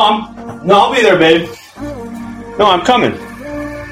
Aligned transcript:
No, 0.00 0.06
I'm 0.06 0.66
no, 0.66 0.74
I'll 0.80 0.94
be 0.94 1.02
there, 1.02 1.18
babe. 1.18 1.46
No, 2.58 2.70
I'm 2.72 2.80
coming. 2.86 3.12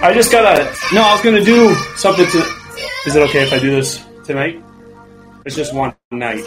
I 0.00 0.14
just 0.14 0.32
gotta. 0.32 0.64
No, 0.94 1.02
I 1.02 1.12
was 1.12 1.20
gonna 1.20 1.44
do 1.44 1.74
something 1.96 2.24
to. 2.24 2.38
Is 3.04 3.14
it 3.14 3.22
okay 3.28 3.42
if 3.42 3.52
I 3.52 3.58
do 3.58 3.70
this 3.70 4.02
tonight? 4.24 4.58
It's 5.44 5.54
just 5.54 5.74
one 5.74 5.94
night. 6.10 6.46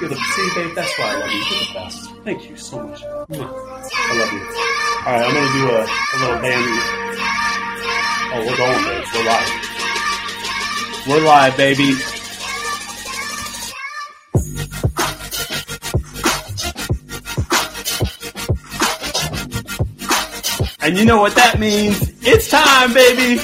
You're 0.00 0.08
the 0.08 0.16
see, 0.16 0.48
babe. 0.56 0.74
That's 0.74 0.98
why 0.98 1.12
I 1.12 1.18
love 1.18 1.30
you. 1.30 1.36
You're 1.36 1.66
the 1.66 1.74
best. 1.74 2.10
Thank 2.24 2.48
you 2.48 2.56
so 2.56 2.82
much. 2.82 3.02
I 3.04 3.12
love 3.12 4.32
you. 4.32 4.40
All 5.04 5.12
right, 5.12 5.24
I'm 5.28 5.34
gonna 5.34 5.52
do 5.52 5.68
a, 5.68 5.84
a 5.84 6.16
little 6.24 6.40
band. 6.40 6.64
Oh, 8.32 8.40
we're 8.48 8.56
going, 8.56 8.82
babe. 8.88 9.04
We're 9.12 9.26
live. 9.28 9.50
We're 11.06 11.20
live, 11.20 11.54
baby. 11.58 12.17
And 20.88 20.96
you 20.96 21.04
know 21.04 21.20
what 21.20 21.34
that 21.34 21.60
means? 21.60 22.00
It's 22.22 22.48
time, 22.48 22.94
baby. 22.94 23.36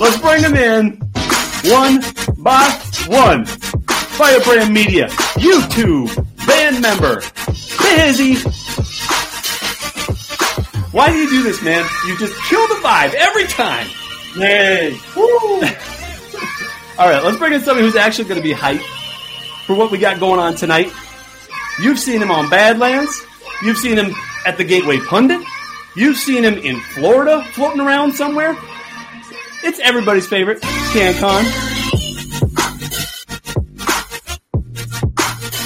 Let's 0.00 0.18
bring 0.18 0.42
them 0.42 0.56
in 0.56 0.98
one 1.70 2.02
by 2.42 2.66
one. 3.06 3.46
Firebrand 4.18 4.74
Media, 4.74 5.06
YouTube, 5.38 6.12
band 6.44 6.82
member, 6.82 7.22
Busy. 7.78 8.34
Why 10.90 11.12
do 11.12 11.18
you 11.18 11.30
do 11.30 11.44
this, 11.44 11.62
man? 11.62 11.88
You 12.08 12.18
just 12.18 12.34
kill 12.48 12.66
the 12.66 12.80
vibe 12.82 13.14
every 13.14 13.46
time. 13.46 13.86
Yay. 14.36 14.98
Woo. 15.14 15.22
All 16.98 17.08
right, 17.08 17.22
let's 17.22 17.38
bring 17.38 17.52
in 17.52 17.60
somebody 17.60 17.86
who's 17.86 17.94
actually 17.94 18.24
going 18.24 18.42
to 18.42 18.42
be 18.42 18.54
hyped 18.54 18.82
for 19.66 19.76
what 19.76 19.92
we 19.92 19.98
got 19.98 20.18
going 20.18 20.40
on 20.40 20.56
tonight. 20.56 20.90
You've 21.80 22.00
seen 22.00 22.20
him 22.20 22.32
on 22.32 22.50
Badlands. 22.50 23.24
You've 23.62 23.78
seen 23.78 23.96
him 23.96 24.12
at 24.44 24.56
the 24.56 24.64
Gateway 24.64 24.98
Pundit. 24.98 25.40
You've 25.98 26.16
seen 26.16 26.44
him 26.44 26.54
in 26.54 26.78
Florida 26.78 27.42
floating 27.54 27.80
around 27.80 28.12
somewhere. 28.12 28.56
It's 29.64 29.80
everybody's 29.80 30.28
favorite, 30.28 30.62
Cann 30.62 31.12
Con. 31.14 31.44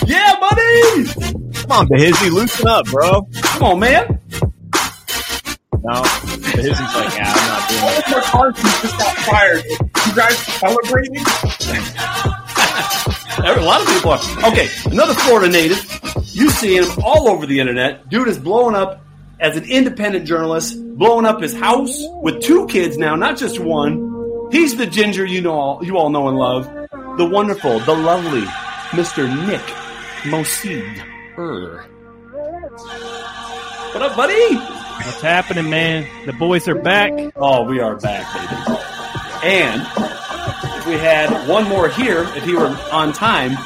Yeah, 0.09 0.41
buddy! 0.41 1.05
Come 1.61 1.73
on, 1.73 1.87
Behizy, 1.87 2.31
loosen 2.33 2.67
up, 2.67 2.87
bro. 2.87 3.29
Come 3.43 3.63
on, 3.63 3.79
man. 3.81 4.21
No, 5.83 6.01
Behizy's 6.01 6.81
like, 6.81 7.15
yeah, 7.15 7.35
I'm 7.37 7.49
not 7.49 7.69
doing 7.69 7.83
it. 7.99 8.11
Mark 8.11 8.25
Carson 8.25 8.71
just 8.81 8.99
got 8.99 9.15
fired. 9.19 9.63
You 9.67 10.15
guys 10.17 10.39
celebrating? 10.39 11.17
A 13.45 13.61
lot 13.61 13.83
of 13.83 13.89
people 13.89 14.13
are. 14.13 14.51
Okay, 14.51 14.69
another 14.87 15.13
Florida 15.13 15.53
native. 15.53 15.79
You 16.33 16.49
see 16.49 16.79
him 16.79 16.87
all 17.05 17.29
over 17.29 17.45
the 17.45 17.61
internet. 17.61 18.09
Dude 18.09 18.29
is 18.29 18.39
blowing 18.39 18.75
up 18.75 19.03
as 19.43 19.57
an 19.57 19.65
independent 19.65 20.25
journalist, 20.25 20.81
blowing 20.97 21.27
up 21.27 21.43
his 21.43 21.53
house 21.53 21.99
with 22.23 22.41
two 22.41 22.67
kids 22.69 22.97
now, 22.97 23.17
not 23.17 23.37
just 23.37 23.59
one. 23.59 24.49
He's 24.53 24.77
the 24.77 24.87
ginger 24.87 25.27
you 25.27 25.41
know, 25.41 25.53
all, 25.53 25.85
you 25.85 25.99
all 25.99 26.11
know 26.11 26.29
and 26.29 26.39
love, 26.39 26.73
the 27.19 27.27
wonderful, 27.27 27.81
the 27.81 27.95
lovely 27.95 28.43
Mr. 28.93 29.27
Nick 29.49 29.61
Moseed. 30.23 31.05
Er. 31.37 31.85
What 33.93 34.03
up, 34.03 34.17
buddy? 34.17 34.55
What's 34.55 35.21
happening, 35.21 35.69
man? 35.69 36.07
The 36.25 36.33
boys 36.35 36.69
are 36.69 36.81
back. 36.81 37.13
Oh, 37.35 37.65
we 37.65 37.81
are 37.81 37.97
back, 37.97 38.33
baby. 38.33 38.79
And 39.45 39.83
if 40.79 40.87
we 40.87 40.95
had 40.95 41.49
one 41.49 41.69
more 41.69 41.89
here, 41.89 42.23
if 42.37 42.45
he 42.45 42.55
were 42.55 42.69
on 42.93 43.13
time, 43.13 43.59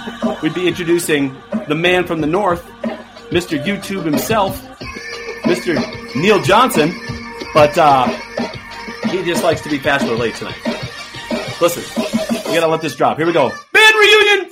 we'd 0.42 0.54
be 0.54 0.66
introducing 0.66 1.36
the 1.68 1.74
man 1.74 2.06
from 2.06 2.22
the 2.22 2.26
north, 2.26 2.64
Mr. 3.30 3.62
YouTube 3.62 4.04
himself, 4.04 4.58
Mr. 5.46 6.14
Neil 6.16 6.42
Johnson. 6.42 6.92
But 7.54 7.78
uh, 7.78 8.06
he 9.08 9.24
just 9.24 9.42
likes 9.42 9.60
to 9.62 9.68
be 9.70 9.78
fast 9.78 10.04
or 10.06 10.16
late 10.16 10.34
tonight. 10.34 10.58
Listen, 11.60 11.82
we 12.46 12.54
gotta 12.54 12.66
let 12.66 12.82
this 12.82 12.94
drop. 12.94 13.16
Here 13.16 13.26
we 13.26 13.32
go. 13.32 13.48
Band 13.72 13.94
reunion. 13.94 14.50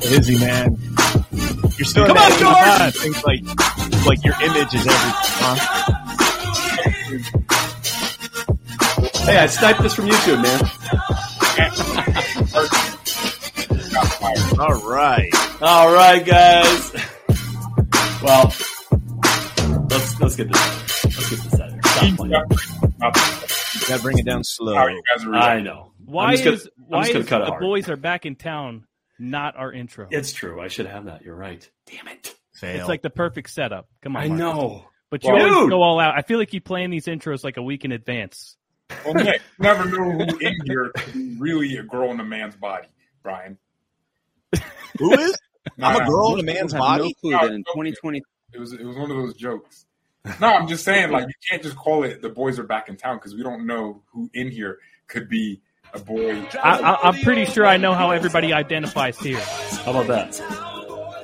Behizy, 0.00 0.38
man. 0.40 0.78
You're 1.76 1.84
still 1.84 2.06
Come 2.06 2.16
on, 2.16 2.30
George! 2.38 2.88
of. 2.88 2.94
Things 2.94 3.24
like, 3.24 3.42
like 4.06 4.24
your 4.24 4.34
image 4.40 4.72
is 4.72 4.86
everything, 4.86 5.14
huh? 5.42 5.56
Hey, 9.26 9.38
I 9.38 9.46
sniped 9.46 9.82
this 9.82 9.94
from 9.94 10.06
YouTube, 10.06 10.42
man. 10.42 10.60
All 14.58 14.74
right. 14.90 15.30
All 15.60 15.92
right, 15.92 16.24
guys. 16.24 16.92
Well, 18.22 18.44
let's 19.90 20.20
let's 20.20 20.36
get 20.36 20.50
this. 20.50 21.04
Let's 21.04 21.30
get 21.30 21.38
this 21.42 21.60
out 21.60 21.68
of 21.68 21.72
here. 21.74 21.82
Stop 21.84 22.16
playing. 22.16 22.32
You 22.32 23.88
gotta 23.88 24.02
bring 24.02 24.18
it 24.18 24.24
down 24.24 24.42
slow. 24.44 24.74
How 24.74 24.86
you 24.86 25.02
guys 25.14 25.26
are 25.26 25.34
I 25.34 25.60
know. 25.60 25.92
Why 26.06 26.26
I'm 26.26 26.32
just 26.32 26.44
gonna, 26.44 26.56
is 26.56 26.68
I'm 26.78 26.84
why 26.88 27.02
just 27.04 27.16
is 27.16 27.26
cut 27.26 27.40
the 27.40 27.46
hard. 27.46 27.60
boys 27.60 27.88
are 27.90 27.96
back 27.96 28.24
in 28.24 28.34
town 28.36 28.86
not 29.18 29.56
our 29.56 29.72
intro? 29.72 30.08
It's 30.10 30.32
true. 30.32 30.60
I 30.60 30.68
should 30.68 30.86
have 30.86 31.04
that. 31.04 31.22
You're 31.22 31.36
right. 31.36 31.68
Damn 31.86 32.08
it. 32.08 32.34
Fail. 32.54 32.78
It's 32.80 32.88
like 32.88 33.02
the 33.02 33.10
perfect 33.10 33.50
setup. 33.50 33.88
Come 34.02 34.16
on, 34.16 34.22
I 34.22 34.28
Marcus. 34.28 34.40
know. 34.40 34.84
But 35.10 35.22
you 35.22 35.32
Well, 35.34 35.54
always 35.54 35.70
go 35.70 35.82
all 35.82 36.00
out. 36.00 36.14
I 36.16 36.22
feel 36.22 36.38
like 36.38 36.52
you 36.54 36.60
plan 36.62 36.90
these 36.90 37.06
intros 37.06 37.44
like 37.44 37.58
a 37.58 37.62
week 37.62 37.84
in 37.84 37.92
advance. 37.92 38.56
Well, 39.04 39.14
Nick, 39.14 39.42
never 39.58 39.84
know 39.84 40.12
who 40.12 40.38
in 40.38 40.54
here 40.64 40.90
could 40.96 41.40
really 41.40 41.76
a 41.76 41.82
girl 41.82 42.10
in 42.10 42.18
a 42.20 42.24
man's 42.24 42.56
body, 42.56 42.88
Brian. 43.22 43.58
Who 44.98 45.12
is? 45.12 45.36
I'm 45.80 46.00
a 46.00 46.06
girl 46.06 46.34
in 46.34 46.40
a 46.40 46.42
man's 46.42 46.72
body. 46.72 47.04
no 47.04 47.12
clue 47.20 47.30
that 47.32 47.44
in 47.52 47.64
no. 47.66 47.72
2020 47.72 48.22
It 48.52 48.58
was 48.58 48.72
it 48.72 48.84
was 48.84 48.96
one 48.96 49.10
of 49.10 49.16
those 49.16 49.34
jokes. 49.34 49.86
No, 50.40 50.48
I'm 50.48 50.66
just 50.66 50.84
saying, 50.84 51.10
like 51.12 51.26
you 51.28 51.34
can't 51.50 51.62
just 51.62 51.76
call 51.76 52.02
it 52.04 52.20
"the 52.22 52.28
boys 52.28 52.58
are 52.58 52.64
back 52.64 52.88
in 52.88 52.96
town" 52.96 53.16
because 53.16 53.34
we 53.34 53.42
don't 53.42 53.66
know 53.66 54.02
who 54.12 54.28
in 54.34 54.50
here 54.50 54.78
could 55.06 55.28
be 55.28 55.60
a 55.94 56.00
boy. 56.00 56.42
I, 56.62 56.80
I, 56.80 57.08
I'm 57.08 57.20
pretty 57.22 57.44
sure 57.44 57.64
I 57.64 57.76
know 57.76 57.94
how 57.94 58.10
everybody 58.10 58.52
identifies 58.52 59.18
here. 59.18 59.40
How 59.40 59.92
about 59.92 60.08
that? 60.08 60.40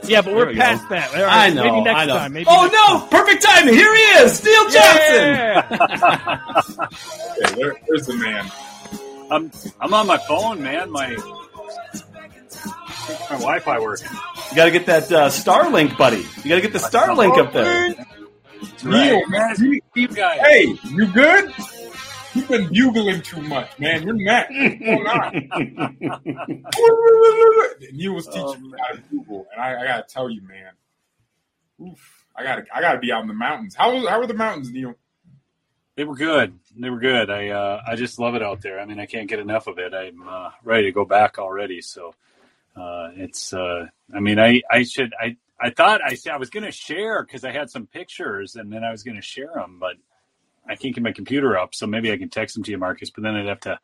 Yeah, 0.05 0.21
but 0.23 0.35
we're 0.35 0.49
we 0.49 0.55
go. 0.55 0.61
past 0.61 0.89
that. 0.89 1.15
All 1.15 1.25
I 1.25 1.51
know. 1.51 1.65
Maybe 1.65 1.81
next 1.83 2.07
know. 2.09 2.17
time. 2.17 2.33
Maybe 2.33 2.47
oh 2.49 2.63
next 2.63 2.75
no! 2.75 3.19
Perfect 3.19 3.43
timing. 3.43 3.75
Here 3.75 3.95
he 3.95 4.03
is, 4.03 4.33
Steel 4.33 4.63
Johnson. 4.71 5.15
Yeah. 5.15 6.61
Okay, 7.43 7.55
there, 7.55 7.77
there's 7.89 8.07
the 8.07 8.15
man. 8.17 8.51
I'm 9.31 9.51
I'm 9.81 9.95
on 9.95 10.07
my 10.07 10.19
phone, 10.19 10.63
man. 10.63 10.91
My 10.91 11.17
my 13.09 13.37
Wi-Fi 13.39 13.81
working. 13.81 14.09
You 14.51 14.57
got 14.57 14.65
to 14.67 14.71
get 14.71 14.87
that 14.87 15.11
uh, 15.13 15.29
Starlink, 15.29 15.97
buddy. 15.97 16.19
You 16.43 16.49
got 16.49 16.57
to 16.57 16.61
get 16.61 16.73
the 16.73 16.79
Starlink 16.79 17.39
up 17.39 17.53
there. 17.53 17.95
Neil, 18.85 19.27
man, 19.29 19.57
you, 19.59 19.81
You 19.95 20.09
guys, 20.09 20.41
hey, 20.41 20.77
you 20.85 21.07
good? 21.13 21.53
You've 22.35 22.49
been 22.49 22.69
bugling 22.69 23.21
too 23.23 23.43
much, 23.43 23.79
man. 23.79 24.05
Your 24.05 24.15
neck. 24.15 24.49
What's 24.51 24.79
going 24.79 25.07
on? 25.07 25.49
Neil 27.93 28.15
was 28.15 28.27
teaching 28.27 28.43
Oh, 28.45 28.57
me 28.59 28.73
how 28.79 28.95
to 28.95 29.03
bugle, 29.11 29.47
and 29.53 29.61
I, 29.61 29.83
I 29.83 29.87
gotta 29.87 30.05
tell 30.09 30.31
you, 30.31 30.41
man. 30.43 30.73
Oof, 31.83 32.25
I 32.35 32.43
gotta, 32.43 32.65
I 32.75 32.81
gotta 32.81 32.99
be 33.01 33.13
out 33.13 33.23
in 33.23 33.29
the 33.29 33.35
mountains. 33.35 33.75
How 33.75 33.95
was, 33.95 34.09
how 34.09 34.19
were 34.21 34.27
the 34.27 34.35
mountains, 34.35 34.71
Neil? 34.71 34.95
they 35.97 36.05
were 36.05 36.15
good. 36.15 36.59
They 36.75 36.89
were 36.89 37.01
good. 37.01 37.29
I 37.29 37.49
uh, 37.49 37.83
I 37.87 37.97
just 37.97 38.19
love 38.19 38.35
it 38.35 38.43
out 38.43 38.63
there. 38.63 38.81
I 38.81 38.87
mean, 38.87 38.99
I 38.99 39.05
can't 39.07 39.29
get 39.29 39.39
enough 39.39 39.67
of 39.67 39.79
it. 39.79 39.93
I'm 39.93 40.27
uh, 40.27 40.51
ready 40.65 40.85
to 40.85 40.93
go 40.93 41.05
back 41.05 41.39
already. 41.39 41.83
So 41.83 42.15
uh, 42.77 43.09
it's. 43.17 43.53
Uh, 43.53 43.87
I 44.15 44.21
mean, 44.21 44.39
I 44.39 44.63
I 44.71 44.83
should. 44.85 45.13
I 45.21 45.37
I 45.61 45.71
thought 45.71 46.01
I 46.05 46.17
I 46.31 46.37
was 46.39 46.51
going 46.51 46.65
to 46.65 46.73
share 46.73 47.23
because 47.25 47.45
I 47.45 47.53
had 47.53 47.71
some 47.71 47.87
pictures, 47.87 48.57
and 48.57 48.73
then 48.73 48.83
I 48.85 48.91
was 48.91 49.03
going 49.03 49.17
to 49.17 49.23
share 49.23 49.53
them, 49.55 49.79
but 49.81 49.95
I 50.69 50.77
can't 50.77 50.95
get 50.95 51.03
my 51.05 51.13
computer 51.13 51.59
up. 51.59 51.75
So 51.75 51.87
maybe 51.87 52.13
I 52.13 52.17
can 52.17 52.29
text 52.31 52.55
them 52.55 52.65
to 52.65 52.71
you, 52.71 52.79
Marcus. 52.79 53.11
But 53.11 53.25
then 53.25 53.35
I'd 53.35 53.47
have 53.47 53.61
to 53.61 53.79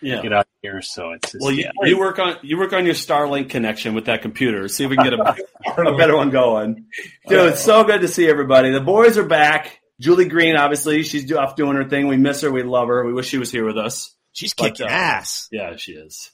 Yeah. 0.00 0.22
get 0.22 0.32
out 0.32 0.40
of 0.40 0.46
here. 0.62 0.80
So 0.82 1.10
it's. 1.12 1.32
Just, 1.32 1.42
Well, 1.44 1.52
you, 1.52 1.64
yeah. 1.64 1.88
you 1.88 1.98
work 1.98 2.18
on 2.18 2.36
you 2.42 2.58
work 2.58 2.72
on 2.72 2.84
your 2.86 2.94
Starlink 2.94 3.50
connection 3.50 3.94
with 3.94 4.06
that 4.06 4.22
computer. 4.22 4.66
See 4.68 4.84
if 4.84 4.90
we 4.90 4.96
can 4.96 5.04
get 5.04 5.14
a, 5.14 5.36
a 5.82 5.96
better 5.96 6.16
one 6.16 6.30
going. 6.30 6.86
Dude, 7.28 7.52
it's 7.52 7.62
so 7.64 7.84
good 7.84 8.00
to 8.02 8.08
see 8.08 8.28
everybody. 8.28 8.70
The 8.70 8.80
boys 8.80 9.18
are 9.18 9.26
back. 9.26 9.80
Julie 10.00 10.28
Green, 10.28 10.56
obviously, 10.56 11.02
she's 11.02 11.30
off 11.30 11.56
doing 11.56 11.76
her 11.76 11.86
thing. 11.86 12.06
We 12.08 12.16
miss 12.16 12.40
her. 12.40 12.50
We 12.50 12.62
love 12.62 12.88
her. 12.88 13.04
We 13.04 13.12
wish 13.12 13.26
she 13.28 13.36
was 13.36 13.50
here 13.50 13.66
with 13.66 13.76
us. 13.76 14.14
She's 14.32 14.54
But, 14.54 14.72
kicking 14.76 14.86
uh, 14.86 14.90
ass. 14.90 15.46
Yeah, 15.52 15.76
she 15.76 15.92
is. 15.92 16.30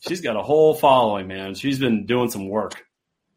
She's 0.00 0.20
got 0.20 0.36
a 0.36 0.42
whole 0.42 0.74
following, 0.74 1.28
man. 1.28 1.54
She's 1.54 1.78
been 1.78 2.06
doing 2.06 2.30
some 2.30 2.48
work. 2.48 2.84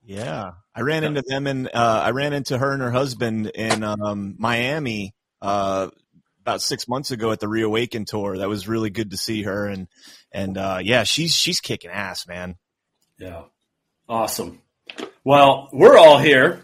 Yeah, 0.04 0.52
I 0.74 0.82
ran 0.82 1.04
into 1.04 1.22
them 1.22 1.48
and 1.48 1.68
uh, 1.68 2.02
I 2.06 2.12
ran 2.12 2.34
into 2.34 2.58
her 2.58 2.72
and 2.72 2.82
her 2.82 2.92
husband 2.92 3.48
in 3.48 3.84
um, 3.84 4.36
Miami 4.38 5.14
uh, 5.42 5.90
about 6.42 6.62
six 6.62 6.88
months 6.88 7.12
ago 7.12 7.32
at 7.32 7.42
the 7.42 7.48
Reawaken 7.48 8.06
tour. 8.06 8.38
That 8.38 8.48
was 8.48 8.68
really 8.68 8.90
good 8.90 9.12
to 9.12 9.18
see 9.18 9.44
her 9.44 9.68
and 9.68 9.88
and 10.32 10.58
uh, 10.58 10.80
yeah, 10.82 11.04
she's 11.04 11.36
she's 11.36 11.60
kicking 11.60 11.92
ass, 11.92 12.26
man. 12.28 12.56
Yeah. 13.20 13.44
Awesome. 14.08 14.62
Well, 15.24 15.70
we're 15.74 15.98
all 15.98 16.18
here. 16.18 16.64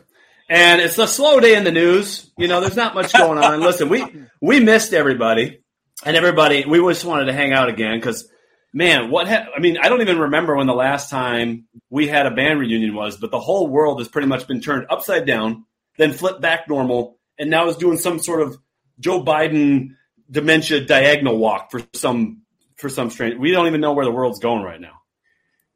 And 0.49 0.79
it's 0.81 0.97
a 0.97 1.07
slow 1.07 1.39
day 1.39 1.55
in 1.55 1.63
the 1.63 1.71
news. 1.71 2.31
You 2.37 2.47
know, 2.47 2.61
there's 2.61 2.75
not 2.75 2.95
much 2.95 3.11
going 3.11 3.37
on. 3.37 3.59
Listen, 3.61 3.89
we 3.89 4.05
we 4.41 4.59
missed 4.59 4.93
everybody, 4.93 5.61
and 6.05 6.15
everybody. 6.15 6.65
We 6.65 6.79
just 6.79 7.05
wanted 7.05 7.25
to 7.25 7.33
hang 7.33 7.53
out 7.53 7.69
again 7.69 7.97
because 7.97 8.29
man, 8.73 9.09
what? 9.11 9.27
Ha- 9.27 9.47
I 9.55 9.59
mean, 9.59 9.77
I 9.77 9.89
don't 9.89 10.01
even 10.01 10.19
remember 10.19 10.55
when 10.55 10.67
the 10.67 10.73
last 10.73 11.09
time 11.09 11.65
we 11.89 12.07
had 12.07 12.25
a 12.25 12.31
band 12.31 12.59
reunion 12.59 12.95
was, 12.95 13.17
but 13.17 13.31
the 13.31 13.39
whole 13.39 13.67
world 13.67 13.99
has 13.99 14.07
pretty 14.07 14.27
much 14.27 14.47
been 14.47 14.61
turned 14.61 14.87
upside 14.89 15.25
down, 15.25 15.65
then 15.97 16.11
flipped 16.11 16.41
back 16.41 16.67
normal, 16.67 17.17
and 17.37 17.49
now 17.49 17.69
is 17.69 17.77
doing 17.77 17.97
some 17.97 18.19
sort 18.19 18.41
of 18.41 18.57
Joe 18.99 19.23
Biden 19.23 19.95
dementia 20.29 20.81
diagonal 20.85 21.37
walk 21.37 21.71
for 21.71 21.81
some 21.93 22.41
for 22.77 22.89
some 22.89 23.09
strange. 23.09 23.37
We 23.37 23.51
don't 23.51 23.67
even 23.67 23.81
know 23.81 23.93
where 23.93 24.05
the 24.05 24.11
world's 24.11 24.39
going 24.39 24.63
right 24.63 24.81
now, 24.81 25.01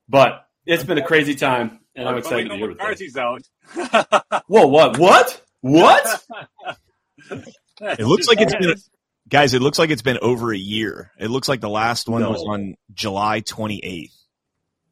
but 0.09 0.45
it's 0.65 0.83
been 0.83 0.97
a 0.97 1.05
crazy 1.05 1.35
time, 1.35 1.79
and 1.95 2.09
I'm 2.09 2.17
excited 2.17 2.49
to 2.49 2.55
hear 2.55 2.67
what 2.67 2.77
McCarthy's 2.77 3.15
out. 3.15 3.43
Whoa, 4.47 4.67
what? 4.67 4.97
What? 4.97 5.41
What? 5.61 6.23
It 7.79 8.07
looks 8.07 8.27
like 8.27 8.41
it's 8.41 8.55
been, 8.55 8.75
guys. 9.27 9.53
It 9.53 9.61
looks 9.61 9.79
like 9.79 9.89
it's 9.89 10.01
been 10.01 10.19
over 10.21 10.53
a 10.53 10.57
year. 10.57 11.11
It 11.19 11.29
looks 11.29 11.47
like 11.49 11.61
the 11.61 11.69
last 11.69 12.07
one 12.07 12.21
No. 12.21 12.31
was 12.31 12.43
on 12.47 12.75
July 12.93 13.41
28th. 13.41 14.13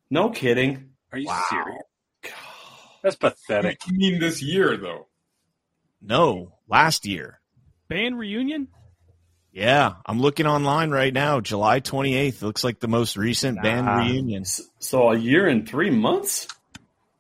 No 0.10 0.30
kidding. 0.30 0.92
Are 1.12 1.18
you 1.18 1.28
Wow. 1.28 1.44
serious? 1.50 1.84
That's 3.04 3.16
pathetic. 3.16 3.80
You 3.88 3.98
mean 3.98 4.20
this 4.20 4.42
year 4.42 4.78
though? 4.78 5.08
No, 6.02 6.54
last 6.68 7.06
year. 7.06 7.40
Band 7.88 8.18
reunion? 8.18 8.68
Yeah, 9.52 9.94
I'm 10.06 10.20
looking 10.20 10.48
online 10.48 10.90
right 10.92 11.14
now. 11.14 11.40
July 11.40 11.80
28th 11.80 12.42
looks 12.42 12.64
like 12.64 12.80
the 12.80 12.88
most 12.90 13.16
recent 13.16 13.62
band 13.62 13.88
reunion. 13.88 14.44
So 14.80 15.12
a 15.12 15.18
year 15.18 15.48
and 15.48 15.68
three 15.68 15.90
months, 15.92 16.48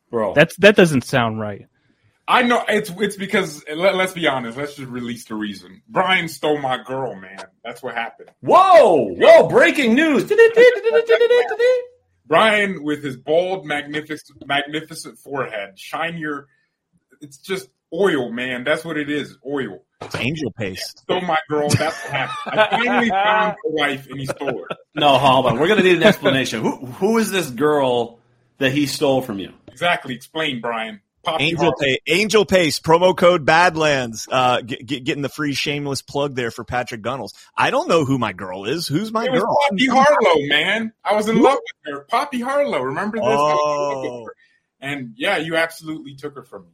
bro. 0.09 0.33
That's 0.33 0.55
that 0.57 0.75
doesn't 0.75 1.05
sound 1.05 1.39
right. 1.39 1.67
I 2.27 2.41
know 2.41 2.63
it's 2.67 2.89
it's 2.89 3.17
because 3.17 3.63
let, 3.73 3.95
let's 3.95 4.13
be 4.13 4.27
honest. 4.27 4.57
Let's 4.57 4.75
just 4.75 4.89
release 4.89 5.25
the 5.25 5.35
reason. 5.35 5.81
Brian 5.87 6.27
stole 6.27 6.57
my 6.57 6.81
girl, 6.83 7.15
man. 7.15 7.43
That's 7.63 7.83
what 7.83 7.93
happened. 7.93 8.31
whoa, 8.41 9.13
whoa! 9.13 9.47
Breaking 9.47 9.93
news. 9.93 10.31
Brian 12.27 12.83
with 12.83 13.03
his 13.03 13.17
bald, 13.17 13.65
magnificent, 13.65 14.43
magnificent 14.47 15.19
forehead, 15.19 15.77
shinier. 15.77 16.47
It's 17.21 17.37
just 17.37 17.69
oil, 17.93 18.31
man. 18.31 18.63
That's 18.63 18.83
what 18.83 18.97
it 18.97 19.09
is. 19.09 19.37
Oil. 19.45 19.83
It's 20.01 20.15
angel 20.15 20.51
paste. 20.51 20.99
Stole 20.99 21.21
my 21.21 21.37
girl. 21.47 21.69
That's 21.69 22.03
what 22.03 22.11
happened. 22.11 22.59
I 22.59 22.69
finally 22.69 23.09
found 23.09 23.55
a 23.65 23.71
wife, 23.71 24.07
and 24.09 24.19
he 24.19 24.25
stole 24.25 24.65
her. 24.67 24.77
No, 24.95 25.17
hold 25.19 25.45
on. 25.45 25.59
We're 25.59 25.67
gonna 25.67 25.83
need 25.83 25.97
an 25.97 26.03
explanation. 26.03 26.61
Who 26.61 26.85
who 26.85 27.17
is 27.19 27.29
this 27.29 27.49
girl 27.51 28.19
that 28.57 28.71
he 28.71 28.87
stole 28.87 29.21
from 29.21 29.37
you? 29.37 29.53
Exactly. 29.67 30.15
Explain, 30.15 30.61
Brian. 30.61 31.01
Poppy 31.25 31.43
Angel. 31.43 31.73
Pay, 31.79 31.99
Angel 32.07 32.45
Pace, 32.45 32.79
promo 32.79 33.15
code 33.17 33.45
Badlands. 33.45 34.27
Uh, 34.31 34.61
get, 34.61 34.85
get, 34.85 35.03
getting 35.03 35.21
the 35.23 35.29
free 35.29 35.53
shameless 35.53 36.01
plug 36.01 36.35
there 36.35 36.51
for 36.51 36.63
Patrick 36.63 37.01
Gunnels. 37.01 37.33
I 37.57 37.71
don't 37.71 37.87
know 37.89 38.05
who 38.05 38.17
my 38.17 38.31
girl 38.33 38.65
is. 38.65 38.87
Who's 38.87 39.11
my 39.11 39.25
It 39.25 39.31
girl? 39.31 39.57
Poppy 39.69 39.87
Harlow, 39.87 40.47
man. 40.47 40.93
I 41.03 41.15
was 41.15 41.27
in 41.27 41.41
love 41.41 41.57
with 41.85 41.93
her. 41.95 42.01
Poppy 42.01 42.39
Harlow. 42.41 42.79
Remember 42.81 43.17
this? 43.17 43.25
I 43.25 43.29
was 43.29 43.39
in 43.51 43.81
love 43.95 44.03
with 44.03 44.11
Oh. 44.11 44.29
And 44.79 45.13
yeah, 45.17 45.37
you 45.37 45.55
absolutely 45.55 46.15
took 46.15 46.35
her 46.35 46.43
from 46.43 46.63
me. 46.65 46.71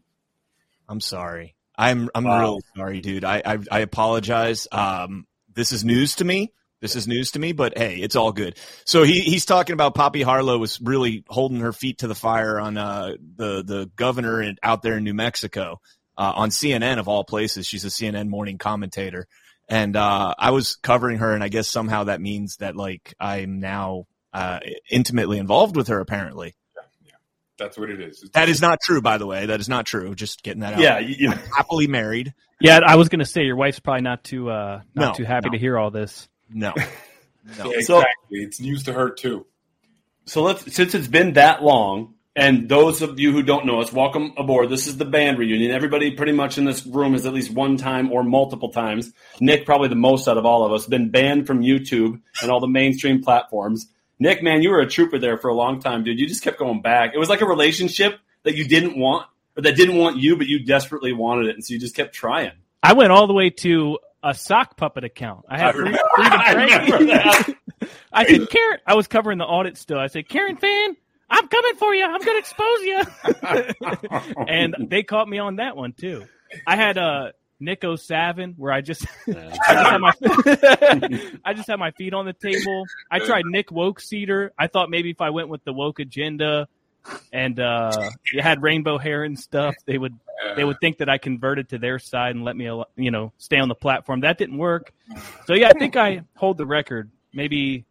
I'm 0.90 1.00
sorry. 1.00 1.56
I'm 1.78 2.10
I'm 2.14 2.26
Wow. 2.26 2.40
really 2.42 2.62
sorry, 2.76 3.00
dude. 3.02 3.24
I, 3.24 3.42
I 3.46 3.58
I 3.72 3.80
apologize. 3.80 4.68
Um, 4.72 5.26
this 5.54 5.72
is 5.72 5.86
news 5.86 6.16
to 6.18 6.26
me. 6.26 6.52
This 6.82 6.96
is 6.96 7.08
news 7.08 7.32
to 7.32 7.40
me, 7.40 7.52
but 7.54 7.78
hey, 7.78 7.98
it's 7.98 8.16
all 8.16 8.32
good. 8.32 8.58
So 8.86 9.04
he 9.04 9.22
he's 9.22 9.46
talking 9.46 9.74
about 9.74 9.94
Poppy 9.94 10.24
Harlow 10.24 10.58
was 10.58 10.82
really 10.82 11.24
holding 11.30 11.60
her 11.60 11.74
feet 11.74 12.00
to 12.00 12.08
the 12.08 12.16
fire 12.16 12.60
on 12.60 12.76
uh 12.78 13.14
the 13.36 13.64
the 13.64 13.92
governor 13.96 14.42
in, 14.42 14.58
out 14.64 14.82
there 14.82 14.98
in 14.98 15.04
New 15.04 15.14
Mexico 15.14 15.80
uh, 16.18 16.34
on 16.36 16.50
CNN 16.50 16.98
of 16.98 17.08
all 17.08 17.24
places. 17.24 17.68
She's 17.68 17.86
a 17.86 17.90
CNN 17.90 18.30
morning 18.30 18.58
commentator, 18.58 19.28
and 19.70 19.96
uh, 19.96 20.34
I 20.38 20.52
was 20.52 20.76
covering 20.78 21.20
her, 21.20 21.34
and 21.36 21.44
I 21.44 21.50
guess 21.50 21.68
somehow 21.70 22.06
that 22.06 22.20
means 22.20 22.58
that 22.58 22.76
like 22.76 23.14
I'm 23.20 23.60
now 23.60 24.08
uh, 24.34 24.60
intimately 24.90 25.38
involved 25.38 25.76
with 25.76 25.90
her. 25.90 26.00
Apparently, 26.00 26.56
yeah, 27.06 27.12
That's 27.60 27.78
what 27.78 27.92
it 27.92 28.02
is. 28.02 28.24
It's 28.24 28.32
that 28.32 28.50
is 28.50 28.60
not 28.60 28.80
true. 28.84 29.02
By 29.04 29.20
the 29.20 29.28
way, 29.28 29.46
that 29.46 29.60
is 29.60 29.70
not 29.70 29.86
true. 29.86 30.16
Just 30.16 30.42
getting 30.42 30.62
that 30.62 30.74
out. 30.74 30.80
Yeah, 30.80 30.98
you, 30.98 31.16
you- 31.18 31.32
happily 31.56 31.86
married. 31.86 32.34
Yeah, 32.60 32.80
I 32.86 32.96
was 32.96 33.10
gonna 33.10 33.26
say 33.26 33.44
your 33.44 33.56
wife's 33.56 33.80
probably 33.80 34.02
not 34.02 34.24
too 34.24 34.50
uh 34.50 34.82
not 34.96 35.10
No, 35.10 35.14
too 35.14 35.24
happy 35.26 35.50
no. 35.50 35.54
to 35.54 35.60
hear 35.60 35.78
all 35.78 35.92
this. 35.92 36.28
No, 36.54 36.74
no. 36.78 36.84
Yeah, 37.46 37.54
So- 37.54 37.72
exactly. 37.72 38.06
it's 38.32 38.60
news 38.60 38.84
to 38.84 38.94
her 38.94 39.10
too. 39.10 39.46
So 40.26 40.44
let's 40.44 40.74
since 40.74 40.94
it's 40.94 41.08
been 41.08 41.34
that 41.34 41.64
long, 41.64 42.14
and 42.36 42.70
those 42.70 43.02
of 43.02 43.20
you 43.20 43.32
who 43.32 43.42
don't 43.42 43.66
know 43.66 43.82
us, 43.82 43.92
welcome 43.92 44.34
aboard. 44.38 44.70
This 44.70 44.86
is 44.88 44.98
the 44.98 45.04
band 45.06 45.40
reunion. 45.40 45.72
Everybody 45.72 46.12
pretty 46.12 46.32
much 46.32 46.58
in 46.58 46.64
this 46.66 46.86
room 46.86 47.14
has 47.14 47.26
at 47.26 47.34
least 47.34 47.52
one 47.52 47.76
time 47.78 48.12
or 48.12 48.24
multiple 48.24 48.70
times. 48.70 49.12
Nick 49.40 49.66
probably 49.66 49.88
the 49.90 49.96
most 49.96 50.28
out 50.28 50.38
of 50.38 50.46
all 50.46 50.64
of 50.64 50.72
us 50.72 50.86
been 50.86 51.10
banned 51.10 51.48
from 51.48 51.62
YouTube 51.62 52.22
and 52.42 52.52
all 52.52 52.60
the 52.60 52.68
mainstream 52.68 53.24
platforms. 53.24 53.88
Nick, 54.20 54.44
man, 54.44 54.62
you 54.62 54.70
were 54.70 54.80
a 54.80 54.88
trooper 54.88 55.18
there 55.18 55.38
for 55.40 55.48
a 55.50 55.56
long 55.56 55.82
time, 55.82 56.04
dude. 56.04 56.20
You 56.20 56.28
just 56.28 56.44
kept 56.44 56.60
going 56.60 56.82
back. 56.84 57.12
It 57.16 57.18
was 57.18 57.28
like 57.30 57.42
a 57.42 57.48
relationship 57.48 58.20
that 58.44 58.56
you 58.56 58.66
didn't 58.68 58.96
want 58.98 59.26
or 59.58 59.64
that 59.64 59.76
didn't 59.76 59.98
want 59.98 60.18
you, 60.18 60.38
but 60.38 60.46
you 60.46 60.64
desperately 60.64 61.12
wanted 61.14 61.48
it, 61.48 61.56
and 61.56 61.66
so 61.66 61.74
you 61.74 61.80
just 61.80 61.96
kept 61.96 62.14
trying. 62.14 62.52
I 62.84 62.94
went 62.94 63.12
all 63.12 63.26
the 63.26 63.34
way 63.34 63.50
to 63.50 63.98
a 64.24 64.34
sock 64.34 64.78
puppet 64.78 65.04
account. 65.04 65.46
I 65.50 65.58
had 65.58 65.76
free, 65.76 65.86
free 65.86 65.94
to 65.94 66.00
I 66.16 66.54
that. 67.06 67.56
I 68.14 68.26
said, 68.26 68.50
Karen, 68.50 68.80
I 68.86 68.94
was 68.96 69.08
covering 69.08 69.38
the 69.38 69.46
audit 69.46 69.78
still. 69.78 70.00
I 70.00 70.08
said, 70.08 70.30
Karen 70.30 70.58
Fann, 70.58 70.96
I'm 71.30 71.48
coming 71.48 71.76
for 71.76 71.96
you. 71.96 72.06
I'm 72.06 72.22
going 72.22 72.36
to 72.36 72.40
expose 72.40 72.82
you. 72.82 74.36
and 74.48 74.76
they 74.90 75.04
caught 75.04 75.28
me 75.28 75.40
on 75.40 75.56
that 75.58 75.76
one 75.76 75.94
too. 75.94 76.26
I 76.68 76.76
had 76.76 76.98
uh, 76.98 77.32
Nico 77.60 77.96
Savin 77.96 78.54
where 78.58 78.72
I 78.72 78.82
just, 78.82 79.06
I 79.28 79.34
just 79.34 79.68
had 79.68 79.98
my, 79.98 80.14
I 81.46 81.54
just 81.54 81.68
had 81.68 81.80
my 81.80 81.92
feet 81.92 82.14
on 82.14 82.26
the 82.26 82.34
table. 82.34 82.86
I 83.10 83.20
tried 83.20 83.46
Nick 83.46 83.72
Woke 83.72 84.00
Cedar. 84.00 84.52
I 84.58 84.68
thought 84.68 84.90
maybe 84.90 85.10
if 85.10 85.22
I 85.22 85.30
went 85.32 85.50
with 85.50 85.64
the 85.64 85.74
woke 85.74 86.00
agenda 86.00 86.68
and 87.34 87.60
uh, 87.60 88.10
you 88.32 88.42
had 88.42 88.62
rainbow 88.62 88.98
hair 88.98 89.24
and 89.24 89.38
stuff, 89.40 89.76
they 89.86 89.98
would 89.98 90.14
they 90.56 90.64
would 90.64 90.78
think 90.82 90.98
that 90.98 91.10
I 91.10 91.18
converted 91.18 91.70
to 91.70 91.78
their 91.78 92.00
side 92.00 92.36
and 92.36 92.44
let 92.44 92.56
me, 92.56 92.66
you 92.96 93.12
know, 93.12 93.32
stay 93.38 93.58
on 93.58 93.70
the 93.70 93.76
platform. 93.76 94.22
That 94.22 94.38
didn't 94.38 94.58
work. 94.58 94.92
So 95.46 95.54
yeah, 95.54 95.70
I 95.70 95.78
think 95.78 95.96
I 95.96 96.24
hold 96.36 96.58
the 96.58 96.66
record, 96.66 97.12
maybe 97.34 97.86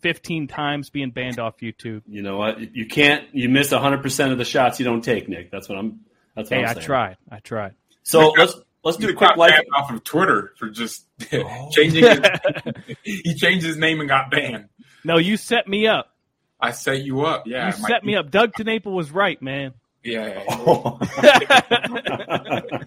15 0.00 0.48
times 0.48 0.90
being 0.90 1.10
banned 1.10 1.38
off 1.38 1.58
YouTube. 1.60 2.02
You 2.08 2.22
know 2.22 2.38
what? 2.38 2.74
You 2.74 2.86
can't. 2.86 3.24
You 3.32 3.48
miss 3.48 3.70
hundred 3.70 4.02
percent 4.02 4.32
of 4.32 4.38
the 4.38 4.44
shots 4.44 4.78
you 4.78 4.84
don't 4.84 5.02
take, 5.02 5.28
Nick. 5.28 5.50
That's 5.50 5.68
what 5.68 5.78
I'm. 5.78 6.00
That's 6.34 6.50
what 6.50 6.58
Hey, 6.58 6.64
I'm 6.64 6.74
saying. 6.74 6.78
I 6.78 6.86
tried. 6.86 7.16
I 7.30 7.38
tried. 7.38 7.74
So 8.02 8.30
let's 8.36 8.54
let's 8.84 8.96
do 8.96 9.08
a 9.08 9.14
quick 9.14 9.30
got 9.30 9.38
life. 9.38 9.60
off 9.74 9.90
of 9.90 10.02
Twitter 10.04 10.52
for 10.58 10.70
just 10.70 11.06
changing. 11.70 12.04
His, 12.04 12.20
he 13.02 13.34
changed 13.34 13.64
his 13.66 13.76
name 13.76 14.00
and 14.00 14.08
got 14.08 14.30
banned. 14.30 14.68
No, 15.04 15.18
you 15.18 15.36
set 15.36 15.68
me 15.68 15.86
up. 15.86 16.15
I 16.60 16.70
set 16.72 17.02
you 17.04 17.22
up. 17.22 17.46
Yeah, 17.46 17.66
You 17.66 17.72
set 17.72 18.04
me 18.04 18.14
up. 18.16 18.30
Doug 18.30 18.52
TenNapel 18.52 18.92
was 18.92 19.10
right, 19.10 19.40
man. 19.42 19.74
Yeah, 20.02 20.38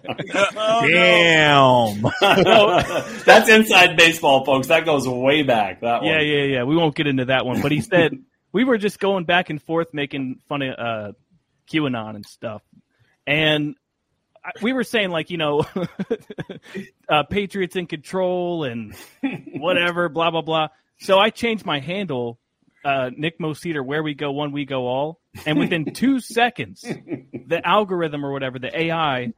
Damn. 0.86 2.02
That's 3.24 3.48
inside 3.48 3.96
baseball, 3.96 4.44
folks. 4.44 4.68
That 4.68 4.84
goes 4.84 5.06
way 5.08 5.42
back. 5.42 5.80
That 5.80 6.02
Yeah, 6.02 6.16
one. 6.16 6.26
yeah, 6.26 6.42
yeah. 6.44 6.64
We 6.64 6.76
won't 6.76 6.94
get 6.94 7.06
into 7.06 7.26
that 7.26 7.44
one. 7.46 7.60
But 7.60 7.72
he 7.72 7.80
said 7.80 8.12
we 8.52 8.64
were 8.64 8.78
just 8.78 8.98
going 8.98 9.24
back 9.24 9.50
and 9.50 9.62
forth 9.62 9.88
making 9.92 10.40
fun 10.48 10.62
of 10.62 10.74
uh, 10.78 11.12
QAnon 11.70 12.16
and 12.16 12.24
stuff. 12.26 12.62
And 13.26 13.74
I- 14.44 14.52
we 14.62 14.72
were 14.72 14.84
saying, 14.84 15.10
like, 15.10 15.30
you 15.30 15.36
know, 15.36 15.64
uh, 17.08 17.22
Patriots 17.24 17.76
in 17.76 17.86
control 17.86 18.64
and 18.64 18.94
whatever, 19.54 20.08
blah, 20.08 20.30
blah, 20.30 20.40
blah. 20.42 20.68
So 21.00 21.18
I 21.18 21.30
changed 21.30 21.64
my 21.66 21.78
handle, 21.80 22.38
uh, 22.84 23.10
Nick 23.16 23.38
Moseder, 23.38 23.84
where 23.84 24.02
we 24.02 24.14
go, 24.14 24.32
one 24.32 24.52
we 24.52 24.64
go 24.64 24.86
all. 24.86 25.20
And 25.46 25.58
within 25.58 25.84
two 25.94 26.20
seconds, 26.20 26.82
the 26.82 27.60
algorithm 27.64 28.24
or 28.24 28.32
whatever, 28.32 28.58
the 28.58 28.76
AI, 28.76 29.32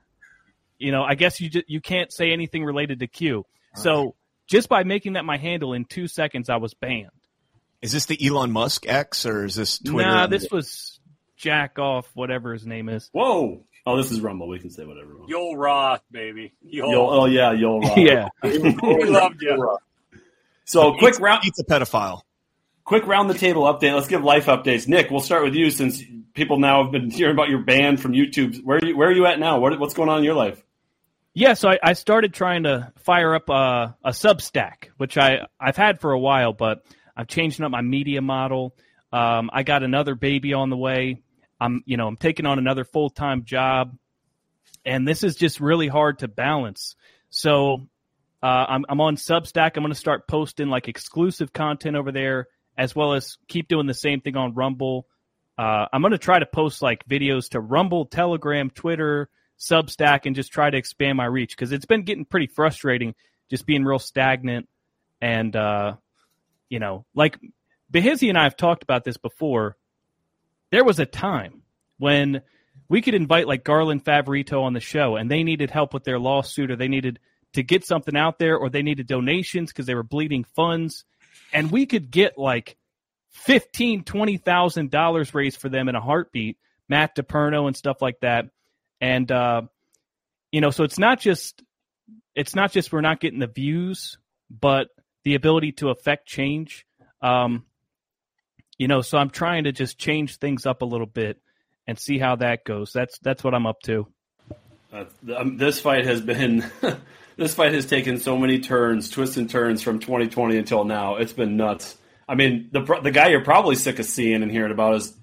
you 0.78 0.92
know, 0.92 1.02
I 1.02 1.14
guess 1.14 1.40
you 1.40 1.50
just, 1.50 1.68
you 1.68 1.80
can't 1.80 2.12
say 2.12 2.32
anything 2.32 2.64
related 2.64 3.00
to 3.00 3.06
Q. 3.06 3.44
So 3.74 4.14
just 4.46 4.68
by 4.68 4.84
making 4.84 5.14
that 5.14 5.24
my 5.24 5.38
handle 5.38 5.72
in 5.72 5.84
two 5.84 6.08
seconds, 6.08 6.50
I 6.50 6.56
was 6.56 6.74
banned. 6.74 7.10
Is 7.80 7.92
this 7.92 8.06
the 8.06 8.18
Elon 8.24 8.52
Musk 8.52 8.86
X 8.86 9.26
or 9.26 9.44
is 9.44 9.56
this 9.56 9.78
Twitter? 9.78 10.08
Nah, 10.08 10.26
this 10.28 10.48
was 10.50 11.00
Jack 11.36 11.78
off, 11.78 12.08
whatever 12.14 12.52
his 12.52 12.64
name 12.64 12.88
is. 12.88 13.08
Whoa. 13.12 13.64
Oh, 13.84 13.96
this 13.96 14.12
is 14.12 14.20
Rumble. 14.20 14.46
We 14.46 14.60
can 14.60 14.70
say 14.70 14.84
whatever. 14.84 15.08
we 15.08 15.16
want. 15.16 15.28
Yo 15.28 15.54
Roth, 15.54 16.02
baby. 16.10 16.52
Yo. 16.62 16.88
Yo, 16.90 17.10
oh 17.10 17.26
yeah, 17.26 17.50
yo. 17.52 17.80
Rob. 17.80 17.98
yeah. 17.98 18.28
we 18.42 19.04
loved 19.04 19.42
you. 19.42 19.78
So 20.64 20.94
quick 20.96 21.18
round, 21.18 21.42
He's 21.42 21.58
a 21.58 21.64
pedophile. 21.64 22.22
Quick 22.84 23.06
round 23.06 23.30
the 23.30 23.34
table 23.34 23.62
update. 23.62 23.94
Let's 23.94 24.08
give 24.08 24.24
life 24.24 24.46
updates. 24.46 24.88
Nick, 24.88 25.10
we'll 25.10 25.20
start 25.20 25.44
with 25.44 25.54
you 25.54 25.70
since 25.70 26.02
people 26.34 26.58
now 26.58 26.82
have 26.82 26.92
been 26.92 27.10
hearing 27.10 27.34
about 27.34 27.48
your 27.48 27.60
ban 27.60 27.96
from 27.96 28.12
YouTube. 28.12 28.62
Where 28.64 28.78
are 28.78 28.86
you, 28.86 28.96
where 28.96 29.08
are 29.08 29.12
you 29.12 29.26
at 29.26 29.38
now? 29.38 29.60
What, 29.60 29.78
what's 29.78 29.94
going 29.94 30.08
on 30.08 30.18
in 30.18 30.24
your 30.24 30.34
life? 30.34 30.62
Yeah, 31.34 31.54
so 31.54 31.70
I, 31.70 31.78
I 31.82 31.92
started 31.94 32.34
trying 32.34 32.64
to 32.64 32.92
fire 32.98 33.34
up 33.34 33.48
a, 33.48 33.96
a 34.04 34.10
Substack, 34.10 34.90
which 34.98 35.16
I, 35.16 35.46
I've 35.58 35.76
had 35.76 36.00
for 36.00 36.12
a 36.12 36.18
while, 36.18 36.52
but 36.52 36.84
I'm 37.16 37.26
changing 37.26 37.64
up 37.64 37.70
my 37.70 37.80
media 37.80 38.20
model. 38.20 38.76
Um, 39.12 39.48
I 39.52 39.62
got 39.62 39.82
another 39.82 40.14
baby 40.14 40.52
on 40.52 40.68
the 40.68 40.76
way. 40.76 41.22
I'm, 41.58 41.82
you 41.86 41.96
know, 41.96 42.06
I'm 42.06 42.16
taking 42.16 42.44
on 42.44 42.58
another 42.58 42.84
full 42.84 43.08
time 43.08 43.44
job, 43.44 43.96
and 44.84 45.06
this 45.06 45.22
is 45.22 45.36
just 45.36 45.60
really 45.60 45.88
hard 45.88 46.18
to 46.18 46.28
balance. 46.28 46.96
So 47.30 47.86
uh, 48.42 48.66
I'm, 48.68 48.84
I'm 48.88 49.00
on 49.00 49.16
Substack. 49.16 49.72
I'm 49.76 49.82
going 49.82 49.92
to 49.92 49.98
start 49.98 50.26
posting 50.26 50.68
like 50.68 50.88
exclusive 50.88 51.52
content 51.52 51.96
over 51.96 52.12
there, 52.12 52.48
as 52.76 52.94
well 52.94 53.14
as 53.14 53.38
keep 53.48 53.68
doing 53.68 53.86
the 53.86 53.94
same 53.94 54.20
thing 54.20 54.36
on 54.36 54.54
Rumble. 54.54 55.06
Uh, 55.58 55.86
I'm 55.92 56.00
going 56.00 56.12
to 56.12 56.18
try 56.18 56.38
to 56.38 56.46
post 56.46 56.82
like 56.82 57.06
videos 57.06 57.50
to 57.50 57.60
Rumble, 57.60 58.06
Telegram, 58.06 58.70
Twitter, 58.70 59.28
Substack, 59.58 60.26
and 60.26 60.34
just 60.34 60.52
try 60.52 60.70
to 60.70 60.76
expand 60.76 61.16
my 61.16 61.26
reach 61.26 61.54
because 61.56 61.72
it's 61.72 61.84
been 61.84 62.02
getting 62.02 62.24
pretty 62.24 62.46
frustrating 62.46 63.14
just 63.50 63.66
being 63.66 63.84
real 63.84 63.98
stagnant. 63.98 64.68
And, 65.20 65.54
uh, 65.54 65.96
you 66.68 66.78
know, 66.78 67.04
like 67.14 67.38
Behizy 67.92 68.30
and 68.30 68.38
I 68.38 68.44
have 68.44 68.56
talked 68.56 68.82
about 68.82 69.04
this 69.04 69.18
before. 69.18 69.76
There 70.70 70.84
was 70.84 70.98
a 70.98 71.06
time 71.06 71.62
when 71.98 72.40
we 72.88 73.02
could 73.02 73.14
invite 73.14 73.46
like 73.46 73.62
Garland 73.62 74.04
Favorito 74.04 74.62
on 74.62 74.72
the 74.72 74.80
show 74.80 75.16
and 75.16 75.30
they 75.30 75.42
needed 75.42 75.70
help 75.70 75.92
with 75.92 76.04
their 76.04 76.18
lawsuit 76.18 76.70
or 76.70 76.76
they 76.76 76.88
needed 76.88 77.18
to 77.52 77.62
get 77.62 77.84
something 77.84 78.16
out 78.16 78.38
there 78.38 78.56
or 78.56 78.70
they 78.70 78.82
needed 78.82 79.06
donations 79.06 79.70
because 79.70 79.86
they 79.86 79.94
were 79.94 80.02
bleeding 80.02 80.44
funds. 80.44 81.04
And 81.52 81.70
we 81.70 81.86
could 81.86 82.10
get 82.10 82.38
like 82.38 82.76
fifteen, 83.30 84.04
twenty 84.04 84.36
thousand 84.36 84.90
dollars 84.90 85.34
raised 85.34 85.60
for 85.60 85.68
them 85.68 85.88
in 85.88 85.94
a 85.94 86.00
heartbeat, 86.00 86.58
Matt 86.88 87.16
DePerno 87.16 87.66
and 87.66 87.76
stuff 87.76 88.00
like 88.00 88.20
that. 88.20 88.46
And 89.00 89.30
uh, 89.30 89.62
you 90.50 90.60
know, 90.60 90.70
so 90.70 90.84
it's 90.84 90.98
not 90.98 91.20
just 91.20 91.62
it's 92.34 92.54
not 92.54 92.72
just 92.72 92.92
we're 92.92 93.00
not 93.00 93.20
getting 93.20 93.40
the 93.40 93.46
views, 93.46 94.18
but 94.50 94.88
the 95.24 95.34
ability 95.34 95.72
to 95.72 95.90
affect 95.90 96.26
change. 96.26 96.86
Um, 97.20 97.64
you 98.78 98.88
know, 98.88 99.00
so 99.00 99.18
I'm 99.18 99.30
trying 99.30 99.64
to 99.64 99.72
just 99.72 99.98
change 99.98 100.36
things 100.36 100.66
up 100.66 100.82
a 100.82 100.86
little 100.86 101.06
bit 101.06 101.40
and 101.86 101.98
see 101.98 102.18
how 102.18 102.36
that 102.36 102.64
goes. 102.64 102.92
That's 102.92 103.18
that's 103.18 103.44
what 103.44 103.54
I'm 103.54 103.66
up 103.66 103.80
to. 103.84 104.06
Uh, 104.92 105.04
um, 105.36 105.56
this 105.56 105.80
fight 105.80 106.04
has 106.04 106.20
been 106.20 106.64
this 107.36 107.54
fight 107.54 107.72
has 107.72 107.86
taken 107.86 108.18
so 108.18 108.36
many 108.36 108.60
turns, 108.60 109.08
twists 109.08 109.36
and 109.36 109.48
turns 109.48 109.82
from 109.82 109.98
2020 109.98 110.58
until 110.58 110.84
now. 110.84 111.16
It's 111.16 111.32
been 111.32 111.56
nuts. 111.56 111.96
I 112.28 112.34
mean, 112.34 112.68
the 112.72 112.80
the 113.02 113.10
guy 113.10 113.28
you're 113.28 113.44
probably 113.44 113.76
sick 113.76 113.98
of 113.98 114.06
seeing 114.06 114.42
and 114.42 114.50
hearing 114.50 114.72
about 114.72 114.96
is 114.96 115.16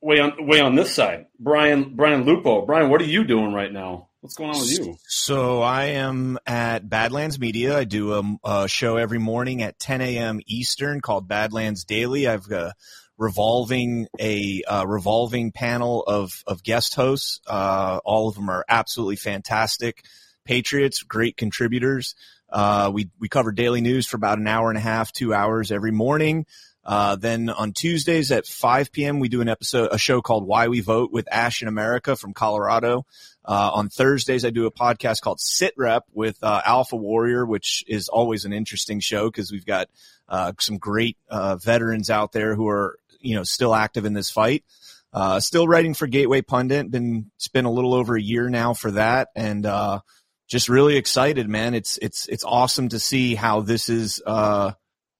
way 0.00 0.20
on 0.20 0.46
way 0.46 0.60
on 0.60 0.74
this 0.74 0.92
side, 0.94 1.26
Brian 1.38 1.94
Brian 1.94 2.24
Lupo. 2.24 2.66
Brian, 2.66 2.90
what 2.90 3.00
are 3.00 3.06
you 3.06 3.24
doing 3.24 3.52
right 3.52 3.72
now? 3.72 4.08
What's 4.20 4.34
going 4.34 4.50
on 4.50 4.58
with 4.58 4.78
you? 4.78 4.96
So 5.06 5.62
I 5.62 5.84
am 5.86 6.38
at 6.44 6.88
Badlands 6.88 7.38
Media. 7.38 7.78
I 7.78 7.84
do 7.84 8.14
a, 8.14 8.38
a 8.44 8.68
show 8.68 8.96
every 8.96 9.18
morning 9.18 9.62
at 9.62 9.78
10 9.78 10.00
a.m. 10.00 10.40
Eastern 10.46 11.00
called 11.00 11.28
Badlands 11.28 11.84
Daily. 11.84 12.26
I've 12.26 12.48
got 12.48 12.74
revolving 13.18 14.06
a 14.18 14.62
uh, 14.62 14.86
revolving 14.86 15.52
panel 15.52 16.02
of 16.02 16.42
of 16.46 16.62
guest 16.62 16.94
hosts. 16.94 17.40
Uh, 17.46 18.00
all 18.04 18.28
of 18.28 18.36
them 18.36 18.48
are 18.48 18.64
absolutely 18.68 19.16
fantastic. 19.16 20.04
Patriots, 20.44 21.02
great 21.02 21.36
contributors. 21.36 22.14
Uh, 22.48 22.90
we 22.94 23.10
we 23.18 23.28
cover 23.28 23.52
daily 23.52 23.82
news 23.82 24.06
for 24.06 24.16
about 24.16 24.38
an 24.38 24.46
hour 24.46 24.70
and 24.70 24.78
a 24.78 24.82
half, 24.82 25.12
two 25.12 25.34
hours 25.34 25.70
every 25.70 25.92
morning. 25.92 26.46
Uh, 26.84 27.16
then 27.16 27.50
on 27.50 27.72
Tuesdays 27.72 28.32
at 28.32 28.46
5 28.46 28.92
p.m. 28.92 29.18
we 29.18 29.28
do 29.28 29.42
an 29.42 29.48
episode, 29.48 29.90
a 29.92 29.98
show 29.98 30.22
called 30.22 30.46
Why 30.46 30.68
We 30.68 30.80
Vote 30.80 31.12
with 31.12 31.30
Ashe 31.30 31.60
in 31.60 31.68
America 31.68 32.16
from 32.16 32.32
Colorado. 32.32 33.04
Uh, 33.44 33.70
on 33.74 33.90
Thursdays, 33.90 34.42
I 34.42 34.50
do 34.50 34.64
a 34.64 34.72
podcast 34.72 35.20
called 35.20 35.38
Sit 35.38 35.74
Rep 35.76 36.04
with 36.14 36.42
uh, 36.42 36.62
Alpha 36.64 36.96
Warrior, 36.96 37.44
which 37.44 37.84
is 37.88 38.08
always 38.08 38.46
an 38.46 38.54
interesting 38.54 39.00
show 39.00 39.26
because 39.26 39.52
we've 39.52 39.66
got 39.66 39.88
uh, 40.30 40.52
some 40.60 40.78
great 40.78 41.18
uh, 41.28 41.56
veterans 41.56 42.08
out 42.08 42.32
there 42.32 42.54
who 42.54 42.68
are 42.68 42.98
you 43.20 43.34
know 43.34 43.42
still 43.42 43.74
active 43.74 44.04
in 44.04 44.12
this 44.12 44.30
fight. 44.30 44.64
Uh, 45.12 45.40
still 45.40 45.66
writing 45.66 45.94
for 45.94 46.06
Gateway 46.06 46.42
Pundit. 46.42 46.90
Been 46.90 47.30
it's 47.36 47.48
been 47.48 47.64
a 47.64 47.72
little 47.72 47.94
over 47.94 48.16
a 48.16 48.22
year 48.22 48.48
now 48.48 48.74
for 48.74 48.90
that, 48.92 49.28
and 49.34 49.64
uh, 49.64 50.00
just 50.46 50.68
really 50.68 50.96
excited, 50.96 51.48
man. 51.48 51.74
It's 51.74 51.98
it's 52.02 52.26
it's 52.28 52.44
awesome 52.44 52.90
to 52.90 52.98
see 52.98 53.34
how 53.34 53.60
this 53.60 53.88
is 53.88 54.22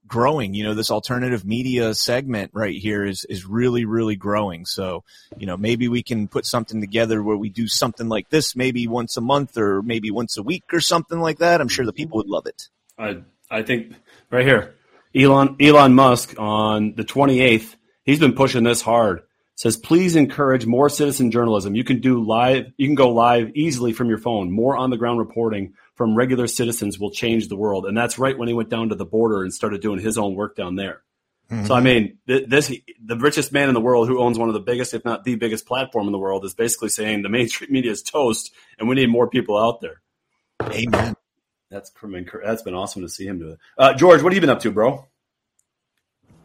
growing. 0.08 0.54
You 0.54 0.64
know, 0.64 0.74
this 0.74 0.90
alternative 0.90 1.44
media 1.44 1.94
segment 1.94 2.50
right 2.54 2.74
here 2.74 3.04
is 3.04 3.24
is 3.26 3.46
really 3.46 3.84
really 3.84 4.16
growing. 4.16 4.64
So, 4.64 5.04
you 5.36 5.46
know, 5.46 5.56
maybe 5.56 5.86
we 5.86 6.02
can 6.02 6.26
put 6.26 6.46
something 6.46 6.80
together 6.80 7.22
where 7.22 7.36
we 7.36 7.50
do 7.50 7.68
something 7.68 8.08
like 8.08 8.30
this 8.30 8.56
maybe 8.56 8.88
once 8.88 9.16
a 9.16 9.20
month 9.20 9.56
or 9.56 9.82
maybe 9.82 10.10
once 10.10 10.36
a 10.36 10.42
week 10.42 10.64
or 10.72 10.80
something 10.80 11.20
like 11.20 11.38
that. 11.38 11.60
I'm 11.60 11.68
sure 11.68 11.86
the 11.86 11.92
people 11.92 12.16
would 12.16 12.26
love 12.26 12.46
it. 12.46 12.68
I 12.98 13.18
I 13.50 13.62
think 13.62 13.92
right 14.30 14.44
here, 14.44 14.74
Elon 15.14 15.56
Elon 15.60 15.94
Musk 15.94 16.34
on 16.38 16.94
the 16.94 17.04
28th, 17.04 17.76
he's 18.08 18.18
been 18.18 18.32
pushing 18.32 18.64
this 18.64 18.80
hard. 18.80 19.20
Says 19.54 19.76
please 19.76 20.14
encourage 20.14 20.66
more 20.66 20.88
citizen 20.88 21.30
journalism. 21.30 21.74
You 21.74 21.84
can 21.84 22.00
do 22.00 22.22
live. 22.22 22.66
You 22.76 22.86
can 22.86 22.94
go 22.94 23.10
live 23.10 23.50
easily 23.54 23.92
from 23.92 24.08
your 24.08 24.18
phone. 24.18 24.52
More 24.52 24.76
on 24.76 24.90
the 24.90 24.96
ground 24.96 25.18
reporting 25.18 25.74
from 25.94 26.14
regular 26.14 26.46
citizens 26.46 26.98
will 26.98 27.10
change 27.10 27.48
the 27.48 27.56
world. 27.56 27.84
And 27.84 27.96
that's 27.96 28.20
right 28.20 28.38
when 28.38 28.46
he 28.46 28.54
went 28.54 28.70
down 28.70 28.90
to 28.90 28.94
the 28.94 29.04
border 29.04 29.42
and 29.42 29.52
started 29.52 29.80
doing 29.80 29.98
his 29.98 30.16
own 30.16 30.36
work 30.36 30.54
down 30.54 30.76
there. 30.76 31.02
Mm-hmm. 31.50 31.66
So 31.66 31.74
I 31.74 31.80
mean, 31.80 32.18
this 32.26 32.72
the 33.04 33.16
richest 33.16 33.52
man 33.52 33.68
in 33.68 33.74
the 33.74 33.80
world 33.80 34.06
who 34.06 34.20
owns 34.20 34.38
one 34.38 34.48
of 34.48 34.54
the 34.54 34.60
biggest, 34.60 34.94
if 34.94 35.04
not 35.04 35.24
the 35.24 35.34
biggest, 35.34 35.66
platform 35.66 36.06
in 36.06 36.12
the 36.12 36.18
world 36.18 36.44
is 36.44 36.54
basically 36.54 36.90
saying 36.90 37.22
the 37.22 37.28
mainstream 37.28 37.72
media 37.72 37.90
is 37.90 38.02
toast, 38.02 38.52
and 38.78 38.88
we 38.88 38.94
need 38.94 39.10
more 39.10 39.28
people 39.28 39.58
out 39.58 39.80
there. 39.80 40.00
Amen. 40.62 41.14
That's 41.70 41.90
that's 42.44 42.62
been 42.62 42.74
awesome 42.74 43.02
to 43.02 43.08
see 43.08 43.26
him 43.26 43.38
do 43.38 43.50
it. 43.50 43.58
Uh, 43.76 43.94
George, 43.94 44.22
what 44.22 44.32
have 44.32 44.36
you 44.36 44.40
been 44.40 44.50
up 44.50 44.60
to, 44.60 44.70
bro? 44.70 45.06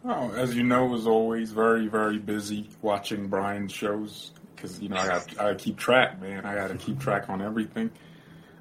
Oh, 0.05 0.31
as 0.31 0.55
you 0.55 0.63
know, 0.63 0.86
was 0.86 1.07
always, 1.07 1.51
very 1.51 1.88
very 1.88 2.19
busy 2.19 2.69
watching 2.81 3.27
Brian's 3.27 3.72
shows 3.72 4.31
because 4.55 4.79
you 4.81 4.89
know 4.89 4.98
I 4.98 5.07
got 5.07 5.39
I 5.39 5.53
keep 5.55 5.77
track, 5.77 6.22
man. 6.22 6.45
I 6.45 6.55
got 6.55 6.69
to 6.69 6.77
keep 6.77 7.00
track 7.00 7.29
on 7.29 7.41
everything. 7.41 7.91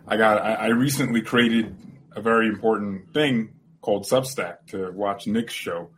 I 0.06 0.16
got 0.16 0.42
I, 0.42 0.54
I 0.54 0.66
recently 0.68 1.22
created 1.22 1.76
a 2.12 2.20
very 2.20 2.48
important 2.48 3.12
thing 3.12 3.54
called 3.80 4.04
Substack 4.04 4.66
to 4.68 4.92
watch 4.92 5.26
Nick's 5.26 5.54
show 5.54 5.90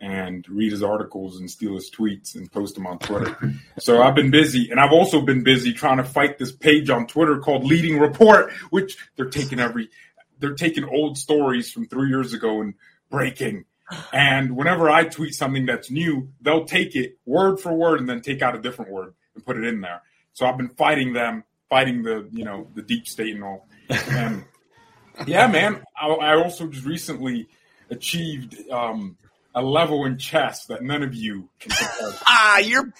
and 0.00 0.46
read 0.48 0.72
his 0.72 0.82
articles 0.82 1.38
and 1.38 1.50
steal 1.50 1.74
his 1.74 1.90
tweets 1.90 2.34
and 2.34 2.50
post 2.50 2.74
them 2.74 2.86
on 2.86 2.98
Twitter. 2.98 3.36
so 3.78 4.02
I've 4.02 4.14
been 4.14 4.30
busy, 4.30 4.70
and 4.70 4.80
I've 4.80 4.92
also 4.92 5.20
been 5.20 5.42
busy 5.42 5.74
trying 5.74 5.98
to 5.98 6.04
fight 6.04 6.38
this 6.38 6.52
page 6.52 6.88
on 6.88 7.06
Twitter 7.06 7.38
called 7.38 7.64
Leading 7.64 7.98
Report, 7.98 8.52
which 8.70 8.96
they're 9.16 9.28
taking 9.28 9.60
every 9.60 9.90
they're 10.38 10.54
taking 10.54 10.84
old 10.84 11.18
stories 11.18 11.70
from 11.70 11.86
three 11.86 12.08
years 12.08 12.32
ago 12.32 12.60
and 12.60 12.74
breaking. 13.10 13.64
And 14.12 14.56
whenever 14.56 14.88
I 14.88 15.04
tweet 15.04 15.34
something 15.34 15.66
that's 15.66 15.90
new, 15.90 16.28
they'll 16.40 16.64
take 16.64 16.94
it 16.94 17.18
word 17.26 17.58
for 17.58 17.72
word 17.74 18.00
and 18.00 18.08
then 18.08 18.20
take 18.20 18.42
out 18.42 18.54
a 18.54 18.60
different 18.60 18.90
word 18.90 19.14
and 19.34 19.44
put 19.44 19.56
it 19.56 19.64
in 19.64 19.80
there. 19.80 20.02
So 20.32 20.46
I've 20.46 20.56
been 20.56 20.70
fighting 20.70 21.12
them 21.12 21.44
fighting 21.70 22.02
the 22.02 22.28
you 22.32 22.44
know 22.44 22.66
the 22.74 22.82
deep 22.82 23.06
state 23.06 23.34
and 23.34 23.44
all. 23.44 23.66
And 23.88 24.44
yeah, 25.26 25.46
man, 25.46 25.82
I, 25.98 26.08
I 26.08 26.42
also 26.42 26.66
just 26.66 26.84
recently 26.84 27.48
achieved 27.88 28.56
um, 28.70 29.16
a 29.54 29.62
level 29.62 30.04
in 30.04 30.18
chess 30.18 30.66
that 30.66 30.82
none 30.82 31.02
of 31.02 31.14
you 31.14 31.48
can 31.60 31.70
compare. 31.70 32.18
ah, 32.26 32.58
you're 32.58 32.92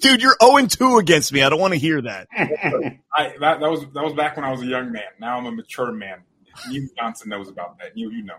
dude, 0.00 0.20
you're 0.20 0.36
0 0.42 0.56
and 0.56 0.70
2 0.70 0.98
against 0.98 1.32
me. 1.32 1.42
I 1.42 1.48
don't 1.48 1.60
want 1.60 1.72
to 1.72 1.80
hear 1.80 2.02
that. 2.02 2.28
I 2.36 3.34
that, 3.40 3.60
that 3.60 3.70
was 3.70 3.80
that 3.94 4.04
was 4.04 4.12
back 4.12 4.36
when 4.36 4.44
I 4.44 4.50
was 4.50 4.60
a 4.60 4.66
young 4.66 4.92
man. 4.92 5.02
Now 5.18 5.38
I'm 5.38 5.46
a 5.46 5.52
mature 5.52 5.92
man. 5.92 6.18
Neil 6.68 6.88
Johnson 6.98 7.28
knows 7.30 7.48
about 7.48 7.78
that. 7.78 7.96
You 7.96 8.10
you 8.10 8.24
know. 8.24 8.36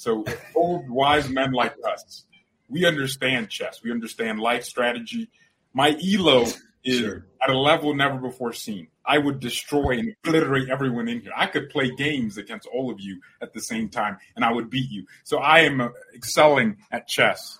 So 0.00 0.24
old 0.54 0.88
wise 0.88 1.28
men 1.28 1.52
like 1.52 1.74
us, 1.86 2.24
we 2.70 2.86
understand 2.86 3.50
chess. 3.50 3.82
We 3.84 3.90
understand 3.90 4.40
life 4.40 4.64
strategy. 4.64 5.28
My 5.74 5.94
elo 6.02 6.46
is 6.82 7.00
sure. 7.00 7.26
at 7.42 7.50
a 7.50 7.58
level 7.58 7.92
never 7.94 8.16
before 8.16 8.54
seen. 8.54 8.88
I 9.04 9.18
would 9.18 9.40
destroy 9.40 9.98
and 9.98 10.16
obliterate 10.24 10.70
everyone 10.70 11.06
in 11.08 11.20
here. 11.20 11.32
I 11.36 11.44
could 11.44 11.68
play 11.68 11.90
games 11.94 12.38
against 12.38 12.66
all 12.66 12.90
of 12.90 12.98
you 12.98 13.20
at 13.42 13.52
the 13.52 13.60
same 13.60 13.90
time, 13.90 14.16
and 14.36 14.42
I 14.42 14.50
would 14.50 14.70
beat 14.70 14.90
you. 14.90 15.04
So 15.22 15.36
I 15.36 15.60
am 15.60 15.82
uh, 15.82 15.88
excelling 16.14 16.78
at 16.90 17.06
chess. 17.06 17.58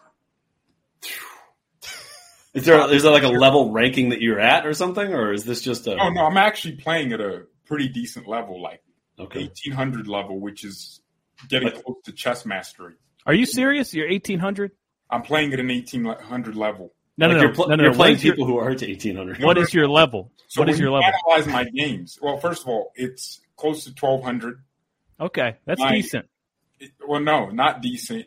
Is 2.54 2.64
there 2.64 2.92
is 2.92 3.04
there 3.04 3.12
like 3.12 3.23
a 3.23 3.28
level 3.28 3.70
ranking 3.70 4.09
that 4.09 4.20
you're 4.20 4.40
at 4.40 4.66
or 4.66 4.75
something, 4.75 5.14
or 5.14 5.32
is 5.32 5.44
this 5.44 5.62
just 5.62 5.87
a? 5.87 5.92
Oh 5.92 6.09
no, 6.09 6.26
I'm 6.26 6.37
actually 6.37 6.75
playing 6.75 7.12
at 7.12 7.20
a 7.20 7.44
pretty 7.64 7.87
decent 7.87 8.26
level, 8.26 8.61
like 8.61 8.82
okay. 9.20 9.42
1800 9.42 10.09
level, 10.09 10.40
which 10.40 10.64
is 10.64 11.00
getting 11.49 11.73
like, 11.73 11.85
close 11.85 11.97
to 12.04 12.12
chess 12.12 12.44
mastery. 12.47 12.94
Are 13.26 13.35
you 13.35 13.47
serious? 13.47 13.94
You're 13.94 14.09
1800. 14.09 14.73
I'm 15.11 15.23
playing 15.23 15.52
at 15.52 15.61
an 15.61 15.68
1800 15.68 16.56
level. 16.56 16.94
No, 17.18 17.26
like 17.26 17.37
no, 17.37 17.42
you're, 17.42 17.54
pl- 17.54 17.68
no, 17.68 17.75
no, 17.76 17.85
you're 17.85 17.94
playing 17.94 18.18
people 18.18 18.49
your, 18.49 18.61
who 18.62 18.66
are 18.66 18.75
to 18.75 18.87
1800. 18.87 19.42
What 19.42 19.59
is 19.59 19.75
your 19.75 19.88
level? 19.88 20.32
So 20.49 20.62
what 20.62 20.70
is 20.70 20.78
your 20.78 20.90
level? 20.90 21.11
Analyze 21.28 21.47
my 21.52 21.64
games. 21.64 22.18
Well, 22.23 22.38
first 22.38 22.62
of 22.62 22.68
all, 22.68 22.92
it's 22.94 23.40
close 23.56 23.85
to 23.85 23.90
1200. 23.90 24.62
Okay, 25.20 25.56
that's 25.66 25.80
my, 25.80 25.92
decent. 25.92 26.26
It, 26.78 26.92
well, 27.06 27.20
no, 27.20 27.50
not 27.50 27.82
decent. 27.82 28.26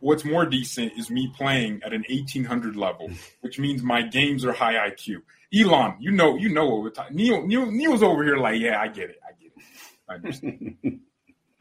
What's 0.00 0.24
more 0.24 0.44
decent 0.44 0.94
is 0.98 1.10
me 1.10 1.32
playing 1.36 1.82
at 1.84 1.92
an 1.92 2.04
1800 2.08 2.74
level, 2.74 3.10
which 3.42 3.58
means 3.58 3.82
my 3.82 4.02
games 4.02 4.44
are 4.44 4.52
high 4.52 4.90
IQ. 4.90 5.18
Elon, 5.54 5.96
you 6.00 6.10
know, 6.10 6.36
you 6.36 6.48
know 6.48 6.66
what 6.66 6.82
we're 6.82 6.90
talking. 6.90 7.16
Neil, 7.16 7.46
Neil, 7.46 7.70
Neil's 7.70 8.02
over 8.02 8.24
here 8.24 8.38
like, 8.38 8.60
yeah, 8.60 8.80
I 8.80 8.88
get 8.88 9.10
it, 9.10 9.20
I 9.24 9.32
get 9.40 9.52
it. 9.56 9.64
I 10.08 10.14
understand. 10.14 10.76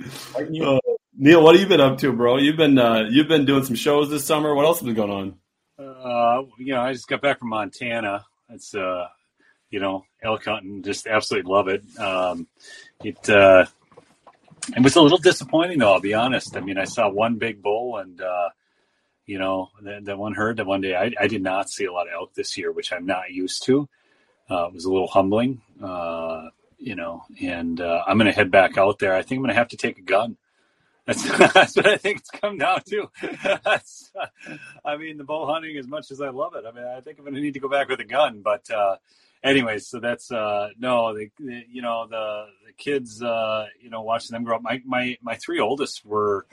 Uh, 0.01 0.79
Neil, 1.18 1.44
what 1.44 1.56
have 1.56 1.62
you 1.62 1.68
been 1.68 1.82
up 1.82 1.98
to, 2.00 2.13
bro? 2.13 2.38
You've 2.38 2.58
been 2.58 2.77
uh, 2.77 3.03
you've 3.10 3.27
been 3.27 3.46
doing 3.46 3.63
some 3.65 3.75
shows 3.75 4.10
this 4.10 4.25
summer. 4.25 4.56
What 4.56 4.65
else 4.65 4.79
has 4.79 4.86
been 4.86 4.96
going 4.96 5.12
on? 5.12 5.36
Uh, 5.77 6.44
you 6.58 6.74
know, 6.74 6.82
I 6.82 6.94
just 6.94 7.08
got 7.08 7.22
back 7.22 7.39
from 7.39 7.50
Montana. 7.50 8.25
It's 8.50 8.74
uh, 8.74 9.08
you 9.70 9.79
know, 9.79 10.06
elk 10.24 10.46
hunting. 10.46 10.84
Just 10.84 11.08
absolutely 11.08 11.51
love 11.51 11.68
it. 11.68 11.84
Um, 12.00 12.48
it 13.03 13.29
uh, 13.29 13.65
it 14.75 14.84
was 14.84 14.96
a 14.96 15.01
little 15.01 15.18
disappointing 15.18 15.79
though. 15.79 15.94
I'll 15.94 16.00
be 16.00 16.13
honest. 16.13 16.56
I 16.56 16.62
mean, 16.62 16.77
I 16.77 16.86
saw 16.86 17.10
one 17.10 17.38
big 17.38 17.62
bull, 17.62 17.98
and 17.98 18.22
uh, 18.22 18.50
You 19.25 19.38
know, 19.38 19.70
that, 19.84 20.06
that 20.06 20.18
one 20.18 20.34
herd 20.34 20.58
that 20.58 20.65
one 20.65 20.82
day 20.82 20.96
I, 20.96 21.12
I 21.20 21.27
did 21.27 21.44
not 21.44 21.70
see 21.70 21.86
a 21.86 21.94
lot 21.94 22.08
of 22.08 22.13
elk 22.13 22.34
this 22.34 22.58
year, 22.58 22.72
which 22.72 22.91
I'm 22.91 23.06
not 23.06 23.29
used 23.29 23.63
to. 23.65 23.88
Uh, 24.50 24.65
it 24.68 24.74
was 24.74 24.86
a 24.86 24.91
little 24.91 25.08
humbling, 25.08 25.62
uh, 25.84 26.50
you 26.80 26.96
know, 26.96 27.24
and 27.42 27.80
uh, 27.80 28.04
I'm 28.08 28.18
going 28.18 28.32
to 28.32 28.36
head 28.36 28.52
back 28.52 28.78
out 28.78 29.00
there. 29.00 29.16
I 29.16 29.22
think 29.22 29.38
I'm 29.40 29.44
going 29.44 29.50
to 29.50 29.60
have 29.60 29.70
to 29.70 29.78
take 29.78 29.98
a 30.00 30.04
gun. 30.04 30.38
That's, 31.10 31.24
that's 31.24 31.76
what 31.76 31.88
I 31.88 31.98
think 31.98 32.20
it's 32.20 32.30
come 32.30 32.60
down 32.60 32.82
to. 32.90 33.10
That's, 33.66 34.12
I 34.86 34.96
mean, 34.98 35.18
the 35.18 35.24
bow 35.24 35.52
hunting, 35.52 35.76
as 35.76 35.88
much 35.88 36.12
as 36.12 36.22
I 36.22 36.30
love 36.30 36.54
it, 36.54 36.66
I 36.68 36.72
mean, 36.72 36.86
I 36.86 37.02
think 37.02 37.18
I'm 37.18 37.24
going 37.24 37.34
to 37.34 37.42
need 37.42 37.56
to 37.56 37.60
go 37.60 37.68
back 37.68 37.90
with 37.90 38.00
a 38.00 38.06
gun. 38.06 38.42
But, 38.44 38.70
uh, 38.70 38.98
anyways, 39.44 39.88
so 39.88 40.00
that's 40.00 40.32
uh, 40.32 40.70
no, 40.78 41.18
the, 41.18 41.32
the, 41.40 41.64
you 41.68 41.82
know 41.82 42.06
the 42.08 42.46
the 42.68 42.74
kids, 42.74 43.24
uh, 43.24 43.66
you 43.82 43.90
know, 43.90 44.04
watching 44.04 44.36
them 44.36 44.44
grow 44.44 44.58
up. 44.58 44.62
My 44.62 44.84
my 44.86 45.18
my 45.24 45.36
three 45.36 45.60
oldest 45.60 46.06
were 46.06 46.46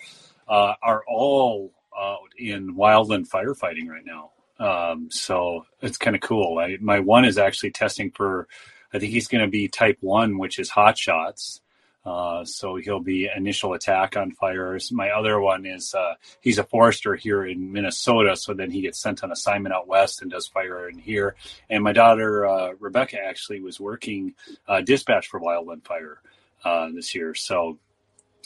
uh, 0.49 0.73
are 0.83 1.03
all 1.07 1.73
out 1.95 2.31
in 2.39 2.75
wildland 2.77 3.29
firefighting 3.29 3.89
right 3.89 4.05
now. 4.07 4.31
Um, 4.59 5.11
so 5.11 5.67
it's 5.83 5.99
kind 5.99 6.17
of 6.17 6.23
cool. 6.23 6.59
I, 6.59 6.79
my 6.81 7.01
one 7.01 7.25
is 7.25 7.39
actually 7.39 7.73
testing 7.73 8.11
for, 8.11 8.49
I 8.97 8.99
think 8.99 9.13
he's 9.13 9.29
going 9.29 9.45
to 9.45 9.51
be 9.51 9.69
type 9.69 9.99
one, 10.01 10.39
which 10.39 10.59
is 10.59 10.71
hot 10.71 10.97
shots. 10.97 11.61
Uh, 12.07 12.45
so 12.45 12.77
he'll 12.77 13.01
be 13.01 13.29
initial 13.37 13.75
attack 13.75 14.17
on 14.17 14.31
fires. 14.31 14.93
My 14.93 15.11
other 15.11 15.39
one 15.41 15.67
is 15.67 15.93
uh, 15.93 16.15
he's 16.41 16.59
a 16.59 16.65
forester 16.65 17.15
here 17.17 17.45
in 17.45 17.73
Minnesota, 17.73 18.37
so 18.37 18.55
then 18.55 18.71
he 18.71 18.81
gets 18.81 18.99
sent 18.99 19.23
on 19.25 19.33
assignment 19.33 19.75
out 19.75 19.89
west 19.89 20.23
and 20.23 20.31
does 20.31 20.47
fire 20.47 20.89
in 20.89 20.99
here. 20.99 21.35
And 21.69 21.83
my 21.83 21.93
daughter 21.93 22.47
uh, 22.47 22.73
Rebecca 22.79 23.19
actually 23.19 23.61
was 23.61 23.81
working 23.81 24.35
uh, 24.69 24.81
dispatch 24.83 25.27
for 25.27 25.41
wildland 25.41 25.85
fire 25.85 26.21
uh, 26.65 26.91
this 26.95 27.13
year. 27.15 27.35
So, 27.35 27.77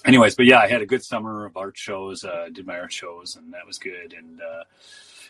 anyways, 0.06 0.34
but 0.34 0.46
yeah, 0.46 0.58
I 0.58 0.66
had 0.66 0.80
a 0.80 0.86
good 0.86 1.04
summer 1.04 1.44
of 1.44 1.56
art 1.58 1.76
shows. 1.76 2.24
Uh, 2.24 2.48
did 2.50 2.66
my 2.66 2.80
art 2.80 2.92
shows, 2.92 3.36
and 3.36 3.52
that 3.52 3.66
was 3.66 3.78
good. 3.78 4.14
And 4.16 4.40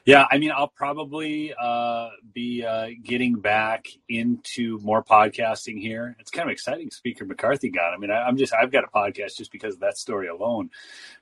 yeah, 0.04 0.26
I 0.30 0.38
mean, 0.38 0.50
I'll 0.50 0.68
probably 0.68 1.52
uh, 1.60 2.10
be 2.32 2.64
uh, 2.64 2.88
getting 3.02 3.34
back 3.34 3.86
into 4.08 4.78
more 4.80 5.04
podcasting 5.04 5.80
here. 5.80 6.16
It's 6.18 6.30
kind 6.30 6.48
of 6.48 6.52
exciting. 6.52 6.90
Speaker 6.90 7.24
McCarthy 7.24 7.70
got. 7.70 7.92
I 7.92 7.96
mean, 7.96 8.10
I, 8.10 8.28
am 8.28 8.36
just 8.36 8.54
I've 8.54 8.72
got 8.72 8.84
a 8.84 8.88
podcast 8.88 9.36
just 9.36 9.52
because 9.52 9.74
of 9.74 9.80
that 9.80 9.98
story 9.98 10.28
alone. 10.28 10.70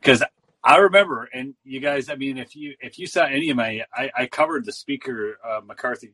Because 0.01 0.23
I 0.63 0.77
remember, 0.77 1.29
and 1.33 1.55
you 1.65 1.81
guys, 1.81 2.09
I 2.09 2.15
mean, 2.15 2.39
if 2.39 2.55
you 2.55 2.75
if 2.81 2.99
you 2.99 3.07
saw 3.07 3.25
any 3.25 3.51
of 3.51 3.57
my, 3.57 3.83
I, 3.93 4.11
I 4.17 4.27
covered 4.27 4.65
the 4.65 4.73
Speaker 4.73 5.39
uh, 5.45 5.61
McCarthy 5.67 6.13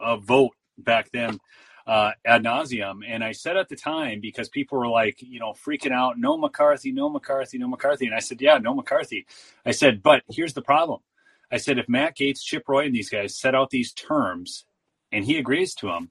uh, 0.00 0.16
vote 0.16 0.52
back 0.78 1.10
then 1.12 1.38
uh, 1.86 2.12
ad 2.24 2.44
nauseum. 2.44 3.02
And 3.06 3.22
I 3.22 3.32
said 3.32 3.56
at 3.56 3.68
the 3.68 3.76
time 3.76 4.20
because 4.20 4.48
people 4.48 4.78
were 4.78 4.88
like, 4.88 5.16
you 5.20 5.40
know, 5.40 5.52
freaking 5.52 5.92
out, 5.92 6.18
no 6.18 6.36
McCarthy, 6.36 6.92
no 6.92 7.08
McCarthy, 7.08 7.58
no 7.58 7.68
McCarthy, 7.68 8.06
and 8.06 8.14
I 8.14 8.20
said, 8.20 8.40
yeah, 8.40 8.58
no 8.58 8.74
McCarthy. 8.74 9.26
I 9.64 9.72
said, 9.72 10.02
but 10.02 10.22
here's 10.28 10.54
the 10.54 10.62
problem 10.62 11.00
I 11.52 11.58
said, 11.58 11.78
if 11.78 11.88
Matt 11.88 12.16
Gaetz, 12.16 12.42
Chip 12.42 12.64
Roy, 12.66 12.86
and 12.86 12.94
these 12.94 13.10
guys 13.10 13.38
set 13.38 13.54
out 13.54 13.70
these 13.70 13.92
terms 13.92 14.64
and 15.12 15.24
he 15.24 15.36
agrees 15.36 15.74
to 15.76 15.86
them, 15.86 16.10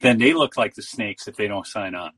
then 0.00 0.18
they 0.18 0.34
look 0.34 0.58
like 0.58 0.74
the 0.74 0.82
snakes 0.82 1.26
if 1.26 1.36
they 1.36 1.48
don't 1.48 1.66
sign 1.66 1.94
on. 1.94 2.12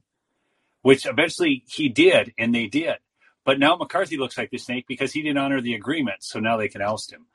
Which 0.83 1.07
eventually 1.07 1.65
he 1.69 1.89
did, 1.89 2.33
and 2.37 2.55
they 2.55 2.67
did. 2.67 2.97
But 3.45 3.59
now 3.59 3.77
McCarthy 3.77 4.17
looks 4.17 4.37
like 4.37 4.51
the 4.51 4.59
snake 4.59 4.87
because 4.89 5.13
he 5.13 5.23
didn't 5.23 5.39
honor 5.39 5.61
the 5.61 5.75
agreement, 5.75 6.23
so 6.23 6.41
now 6.41 6.57
they 6.57 6.69
can 6.69 6.83
oust 6.83 7.13
him. 7.13 7.27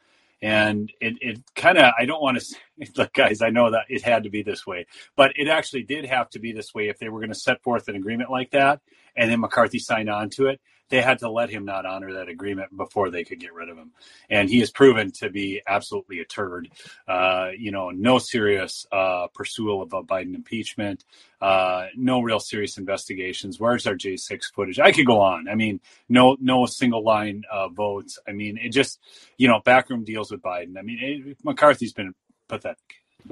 And 0.42 0.92
it, 1.00 1.16
it 1.22 1.40
kind 1.56 1.78
of, 1.78 1.94
I 1.98 2.06
don't 2.06 2.22
want 2.22 2.40
to, 2.40 2.92
look, 2.98 3.14
guys, 3.14 3.42
I 3.42 3.50
know 3.50 3.72
that 3.72 3.86
it 3.88 4.02
had 4.02 4.24
to 4.24 4.30
be 4.30 4.44
this 4.44 4.68
way, 4.68 4.88
but 5.16 5.32
it 5.38 5.48
actually 5.48 5.84
did 5.84 6.06
have 6.06 6.30
to 6.32 6.40
be 6.40 6.52
this 6.52 6.74
way 6.74 6.90
if 6.90 7.00
they 7.00 7.08
were 7.08 7.20
going 7.20 7.30
to 7.30 7.36
set 7.36 7.64
forth 7.64 7.88
an 7.88 7.96
agreement 7.96 8.30
like 8.30 8.52
that 8.52 8.82
and 9.16 9.32
then 9.32 9.40
McCarthy 9.40 9.80
signed 9.80 10.10
on 10.10 10.30
to 10.32 10.48
it 10.48 10.60
they 10.94 11.02
had 11.02 11.18
to 11.18 11.30
let 11.30 11.50
him 11.50 11.66
not 11.66 11.88
honor 11.88 12.14
that 12.14 12.30
agreement 12.30 12.78
before 12.78 13.10
they 13.10 13.24
could 13.24 13.40
get 13.40 13.52
rid 13.52 13.68
of 13.68 13.76
him. 13.76 13.90
And 14.30 14.48
he 14.48 14.60
has 14.60 14.70
proven 14.70 15.10
to 15.14 15.32
be 15.32 15.60
absolutely 15.66 16.20
a 16.20 16.24
turd. 16.24 16.70
Uh, 17.08 17.50
you 17.58 17.72
know, 17.72 17.90
no 17.90 18.20
serious 18.20 18.86
uh, 18.92 19.26
pursuit 19.34 19.72
of 19.82 19.92
a 19.92 20.04
Biden 20.04 20.36
impeachment, 20.36 21.04
uh, 21.42 21.88
no 21.96 22.22
real 22.22 22.40
serious 22.40 22.78
investigations. 22.78 23.60
Where's 23.60 23.88
our 23.88 23.96
J6 23.96 24.54
footage? 24.54 24.80
I 24.80 24.92
could 24.92 25.08
go 25.08 25.20
on. 25.20 25.48
I 25.50 25.56
mean, 25.56 25.80
no, 26.10 26.38
no 26.40 26.68
single 26.68 27.04
line 27.04 27.42
uh, 27.52 27.70
votes. 27.70 28.20
I 28.28 28.34
mean, 28.34 28.60
it 28.62 28.70
just, 28.70 29.00
you 29.36 29.48
know, 29.48 29.62
backroom 29.66 30.04
deals 30.04 30.30
with 30.30 30.44
Biden. 30.44 30.78
I 30.78 30.84
mean, 30.84 31.00
it, 31.02 31.38
McCarthy's 31.44 31.94
been 31.94 32.14
pathetic. 32.48 32.78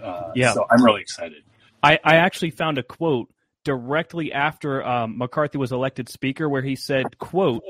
Uh, 0.01 0.31
yeah. 0.33 0.53
So 0.53 0.65
I'm 0.67 0.83
really 0.83 1.01
excited. 1.01 1.43
I, 1.83 1.99
I 2.03 2.15
actually 2.15 2.49
found 2.49 2.79
a 2.79 2.83
quote 2.83 3.29
directly 3.63 4.33
after 4.33 4.83
um, 4.85 5.17
McCarthy 5.17 5.57
was 5.57 5.71
elected 5.71 6.09
speaker, 6.09 6.47
where 6.47 6.61
he 6.61 6.75
said, 6.75 7.17
"quote 7.17 7.63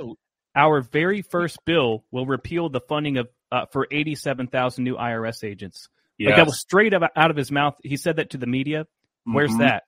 Our 0.55 0.81
very 0.81 1.21
first 1.21 1.59
bill 1.65 2.05
will 2.11 2.25
repeal 2.25 2.69
the 2.69 2.81
funding 2.81 3.17
of 3.17 3.29
uh, 3.51 3.65
for 3.71 3.87
eighty-seven 3.91 4.47
thousand 4.47 4.83
new 4.83 4.95
IRS 4.95 5.43
agents." 5.43 5.89
Yes. 6.17 6.29
Like 6.29 6.35
that 6.37 6.45
was 6.45 6.59
straight 6.59 6.93
out 6.93 7.31
of 7.31 7.35
his 7.35 7.51
mouth. 7.51 7.75
He 7.83 7.97
said 7.97 8.17
that 8.17 8.31
to 8.31 8.37
the 8.37 8.45
media. 8.45 8.85
Where's 9.23 9.51
mm-hmm. 9.51 9.61
that? 9.61 9.83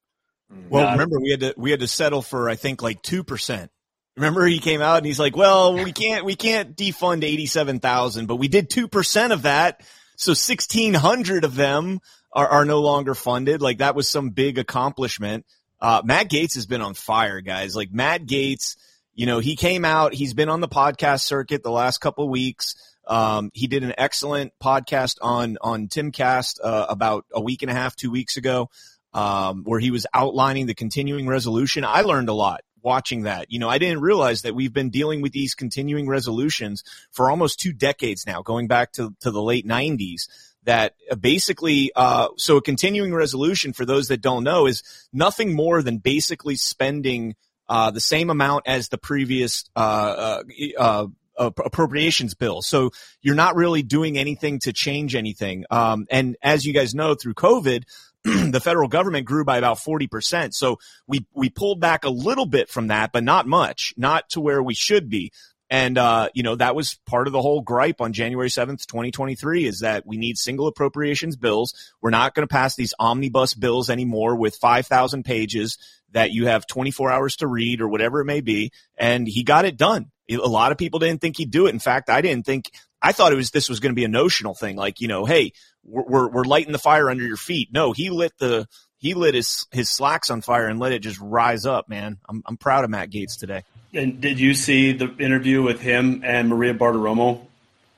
Well, 0.69 0.91
remember 0.91 1.19
we 1.19 1.31
had 1.31 1.39
to 1.41 1.53
we 1.57 1.71
had 1.71 1.79
to 1.81 1.87
settle 1.87 2.21
for 2.21 2.49
I 2.49 2.55
think 2.55 2.81
like 2.81 3.01
two 3.01 3.23
percent. 3.23 3.71
Remember 4.15 4.45
he 4.45 4.59
came 4.59 4.81
out 4.81 4.97
and 4.97 5.05
he's 5.05 5.19
like, 5.19 5.35
"Well, 5.35 5.73
we 5.73 5.91
can't 5.91 6.25
we 6.25 6.35
can't 6.35 6.75
defund 6.75 7.23
eighty 7.23 7.45
seven 7.45 7.79
thousand, 7.79 8.27
but 8.27 8.35
we 8.35 8.47
did 8.47 8.69
two 8.69 8.87
percent 8.87 9.33
of 9.33 9.43
that, 9.43 9.81
so 10.17 10.33
sixteen 10.33 10.93
hundred 10.93 11.43
of 11.43 11.55
them 11.55 11.99
are, 12.31 12.47
are 12.47 12.65
no 12.65 12.81
longer 12.81 13.15
funded. 13.15 13.61
Like 13.61 13.79
that 13.79 13.95
was 13.95 14.07
some 14.07 14.29
big 14.29 14.57
accomplishment." 14.57 15.45
Uh, 15.83 16.01
Matt 16.05 16.29
Gaetz 16.29 16.55
has 16.55 16.65
been 16.65 16.81
on 16.81 16.93
fire, 16.93 17.41
guys. 17.41 17.75
Like 17.75 17.91
Matt 17.91 18.25
Gaetz, 18.25 18.77
you 19.13 19.25
know, 19.25 19.39
he 19.39 19.57
came 19.57 19.83
out, 19.83 20.13
he's 20.13 20.33
been 20.33 20.47
on 20.47 20.61
the 20.61 20.69
podcast 20.69 21.23
circuit 21.23 21.61
the 21.61 21.71
last 21.71 21.97
couple 21.97 22.23
of 22.23 22.29
weeks. 22.29 22.75
Um, 23.05 23.51
he 23.53 23.67
did 23.67 23.83
an 23.83 23.93
excellent 23.97 24.53
podcast 24.63 25.17
on, 25.21 25.57
on 25.59 25.89
Timcast, 25.89 26.59
uh, 26.63 26.85
about 26.87 27.25
a 27.33 27.41
week 27.41 27.63
and 27.63 27.69
a 27.69 27.73
half, 27.73 27.97
two 27.97 28.11
weeks 28.11 28.37
ago, 28.37 28.69
um, 29.13 29.63
where 29.65 29.81
he 29.81 29.91
was 29.91 30.07
outlining 30.13 30.67
the 30.67 30.73
continuing 30.73 31.27
resolution. 31.27 31.83
I 31.83 32.03
learned 32.03 32.29
a 32.29 32.33
lot 32.33 32.61
watching 32.81 33.23
that. 33.23 33.51
You 33.51 33.59
know, 33.59 33.67
I 33.67 33.77
didn't 33.77 33.99
realize 33.99 34.43
that 34.43 34.55
we've 34.55 34.71
been 34.71 34.89
dealing 34.89 35.21
with 35.21 35.33
these 35.33 35.53
continuing 35.53 36.07
resolutions 36.07 36.85
for 37.11 37.29
almost 37.29 37.59
two 37.59 37.73
decades 37.73 38.25
now, 38.25 38.41
going 38.41 38.67
back 38.67 38.93
to, 38.93 39.13
to 39.19 39.31
the 39.31 39.41
late 39.41 39.65
nineties 39.65 40.29
that 40.65 40.93
basically, 41.19 41.91
uh, 41.95 42.30
so 42.38 42.58
a 42.58 42.62
continuing 42.62 43.13
resolution 43.13 43.73
for 43.73 43.86
those 43.86 44.08
that 44.08 44.21
don't 44.21 44.43
know 44.43 44.65
is 44.65 44.84
nothing 45.12 45.56
more 45.56 45.82
than 45.82 45.97
basically 45.97 46.56
spending 46.56 47.36
uh, 47.69 47.91
the 47.91 47.99
same 47.99 48.30
amount 48.30 48.67
as 48.67 48.89
the 48.89 48.97
previous 48.97 49.65
uh, 49.76 49.80
uh, 49.80 50.43
uh 50.78 51.08
appropriations 51.38 52.36
bill. 52.36 52.62
So 52.62 52.91
you're 53.21 53.36
not 53.36 53.56
really 53.56 53.82
doing 53.82 54.17
anything 54.17 54.60
to 54.60 54.73
change 54.73 55.15
anything. 55.15 55.65
Um, 55.71 56.06
and 56.12 56.38
as 56.43 56.65
you 56.65 56.73
guys 56.73 56.93
know, 56.93 57.15
through 57.15 57.34
COVID, 57.34 57.86
the 58.23 58.62
federal 58.62 58.88
government 58.88 59.26
grew 59.26 59.43
by 59.43 59.58
about 59.58 59.78
40%. 59.78 60.54
So 60.54 60.80
we, 61.08 61.26
we 61.34 61.49
pulled 61.49 61.80
back 61.80 62.06
a 62.06 62.10
little 62.10 62.45
bit 62.45 62.69
from 62.69 62.88
that, 62.88 63.12
but 63.12 63.23
not 63.23 63.47
much, 63.47 63.93
not 63.97 64.30
to 64.30 64.41
where 64.41 64.62
we 64.62 64.73
should 64.73 65.10
be. 65.10 65.32
And, 65.73 65.97
uh, 65.97 66.29
you 66.36 66.43
know, 66.43 66.55
that 66.57 66.75
was 66.75 66.99
part 67.07 67.25
of 67.25 67.33
the 67.33 67.41
whole 67.41 67.62
gripe 67.62 67.99
on 67.99 68.13
January 68.13 68.49
7th, 68.49 68.86
2023 68.86 69.65
is 69.65 69.79
that 69.79 70.05
we 70.05 70.17
need 70.17 70.38
single 70.38 70.67
appropriations 70.67 71.36
bills. 71.36 71.73
We're 71.99 72.12
not 72.12 72.36
going 72.36 72.47
to 72.47 72.51
pass 72.51 72.75
these 72.75 72.93
omnibus 72.99 73.55
bills 73.55 73.89
anymore 73.89 74.36
with 74.36 74.55
5,000 74.55 75.25
pages 75.25 75.79
that 76.12 76.29
you 76.29 76.45
have 76.45 76.67
24 76.67 77.12
hours 77.12 77.38
to 77.38 77.47
read 77.47 77.81
or 77.81 77.88
whatever 77.88 78.21
it 78.21 78.25
may 78.25 78.41
be. 78.41 78.71
And 78.99 79.27
he 79.27 79.41
got 79.41 79.65
it 79.65 79.75
done. 79.75 80.12
A 80.29 80.36
lot 80.36 80.71
of 80.71 80.77
people 80.77 80.99
didn't 80.99 81.21
think 81.21 81.38
he'd 81.38 81.49
do 81.49 81.65
it. 81.65 81.73
In 81.73 81.79
fact, 81.79 82.07
I 82.07 82.21
didn't 82.21 82.45
think, 82.45 82.69
I 83.01 83.12
thought 83.12 83.33
it 83.33 83.38
was, 83.38 83.49
this 83.49 83.67
was 83.67 83.79
going 83.79 83.93
to 83.93 83.99
be 83.99 84.05
a 84.05 84.09
notional 84.09 84.53
thing. 84.53 84.75
Like, 84.75 85.01
you 85.01 85.07
know, 85.07 85.25
hey, 85.25 85.53
we're, 85.83 86.29
we're, 86.29 86.43
lighting 86.43 86.71
the 86.71 86.77
fire 86.77 87.09
under 87.09 87.25
your 87.25 87.36
feet. 87.36 87.69
No, 87.73 87.93
he 87.93 88.12
lit 88.12 88.38
the, 88.38 88.67
he 88.99 89.15
lit 89.15 89.33
his, 89.33 89.65
his 89.71 89.89
slacks 89.89 90.29
on 90.29 90.41
fire 90.41 90.67
and 90.67 90.79
let 90.79 90.91
it 90.91 90.99
just 90.99 91.19
rise 91.19 91.65
up, 91.65 91.89
man. 91.89 92.19
I'm, 92.29 92.43
I'm 92.45 92.57
proud 92.57 92.83
of 92.83 92.91
Matt 92.91 93.09
Gaetz 93.09 93.39
today. 93.39 93.63
And 93.93 94.19
did 94.21 94.39
you 94.39 94.53
see 94.53 94.93
the 94.93 95.15
interview 95.17 95.62
with 95.62 95.79
him 95.79 96.21
and 96.23 96.49
Maria 96.49 96.73
Bartiromo? 96.73 97.45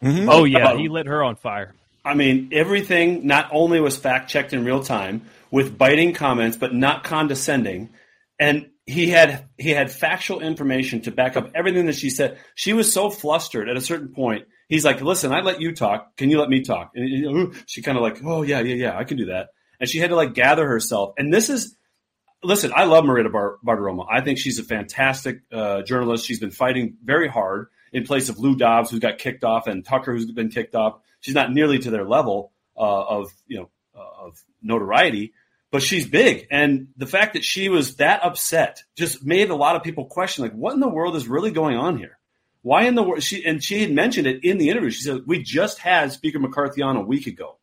Mm-hmm. 0.04 0.30
Oh 0.30 0.44
yeah, 0.44 0.60
About, 0.60 0.80
he 0.80 0.90
lit 0.90 1.08
her 1.08 1.24
on 1.24 1.36
fire. 1.36 1.74
I 2.04 2.14
mean, 2.14 2.50
everything 2.52 3.26
not 3.26 3.50
only 3.52 3.80
was 3.80 3.98
fact 3.98 4.30
checked 4.30 4.54
in 4.54 4.66
real 4.66 4.84
time 4.84 5.24
with 5.50 5.78
biting 5.78 6.14
comments, 6.14 6.58
but 6.58 6.74
not 6.74 7.04
condescending, 7.04 7.90
and 8.40 8.70
he 8.86 9.10
had 9.10 9.46
he 9.58 9.72
had 9.72 9.92
factual 9.92 10.42
information 10.42 11.02
to 11.02 11.12
back 11.12 11.36
up 11.36 11.52
everything 11.56 11.88
that 11.88 11.96
she 11.96 12.10
said. 12.10 12.38
She 12.54 12.74
was 12.74 12.92
so 12.94 13.10
flustered 13.10 13.70
at 13.70 13.78
a 13.78 13.82
certain 13.82 14.10
point. 14.10 14.46
He's 14.68 14.86
like, 14.86 15.02
"Listen, 15.02 15.32
I 15.32 15.42
let 15.42 15.62
you 15.62 15.74
talk. 15.74 16.16
Can 16.18 16.30
you 16.30 16.40
let 16.40 16.50
me 16.50 16.62
talk?" 16.62 16.92
And 16.96 17.56
she 17.66 17.82
kind 17.82 17.98
of 17.98 18.04
like, 18.04 18.24
"Oh 18.24 18.44
yeah, 18.44 18.60
yeah, 18.60 18.76
yeah, 18.76 18.98
I 18.98 19.04
can 19.04 19.18
do 19.18 19.26
that." 19.28 19.50
And 19.80 19.90
she 19.90 19.98
had 19.98 20.12
to 20.12 20.16
like 20.16 20.34
gather 20.34 20.68
herself. 20.68 21.14
And 21.18 21.34
this 21.34 21.50
is 21.50 21.76
listen, 22.46 22.72
I 22.76 22.86
love 22.86 23.04
Marita 23.04 23.32
Bar- 23.32 23.58
Bartiromo. 23.66 24.06
I 24.10 24.22
think 24.22 24.38
she's 24.38 24.60
a 24.60 24.64
fantastic 24.64 25.42
uh, 25.52 25.82
journalist. 25.82 26.26
She's 26.26 26.40
been 26.40 26.52
fighting 26.52 26.98
very 27.04 27.28
hard 27.28 27.68
in 27.92 28.04
place 28.04 28.30
of 28.30 28.40
Lou 28.40 28.56
Dobbs, 28.56 28.92
who's 28.92 29.00
got 29.00 29.18
kicked 29.18 29.44
off, 29.44 29.68
and 29.68 29.86
Tucker, 29.86 30.14
who's 30.14 30.30
been 30.32 30.50
kicked 30.50 30.76
off. 30.76 31.00
She's 31.22 31.36
not 31.36 31.52
nearly 31.52 31.80
to 31.80 31.90
their 31.90 32.06
level 32.06 32.52
uh, 32.78 33.04
of 33.04 33.32
you 33.48 33.58
know 33.58 33.70
uh, 33.96 34.28
of 34.28 34.44
notoriety, 34.62 35.34
but 35.72 35.82
she's 35.82 36.08
big. 36.08 36.48
And 36.52 36.88
the 36.98 37.08
fact 37.08 37.34
that 37.34 37.44
she 37.44 37.70
was 37.70 37.96
that 37.96 38.24
upset 38.24 38.84
just 38.96 39.26
made 39.26 39.50
a 39.50 39.56
lot 39.56 39.76
of 39.76 39.84
people 39.84 40.06
question, 40.06 40.44
like, 40.44 40.54
what 40.54 40.74
in 40.74 40.80
the 40.80 40.88
world 40.88 41.16
is 41.16 41.28
really 41.28 41.52
going 41.52 41.78
on 41.78 41.98
here? 41.98 42.18
Why 42.62 42.84
in 42.84 42.96
the 42.96 43.04
world? 43.04 43.24
She 43.24 43.46
and 43.46 43.64
she 43.64 43.82
had 43.82 43.92
mentioned 43.92 44.28
it 44.28 44.44
in 44.44 44.58
the 44.58 44.70
interview. 44.70 44.90
She 44.90 45.04
said 45.04 45.22
we 45.26 45.42
just 45.44 45.80
had 45.80 46.12
Speaker 46.12 46.40
McCarthy 46.40 46.82
on 46.82 46.98
a 46.98 47.02
week 47.02 47.28
ago, 47.28 47.58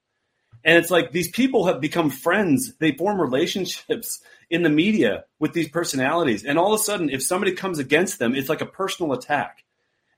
and 0.64 0.78
it's 0.78 0.90
like 0.90 1.12
these 1.12 1.30
people 1.30 1.66
have 1.66 1.80
become 1.80 2.10
friends. 2.10 2.74
They 2.78 2.92
form 2.92 3.20
relationships 3.20 4.20
in 4.50 4.62
the 4.62 4.70
media 4.70 5.24
with 5.38 5.52
these 5.52 5.68
personalities, 5.68 6.44
and 6.44 6.58
all 6.58 6.74
of 6.74 6.80
a 6.80 6.82
sudden, 6.82 7.10
if 7.10 7.22
somebody 7.22 7.52
comes 7.52 7.78
against 7.78 8.18
them, 8.18 8.34
it's 8.34 8.48
like 8.48 8.60
a 8.60 8.66
personal 8.66 9.12
attack. 9.12 9.64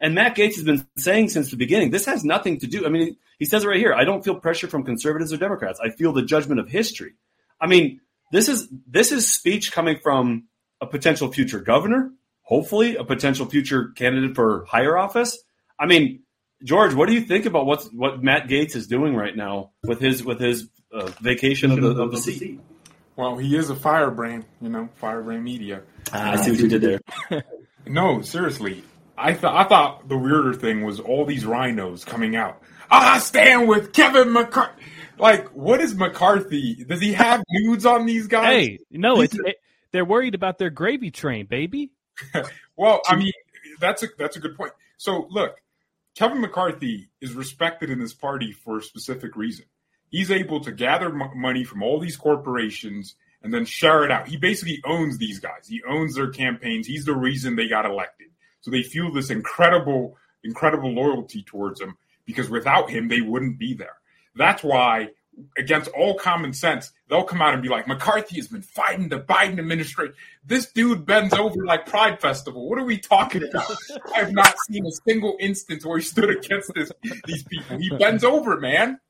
And 0.01 0.15
Matt 0.15 0.37
Gaetz 0.37 0.57
has 0.57 0.65
been 0.65 0.87
saying 0.97 1.31
since 1.31 1.51
the 1.51 1.57
beginning, 1.57 1.91
this 1.91 2.05
has 2.07 2.25
nothing 2.25 2.59
to 2.61 2.67
do. 2.67 2.85
I 2.85 2.89
mean, 2.89 3.17
he 3.39 3.45
says 3.45 3.65
it 3.65 3.69
right 3.69 3.79
here. 3.79 3.95
I 3.95 4.05
don't 4.05 4.25
feel 4.25 4.35
pressure 4.35 4.69
from 4.69 4.85
conservatives 4.85 5.33
or 5.33 5.37
Democrats. 5.37 5.81
I 5.83 5.91
feel 5.91 6.13
the 6.13 6.23
judgment 6.23 6.61
of 6.61 6.69
history. 6.69 7.15
I 7.61 7.67
mean, 7.67 8.01
this 8.33 8.49
is 8.49 8.69
this 8.87 9.13
is 9.13 9.33
speech 9.33 9.73
coming 9.73 9.99
from 10.03 10.49
a 10.81 10.87
potential 10.87 11.33
future 11.33 11.61
governor, 11.61 12.11
hopefully 12.43 12.97
a 12.97 13.05
potential 13.05 13.47
future 13.47 13.93
candidate 13.97 14.35
for 14.35 14.65
higher 14.67 14.99
office. 14.99 15.39
I 15.79 15.87
mean, 15.87 16.24
George, 16.65 16.95
what 16.95 17.09
do 17.09 17.15
you 17.15 17.21
think 17.21 17.47
about 17.47 17.67
what's 17.67 17.87
what 17.93 18.23
Matt 18.23 18.49
Gaetz 18.49 18.75
is 18.75 18.87
doing 18.87 19.15
right 19.15 19.37
now 19.37 19.71
with 19.85 20.01
his 20.01 20.25
with 20.25 20.41
his 20.41 20.69
uh, 20.93 21.07
vacation 21.21 21.71
of 21.71 21.81
the 21.81 22.03
of 22.03 22.11
the 22.11 22.19
seat? 22.19 22.59
Well, 23.17 23.37
he 23.37 23.57
is 23.57 23.71
a 23.71 23.77
firebrand, 23.77 24.45
you 24.61 24.71
know, 24.71 24.89
firebrand 24.97 25.45
media. 25.45 25.83
Ah, 26.13 26.33
I 26.33 26.37
see 26.37 26.51
what 26.51 26.61
you 26.61 26.69
did 26.69 27.01
there. 27.31 27.43
No, 27.87 28.23
seriously. 28.23 28.83
I 29.17 29.35
thought 29.35 29.55
I 29.55 29.69
thought 29.69 30.09
the 30.09 30.17
weirder 30.17 30.55
thing 30.55 30.85
was 30.85 31.01
all 31.01 31.27
these 31.27 31.45
rhinos 31.45 32.03
coming 32.03 32.35
out. 32.35 32.63
I 32.91 33.19
stand 33.19 33.69
with 33.69 33.93
Kevin 33.93 34.33
McCarthy. 34.33 34.83
Like, 35.19 35.49
what 35.49 35.81
is 35.81 35.95
McCarthy? 35.95 36.85
Does 36.85 37.01
he 37.01 37.13
have 37.13 37.43
nudes 37.51 37.85
on 37.85 38.07
these 38.07 38.27
guys? 38.27 38.47
Hey, 38.47 38.79
no, 38.91 39.21
it's 39.21 39.35
it, 39.35 39.57
they're 39.93 40.05
worried 40.05 40.35
about 40.35 40.59
their 40.59 40.71
gravy 40.71 41.11
train, 41.11 41.47
baby. 41.47 41.93
well, 42.77 43.01
I 43.07 43.17
mean, 43.17 43.33
that's 43.81 44.03
a 44.03 44.09
that's 44.19 44.37
a 44.37 44.41
good 44.41 44.57
point. 44.57 44.73
So, 44.97 45.29
look, 45.31 45.57
Kevin 46.15 46.41
McCarthy 46.41 47.09
is 47.21 47.35
respected 47.35 47.91
in 47.91 47.99
this 47.99 48.15
party 48.15 48.53
for 48.53 48.79
a 48.79 48.83
specific 48.83 49.37
reason. 49.37 49.67
He's 50.11 50.31
able 50.31 50.61
to 50.61 50.71
gather 50.71 51.07
m- 51.07 51.31
money 51.35 51.65
from 51.65 51.83
all 51.83 51.99
these 51.99 52.17
corporations 52.17 53.17
and 53.43 53.53
then 53.53 53.65
share 53.65 54.05
it 54.05 54.13
out. 54.13 54.29
He 54.29 54.37
basically 54.37 54.81
owns 54.85 55.19
these 55.19 55.41
guys. 55.41 55.67
He 55.69 55.83
owns 55.89 56.15
their 56.15 56.31
campaigns. 56.31 56.87
He's 56.87 57.05
the 57.05 57.17
reason 57.17 57.57
they 57.57 57.69
got 57.69 57.85
elected. 57.85 58.29
So 58.61 58.71
they 58.71 58.83
feel 58.83 59.13
this 59.13 59.31
incredible, 59.31 60.17
incredible 60.45 60.93
loyalty 60.93 61.43
towards 61.43 61.81
him 61.81 61.97
because 62.25 62.49
without 62.49 62.91
him, 62.91 63.09
they 63.09 63.21
wouldn't 63.21 63.59
be 63.59 63.75
there. 63.75 63.97
That's 64.37 64.63
why, 64.63 65.09
against 65.59 65.91
all 65.91 66.15
common 66.15 66.53
sense, 66.53 66.93
they'll 67.09 67.25
come 67.25 67.43
out 67.43 67.55
and 67.55 67.63
be 67.63 67.69
like, 67.69 67.87
McCarthy 67.89 68.37
has 68.37 68.49
been 68.49 68.63
fighting 68.63 69.09
the 69.09 69.19
Biden 69.19 69.59
administration. 69.59 70.15
This 70.45 70.71
dude 70.73 71.05
bends 71.07 71.35
over 71.35 71.65
like 71.65 71.87
Pride 71.87 72.21
Festival. 72.21 72.69
What 72.69 72.79
are 72.79 72.85
we 72.85 72.99
talking 72.99 73.43
about? 73.49 73.71
I 74.15 74.21
have 74.21 74.33
not 74.33 74.55
seen 74.69 74.87
a 74.87 74.91
single 75.07 75.37
instance 75.41 75.85
where 75.85 75.99
he 75.99 76.05
stood 76.05 76.31
against 76.31 76.73
this, 76.75 76.91
these 77.27 77.43
people. 77.45 77.79
He 77.79 77.91
bends 77.91 78.25
over, 78.25 78.59
man. 78.61 79.01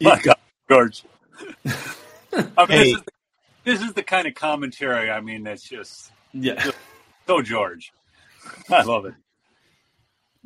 My 0.00 0.20
God, 0.22 0.36
George. 0.68 1.04
I 1.66 2.66
mean, 2.66 2.68
Hey. 2.68 2.92
this, 2.92 2.94
is 2.96 3.02
the, 3.02 3.12
this 3.64 3.82
is 3.82 3.92
the 3.94 4.02
kind 4.02 4.26
of 4.26 4.34
commentary. 4.34 5.10
I 5.10 5.20
mean, 5.20 5.42
that's 5.42 5.62
just 5.62 6.10
Yeah. 6.32 6.70
so 7.26 7.42
George. 7.42 7.92
I 8.70 8.82
love 8.82 9.06
it. 9.06 9.14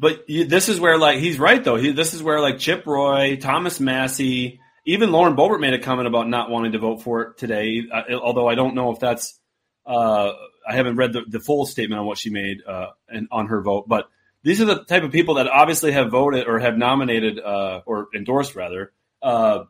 But 0.01 0.25
this 0.27 0.71
is 0.71 0.81
where, 0.81 0.97
like, 0.97 1.19
he's 1.19 1.39
right 1.39 1.63
though. 1.63 1.77
He, 1.77 1.93
this 1.93 2.15
is 2.15 2.23
where, 2.23 2.41
like, 2.41 2.59
Chip 2.59 2.87
Roy, 2.87 3.37
Thomas 3.37 3.79
Massie, 3.79 4.61
even 4.87 5.13
Lauren 5.13 5.37
Boebert 5.37 5.61
made 5.61 5.75
a 5.75 5.79
comment 5.79 6.09
about 6.09 6.27
not 6.27 6.49
wanting 6.49 6.73
to 6.73 6.79
vote 6.79 7.03
for 7.03 7.23
it 7.23 7.39
today. 7.39 7.83
Uh, 7.93 8.15
although 8.15 8.49
I 8.49 8.55
don't 8.55 8.75
know 8.75 8.93
if 8.93 8.99
that's, 8.99 9.39
uh, 9.85 10.33
I 10.67 10.75
haven't 10.75 10.97
read 10.97 11.13
the, 11.13 11.23
the 11.29 11.39
full 11.39 11.67
statement 11.67 12.01
on 12.01 12.07
what 12.07 12.17
she 12.17 12.31
made 12.31 12.65
uh, 12.67 12.89
and 13.09 13.29
on 13.31 13.49
her 13.49 13.61
vote. 13.61 13.89
But 13.89 14.09
these 14.43 14.63
are 14.63 14.65
the 14.65 14.85
type 14.85 15.03
of 15.03 15.13
people 15.13 15.35
that 15.35 15.49
obviously 15.49 15.93
have 15.93 16.11
voted 16.11 16.47
or 16.47 16.59
have 16.59 16.79
nominated 16.79 17.39
uh, 17.39 17.83
or 17.85 18.09
endorsed 18.15 18.57
rather 18.57 18.93
uh, 19.21 19.65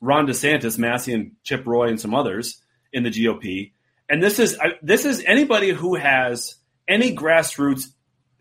Ron 0.00 0.26
DeSantis, 0.26 0.76
Massie, 0.76 1.14
and 1.14 1.32
Chip 1.44 1.64
Roy, 1.66 1.88
and 1.88 2.00
some 2.00 2.14
others 2.14 2.60
in 2.92 3.04
the 3.04 3.10
GOP. 3.10 3.72
And 4.08 4.20
this 4.20 4.40
is 4.40 4.58
I- 4.58 4.78
this 4.82 5.04
is 5.04 5.22
anybody 5.24 5.70
who 5.70 5.94
has 5.94 6.56
any 6.88 7.14
grassroots 7.14 7.86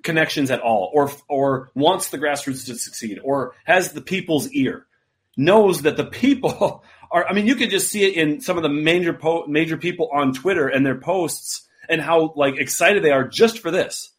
connections 0.08 0.50
at 0.50 0.62
all, 0.62 0.90
or 0.94 1.12
or 1.28 1.70
wants 1.76 2.10
the 2.10 2.18
grassroots 2.18 2.66
to 2.66 2.76
succeed, 2.76 3.20
or 3.24 3.54
has 3.66 3.92
the 3.92 4.02
people's 4.02 4.50
ear, 4.52 4.88
knows 5.36 5.84
that 5.84 5.98
the 5.98 6.06
people 6.06 6.84
are. 7.12 7.28
I 7.28 7.34
mean, 7.34 7.46
you 7.46 7.56
could 7.56 7.70
just 7.70 7.92
see 7.92 8.04
it 8.06 8.16
in 8.16 8.42
some 8.42 8.58
of 8.58 8.64
the 8.64 8.70
major 8.70 9.14
po- 9.14 9.46
major 9.48 9.78
people 9.78 10.10
on 10.12 10.34
Twitter 10.34 10.68
and 10.68 10.84
their 10.84 11.00
posts, 11.00 11.68
and 11.88 12.02
how 12.02 12.34
like 12.36 12.56
excited 12.58 13.04
they 13.04 13.12
are 13.12 13.28
just 13.28 13.60
for 13.60 13.70
this. 13.70 14.10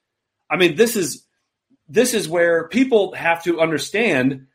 I 0.49 0.57
mean, 0.57 0.77
this 0.77 0.95
is 0.95 1.25
this 1.89 2.15
is 2.15 2.29
where 2.29 2.69
people 2.69 3.15
have 3.15 3.43
to 3.45 3.61
understand 3.61 4.47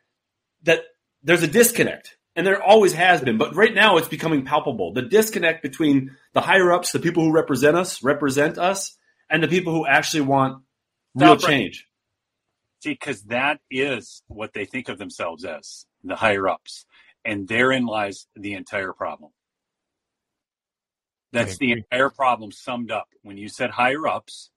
that 0.62 0.84
there's 1.24 1.42
a 1.42 1.48
disconnect, 1.48 2.16
and 2.36 2.46
there 2.46 2.62
always 2.62 2.92
has 2.94 3.20
been. 3.20 3.38
But 3.38 3.56
right 3.56 3.74
now, 3.74 3.96
it's 3.96 4.08
becoming 4.08 4.44
palpable. 4.44 4.92
The 4.92 5.02
disconnect 5.02 5.62
between 5.62 6.16
the 6.32 6.40
higher 6.40 6.72
ups, 6.72 6.92
the 6.92 7.00
people 7.00 7.24
who 7.24 7.32
represent 7.32 7.76
us, 7.76 8.02
represent 8.02 8.56
us, 8.56 8.96
and 9.28 9.42
the 9.42 9.48
people 9.48 9.72
who 9.72 9.86
actually 9.86 10.22
want 10.22 10.62
real 11.14 11.36
change. 11.36 11.86
See, 12.80 12.90
because 12.92 13.22
that 13.24 13.60
is 13.70 14.22
what 14.28 14.52
they 14.52 14.64
think 14.66 14.88
of 14.88 14.98
themselves 14.98 15.44
as 15.44 15.86
the 16.02 16.16
higher 16.16 16.48
ups, 16.48 16.84
and 17.24 17.48
therein 17.48 17.86
lies 17.86 18.26
the 18.36 18.54
entire 18.54 18.92
problem. 18.92 19.30
That's 21.32 21.56
the 21.58 21.72
entire 21.72 22.10
problem 22.10 22.52
summed 22.52 22.90
up. 22.90 23.08
When 23.22 23.38
you 23.38 23.48
said 23.48 23.70
higher 23.70 24.06
ups, 24.06 24.50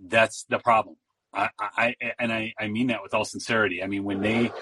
that's 0.00 0.44
the 0.48 0.58
problem. 0.58 0.96
I, 1.34 1.50
I 1.60 1.96
I- 2.00 2.12
and 2.18 2.32
I, 2.32 2.54
I 2.58 2.68
mean 2.68 2.88
that 2.88 3.02
with 3.02 3.14
all 3.14 3.24
sincerity. 3.24 3.82
I 3.82 3.86
mean 3.86 4.04
when 4.04 4.20
they 4.20 4.52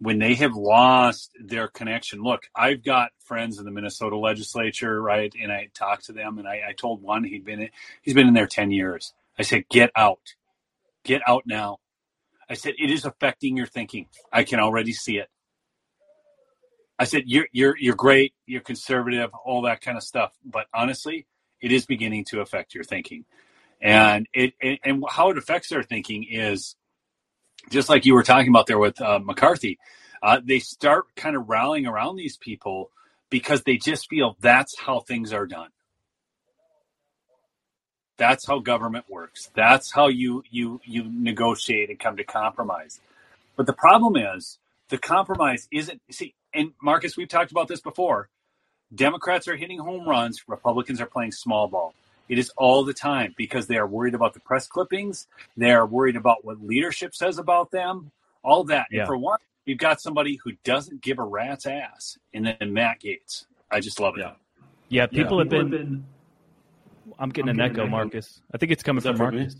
when 0.00 0.18
they 0.18 0.34
have 0.36 0.54
lost 0.54 1.30
their 1.44 1.68
connection. 1.68 2.22
Look, 2.22 2.42
I've 2.54 2.84
got 2.84 3.10
friends 3.24 3.58
in 3.58 3.64
the 3.64 3.70
Minnesota 3.70 4.16
legislature, 4.16 5.00
right? 5.00 5.32
And 5.40 5.50
I 5.52 5.68
talked 5.74 6.06
to 6.06 6.12
them, 6.12 6.38
and 6.38 6.46
I, 6.48 6.62
I 6.68 6.72
told 6.72 7.02
one 7.02 7.24
he'd 7.24 7.44
been 7.44 7.62
in, 7.62 7.70
he's 8.02 8.14
been 8.14 8.28
in 8.28 8.34
there 8.34 8.46
ten 8.46 8.70
years. 8.70 9.12
I 9.38 9.42
said, 9.42 9.64
get 9.70 9.90
out, 9.96 10.20
get 11.04 11.22
out 11.26 11.44
now. 11.46 11.78
I 12.50 12.54
said, 12.54 12.74
it 12.78 12.90
is 12.90 13.04
affecting 13.04 13.56
your 13.56 13.66
thinking. 13.66 14.06
I 14.32 14.44
can 14.44 14.60
already 14.60 14.92
see 14.92 15.18
it. 15.18 15.28
I 16.98 17.04
said, 17.04 17.24
you're 17.26 17.46
you're 17.52 17.76
you're 17.78 17.94
great, 17.94 18.34
you're 18.46 18.60
conservative, 18.60 19.30
all 19.44 19.62
that 19.62 19.80
kind 19.80 19.96
of 19.96 20.02
stuff. 20.02 20.32
But 20.44 20.66
honestly, 20.74 21.26
it 21.60 21.70
is 21.70 21.86
beginning 21.86 22.24
to 22.30 22.40
affect 22.40 22.74
your 22.74 22.82
thinking, 22.82 23.24
and 23.80 24.26
it, 24.32 24.54
it 24.60 24.80
and 24.84 25.04
how 25.08 25.30
it 25.30 25.38
affects 25.38 25.68
their 25.68 25.84
thinking 25.84 26.26
is 26.28 26.74
just 27.70 27.88
like 27.88 28.04
you 28.04 28.14
were 28.14 28.24
talking 28.24 28.48
about 28.48 28.66
there 28.66 28.78
with 28.78 29.00
uh, 29.00 29.20
McCarthy. 29.20 29.78
Uh, 30.22 30.40
they 30.44 30.58
start 30.58 31.04
kind 31.14 31.36
of 31.36 31.48
rallying 31.48 31.86
around 31.86 32.16
these 32.16 32.36
people 32.36 32.90
because 33.30 33.62
they 33.62 33.76
just 33.76 34.08
feel 34.08 34.36
that's 34.40 34.76
how 34.78 35.00
things 35.00 35.32
are 35.32 35.46
done. 35.46 35.68
That's 38.18 38.44
how 38.46 38.58
government 38.58 39.06
works. 39.08 39.50
That's 39.54 39.90
how 39.90 40.08
you 40.08 40.44
you 40.50 40.80
you 40.84 41.04
negotiate 41.10 41.88
and 41.88 41.98
come 41.98 42.16
to 42.16 42.24
compromise. 42.24 43.00
But 43.56 43.66
the 43.66 43.72
problem 43.72 44.16
is 44.16 44.58
the 44.88 44.98
compromise 44.98 45.68
isn't 45.70 46.02
see 46.10 46.34
and 46.52 46.72
Marcus 46.82 47.16
we've 47.16 47.28
talked 47.28 47.52
about 47.52 47.68
this 47.68 47.80
before. 47.80 48.28
Democrats 48.94 49.46
are 49.48 49.56
hitting 49.56 49.78
home 49.78 50.08
runs, 50.08 50.48
Republicans 50.48 51.00
are 51.00 51.06
playing 51.06 51.32
small 51.32 51.68
ball. 51.68 51.94
It 52.28 52.38
is 52.38 52.50
all 52.56 52.84
the 52.84 52.92
time 52.92 53.34
because 53.36 53.66
they 53.66 53.76
are 53.76 53.86
worried 53.86 54.14
about 54.14 54.34
the 54.34 54.40
press 54.40 54.66
clippings, 54.66 55.26
they 55.56 55.70
are 55.70 55.86
worried 55.86 56.16
about 56.16 56.44
what 56.44 56.62
leadership 56.62 57.14
says 57.14 57.38
about 57.38 57.70
them, 57.70 58.10
all 58.42 58.64
that. 58.64 58.86
Yeah. 58.90 59.00
And 59.00 59.06
for 59.06 59.16
one, 59.16 59.38
you've 59.64 59.78
got 59.78 60.00
somebody 60.00 60.36
who 60.36 60.52
doesn't 60.64 61.02
give 61.02 61.18
a 61.18 61.22
rat's 61.22 61.66
ass 61.66 62.18
and 62.34 62.46
then 62.46 62.72
Matt 62.72 63.00
Gaetz. 63.00 63.44
I 63.70 63.80
just 63.80 64.00
love 64.00 64.16
it. 64.16 64.20
Yeah. 64.20 64.32
Yeah, 64.88 65.06
people 65.06 65.36
Yeah. 65.44 65.58
have 65.58 65.70
been. 65.70 66.04
I'm 67.18 67.30
getting 67.30 67.50
an 67.50 67.60
echo, 67.60 67.86
Marcus. 67.86 68.40
I 68.54 68.58
think 68.58 68.72
it's 68.72 68.82
coming 68.82 69.02
from? 69.02 69.18
Marcus. 69.18 69.56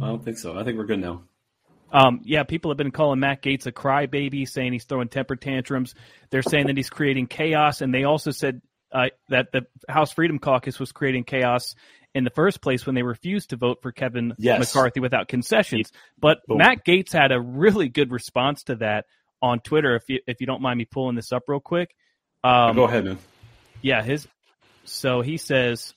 I 0.00 0.06
don't 0.06 0.24
think 0.24 0.38
so. 0.38 0.58
I 0.58 0.64
think 0.64 0.78
we're 0.78 0.86
good 0.86 1.00
now. 1.00 1.22
Um, 1.92 2.20
yeah, 2.24 2.44
people 2.44 2.70
have 2.70 2.78
been 2.78 2.92
calling 2.92 3.18
Matt 3.20 3.42
Gaetz 3.42 3.66
a 3.66 3.72
crybaby, 3.72 4.48
saying 4.48 4.72
he's 4.72 4.84
throwing 4.84 5.08
temper 5.08 5.36
tantrums. 5.36 5.94
They're 6.30 6.42
saying 6.42 6.68
that 6.68 6.76
he's 6.76 6.88
creating 6.90 7.26
chaos, 7.26 7.80
and 7.80 7.92
they 7.92 8.04
also 8.04 8.30
said 8.30 8.62
uh, 8.92 9.06
that 9.28 9.48
the 9.52 9.66
House 9.88 10.12
Freedom 10.12 10.38
Caucus 10.38 10.78
was 10.78 10.92
creating 10.92 11.24
chaos 11.24 11.74
in 12.14 12.24
the 12.24 12.30
first 12.30 12.60
place 12.60 12.86
when 12.86 12.94
they 12.94 13.02
refused 13.02 13.50
to 13.50 13.56
vote 13.56 13.78
for 13.82 13.92
Kevin 13.92 14.34
Yes. 14.38 14.74
McCarthy 14.74 15.00
without 15.00 15.28
concessions. 15.28 15.92
But 16.18 16.38
Boom. 16.46 16.58
Matt 16.58 16.84
Gaetz 16.86 17.12
had 17.12 17.32
a 17.32 17.40
really 17.40 17.88
good 17.88 18.10
response 18.12 18.64
to 18.64 18.76
that 18.76 19.06
on 19.42 19.60
Twitter. 19.60 19.96
If 19.96 20.04
you 20.08 20.20
if 20.26 20.40
you 20.40 20.46
don't 20.46 20.62
mind 20.62 20.78
me 20.78 20.84
pulling 20.86 21.16
this 21.16 21.32
up 21.32 21.44
real 21.48 21.60
quick, 21.60 21.94
um, 22.44 22.74
Go 22.76 22.84
ahead, 22.84 23.04
man. 23.04 23.18
yeah, 23.82 24.02
his. 24.02 24.26
So 24.84 25.20
he 25.22 25.36
says. 25.36 25.92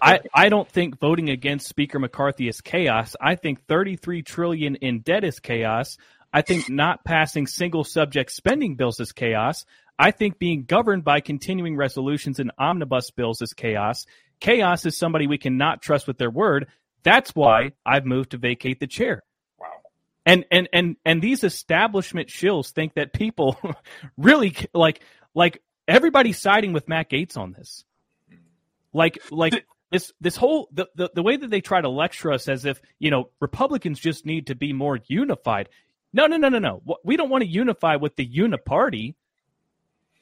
I, 0.00 0.20
I 0.32 0.48
don't 0.48 0.68
think 0.68 0.98
voting 0.98 1.30
against 1.30 1.68
Speaker 1.68 1.98
McCarthy 1.98 2.48
is 2.48 2.60
chaos. 2.60 3.16
I 3.20 3.34
think 3.34 3.66
33 3.66 4.22
trillion 4.22 4.76
in 4.76 5.00
debt 5.00 5.24
is 5.24 5.40
chaos. 5.40 5.96
I 6.32 6.42
think 6.42 6.68
not 6.68 7.04
passing 7.04 7.46
single 7.46 7.84
subject 7.84 8.32
spending 8.32 8.74
bills 8.74 8.98
is 9.00 9.12
chaos. 9.12 9.64
I 9.98 10.10
think 10.10 10.38
being 10.38 10.64
governed 10.64 11.04
by 11.04 11.20
continuing 11.20 11.76
resolutions 11.76 12.40
and 12.40 12.50
omnibus 12.58 13.10
bills 13.10 13.40
is 13.40 13.52
chaos. 13.52 14.06
Chaos 14.40 14.84
is 14.84 14.98
somebody 14.98 15.26
we 15.26 15.38
cannot 15.38 15.80
trust 15.80 16.06
with 16.06 16.18
their 16.18 16.30
word. 16.30 16.66
That's 17.04 17.34
why 17.34 17.72
I've 17.86 18.04
moved 18.04 18.32
to 18.32 18.38
vacate 18.38 18.80
the 18.80 18.86
chair. 18.86 19.22
Wow. 19.60 19.68
And 20.26 20.44
and 20.50 20.68
and 20.72 20.96
and 21.04 21.22
these 21.22 21.44
establishment 21.44 22.28
shills 22.28 22.70
think 22.70 22.94
that 22.94 23.12
people 23.12 23.56
really 24.16 24.56
like 24.72 25.00
like 25.34 25.62
everybody's 25.86 26.40
siding 26.40 26.72
with 26.72 26.88
Matt 26.88 27.10
Gaetz 27.10 27.36
on 27.36 27.52
this. 27.52 27.84
Like 28.94 29.18
like 29.30 29.66
this 29.90 30.12
this 30.20 30.36
whole 30.36 30.68
the, 30.72 30.88
the 30.94 31.10
the 31.14 31.22
way 31.22 31.36
that 31.36 31.50
they 31.50 31.60
try 31.60 31.80
to 31.80 31.88
lecture 31.90 32.32
us 32.32 32.48
as 32.48 32.64
if 32.64 32.80
you 32.98 33.10
know 33.10 33.28
Republicans 33.40 34.00
just 34.00 34.24
need 34.24 34.46
to 34.46 34.54
be 34.54 34.72
more 34.72 34.98
unified. 35.06 35.68
No 36.12 36.26
no 36.26 36.38
no 36.38 36.48
no 36.48 36.58
no. 36.58 36.82
We 37.04 37.18
don't 37.18 37.28
want 37.28 37.42
to 37.42 37.48
unify 37.48 37.96
with 37.96 38.16
the 38.16 38.26
uniparty. 38.26 39.14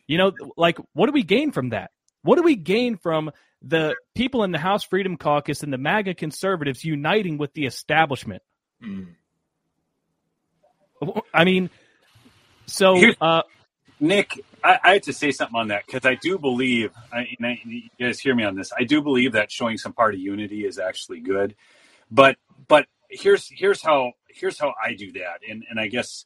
You 0.08 0.18
know, 0.18 0.32
like 0.56 0.78
what 0.94 1.06
do 1.06 1.12
we 1.12 1.22
gain 1.22 1.52
from 1.52 1.68
that? 1.68 1.92
What 2.22 2.36
do 2.36 2.42
we 2.42 2.56
gain 2.56 2.96
from 2.96 3.30
the 3.62 3.94
people 4.14 4.42
in 4.42 4.50
the 4.50 4.58
House 4.58 4.84
Freedom 4.84 5.16
Caucus 5.16 5.62
and 5.62 5.72
the 5.72 5.78
MAGA 5.78 6.14
conservatives 6.14 6.84
uniting 6.84 7.38
with 7.38 7.52
the 7.52 7.66
establishment? 7.66 8.42
Mm. 8.82 9.14
I 11.32 11.44
mean, 11.44 11.70
so 12.66 12.96
uh, 13.20 13.42
Nick, 14.00 14.44
I, 14.64 14.78
I 14.82 14.92
had 14.94 15.02
to 15.04 15.12
say 15.12 15.30
something 15.30 15.58
on 15.58 15.68
that 15.68 15.86
because 15.86 16.04
I 16.06 16.14
do 16.14 16.38
believe, 16.38 16.90
I, 17.12 17.26
I, 17.42 17.60
you 17.64 17.88
guys 17.98 18.20
hear 18.20 18.34
me 18.34 18.44
on 18.44 18.56
this. 18.56 18.72
I 18.78 18.84
do 18.84 19.02
believe 19.02 19.32
that 19.32 19.50
showing 19.50 19.78
some 19.78 19.92
party 19.92 20.18
unity 20.18 20.64
is 20.64 20.78
actually 20.78 21.20
good, 21.20 21.54
but 22.10 22.36
but 22.68 22.86
here's 23.10 23.48
here's 23.50 23.82
how 23.82 24.12
here's 24.28 24.58
how 24.58 24.74
I 24.82 24.94
do 24.94 25.12
that, 25.12 25.40
and 25.48 25.64
and 25.68 25.78
I 25.80 25.88
guess 25.88 26.24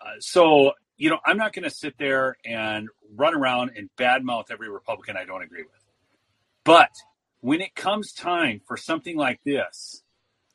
uh, 0.00 0.20
so. 0.20 0.72
You 0.98 1.10
know, 1.10 1.18
I'm 1.26 1.36
not 1.36 1.52
going 1.52 1.64
to 1.64 1.70
sit 1.70 1.98
there 1.98 2.38
and 2.42 2.88
run 3.14 3.34
around 3.34 3.72
and 3.76 3.90
badmouth 3.98 4.44
every 4.50 4.70
Republican 4.70 5.14
I 5.14 5.26
don't 5.26 5.42
agree 5.42 5.62
with. 5.62 5.84
But 6.64 6.88
when 7.40 7.60
it 7.60 7.74
comes 7.74 8.14
time 8.14 8.62
for 8.66 8.78
something 8.78 9.14
like 9.14 9.40
this, 9.44 10.02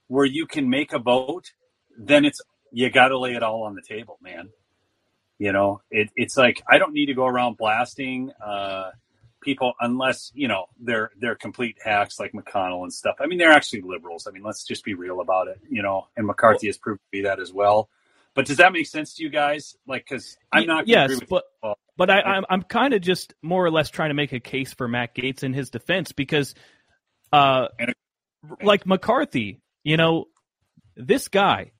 where 0.07 0.25
you 0.25 0.45
can 0.45 0.69
make 0.69 0.91
a 0.91 0.99
vote, 0.99 1.53
then 1.97 2.25
it's 2.25 2.41
you 2.71 2.89
got 2.89 3.09
to 3.09 3.19
lay 3.19 3.33
it 3.33 3.43
all 3.43 3.63
on 3.63 3.75
the 3.75 3.81
table, 3.81 4.17
man. 4.21 4.49
You 5.41 5.51
know, 5.51 5.81
it, 5.89 6.11
it's 6.15 6.37
like 6.37 6.61
I 6.69 6.77
don't 6.77 6.93
need 6.93 7.07
to 7.07 7.15
go 7.15 7.25
around 7.25 7.57
blasting 7.57 8.31
uh, 8.45 8.91
people 9.41 9.73
unless 9.81 10.31
you 10.35 10.47
know 10.47 10.65
they're 10.79 11.09
they're 11.19 11.33
complete 11.33 11.77
hacks 11.83 12.19
like 12.19 12.31
McConnell 12.33 12.83
and 12.83 12.93
stuff. 12.93 13.15
I 13.19 13.25
mean, 13.25 13.39
they're 13.39 13.49
actually 13.49 13.81
liberals. 13.81 14.27
I 14.27 14.31
mean, 14.33 14.43
let's 14.43 14.63
just 14.63 14.85
be 14.85 14.93
real 14.93 15.19
about 15.19 15.47
it. 15.47 15.59
You 15.67 15.81
know, 15.81 16.05
and 16.15 16.27
McCarthy 16.27 16.67
has 16.67 16.77
proved 16.77 16.99
to 16.99 17.07
be 17.11 17.23
that 17.23 17.39
as 17.39 17.51
well. 17.51 17.89
But 18.35 18.45
does 18.45 18.57
that 18.57 18.71
make 18.71 18.85
sense 18.85 19.15
to 19.15 19.23
you 19.23 19.31
guys? 19.31 19.75
Like, 19.87 20.05
because 20.07 20.37
I'm 20.53 20.67
not. 20.67 20.87
Yes, 20.87 21.19
but 21.27 21.43
you. 21.63 21.73
but 21.97 22.11
I, 22.11 22.21
I'm 22.21 22.45
I'm 22.47 22.61
kind 22.61 22.93
of 22.93 23.01
just 23.01 23.33
more 23.41 23.65
or 23.65 23.71
less 23.71 23.89
trying 23.89 24.11
to 24.11 24.13
make 24.13 24.33
a 24.33 24.39
case 24.39 24.75
for 24.75 24.87
Matt 24.87 25.15
Gaetz 25.15 25.41
in 25.41 25.53
his 25.53 25.71
defense 25.71 26.11
because, 26.11 26.53
uh, 27.33 27.69
like 28.61 28.85
McCarthy, 28.85 29.59
you 29.83 29.97
know, 29.97 30.25
this 30.95 31.29
guy, 31.29 31.71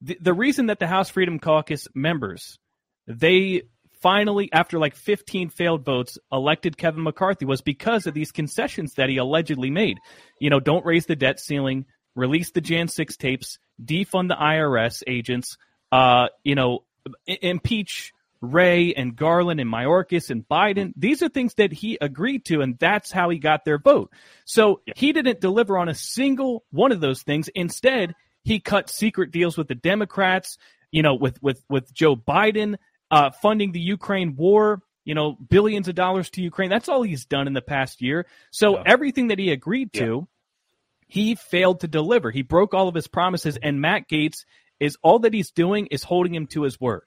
the, 0.00 0.18
the 0.20 0.34
reason 0.34 0.66
that 0.66 0.80
the 0.80 0.88
House 0.88 1.10
Freedom 1.10 1.38
Caucus 1.38 1.86
members 1.94 2.58
they 3.06 3.62
finally, 4.00 4.50
after 4.52 4.78
like 4.78 4.94
15 4.94 5.48
failed 5.50 5.84
votes, 5.84 6.18
elected 6.30 6.76
Kevin 6.76 7.02
McCarthy 7.02 7.46
was 7.46 7.62
because 7.62 8.06
of 8.06 8.14
these 8.14 8.32
concessions 8.32 8.94
that 8.94 9.08
he 9.08 9.16
allegedly 9.16 9.70
made. 9.70 9.98
You 10.38 10.50
know, 10.50 10.60
don't 10.60 10.84
raise 10.84 11.06
the 11.06 11.16
debt 11.16 11.40
ceiling, 11.40 11.86
release 12.14 12.50
the 12.50 12.60
Jan 12.60 12.88
6 12.88 13.16
tapes, 13.16 13.58
defund 13.82 14.28
the 14.28 14.36
IRS 14.36 15.02
agents, 15.06 15.56
uh, 15.90 16.28
you 16.42 16.54
know, 16.54 16.84
impeach 17.26 18.12
Ray 18.42 18.94
and 18.94 19.16
Garland 19.16 19.60
and 19.60 19.70
Mayorkas 19.70 20.30
and 20.30 20.46
Biden. 20.46 20.92
These 20.96 21.22
are 21.22 21.28
things 21.28 21.54
that 21.54 21.72
he 21.72 21.98
agreed 22.00 22.44
to, 22.46 22.60
and 22.60 22.78
that's 22.78 23.10
how 23.10 23.30
he 23.30 23.38
got 23.38 23.64
their 23.64 23.78
vote. 23.78 24.12
So 24.44 24.82
he 24.96 25.12
didn't 25.12 25.40
deliver 25.40 25.78
on 25.78 25.88
a 25.88 25.94
single 25.94 26.64
one 26.70 26.92
of 26.92 27.00
those 27.00 27.22
things. 27.22 27.48
Instead, 27.54 28.14
he 28.42 28.60
cut 28.60 28.90
secret 28.90 29.30
deals 29.30 29.56
with 29.56 29.68
the 29.68 29.74
Democrats, 29.74 30.58
you 30.90 31.02
know, 31.02 31.14
with 31.14 31.42
with 31.42 31.64
with 31.68 31.92
Joe 31.92 32.16
Biden, 32.16 32.76
uh, 33.14 33.30
funding 33.30 33.72
the 33.72 33.80
Ukraine 33.80 34.36
war. 34.36 34.82
You 35.04 35.14
know, 35.14 35.36
billions 35.50 35.86
of 35.88 35.94
dollars 35.94 36.30
to 36.30 36.42
Ukraine. 36.42 36.70
That's 36.70 36.88
all 36.88 37.02
he's 37.02 37.26
done 37.26 37.46
in 37.46 37.52
the 37.52 37.60
past 37.60 38.00
year. 38.00 38.26
So 38.50 38.78
yeah. 38.78 38.84
everything 38.86 39.28
that 39.28 39.38
he 39.38 39.50
agreed 39.52 39.92
to, 39.94 40.26
yeah. 40.26 41.04
he 41.08 41.34
failed 41.34 41.80
to 41.80 41.88
deliver. 41.88 42.30
He 42.30 42.40
broke 42.40 42.72
all 42.72 42.88
of 42.88 42.94
his 42.94 43.06
promises, 43.06 43.58
and 43.62 43.82
Matt 43.82 44.08
Gaetz 44.08 44.46
is 44.80 44.96
all 45.02 45.18
that 45.20 45.34
he's 45.34 45.50
doing 45.50 45.88
is 45.88 46.02
holding 46.02 46.34
him 46.34 46.46
to 46.48 46.62
his 46.62 46.80
word. 46.80 47.02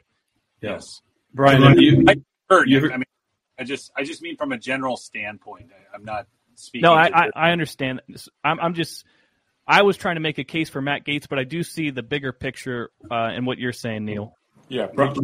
Yes, 0.62 1.02
Brian, 1.34 1.80
you, 1.80 2.06
I, 2.08 2.16
heard, 2.50 2.70
you, 2.70 2.92
I 2.92 2.98
mean, 2.98 3.06
I 3.60 3.64
just, 3.64 3.92
I 3.96 4.04
just 4.04 4.22
mean 4.22 4.38
from 4.38 4.52
a 4.52 4.58
general 4.58 4.96
standpoint. 4.96 5.72
I, 5.92 5.96
am 5.96 6.04
not 6.04 6.28
speaking. 6.56 6.84
No, 6.84 6.94
I, 6.94 7.08
I, 7.08 7.30
I, 7.36 7.52
understand. 7.52 8.02
I'm, 8.44 8.60
I'm 8.60 8.74
just, 8.76 9.06
I 9.68 9.82
was 9.82 9.98
trying 9.98 10.16
to 10.16 10.22
make 10.22 10.38
a 10.38 10.44
case 10.44 10.70
for 10.70 10.82
Matt 10.82 11.06
Gaetz, 11.06 11.28
but 11.28 11.40
I 11.40 11.44
do 11.44 11.64
see 11.64 11.90
the 11.90 12.04
bigger 12.04 12.32
picture 12.32 12.92
uh, 13.10 13.32
in 13.36 13.46
what 13.46 13.58
you're 13.58 13.74
saying, 13.74 14.06
Neil. 14.06 14.34
Yeah, 14.70 14.88
Brian, 14.94 15.16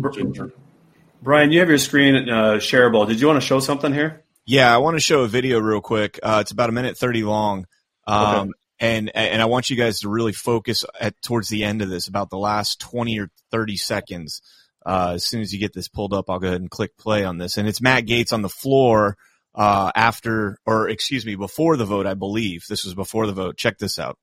you 1.25 1.59
have 1.59 1.69
your 1.69 1.77
screen 1.77 2.15
uh, 2.29 2.55
shareable. 2.55 3.07
Did 3.07 3.19
you 3.19 3.27
want 3.27 3.41
to 3.41 3.45
show 3.45 3.59
something 3.59 3.93
here? 3.93 4.23
Yeah, 4.45 4.73
I 4.73 4.77
want 4.77 4.95
to 4.95 5.01
show 5.01 5.21
a 5.21 5.27
video 5.27 5.59
real 5.59 5.81
quick. 5.81 6.19
Uh, 6.21 6.39
it's 6.41 6.51
about 6.51 6.69
a 6.69 6.73
minute 6.73 6.97
thirty 6.97 7.23
long. 7.23 7.65
Um, 8.05 8.49
okay 8.49 8.51
and 8.83 9.15
and 9.15 9.41
I 9.41 9.45
want 9.45 9.69
you 9.69 9.77
guys 9.77 10.01
to 10.01 10.09
really 10.09 10.33
focus 10.33 10.83
at 10.99 11.19
towards 11.21 11.47
the 11.47 11.63
end 11.63 11.81
of 11.81 11.89
this 11.89 12.07
about 12.07 12.29
the 12.29 12.37
last 12.37 12.81
twenty 12.81 13.17
or 13.19 13.29
thirty 13.49 13.77
seconds. 13.77 14.41
Uh, 14.85 15.13
as 15.15 15.23
soon 15.23 15.39
as 15.39 15.53
you 15.53 15.59
get 15.59 15.73
this 15.73 15.87
pulled 15.87 16.13
up, 16.13 16.29
I'll 16.29 16.39
go 16.39 16.47
ahead 16.47 16.59
and 16.59 16.69
click 16.69 16.97
play 16.97 17.23
on 17.23 17.37
this. 17.37 17.57
And 17.57 17.65
it's 17.65 17.81
Matt 17.81 18.05
Gaetz 18.05 18.33
on 18.33 18.41
the 18.41 18.49
floor 18.49 19.15
uh, 19.55 19.89
after, 19.95 20.57
or 20.65 20.89
excuse 20.89 21.25
me, 21.25 21.35
before 21.35 21.77
the 21.77 21.85
vote, 21.85 22.05
I 22.05 22.15
believe. 22.15 22.65
This 22.67 22.83
was 22.83 22.93
before 22.93 23.25
the 23.25 23.31
vote. 23.31 23.55
Check 23.55 23.77
this 23.77 23.97
out. 23.97 24.17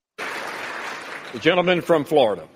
The 1.33 1.39
gentleman 1.39 1.81
from 1.81 2.05
Florida. 2.05 2.47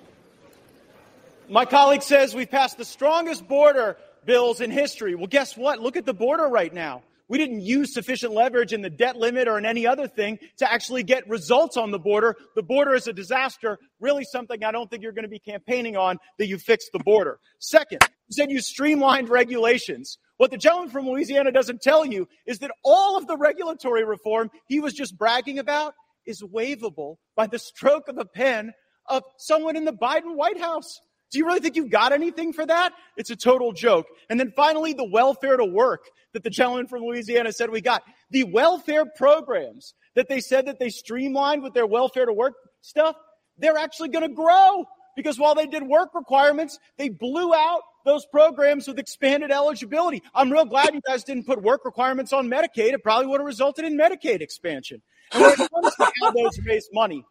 My 1.49 1.65
colleague 1.65 2.03
says 2.03 2.35
we've 2.35 2.51
passed 2.51 2.77
the 2.77 2.85
strongest 2.85 3.47
border 3.47 3.97
bills 4.25 4.61
in 4.61 4.71
history. 4.71 5.15
Well, 5.15 5.27
guess 5.27 5.55
what? 5.55 5.79
Look 5.79 5.97
at 5.97 6.05
the 6.05 6.13
border 6.13 6.47
right 6.47 6.73
now. 6.73 7.03
We 7.27 7.39
didn't 7.39 7.61
use 7.61 7.93
sufficient 7.93 8.33
leverage 8.33 8.71
in 8.71 8.81
the 8.81 8.89
debt 8.89 9.15
limit 9.15 9.47
or 9.47 9.57
in 9.57 9.65
any 9.65 9.87
other 9.87 10.07
thing 10.07 10.37
to 10.57 10.71
actually 10.71 11.01
get 11.03 11.27
results 11.27 11.75
on 11.75 11.89
the 11.89 11.97
border. 11.97 12.35
The 12.55 12.61
border 12.61 12.93
is 12.93 13.07
a 13.07 13.13
disaster, 13.13 13.79
really 13.99 14.23
something 14.23 14.63
I 14.63 14.71
don't 14.71 14.89
think 14.89 15.01
you're 15.01 15.11
going 15.11 15.23
to 15.23 15.29
be 15.29 15.39
campaigning 15.39 15.97
on 15.97 16.19
that 16.37 16.47
you 16.47 16.59
fix 16.59 16.85
the 16.93 16.99
border. 16.99 17.39
Second, 17.59 18.01
you 18.27 18.33
said 18.33 18.51
you 18.51 18.61
streamlined 18.61 19.29
regulations. 19.29 20.19
What 20.37 20.51
the 20.51 20.57
gentleman 20.57 20.91
from 20.91 21.07
Louisiana 21.07 21.51
doesn't 21.51 21.81
tell 21.81 22.05
you 22.05 22.27
is 22.45 22.59
that 22.59 22.71
all 22.83 23.17
of 23.17 23.25
the 23.25 23.37
regulatory 23.37 24.03
reform 24.03 24.51
he 24.67 24.79
was 24.79 24.93
just 24.93 25.17
bragging 25.17 25.57
about 25.57 25.95
is 26.25 26.43
waivable 26.43 27.15
by 27.35 27.47
the 27.47 27.59
stroke 27.59 28.07
of 28.07 28.17
a 28.17 28.25
pen 28.25 28.73
of 29.07 29.23
someone 29.37 29.75
in 29.75 29.85
the 29.85 29.93
Biden 29.93 30.35
White 30.35 30.59
House. 30.59 30.99
Do 31.31 31.39
you 31.39 31.45
really 31.45 31.59
think 31.59 31.75
you've 31.75 31.89
got 31.89 32.13
anything 32.13 32.53
for 32.53 32.65
that? 32.65 32.93
It's 33.17 33.29
a 33.29 33.35
total 33.35 33.73
joke. 33.73 34.05
And 34.29 34.39
then 34.39 34.53
finally, 34.55 34.93
the 34.93 35.09
welfare 35.09 35.57
to 35.57 35.65
work 35.65 36.01
that 36.33 36.43
the 36.43 36.49
gentleman 36.49 36.87
from 36.87 37.03
Louisiana 37.03 37.51
said 37.51 37.69
we 37.69 37.81
got. 37.81 38.03
The 38.31 38.43
welfare 38.43 39.05
programs 39.05 39.93
that 40.15 40.29
they 40.29 40.39
said 40.39 40.67
that 40.67 40.79
they 40.79 40.89
streamlined 40.89 41.63
with 41.63 41.73
their 41.73 41.87
welfare 41.87 42.25
to 42.25 42.33
work 42.33 42.53
stuff, 42.81 43.15
they're 43.57 43.77
actually 43.77 44.09
going 44.09 44.27
to 44.27 44.33
grow 44.33 44.85
because 45.15 45.39
while 45.39 45.55
they 45.55 45.65
did 45.65 45.83
work 45.83 46.09
requirements, 46.13 46.77
they 46.97 47.09
blew 47.09 47.53
out 47.53 47.81
those 48.05 48.25
programs 48.25 48.87
with 48.87 48.99
expanded 48.99 49.51
eligibility. 49.51 50.21
I'm 50.33 50.51
real 50.51 50.65
glad 50.65 50.93
you 50.93 51.01
guys 51.07 51.23
didn't 51.23 51.45
put 51.45 51.61
work 51.61 51.85
requirements 51.85 52.33
on 52.33 52.47
Medicaid. 52.47 52.93
It 52.93 53.03
probably 53.03 53.27
would 53.27 53.39
have 53.39 53.47
resulted 53.47 53.85
in 53.85 53.97
Medicaid 53.97 54.41
expansion. 54.41 55.01
And 55.31 55.41
when 55.41 55.53
it 55.53 55.57
comes 55.57 55.95
to 55.95 56.11
how 56.21 56.31
those 56.31 56.59
raise 56.65 56.87
money, 56.93 57.25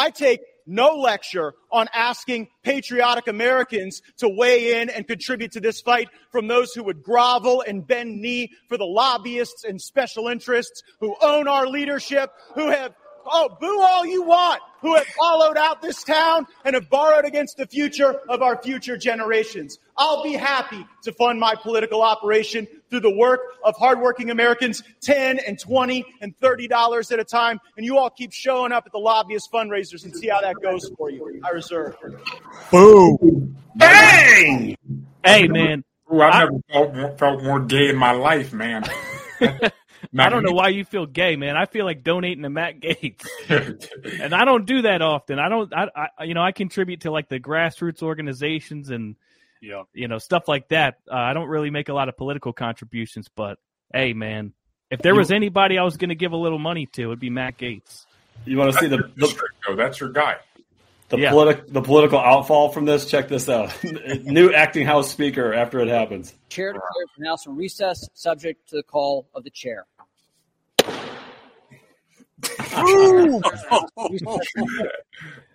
I 0.00 0.08
take 0.08 0.40
no 0.66 0.96
lecture 0.96 1.52
on 1.70 1.86
asking 1.92 2.48
patriotic 2.62 3.28
Americans 3.28 4.00
to 4.16 4.30
weigh 4.30 4.80
in 4.80 4.88
and 4.88 5.06
contribute 5.06 5.52
to 5.52 5.60
this 5.60 5.82
fight 5.82 6.08
from 6.32 6.48
those 6.48 6.72
who 6.72 6.82
would 6.84 7.02
grovel 7.02 7.62
and 7.66 7.86
bend 7.86 8.18
knee 8.18 8.50
for 8.66 8.78
the 8.78 8.86
lobbyists 8.86 9.62
and 9.62 9.78
special 9.78 10.26
interests 10.28 10.82
who 11.00 11.14
own 11.20 11.48
our 11.48 11.66
leadership, 11.66 12.30
who 12.54 12.70
have 12.70 12.94
Oh, 13.26 13.56
boo 13.60 13.80
all 13.80 14.06
you 14.06 14.22
want 14.22 14.60
who 14.80 14.94
have 14.94 15.06
followed 15.06 15.56
out 15.56 15.82
this 15.82 16.02
town 16.02 16.46
and 16.64 16.74
have 16.74 16.88
borrowed 16.88 17.24
against 17.24 17.56
the 17.56 17.66
future 17.66 18.20
of 18.28 18.42
our 18.42 18.60
future 18.62 18.96
generations. 18.96 19.78
I'll 19.96 20.22
be 20.22 20.32
happy 20.32 20.86
to 21.02 21.12
fund 21.12 21.38
my 21.38 21.54
political 21.54 22.02
operation 22.02 22.66
through 22.88 23.00
the 23.00 23.14
work 23.14 23.40
of 23.64 23.76
hardworking 23.76 24.30
Americans, 24.30 24.82
10 25.02 25.38
and 25.40 25.58
20 25.58 26.04
and 26.20 26.38
$30 26.40 27.12
at 27.12 27.18
a 27.18 27.24
time. 27.24 27.60
And 27.76 27.84
you 27.84 27.98
all 27.98 28.10
keep 28.10 28.32
showing 28.32 28.72
up 28.72 28.84
at 28.86 28.92
the 28.92 28.98
lobbyist 28.98 29.50
fundraisers 29.52 30.04
and 30.04 30.16
see 30.16 30.28
how 30.28 30.40
that 30.40 30.56
goes 30.62 30.90
for 30.96 31.10
you. 31.10 31.40
I 31.44 31.50
reserve. 31.50 31.96
Boo. 32.70 33.54
Bang! 33.76 34.76
Hey, 35.24 35.46
man. 35.46 35.84
Ooh, 36.12 36.22
I've 36.22 36.48
never 36.68 36.92
felt, 36.92 37.18
felt 37.18 37.42
more 37.42 37.60
gay 37.60 37.90
in 37.90 37.96
my 37.96 38.12
life, 38.12 38.52
man. 38.52 38.84
I 40.18 40.28
don't 40.28 40.42
know 40.42 40.52
why 40.52 40.68
you 40.68 40.84
feel 40.84 41.06
gay, 41.06 41.36
man. 41.36 41.56
I 41.56 41.66
feel 41.66 41.84
like 41.84 42.02
donating 42.02 42.42
to 42.42 42.50
Matt 42.50 42.80
Gaetz, 42.80 43.26
and 44.20 44.34
I 44.34 44.44
don't 44.44 44.66
do 44.66 44.82
that 44.82 45.02
often. 45.02 45.38
I 45.38 45.48
don't. 45.48 45.72
I, 45.74 46.08
I, 46.18 46.24
you 46.24 46.34
know, 46.34 46.42
I 46.42 46.52
contribute 46.52 47.02
to 47.02 47.10
like 47.10 47.28
the 47.28 47.40
grassroots 47.40 48.02
organizations 48.02 48.90
and 48.90 49.16
yeah, 49.60 49.82
you 49.92 50.08
know, 50.08 50.18
stuff 50.18 50.48
like 50.48 50.68
that. 50.68 50.96
Uh, 51.10 51.16
I 51.16 51.34
don't 51.34 51.48
really 51.48 51.70
make 51.70 51.88
a 51.88 51.94
lot 51.94 52.08
of 52.08 52.16
political 52.16 52.52
contributions, 52.52 53.28
but 53.34 53.58
hey, 53.92 54.12
man, 54.12 54.52
If 54.90 55.02
there 55.02 55.14
was 55.14 55.30
anybody 55.30 55.78
I 55.78 55.82
was 55.84 55.96
going 55.96 56.08
to 56.08 56.14
give 56.14 56.32
a 56.32 56.36
little 56.36 56.58
money 56.58 56.86
to, 56.94 57.02
it'd 57.02 57.20
be 57.20 57.30
Matt 57.30 57.58
Gaetz. 57.58 58.06
You 58.44 58.56
want 58.56 58.72
to 58.72 58.78
see 58.78 58.86
the 58.86 58.96
That's 58.96 59.14
the, 59.14 59.20
district, 59.20 59.54
though. 59.66 59.76
That's 59.76 60.00
your 60.00 60.08
guy. 60.08 60.36
the, 61.10 61.18
Yeah. 61.18 61.30
politic, 61.30 61.70
the 61.70 61.82
political 61.82 62.18
outfall 62.18 62.70
from 62.70 62.86
this? 62.86 63.04
Check 63.08 63.28
this 63.28 63.48
out. 63.48 63.72
New 64.24 64.52
acting 64.52 64.86
House 64.86 65.10
Speaker 65.10 65.52
after 65.52 65.80
it 65.80 65.88
happens. 65.88 66.34
Chair 66.48 66.72
declares 66.72 67.08
the 67.18 67.26
House 67.26 67.46
in 67.46 67.56
recess, 67.56 68.08
subject 68.14 68.70
to 68.70 68.76
the 68.76 68.82
call 68.82 69.28
of 69.34 69.44
the 69.44 69.50
chair. 69.50 69.86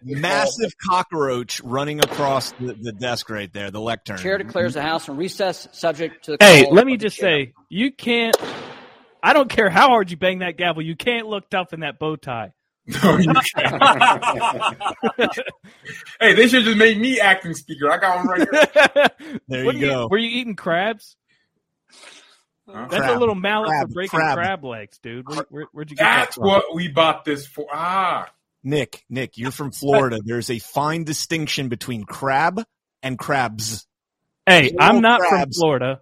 Massive 0.03 0.73
cockroach 0.77 1.61
running 1.61 1.99
across 1.99 2.51
the, 2.53 2.73
the 2.73 2.91
desk 2.91 3.29
right 3.29 3.51
there, 3.51 3.71
the 3.71 3.81
lectern. 3.81 4.17
Chair 4.17 4.37
declares 4.37 4.75
the 4.75 4.81
House 4.81 5.07
in 5.07 5.17
recess, 5.17 5.67
subject 5.71 6.25
to 6.25 6.31
the 6.31 6.37
Hey, 6.39 6.67
let 6.69 6.85
me 6.85 6.97
just 6.97 7.17
chair. 7.17 7.45
say, 7.45 7.53
you 7.69 7.91
can't. 7.91 8.35
I 9.23 9.33
don't 9.33 9.49
care 9.49 9.69
how 9.69 9.87
hard 9.89 10.11
you 10.11 10.17
bang 10.17 10.39
that 10.39 10.57
gavel. 10.57 10.83
You 10.83 10.95
can't 10.95 11.27
look 11.27 11.49
tough 11.49 11.73
in 11.73 11.79
that 11.79 11.97
bow 11.97 12.15
tie. 12.15 12.53
No, 13.03 13.17
you 13.17 13.33
can't. 13.55 13.81
hey, 16.19 16.33
they 16.35 16.47
should 16.47 16.63
just 16.65 16.77
make 16.77 16.99
me 16.99 17.19
acting 17.19 17.55
speaker. 17.55 17.89
I 17.91 17.97
got 17.97 18.17
one 18.17 18.27
right 18.27 18.47
here. 18.51 19.07
There 19.47 19.65
What 19.65 19.75
you 19.75 19.87
are 19.87 19.89
go. 19.89 20.07
were 20.11 20.19
you 20.19 20.29
eating 20.29 20.55
crabs? 20.55 21.15
Huh? 22.67 22.87
That's 22.89 23.05
Crab. 23.05 23.17
a 23.17 23.19
little 23.19 23.35
mallet 23.35 23.69
Crab. 23.69 23.87
for 23.87 23.93
breaking 23.93 24.19
Crab. 24.19 24.37
crab, 24.37 24.63
legs, 24.63 24.97
dude. 24.99 25.27
Where, 25.27 25.45
where, 25.49 25.65
where'd 25.71 25.91
you 25.91 25.95
get 25.97 26.03
that 26.03 26.15
That's 26.25 26.35
from? 26.35 26.45
what 26.47 26.63
we 26.73 26.87
bought 26.87 27.23
this 27.25 27.45
for. 27.45 27.67
Ah, 27.71 28.29
Nick, 28.63 29.03
Nick, 29.09 29.37
you're 29.37 29.51
from 29.51 29.71
Florida. 29.71 30.19
There's 30.25 30.49
a 30.49 30.57
fine 30.59 31.03
distinction 31.03 31.69
between 31.69 32.03
crab 32.03 32.63
and 33.03 33.19
crabs. 33.19 33.85
Hey, 34.47 34.63
Little 34.63 34.81
I'm 34.81 35.01
not 35.01 35.21
from. 35.21 35.51
Florida. 35.51 36.01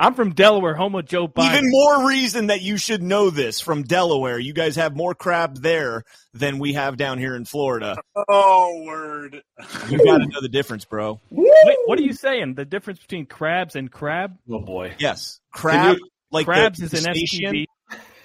I'm 0.00 0.14
from 0.14 0.30
Delaware, 0.30 0.74
home 0.74 0.94
of 0.94 1.04
Joe 1.04 1.28
Biden. 1.28 1.52
Even 1.58 1.64
more 1.70 2.08
reason 2.08 2.46
that 2.46 2.62
you 2.62 2.78
should 2.78 3.02
know 3.02 3.28
this 3.28 3.60
from 3.60 3.82
Delaware. 3.82 4.38
You 4.38 4.54
guys 4.54 4.76
have 4.76 4.96
more 4.96 5.14
crab 5.14 5.58
there 5.60 6.04
than 6.32 6.58
we 6.58 6.72
have 6.72 6.96
down 6.96 7.18
here 7.18 7.36
in 7.36 7.44
Florida. 7.44 7.98
Oh, 8.26 8.82
word. 8.86 9.42
You 9.90 9.98
got 10.02 10.18
to 10.18 10.26
know 10.30 10.40
the 10.40 10.48
difference, 10.48 10.86
bro. 10.86 11.20
Wait, 11.30 11.76
what 11.84 11.98
are 11.98 12.02
you 12.02 12.14
saying? 12.14 12.54
The 12.54 12.64
difference 12.64 12.98
between 13.00 13.26
crabs 13.26 13.76
and 13.76 13.92
crab? 13.92 14.38
Oh 14.50 14.60
boy. 14.60 14.94
Yes, 14.98 15.38
crab. 15.52 15.98
you- 15.98 16.08
like 16.32 16.46
the 16.46 16.52
crabs 16.52 16.80
is 16.80 16.94
an 16.94 17.04
crustacean- 17.04 17.54
STD. 17.54 17.66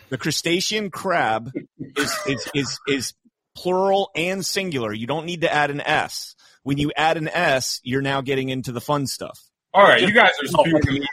The 0.10 0.18
crustacean 0.18 0.92
crab 0.92 1.52
is, 1.98 2.16
is 2.28 2.50
is 2.54 2.80
is 2.88 3.14
plural 3.56 4.12
and 4.16 4.46
singular. 4.46 4.94
You 4.94 5.08
don't 5.08 5.26
need 5.26 5.42
to 5.42 5.52
add 5.52 5.72
an 5.72 5.82
s. 5.82 6.36
When 6.64 6.78
you 6.78 6.92
add 6.96 7.18
an 7.18 7.28
s, 7.28 7.82
you're 7.84 8.02
now 8.04 8.22
getting 8.22 8.48
into 8.50 8.72
the 8.72 8.80
fun 8.82 9.08
stuff. 9.08 9.40
All 9.76 9.84
right. 9.84 10.02
You 10.02 10.12
guys 10.14 10.32
are 10.42 10.48
spewing 10.48 11.04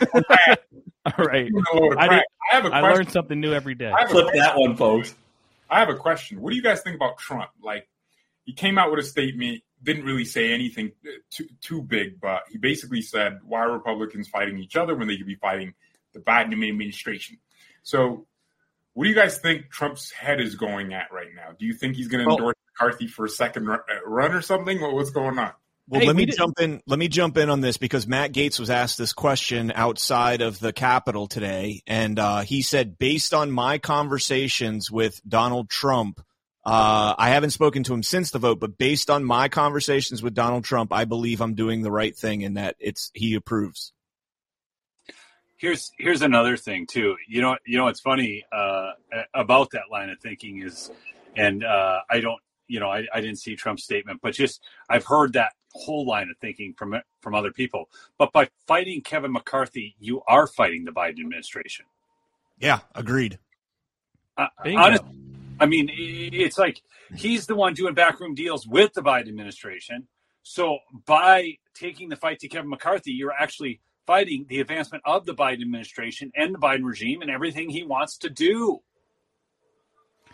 All 1.04 1.24
right. 1.26 1.50
a 1.50 1.76
load 1.76 1.92
of 1.92 1.98
I 1.98 2.08
did- 2.08 2.22
I 2.50 2.54
have 2.54 2.64
a 2.64 2.68
I 2.68 2.80
question. 2.80 2.94
learned 2.96 3.10
something 3.12 3.40
new 3.40 3.52
every 3.52 3.74
day. 3.74 3.90
I 3.90 4.00
have 4.02 4.10
Flip 4.10 4.28
that 4.34 4.56
one, 4.56 4.76
folks. 4.76 5.14
I 5.70 5.78
have 5.80 5.88
a 5.88 5.94
question. 5.96 6.40
What 6.40 6.50
do 6.50 6.56
you 6.56 6.62
guys 6.62 6.82
think 6.82 6.96
about 6.96 7.18
Trump? 7.18 7.50
Like, 7.62 7.88
he 8.44 8.52
came 8.52 8.76
out 8.78 8.90
with 8.90 9.00
a 9.00 9.02
statement, 9.02 9.62
didn't 9.82 10.04
really 10.04 10.24
say 10.24 10.52
anything 10.52 10.92
uh, 11.06 11.10
too, 11.30 11.46
too 11.60 11.82
big, 11.82 12.20
but 12.20 12.42
he 12.50 12.58
basically 12.58 13.00
said, 13.02 13.38
why 13.44 13.60
are 13.60 13.72
Republicans 13.72 14.28
fighting 14.28 14.58
each 14.58 14.76
other 14.76 14.94
when 14.94 15.08
they 15.08 15.16
could 15.16 15.26
be 15.26 15.34
fighting 15.36 15.74
the 16.12 16.20
Biden 16.20 16.52
administration? 16.52 17.38
So, 17.82 18.26
what 18.94 19.04
do 19.04 19.08
you 19.10 19.16
guys 19.16 19.38
think 19.38 19.70
Trump's 19.70 20.10
head 20.12 20.40
is 20.40 20.54
going 20.56 20.92
at 20.92 21.10
right 21.10 21.28
now? 21.34 21.52
Do 21.58 21.64
you 21.64 21.72
think 21.72 21.96
he's 21.96 22.08
going 22.08 22.22
to 22.24 22.28
Well- 22.28 22.36
endorse 22.36 22.56
McCarthy 22.78 23.06
for 23.06 23.24
a 23.24 23.30
second 23.30 23.66
run, 23.66 23.80
uh, 23.90 24.04
run 24.06 24.32
or 24.32 24.42
something? 24.42 24.80
What, 24.80 24.92
what's 24.94 25.10
going 25.10 25.38
on? 25.38 25.52
Well, 25.92 26.00
Hey, 26.00 26.06
let 26.06 26.16
we 26.16 26.22
me 26.22 26.26
did- 26.26 26.38
jump 26.38 26.58
in. 26.58 26.80
Let 26.86 26.98
me 26.98 27.08
jump 27.08 27.36
in 27.36 27.50
on 27.50 27.60
this 27.60 27.76
because 27.76 28.06
Matt 28.06 28.32
Gaetz 28.32 28.58
was 28.58 28.70
asked 28.70 28.96
this 28.96 29.12
question 29.12 29.70
outside 29.74 30.40
of 30.40 30.58
the 30.58 30.72
Capitol 30.72 31.26
today, 31.26 31.82
and 31.86 32.18
uh, 32.18 32.40
he 32.40 32.62
said, 32.62 32.96
based 32.96 33.34
on 33.34 33.50
my 33.50 33.76
conversations 33.76 34.90
with 34.90 35.20
Donald 35.28 35.68
Trump, 35.68 36.18
uh, 36.64 37.14
I 37.18 37.28
haven't 37.28 37.50
spoken 37.50 37.82
to 37.84 37.92
him 37.92 38.02
since 38.02 38.30
the 38.30 38.38
vote, 38.38 38.58
but 38.58 38.78
based 38.78 39.10
on 39.10 39.22
my 39.22 39.50
conversations 39.50 40.22
with 40.22 40.32
Donald 40.32 40.64
Trump, 40.64 40.94
I 40.94 41.04
believe 41.04 41.42
I'm 41.42 41.54
doing 41.54 41.82
the 41.82 41.90
right 41.90 42.16
thing 42.16 42.42
and 42.42 42.56
that 42.56 42.74
it's 42.80 43.10
he 43.12 43.34
approves. 43.34 43.92
Here's 45.58 45.92
here's 45.98 46.22
another 46.22 46.56
thing 46.56 46.86
too. 46.86 47.16
You 47.28 47.42
know, 47.42 47.58
you 47.66 47.76
know, 47.76 47.84
what's 47.84 48.00
funny 48.00 48.44
uh, 48.50 48.92
about 49.34 49.72
that 49.72 49.90
line 49.92 50.08
of 50.08 50.18
thinking 50.20 50.62
is, 50.62 50.90
and 51.36 51.62
uh, 51.62 51.98
I 52.08 52.20
don't, 52.20 52.40
you 52.66 52.80
know, 52.80 52.88
I, 52.90 53.04
I 53.12 53.20
didn't 53.20 53.40
see 53.40 53.56
Trump's 53.56 53.84
statement, 53.84 54.20
but 54.22 54.32
just 54.32 54.62
I've 54.88 55.04
heard 55.04 55.34
that 55.34 55.52
whole 55.74 56.06
line 56.06 56.28
of 56.30 56.36
thinking 56.38 56.74
from 56.74 56.96
from 57.20 57.34
other 57.34 57.52
people. 57.52 57.88
But 58.18 58.32
by 58.32 58.48
fighting 58.66 59.00
Kevin 59.02 59.32
McCarthy, 59.32 59.94
you 59.98 60.22
are 60.26 60.46
fighting 60.46 60.84
the 60.84 60.92
Biden 60.92 61.20
administration. 61.20 61.86
Yeah, 62.58 62.80
agreed. 62.94 63.38
Uh, 64.36 64.46
honest, 64.64 65.02
I 65.60 65.66
mean, 65.66 65.90
it's 65.92 66.58
like 66.58 66.82
he's 67.14 67.46
the 67.46 67.54
one 67.54 67.74
doing 67.74 67.94
backroom 67.94 68.34
deals 68.34 68.66
with 68.66 68.92
the 68.94 69.02
Biden 69.02 69.28
administration. 69.28 70.08
So 70.42 70.78
by 71.06 71.58
taking 71.74 72.08
the 72.08 72.16
fight 72.16 72.40
to 72.40 72.48
Kevin 72.48 72.70
McCarthy, 72.70 73.12
you're 73.12 73.32
actually 73.32 73.80
fighting 74.06 74.46
the 74.48 74.60
advancement 74.60 75.02
of 75.06 75.24
the 75.24 75.34
Biden 75.34 75.62
administration 75.62 76.32
and 76.34 76.54
the 76.54 76.58
Biden 76.58 76.84
regime 76.84 77.22
and 77.22 77.30
everything 77.30 77.70
he 77.70 77.84
wants 77.84 78.18
to 78.18 78.30
do. 78.30 78.80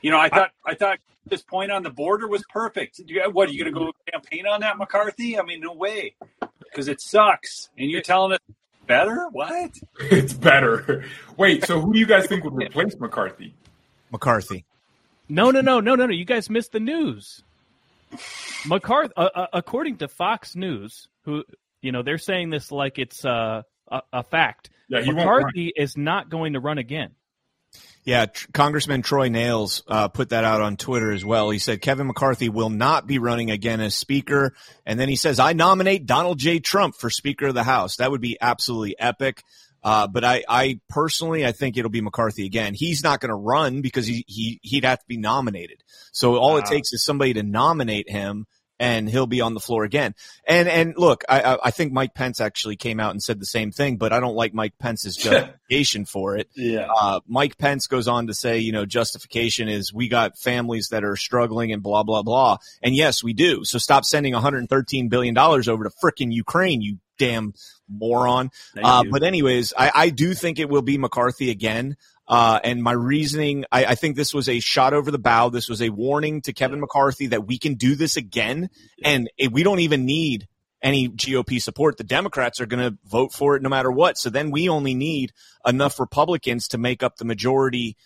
You 0.02 0.10
know, 0.10 0.18
I 0.18 0.28
thought 0.28 0.50
I 0.64 0.74
thought 0.74 0.98
this 1.26 1.42
point 1.42 1.70
on 1.70 1.82
the 1.82 1.90
border 1.90 2.26
was 2.26 2.44
perfect. 2.48 3.00
What 3.32 3.48
are 3.48 3.52
you 3.52 3.64
going 3.64 3.74
to 3.74 3.78
go 3.78 3.92
campaign 4.10 4.46
on 4.46 4.60
that, 4.60 4.78
McCarthy? 4.78 5.38
I 5.38 5.42
mean, 5.42 5.60
no 5.60 5.72
way, 5.72 6.14
because 6.60 6.88
it 6.88 7.00
sucks. 7.00 7.68
And 7.76 7.90
you're 7.90 8.02
telling 8.02 8.32
us 8.32 8.38
better? 8.86 9.26
What? 9.30 9.70
It's 10.00 10.32
better. 10.32 11.04
Wait, 11.36 11.64
so 11.64 11.80
who 11.80 11.92
do 11.92 11.98
you 11.98 12.06
guys 12.06 12.26
think 12.26 12.44
would 12.44 12.54
replace 12.54 12.98
McCarthy? 12.98 13.54
McCarthy. 14.10 14.64
No, 15.28 15.50
no, 15.50 15.60
no, 15.60 15.80
no, 15.80 15.94
no, 15.94 16.06
no. 16.06 16.12
You 16.12 16.24
guys 16.24 16.48
missed 16.48 16.72
the 16.72 16.80
news. 16.80 17.42
McCarthy, 18.66 19.12
uh, 19.16 19.28
uh, 19.34 19.46
according 19.52 19.98
to 19.98 20.08
Fox 20.08 20.56
News, 20.56 21.08
who 21.24 21.44
you 21.82 21.92
know 21.92 22.02
they're 22.02 22.18
saying 22.18 22.50
this 22.50 22.72
like 22.72 22.98
it's 22.98 23.24
uh, 23.24 23.62
a, 23.90 24.02
a 24.12 24.22
fact. 24.22 24.70
Yeah, 24.88 25.02
he 25.02 25.12
won't 25.12 25.28
run. 25.28 25.36
McCarthy 25.36 25.72
is 25.76 25.96
not 25.96 26.30
going 26.30 26.54
to 26.54 26.60
run 26.60 26.78
again. 26.78 27.10
Yeah, 28.08 28.24
Tr- 28.24 28.46
Congressman 28.54 29.02
Troy 29.02 29.28
Nehls 29.28 29.82
uh, 29.86 30.08
put 30.08 30.30
that 30.30 30.42
out 30.42 30.62
on 30.62 30.78
Twitter 30.78 31.12
as 31.12 31.26
well. 31.26 31.50
He 31.50 31.58
said 31.58 31.82
Kevin 31.82 32.06
McCarthy 32.06 32.48
will 32.48 32.70
not 32.70 33.06
be 33.06 33.18
running 33.18 33.50
again 33.50 33.82
as 33.82 33.94
Speaker, 33.94 34.54
and 34.86 34.98
then 34.98 35.10
he 35.10 35.16
says, 35.16 35.38
"I 35.38 35.52
nominate 35.52 36.06
Donald 36.06 36.38
J. 36.38 36.58
Trump 36.58 36.94
for 36.96 37.10
Speaker 37.10 37.48
of 37.48 37.54
the 37.54 37.64
House." 37.64 37.96
That 37.96 38.10
would 38.10 38.22
be 38.22 38.38
absolutely 38.40 38.98
epic. 38.98 39.42
Uh, 39.84 40.06
but 40.06 40.24
I, 40.24 40.42
I 40.48 40.80
personally, 40.88 41.44
I 41.44 41.52
think 41.52 41.76
it'll 41.76 41.90
be 41.90 42.00
McCarthy 42.00 42.46
again. 42.46 42.72
He's 42.72 43.02
not 43.02 43.20
going 43.20 43.28
to 43.28 43.34
run 43.34 43.82
because 43.82 44.06
he, 44.06 44.24
he 44.26 44.58
he'd 44.62 44.86
have 44.86 45.00
to 45.00 45.06
be 45.06 45.18
nominated. 45.18 45.84
So 46.10 46.36
all 46.36 46.56
it 46.56 46.64
takes 46.64 46.94
is 46.94 47.04
somebody 47.04 47.34
to 47.34 47.42
nominate 47.42 48.08
him, 48.08 48.46
and 48.80 49.08
he'll 49.08 49.26
be 49.26 49.40
on 49.40 49.54
the 49.54 49.60
floor 49.60 49.84
again. 49.84 50.14
And 50.46 50.68
and 50.68 50.94
look, 50.96 51.24
I 51.28 51.40
I- 51.42 51.58
I 51.64 51.70
think 51.70 51.92
Mike 51.92 52.14
Pence 52.14 52.40
actually 52.40 52.76
came 52.76 53.00
out 53.00 53.10
and 53.12 53.22
said 53.22 53.40
the 53.40 53.46
same 53.46 53.72
thing, 53.72 53.96
but 53.96 54.12
I 54.12 54.20
don't 54.20 54.34
like 54.36 54.54
Mike 54.54 54.78
Pence's 54.78 55.16
justification 55.16 56.04
for 56.04 56.36
it. 56.36 56.48
Yeah. 56.54 56.86
Uh, 56.94 57.20
Mike 57.26 57.58
Pence 57.58 57.86
goes 57.86 58.08
on 58.08 58.26
to 58.28 58.34
say, 58.34 58.58
you 58.58 58.72
know, 58.72 58.86
justification 58.86 59.68
is 59.68 59.92
we 59.92 60.08
got 60.08 60.38
families 60.38 60.88
that 60.88 61.04
are 61.04 61.16
struggling 61.16 61.72
and 61.72 61.82
blah, 61.82 62.02
blah, 62.02 62.22
blah. 62.22 62.58
And 62.82 62.94
yes, 62.94 63.22
we 63.22 63.32
do. 63.32 63.64
So 63.64 63.78
stop 63.78 64.04
sending 64.04 64.32
$113 64.34 65.08
billion 65.08 65.36
over 65.36 65.84
to 65.84 65.90
frickin' 66.02 66.32
Ukraine, 66.32 66.80
you 66.80 66.98
damn 67.18 67.52
moron. 67.88 68.50
Uh, 68.76 69.02
but 69.10 69.22
anyways, 69.22 69.72
I, 69.76 69.90
I 69.94 70.10
do 70.10 70.34
think 70.34 70.58
it 70.58 70.68
will 70.68 70.82
be 70.82 70.98
McCarthy 70.98 71.50
again. 71.50 71.96
Uh, 72.28 72.60
and 72.62 72.82
my 72.82 72.92
reasoning, 72.92 73.64
I, 73.72 73.86
I 73.86 73.94
think 73.94 74.14
this 74.14 74.34
was 74.34 74.48
a 74.48 74.60
shot 74.60 74.92
over 74.92 75.10
the 75.10 75.18
bow. 75.18 75.48
This 75.48 75.68
was 75.68 75.80
a 75.80 75.88
warning 75.88 76.42
to 76.42 76.52
Kevin 76.52 76.80
McCarthy 76.80 77.28
that 77.28 77.46
we 77.46 77.58
can 77.58 77.74
do 77.74 77.94
this 77.94 78.18
again. 78.18 78.68
And 79.02 79.30
it, 79.38 79.50
we 79.50 79.62
don't 79.62 79.80
even 79.80 80.04
need 80.04 80.46
any 80.82 81.08
GOP 81.08 81.60
support. 81.60 81.96
The 81.96 82.04
Democrats 82.04 82.60
are 82.60 82.66
going 82.66 82.90
to 82.90 82.98
vote 83.04 83.32
for 83.32 83.56
it 83.56 83.62
no 83.62 83.70
matter 83.70 83.90
what. 83.90 84.18
So 84.18 84.28
then 84.28 84.50
we 84.50 84.68
only 84.68 84.94
need 84.94 85.32
enough 85.66 85.98
Republicans 85.98 86.68
to 86.68 86.78
make 86.78 87.02
up 87.02 87.16
the 87.16 87.24
majority 87.24 87.96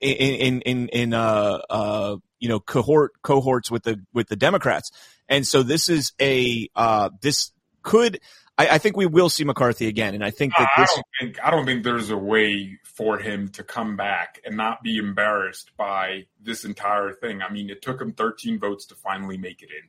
in, 0.00 0.10
in, 0.10 0.60
in, 0.62 0.88
in 0.88 1.14
uh, 1.14 1.58
uh, 1.70 2.16
you 2.40 2.48
know, 2.48 2.58
cohort, 2.58 3.12
cohorts 3.22 3.70
with 3.70 3.84
the, 3.84 4.00
with 4.12 4.28
the 4.28 4.36
Democrats. 4.36 4.90
And 5.28 5.46
so 5.46 5.62
this 5.62 5.88
is 5.88 6.12
a, 6.20 6.68
uh, 6.74 7.10
this 7.22 7.52
could, 7.82 8.20
I, 8.58 8.68
I 8.74 8.78
think 8.78 8.96
we 8.96 9.06
will 9.06 9.30
see 9.30 9.44
McCarthy 9.44 9.86
again. 9.86 10.14
And 10.14 10.24
I 10.24 10.30
think 10.30 10.52
that 10.58 10.68
I 10.76 10.80
this, 10.82 10.94
don't 10.94 11.06
think 11.20 11.44
I 11.44 11.50
don't 11.50 11.64
think 11.64 11.84
there's 11.84 12.10
a 12.10 12.16
way 12.16 12.78
for 12.82 13.18
him 13.18 13.48
to 13.50 13.62
come 13.62 13.96
back 13.96 14.40
and 14.44 14.56
not 14.56 14.82
be 14.82 14.98
embarrassed 14.98 15.70
by 15.76 16.26
this 16.40 16.64
entire 16.64 17.12
thing. 17.12 17.40
I 17.40 17.50
mean, 17.50 17.70
it 17.70 17.80
took 17.80 18.00
him 18.00 18.12
13 18.12 18.58
votes 18.58 18.86
to 18.86 18.94
finally 18.96 19.38
make 19.38 19.62
it 19.62 19.70
in. 19.70 19.88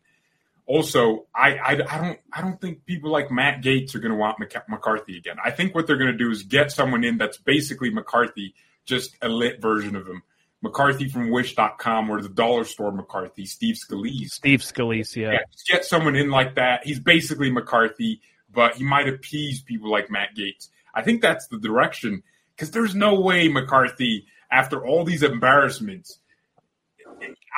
Also, 0.68 1.26
I 1.34 1.56
I, 1.56 1.72
I 1.72 1.98
don't 1.98 2.20
I 2.32 2.42
don't 2.42 2.62
think 2.62 2.86
people 2.86 3.12
like 3.12 3.32
Matt 3.32 3.64
Gaetz 3.64 3.96
are 3.96 4.00
going 4.00 4.12
to 4.12 4.18
want 4.18 4.40
Mc- 4.40 4.70
McCarthy 4.70 5.18
again. 5.18 5.38
I 5.44 5.50
think 5.50 5.74
what 5.74 5.88
they're 5.88 5.98
going 5.98 6.12
to 6.12 6.18
do 6.18 6.30
is 6.30 6.44
get 6.44 6.72
someone 6.72 7.04
in 7.04 7.18
that's 7.18 7.38
basically 7.38 7.90
McCarthy, 7.90 8.54
just 8.86 9.18
a 9.22 9.30
lit 9.30 9.60
version 9.60 9.96
of 9.96 10.08
him. 10.08 10.22
McCarthy 10.62 11.08
from 11.08 11.32
Wish.com 11.32 12.10
or 12.10 12.22
the 12.22 12.30
dollar 12.30 12.66
store 12.66 12.92
McCarthy, 12.92 13.46
Steve 13.46 13.76
Scalise. 13.76 14.28
Steve 14.28 14.60
Scalise, 14.60 15.16
yeah. 15.16 15.32
Yeah, 15.32 15.40
just 15.52 15.68
get 15.68 15.86
someone 15.86 16.16
in 16.16 16.30
like 16.30 16.56
that. 16.56 16.86
He's 16.86 17.00
basically 17.00 17.50
McCarthy, 17.50 18.22
but 18.54 18.76
he 18.76 18.84
might 18.84 19.08
appease 19.08 19.62
people 19.62 19.91
like 19.91 20.10
Matt 20.10 20.30
Gaetz. 20.38 20.70
I 20.93 21.02
think 21.04 21.22
that's 21.22 21.47
the 21.47 21.60
direction 21.60 22.24
because 22.56 22.72
there's 22.72 22.95
no 22.95 23.20
way 23.20 23.47
McCarthy. 23.47 24.26
after 24.52 24.86
all 24.86 25.04
these 25.04 25.22
embarrassments, 25.24 26.20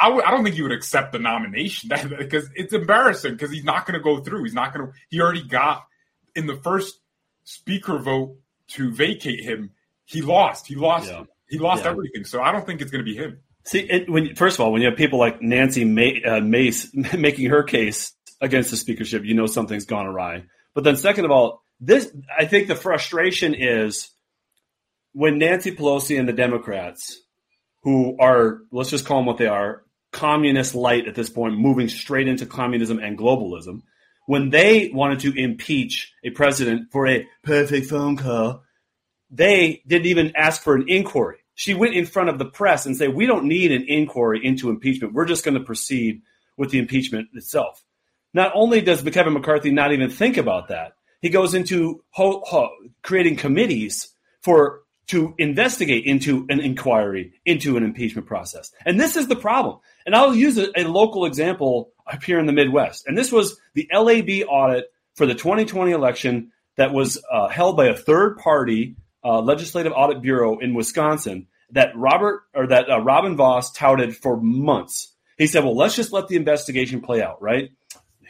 I 0.01 0.05
w- 0.05 0.23
I 0.25 0.31
don't 0.31 0.43
think 0.43 0.55
he 0.55 0.61
would 0.63 0.71
accept 0.71 1.11
the 1.11 1.19
nomination 1.19 1.89
because 2.17 2.49
it's 2.55 2.73
embarrassing 2.73 3.33
because 3.33 3.51
he's 3.51 3.63
not 3.63 3.85
going 3.85 3.97
to 3.97 4.03
go 4.03 4.19
through. 4.21 4.43
He's 4.43 4.53
not 4.53 4.73
going 4.73 4.87
to. 4.87 4.93
He 5.09 5.21
already 5.21 5.43
got 5.47 5.85
in 6.35 6.47
the 6.47 6.55
first 6.55 6.99
speaker 7.43 7.97
vote 7.99 8.37
to 8.69 8.91
vacate 8.91 9.43
him. 9.43 9.71
He 10.05 10.21
lost. 10.21 10.67
He 10.67 10.75
lost. 10.75 11.09
Yeah. 11.09 11.23
He 11.49 11.59
lost 11.59 11.83
Yeah. 11.83 11.91
everything. 11.91 12.23
So 12.25 12.41
I 12.41 12.51
don't 12.51 12.65
think 12.65 12.81
it's 12.81 12.91
going 12.91 13.03
to 13.05 13.09
be 13.09 13.15
him. 13.17 13.39
See, 13.63 13.79
it, 13.79 14.09
when 14.09 14.35
first 14.35 14.55
of 14.57 14.61
all, 14.65 14.71
when 14.71 14.81
you 14.81 14.87
have 14.89 14.97
people 14.97 15.19
like 15.19 15.41
Nancy 15.41 15.85
May, 15.85 16.23
uh, 16.23 16.41
Mace 16.41 16.89
making 17.17 17.49
her 17.49 17.63
case 17.63 18.13
against 18.39 18.71
the 18.71 18.77
speakership, 18.77 19.23
you 19.23 19.35
know 19.35 19.45
something's 19.45 19.85
gone 19.85 20.07
awry. 20.07 20.43
But 20.73 20.83
then, 20.83 20.95
second 20.97 21.25
of 21.25 21.31
all, 21.31 21.63
this 21.79 22.11
I 22.37 22.45
think 22.45 22.67
the 22.67 22.75
frustration 22.75 23.53
is 23.53 24.09
when 25.13 25.39
Nancy 25.39 25.75
Pelosi 25.75 26.17
and 26.19 26.27
the 26.27 26.33
Democrats, 26.33 27.19
who 27.83 28.17
are 28.19 28.59
let's 28.71 28.89
just 28.89 29.05
call 29.05 29.17
them 29.17 29.25
what 29.25 29.37
they 29.37 29.47
are, 29.47 29.83
communist 30.11 30.75
light 30.75 31.07
at 31.07 31.15
this 31.15 31.29
point, 31.29 31.57
moving 31.57 31.89
straight 31.89 32.27
into 32.27 32.45
communism 32.45 32.99
and 32.99 33.17
globalism, 33.17 33.81
when 34.27 34.49
they 34.49 34.89
wanted 34.93 35.19
to 35.21 35.33
impeach 35.33 36.13
a 36.23 36.29
president 36.29 36.91
for 36.91 37.07
a 37.07 37.27
perfect 37.43 37.87
phone 37.87 38.15
call, 38.15 38.63
they 39.29 39.81
didn't 39.87 40.05
even 40.07 40.33
ask 40.35 40.61
for 40.61 40.75
an 40.75 40.87
inquiry. 40.87 41.37
She 41.55 41.73
went 41.73 41.95
in 41.95 42.05
front 42.05 42.29
of 42.29 42.39
the 42.39 42.45
press 42.45 42.85
and 42.85 42.95
said, 42.95 43.13
"We 43.13 43.25
don't 43.25 43.45
need 43.45 43.71
an 43.71 43.85
inquiry 43.87 44.39
into 44.43 44.69
impeachment. 44.69 45.13
We're 45.13 45.25
just 45.25 45.43
going 45.43 45.57
to 45.57 45.63
proceed 45.63 46.21
with 46.57 46.71
the 46.71 46.79
impeachment 46.79 47.29
itself." 47.33 47.83
Not 48.33 48.51
only 48.55 48.81
does 48.81 49.01
Kevin 49.01 49.33
McCarthy 49.33 49.71
not 49.71 49.93
even 49.93 50.09
think 50.09 50.37
about 50.37 50.69
that, 50.69 50.93
he 51.21 51.29
goes 51.29 51.53
into 51.53 52.03
ho- 52.09 52.41
ho- 52.45 52.71
creating 53.03 53.35
committees 53.35 54.09
for 54.41 54.81
to 55.07 55.35
investigate 55.37 56.05
into 56.05 56.45
an 56.49 56.61
inquiry 56.61 57.33
into 57.45 57.75
an 57.75 57.83
impeachment 57.83 58.27
process. 58.27 58.71
And 58.85 58.99
this 58.99 59.17
is 59.17 59.27
the 59.27 59.35
problem. 59.35 59.79
And 60.05 60.15
I'll 60.15 60.33
use 60.33 60.57
a, 60.57 60.69
a 60.79 60.85
local 60.85 61.25
example 61.25 61.91
up 62.07 62.23
here 62.23 62.39
in 62.39 62.45
the 62.45 62.53
Midwest. 62.53 63.05
And 63.07 63.17
this 63.17 63.31
was 63.31 63.59
the 63.73 63.89
LAB 63.93 64.47
audit 64.47 64.85
for 65.15 65.25
the 65.25 65.35
2020 65.35 65.91
election 65.91 66.51
that 66.77 66.93
was 66.93 67.21
uh, 67.29 67.49
held 67.49 67.75
by 67.75 67.87
a 67.87 67.97
third 67.97 68.37
party 68.37 68.95
uh, 69.23 69.41
legislative 69.41 69.91
audit 69.95 70.21
bureau 70.21 70.59
in 70.59 70.73
Wisconsin 70.73 71.47
that 71.71 71.95
Robert 71.95 72.43
or 72.53 72.67
that 72.67 72.89
uh, 72.89 72.99
Robin 73.01 73.35
Vos 73.35 73.71
touted 73.71 74.15
for 74.15 74.39
months. 74.39 75.13
He 75.37 75.47
said, 75.47 75.63
"Well, 75.63 75.75
let's 75.75 75.95
just 75.95 76.11
let 76.11 76.27
the 76.27 76.35
investigation 76.35 77.01
play 77.01 77.21
out." 77.21 77.41
Right? 77.41 77.71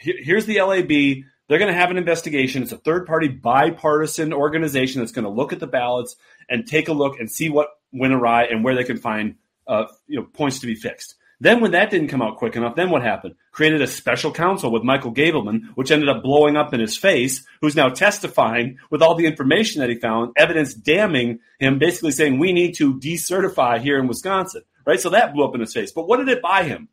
Here- 0.02 0.18
Here's 0.18 0.46
the 0.46 0.60
LAB. 0.60 1.24
They're 1.48 1.58
going 1.58 1.72
to 1.72 1.78
have 1.78 1.90
an 1.90 1.98
investigation. 1.98 2.62
It's 2.62 2.72
a 2.72 2.78
third 2.78 3.06
party 3.06 3.28
bipartisan 3.28 4.32
organization 4.32 5.00
that's 5.00 5.12
going 5.12 5.24
to 5.24 5.30
look 5.30 5.52
at 5.52 5.60
the 5.60 5.66
ballots 5.66 6.16
and 6.48 6.66
take 6.66 6.88
a 6.88 6.92
look 6.92 7.18
and 7.20 7.30
see 7.30 7.48
what 7.48 7.68
went 7.92 8.14
awry 8.14 8.44
and 8.44 8.64
where 8.64 8.74
they 8.74 8.84
can 8.84 8.96
find 8.96 9.36
uh, 9.66 9.84
you 10.06 10.18
know 10.18 10.26
points 10.32 10.60
to 10.60 10.66
be 10.66 10.74
fixed. 10.74 11.14
Then, 11.40 11.60
when 11.60 11.72
that 11.72 11.90
didn't 11.90 12.06
come 12.06 12.22
out 12.22 12.36
quick 12.36 12.54
enough, 12.54 12.76
then 12.76 12.88
what 12.90 13.02
happened? 13.02 13.34
Created 13.50 13.82
a 13.82 13.86
special 13.88 14.30
counsel 14.32 14.70
with 14.70 14.84
Michael 14.84 15.12
Gableman, 15.12 15.70
which 15.74 15.90
ended 15.90 16.08
up 16.08 16.22
blowing 16.22 16.56
up 16.56 16.72
in 16.72 16.78
his 16.78 16.96
face, 16.96 17.44
who's 17.60 17.74
now 17.74 17.88
testifying 17.88 18.78
with 18.90 19.02
all 19.02 19.16
the 19.16 19.26
information 19.26 19.80
that 19.80 19.90
he 19.90 19.96
found, 19.96 20.32
evidence 20.36 20.72
damning 20.72 21.40
him, 21.58 21.80
basically 21.80 22.12
saying 22.12 22.38
we 22.38 22.52
need 22.52 22.76
to 22.76 22.94
decertify 22.94 23.80
here 23.80 23.98
in 23.98 24.06
Wisconsin. 24.06 24.62
Right? 24.86 25.00
So 25.00 25.10
that 25.10 25.34
blew 25.34 25.44
up 25.44 25.54
in 25.56 25.60
his 25.60 25.72
face. 25.74 25.90
But 25.90 26.06
what 26.06 26.18
did 26.18 26.28
it 26.28 26.42
buy 26.42 26.62
him? 26.62 26.88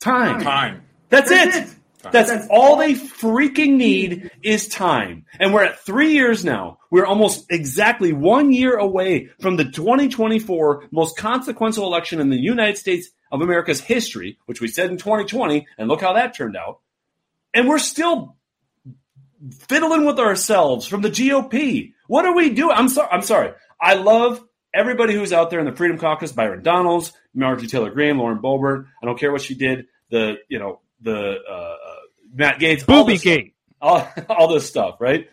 Time. 0.00 0.40
Time. 0.42 0.82
That's, 1.08 1.30
it. 1.30 1.68
That's, 2.10 2.48
all 2.50 2.76
they 2.76 2.94
freaking 2.94 3.76
need 3.76 4.30
is 4.42 4.68
time. 4.68 5.26
And 5.38 5.54
we're 5.54 5.64
at 5.64 5.80
three 5.80 6.12
years 6.12 6.44
now. 6.44 6.78
We're 6.90 7.06
almost 7.06 7.46
exactly 7.50 8.12
one 8.12 8.52
year 8.52 8.76
away 8.76 9.30
from 9.40 9.56
the 9.56 9.64
2024 9.64 10.88
most 10.90 11.16
consequential 11.16 11.86
election 11.86 12.20
in 12.20 12.30
the 12.30 12.36
United 12.36 12.78
States 12.78 13.08
of 13.30 13.40
America's 13.40 13.80
history, 13.80 14.38
which 14.46 14.60
we 14.60 14.68
said 14.68 14.90
in 14.90 14.96
2020, 14.96 15.66
and 15.78 15.88
look 15.88 16.00
how 16.00 16.14
that 16.14 16.36
turned 16.36 16.56
out. 16.56 16.80
And 17.54 17.68
we're 17.68 17.78
still 17.78 18.36
fiddling 19.68 20.04
with 20.04 20.18
ourselves 20.18 20.86
from 20.86 21.02
the 21.02 21.10
GOP. 21.10 21.92
What 22.06 22.26
are 22.26 22.34
we 22.34 22.50
doing? 22.50 22.76
I'm 22.76 22.88
sorry. 22.88 23.08
I'm 23.10 23.22
sorry. 23.22 23.52
I 23.80 23.94
love 23.94 24.44
everybody 24.74 25.14
who's 25.14 25.32
out 25.32 25.50
there 25.50 25.60
in 25.60 25.66
the 25.66 25.74
Freedom 25.74 25.98
Caucus: 25.98 26.32
Byron 26.32 26.62
Donalds, 26.62 27.12
Marjorie 27.34 27.68
Taylor 27.68 27.90
Greene, 27.90 28.18
Lauren 28.18 28.38
Boebert. 28.38 28.86
I 29.02 29.06
don't 29.06 29.18
care 29.18 29.32
what 29.32 29.42
she 29.42 29.54
did. 29.54 29.86
The 30.10 30.36
you 30.48 30.58
know 30.58 30.80
the 31.00 31.38
uh, 31.50 31.76
Matt 32.32 32.58
Gaetz, 32.58 32.86
Booby 32.86 33.18
gate. 33.18 33.54
all, 33.80 34.08
all 34.28 34.48
this 34.48 34.68
stuff, 34.68 35.00
right? 35.00 35.28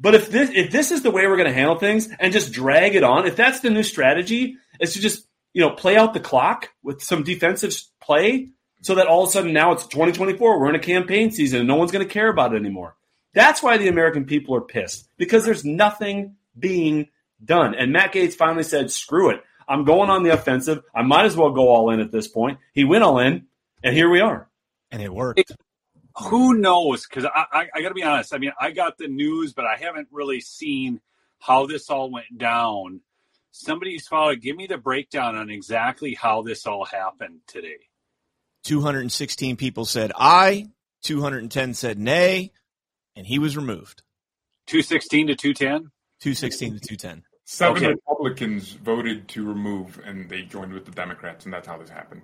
But 0.00 0.14
if 0.14 0.30
this 0.30 0.50
if 0.52 0.70
this 0.70 0.90
is 0.90 1.02
the 1.02 1.10
way 1.10 1.26
we're 1.26 1.36
going 1.36 1.48
to 1.48 1.54
handle 1.54 1.78
things 1.78 2.08
and 2.18 2.32
just 2.32 2.52
drag 2.52 2.94
it 2.94 3.04
on, 3.04 3.26
if 3.26 3.36
that's 3.36 3.60
the 3.60 3.70
new 3.70 3.82
strategy, 3.82 4.56
is 4.80 4.94
to 4.94 5.00
just 5.00 5.26
you 5.52 5.60
know 5.60 5.70
play 5.70 5.96
out 5.96 6.14
the 6.14 6.20
clock 6.20 6.70
with 6.82 7.02
some 7.02 7.22
defensive 7.22 7.74
play, 8.00 8.48
so 8.82 8.96
that 8.96 9.06
all 9.06 9.22
of 9.22 9.28
a 9.28 9.32
sudden 9.32 9.52
now 9.52 9.72
it's 9.72 9.86
2024, 9.86 10.60
we're 10.60 10.68
in 10.68 10.74
a 10.74 10.80
campaign 10.80 11.30
season, 11.30 11.60
and 11.60 11.68
no 11.68 11.76
one's 11.76 11.92
going 11.92 12.06
to 12.06 12.12
care 12.12 12.28
about 12.28 12.52
it 12.52 12.56
anymore. 12.56 12.96
That's 13.32 13.62
why 13.62 13.78
the 13.78 13.88
American 13.88 14.24
people 14.24 14.54
are 14.56 14.60
pissed 14.60 15.08
because 15.16 15.44
there's 15.44 15.64
nothing 15.64 16.36
being 16.58 17.08
done. 17.44 17.74
And 17.74 17.92
Matt 17.92 18.12
Gaetz 18.12 18.34
finally 18.34 18.64
said, 18.64 18.90
"Screw 18.90 19.30
it, 19.30 19.42
I'm 19.68 19.84
going 19.84 20.10
on 20.10 20.22
the 20.24 20.30
offensive. 20.30 20.82
I 20.94 21.02
might 21.02 21.24
as 21.24 21.36
well 21.36 21.50
go 21.52 21.68
all 21.68 21.90
in 21.90 22.00
at 22.00 22.10
this 22.10 22.26
point." 22.28 22.58
He 22.72 22.84
went 22.84 23.04
all 23.04 23.20
in, 23.20 23.46
and 23.82 23.94
here 23.94 24.10
we 24.10 24.20
are. 24.20 24.48
and 24.90 25.00
it 25.02 25.12
worked. 25.12 25.52
Who 26.16 26.54
knows? 26.54 27.06
Because 27.06 27.24
I, 27.24 27.44
I, 27.52 27.66
I 27.74 27.82
got 27.82 27.88
to 27.88 27.94
be 27.94 28.02
honest. 28.02 28.34
I 28.34 28.38
mean, 28.38 28.52
I 28.60 28.70
got 28.70 28.98
the 28.98 29.08
news, 29.08 29.52
but 29.52 29.64
I 29.64 29.76
haven't 29.76 30.08
really 30.10 30.40
seen 30.40 31.00
how 31.40 31.66
this 31.66 31.90
all 31.90 32.10
went 32.10 32.38
down. 32.38 33.00
Somebody's 33.50 34.06
followed. 34.08 34.40
Give 34.40 34.56
me 34.56 34.66
the 34.66 34.78
breakdown 34.78 35.36
on 35.36 35.50
exactly 35.50 36.14
how 36.14 36.42
this 36.42 36.66
all 36.66 36.84
happened 36.84 37.40
today. 37.46 37.78
216 38.64 39.56
people 39.56 39.84
said 39.84 40.10
aye, 40.16 40.66
210 41.02 41.74
said 41.74 41.98
nay, 41.98 42.52
and 43.14 43.26
he 43.26 43.38
was 43.38 43.56
removed. 43.56 44.02
Two 44.66 44.80
sixteen 44.82 45.26
to 45.26 45.36
two 45.36 45.52
ten. 45.52 45.90
216 46.20 46.74
to 46.74 46.80
210. 46.80 47.22
Seven 47.44 47.76
Okay. 47.76 47.88
Republicans 47.92 48.72
voted 48.72 49.28
to 49.28 49.46
remove, 49.46 50.00
and 50.06 50.30
they 50.30 50.42
joined 50.42 50.72
with 50.72 50.86
the 50.86 50.90
Democrats, 50.90 51.44
and 51.44 51.52
that's 51.52 51.66
how 51.68 51.76
this 51.76 51.90
happened. 51.90 52.22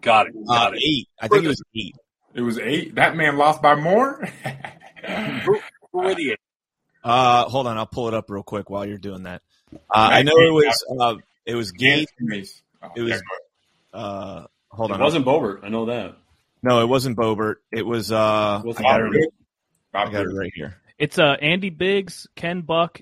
Got 0.00 0.28
it. 0.28 0.34
Uh, 0.48 0.54
Got 0.54 0.74
it. 0.76 0.82
eight. 0.82 1.08
I 1.20 1.28
think 1.28 1.44
it 1.44 1.48
was 1.48 1.62
eight. 1.76 1.94
It 2.34 2.40
was 2.42 2.58
eight. 2.58 2.96
That 2.96 3.16
man 3.16 3.36
lost 3.36 3.62
by 3.62 3.74
more. 3.76 4.24
Who, 5.44 5.58
who 5.92 5.98
were 5.98 6.14
the? 6.14 6.36
Uh, 7.02 7.44
hold 7.44 7.66
on, 7.66 7.76
I'll 7.76 7.86
pull 7.86 8.08
it 8.08 8.14
up 8.14 8.30
real 8.30 8.42
quick 8.42 8.70
while 8.70 8.86
you're 8.86 8.96
doing 8.98 9.24
that. 9.24 9.42
Uh, 9.74 9.78
I 9.90 10.22
know 10.22 10.32
it 10.38 10.52
was 10.52 10.84
uh, 10.98 11.14
it 11.44 11.54
was 11.54 11.72
Gaetz. 11.72 12.06
Oh, 12.82 12.88
It 12.96 13.02
was- 13.02 13.22
Uh, 13.92 14.46
hold 14.70 14.90
on, 14.92 15.00
It 15.00 15.04
wasn't 15.04 15.26
Boebert, 15.26 15.60
I 15.62 15.68
know 15.68 15.86
that. 15.86 16.16
no, 16.62 16.80
it 16.80 16.86
wasn't 16.86 17.16
Boebert. 17.18 17.56
It 17.70 17.84
was 17.86 18.10
uh, 18.10 18.16
I 18.16 18.62
got 18.62 18.82
Bob 18.82 19.00
it, 19.02 19.10
Good. 19.12 19.28
I 19.92 20.04
got 20.10 20.22
it 20.26 20.28
right 20.34 20.52
here. 20.54 20.76
It's 20.98 21.18
uh, 21.18 21.36
Andy 21.42 21.70
Biggs, 21.70 22.26
Ken 22.34 22.62
Buck, 22.62 23.00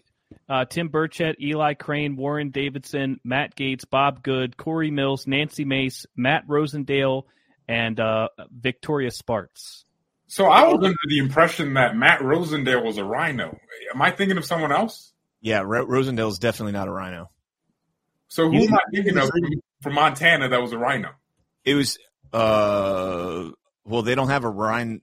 uh, 0.48 0.64
Tim 0.64 0.88
Burchett, 0.90 1.40
Eli 1.40 1.74
Crane, 1.74 2.16
Warren 2.16 2.50
Davidson, 2.50 3.20
Matt 3.22 3.54
Gaetz, 3.54 3.88
Bob 3.88 4.22
Good, 4.22 4.56
Corey 4.56 4.90
Mills, 4.90 5.26
Nancy 5.28 5.64
Mace, 5.64 6.04
Matt 6.16 6.46
Rosendale, 6.48 7.22
and 7.72 7.98
uh, 8.00 8.28
Victoria 8.50 9.10
Spartz. 9.10 9.84
So 10.26 10.46
I 10.46 10.64
was 10.64 10.84
under 10.84 10.96
the 11.08 11.18
impression 11.18 11.74
that 11.74 11.96
Matt 11.96 12.20
Rosendale 12.20 12.84
was 12.84 12.98
a 12.98 13.04
rhino. 13.04 13.58
Am 13.94 14.00
I 14.00 14.10
thinking 14.10 14.38
of 14.38 14.44
someone 14.44 14.72
else? 14.72 15.12
Yeah, 15.40 15.60
Ro- 15.60 15.86
is 15.98 16.38
definitely 16.38 16.72
not 16.72 16.88
a 16.88 16.90
rhino. 16.90 17.30
So 18.28 18.46
who 18.46 18.52
He's- 18.58 18.68
am 18.68 18.74
I 18.76 18.80
thinking 18.94 19.18
of 19.18 19.28
from, 19.28 19.40
from 19.82 19.94
Montana 19.94 20.48
that 20.48 20.60
was 20.62 20.72
a 20.72 20.78
rhino? 20.78 21.10
It 21.64 21.74
was 21.74 21.98
uh, 22.32 23.50
well, 23.84 24.02
they 24.02 24.14
don't 24.14 24.28
have 24.28 24.44
a 24.44 24.48
rhino. 24.50 25.00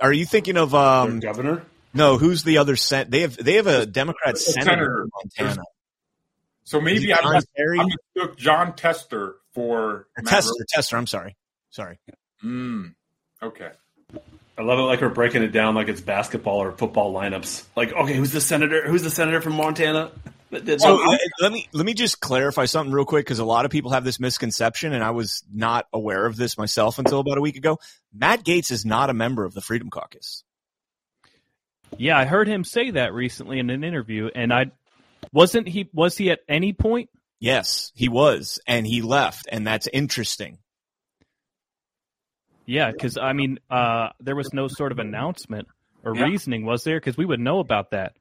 Are 0.00 0.12
you 0.12 0.24
thinking 0.26 0.56
of 0.56 0.74
um? 0.74 1.20
Their 1.20 1.32
governor? 1.32 1.64
No, 1.94 2.18
who's 2.18 2.42
the 2.44 2.58
other 2.58 2.76
sen? 2.76 3.10
They 3.10 3.20
have 3.22 3.36
they 3.36 3.54
have 3.54 3.66
a 3.66 3.84
Democrat 3.86 4.38
Senator. 4.38 4.64
senator, 4.70 5.02
in 5.02 5.08
Montana. 5.44 5.62
So 6.64 6.80
maybe 6.80 7.12
I, 7.12 7.16
John 7.20 7.32
mis- 7.34 7.46
Terry? 7.56 7.80
I 7.80 7.84
mistook 7.84 8.38
John 8.38 8.74
Tester 8.76 9.36
for 9.52 10.06
Matt 10.16 10.26
Tester, 10.26 10.64
Tester. 10.68 10.96
I'm 10.96 11.06
sorry, 11.06 11.36
sorry. 11.72 11.98
Mm, 12.44 12.94
okay. 13.42 13.70
I 14.56 14.62
love 14.62 14.78
it 14.78 14.82
like 14.82 15.00
we're 15.00 15.08
breaking 15.08 15.42
it 15.42 15.48
down 15.48 15.74
like 15.74 15.88
it's 15.88 16.00
basketball 16.00 16.62
or 16.62 16.72
football 16.72 17.12
lineups. 17.12 17.64
Like, 17.74 17.92
okay, 17.92 18.14
who's 18.14 18.32
the 18.32 18.40
senator? 18.40 18.86
Who's 18.86 19.02
the 19.02 19.10
senator 19.10 19.40
from 19.40 19.54
Montana? 19.54 20.12
So 20.52 20.58
that? 20.58 21.06
let, 21.08 21.20
let 21.40 21.52
me 21.52 21.66
let 21.72 21.86
me 21.86 21.94
just 21.94 22.20
clarify 22.20 22.66
something 22.66 22.92
real 22.92 23.06
quick 23.06 23.24
because 23.24 23.38
a 23.38 23.44
lot 23.44 23.64
of 23.64 23.70
people 23.70 23.92
have 23.92 24.04
this 24.04 24.20
misconception, 24.20 24.92
and 24.92 25.02
I 25.02 25.10
was 25.10 25.42
not 25.50 25.86
aware 25.94 26.26
of 26.26 26.36
this 26.36 26.58
myself 26.58 26.98
until 26.98 27.20
about 27.20 27.38
a 27.38 27.40
week 27.40 27.56
ago. 27.56 27.78
Matt 28.12 28.44
Gaetz 28.44 28.70
is 28.70 28.84
not 28.84 29.08
a 29.08 29.14
member 29.14 29.46
of 29.46 29.54
the 29.54 29.62
Freedom 29.62 29.88
Caucus. 29.88 30.44
Yeah, 31.96 32.18
I 32.18 32.26
heard 32.26 32.48
him 32.48 32.64
say 32.64 32.90
that 32.90 33.14
recently 33.14 33.58
in 33.58 33.70
an 33.70 33.82
interview, 33.82 34.28
and 34.34 34.52
I 34.52 34.72
wasn't 35.32 35.68
he 35.68 35.88
was 35.94 36.18
he 36.18 36.30
at 36.30 36.40
any 36.46 36.74
point? 36.74 37.08
Yes, 37.40 37.90
he 37.94 38.10
was, 38.10 38.60
and 38.66 38.86
he 38.86 39.00
left, 39.00 39.48
and 39.50 39.66
that's 39.66 39.88
interesting. 39.90 40.58
Yeah, 42.66 42.90
because 42.90 43.16
I 43.18 43.32
mean, 43.32 43.58
uh, 43.70 44.10
there 44.20 44.36
was 44.36 44.52
no 44.52 44.68
sort 44.68 44.92
of 44.92 44.98
announcement 44.98 45.68
or 46.04 46.14
Yeah. 46.16 46.24
reasoning, 46.24 46.64
was 46.64 46.84
there? 46.84 46.98
Because 46.98 47.16
we 47.16 47.24
would 47.26 47.40
know 47.40 47.58
about 47.58 47.90
that. 47.90 48.14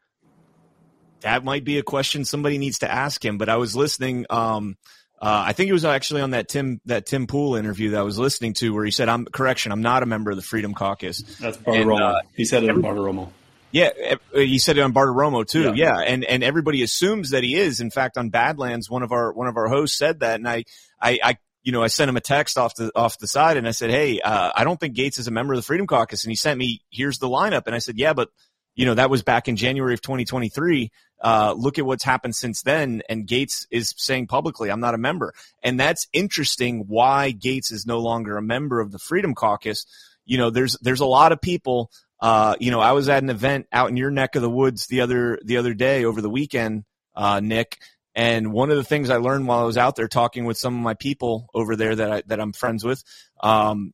that 1.22 1.44
might 1.44 1.64
be 1.64 1.78
a 1.78 1.84
question 1.84 2.26
somebody 2.26 2.58
needs 2.58 2.80
to 2.80 2.92
ask 2.92 3.24
him. 3.24 3.38
But 3.38 3.48
I 3.50 3.58
was 3.58 3.76
listening. 3.76 4.26
Um, 4.32 4.76
uh, 5.22 5.44
I 5.48 5.54
think 5.54 5.70
it 5.70 5.74
was 5.74 5.86
actually 5.86 6.22
on 6.22 6.32
that 6.32 6.50
Tim 6.50 6.82
that 6.86 7.06
Tim 7.06 7.28
Pool 7.28 7.56
interview 7.56 7.92
that 7.92 8.00
I 8.00 8.04
was 8.04 8.18
listening 8.18 8.54
to, 8.56 8.74
where 8.74 8.84
he 8.84 8.89
said, 8.89 9.08
"I'm 9.08 9.26
correction, 9.26 9.72
I'm 9.72 9.84
not 9.84 10.02
a 10.02 10.08
member 10.08 10.32
of 10.32 10.38
the 10.38 10.42
Freedom 10.42 10.74
Caucus." 10.74 11.22
That's 11.39 11.58
Bartiromo. 11.58 12.02
uh, 12.02 12.22
he 12.36 12.44
said 12.46 12.64
it 12.64 12.72
in 12.72 12.82
Bartiromo. 12.82 13.30
Yeah, 13.70 14.16
he 14.34 14.58
said 14.58 14.80
it 14.80 14.82
on 14.82 14.94
Bartiromo 14.94 15.46
too. 15.48 15.74
Yeah. 15.76 16.00
Yeah. 16.00 16.00
and 16.00 16.26
and 16.26 16.44
everybody 16.44 16.82
assumes 16.82 17.30
that 17.30 17.44
he 17.44 17.54
is. 17.56 17.82
In 17.82 17.92
fact, 17.92 18.18
on 18.18 18.30
Badlands, 18.32 18.89
one 18.89 19.04
of 19.04 19.12
our 19.12 19.32
one 19.32 19.48
of 19.48 19.58
our 19.58 19.68
hosts 19.68 19.98
said 20.00 20.22
that, 20.22 20.39
and 20.39 20.50
I 20.50 20.64
I, 21.00 21.20
I 21.24 21.38
you 21.64 21.72
know 21.72 21.84
I 21.84 21.88
sent 21.88 22.09
him 22.09 22.18
a 22.18 22.22
text 22.22 22.57
off 22.57 22.76
the 22.76 22.91
off 22.95 23.18
the 23.18 23.28
side, 23.28 23.57
and 23.57 23.68
I 23.68 23.72
said, 23.72 23.89
"Hey, 23.89 24.20
uh, 24.20 24.51
I 24.55 24.64
don't 24.64 24.80
think 24.80 24.95
Gaetz 24.95 25.20
is 25.20 25.28
a 25.28 25.32
member 25.32 25.53
of 25.53 25.57
the 25.57 25.64
Freedom 25.64 25.88
Caucus," 25.88 26.24
and 26.24 26.32
he 26.32 26.36
sent 26.36 26.57
me, 26.57 26.82
"Here's 26.89 27.20
the 27.20 27.30
lineup," 27.30 27.64
and 27.66 27.76
I 27.76 27.80
said, 27.80 27.97
"Yeah, 27.97 28.14
but." 28.14 28.30
You 28.74 28.86
know, 28.86 28.93
that 28.93 29.09
was 29.09 29.22
back 29.22 29.49
in 29.49 29.57
January 29.57 29.93
of 29.93 30.01
2023. 30.01 30.91
Uh, 31.22 31.53
look 31.57 31.78
at 31.78 31.86
what's 31.86 32.05
happened 32.05 32.34
since 32.38 32.62
then. 32.62 33.01
And 33.09 33.28
Gaetz 33.28 33.68
is 33.70 33.93
saying 33.97 34.28
publicly, 34.28 34.72
I'm 34.72 34.80
not 34.80 34.95
a 34.95 34.97
member. 34.97 35.34
And 35.62 35.78
that's 35.78 36.07
interesting 36.14 36.86
why 36.88 37.34
Gaetz 37.34 37.74
is 37.74 37.86
no 37.86 37.99
longer 37.99 38.38
a 38.38 38.41
member 38.41 38.80
of 38.80 38.93
the 38.93 38.97
Freedom 38.97 39.36
Caucus. 39.36 39.86
You 40.26 40.38
know, 40.38 40.51
there's, 40.51 40.78
there's 40.82 41.01
a 41.01 41.05
lot 41.05 41.34
of 41.34 41.41
people 41.41 41.91
uh, 42.22 42.55
you 42.59 42.70
know, 42.70 42.80
I 42.80 42.91
was 42.91 43.09
at 43.09 43.24
an 43.24 43.30
event 43.30 43.68
out 43.72 43.89
in 43.89 43.97
your 43.97 44.12
neck 44.12 44.36
of 44.36 44.43
the 44.43 44.49
woods 44.49 44.88
the 44.88 45.01
other 45.01 45.39
the 45.43 45.57
other 45.57 45.74
day 45.74 46.05
over 46.05 46.22
the 46.22 46.30
weekend, 46.30 46.84
uh, 47.16 47.39
Nick. 47.39 47.80
And 48.14 48.51
one 48.51 48.70
of 48.72 48.78
the 48.78 48.84
things 48.84 49.09
I 49.09 49.18
learned 49.18 49.47
while 49.47 49.59
I 49.59 49.64
was 49.64 49.78
out 49.78 49.95
there 49.95 50.07
talking 50.09 50.43
with 50.45 50.57
some 50.57 50.76
of 50.76 50.82
my 50.82 50.95
people 50.95 51.47
over 51.53 51.76
there 51.76 51.95
that 51.95 52.12
I 52.12 52.24
that 52.28 52.39
I'm 52.41 52.51
friends 52.53 52.84
with, 52.84 53.03
um, 53.41 53.93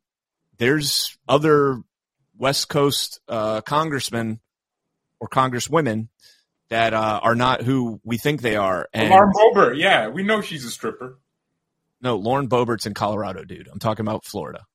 there's 0.58 1.16
other 1.28 1.82
West 2.38 2.68
Coast 2.70 3.20
uh, 3.28 3.62
congressmen 3.62 4.40
or 5.20 5.28
congresswomen 5.28 6.08
that 6.70 6.94
uh, 6.94 7.20
are 7.22 7.36
not 7.36 7.62
who 7.62 8.00
we 8.04 8.18
think 8.18 8.42
they 8.42 8.56
are. 8.56 8.88
And 8.94 9.10
Lamar 9.10 9.32
Boebert, 9.32 9.78
yeah, 9.80 10.08
we 10.10 10.24
know 10.24 10.42
she's 10.42 10.66
a 10.66 10.72
stripper. 10.72 11.18
no, 12.02 12.16
Lauren 12.18 12.50
Boebert's 12.50 12.86
in 12.86 12.94
Colorado, 12.94 13.44
dude. 13.44 13.68
I'm 13.72 13.80
talking 13.80 14.06
about 14.06 14.26
Florida. 14.26 14.66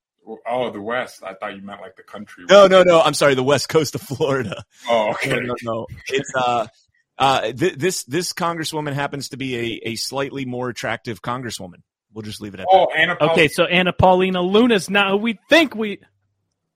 Oh, 0.47 0.71
the 0.71 0.81
West. 0.81 1.25
I 1.25 1.35
thought 1.35 1.57
you 1.57 1.63
meant 1.63 1.81
like 1.81 1.97
the 1.97 2.05
country. 2.05 2.45
No, 2.49 2.69
no, 2.69 2.85
no. 2.85 3.01
I'm 3.01 3.13
sorry, 3.15 3.35
the 3.35 3.43
West 3.43 3.69
Coast 3.69 3.97
of 3.97 4.03
Florida. 4.03 4.63
Oh, 4.89 5.07
No, 5.07 5.11
okay. 5.11 5.41
no, 5.41 5.55
no. 5.63 5.87
It's 6.09 6.33
uh, 6.37 6.69
uh, 7.19 7.53
th- 7.53 7.75
this 7.75 8.05
this 8.05 8.33
congresswoman 8.33 8.93
happens 8.95 9.29
to 9.31 9.37
be 9.37 9.57
a, 9.85 9.89
a 9.91 9.95
slightly 9.97 10.45
more 10.45 10.69
attractive 10.69 11.23
congresswoman. 11.23 11.83
We'll 12.13 12.23
just 12.23 12.41
leave 12.41 12.55
it 12.55 12.61
at 12.61 12.67
that. 12.71 12.77
Oh, 12.77 12.89
Anna. 12.97 13.17
Paul- 13.17 13.31
Okay, 13.31 13.49
so 13.49 13.65
Anna 13.65 13.93
Paulina 13.93 14.43
Luna's 14.43 14.91
not 14.91 15.11
who 15.11 15.17
we 15.19 15.39
think 15.49 15.75
we. 15.75 16.01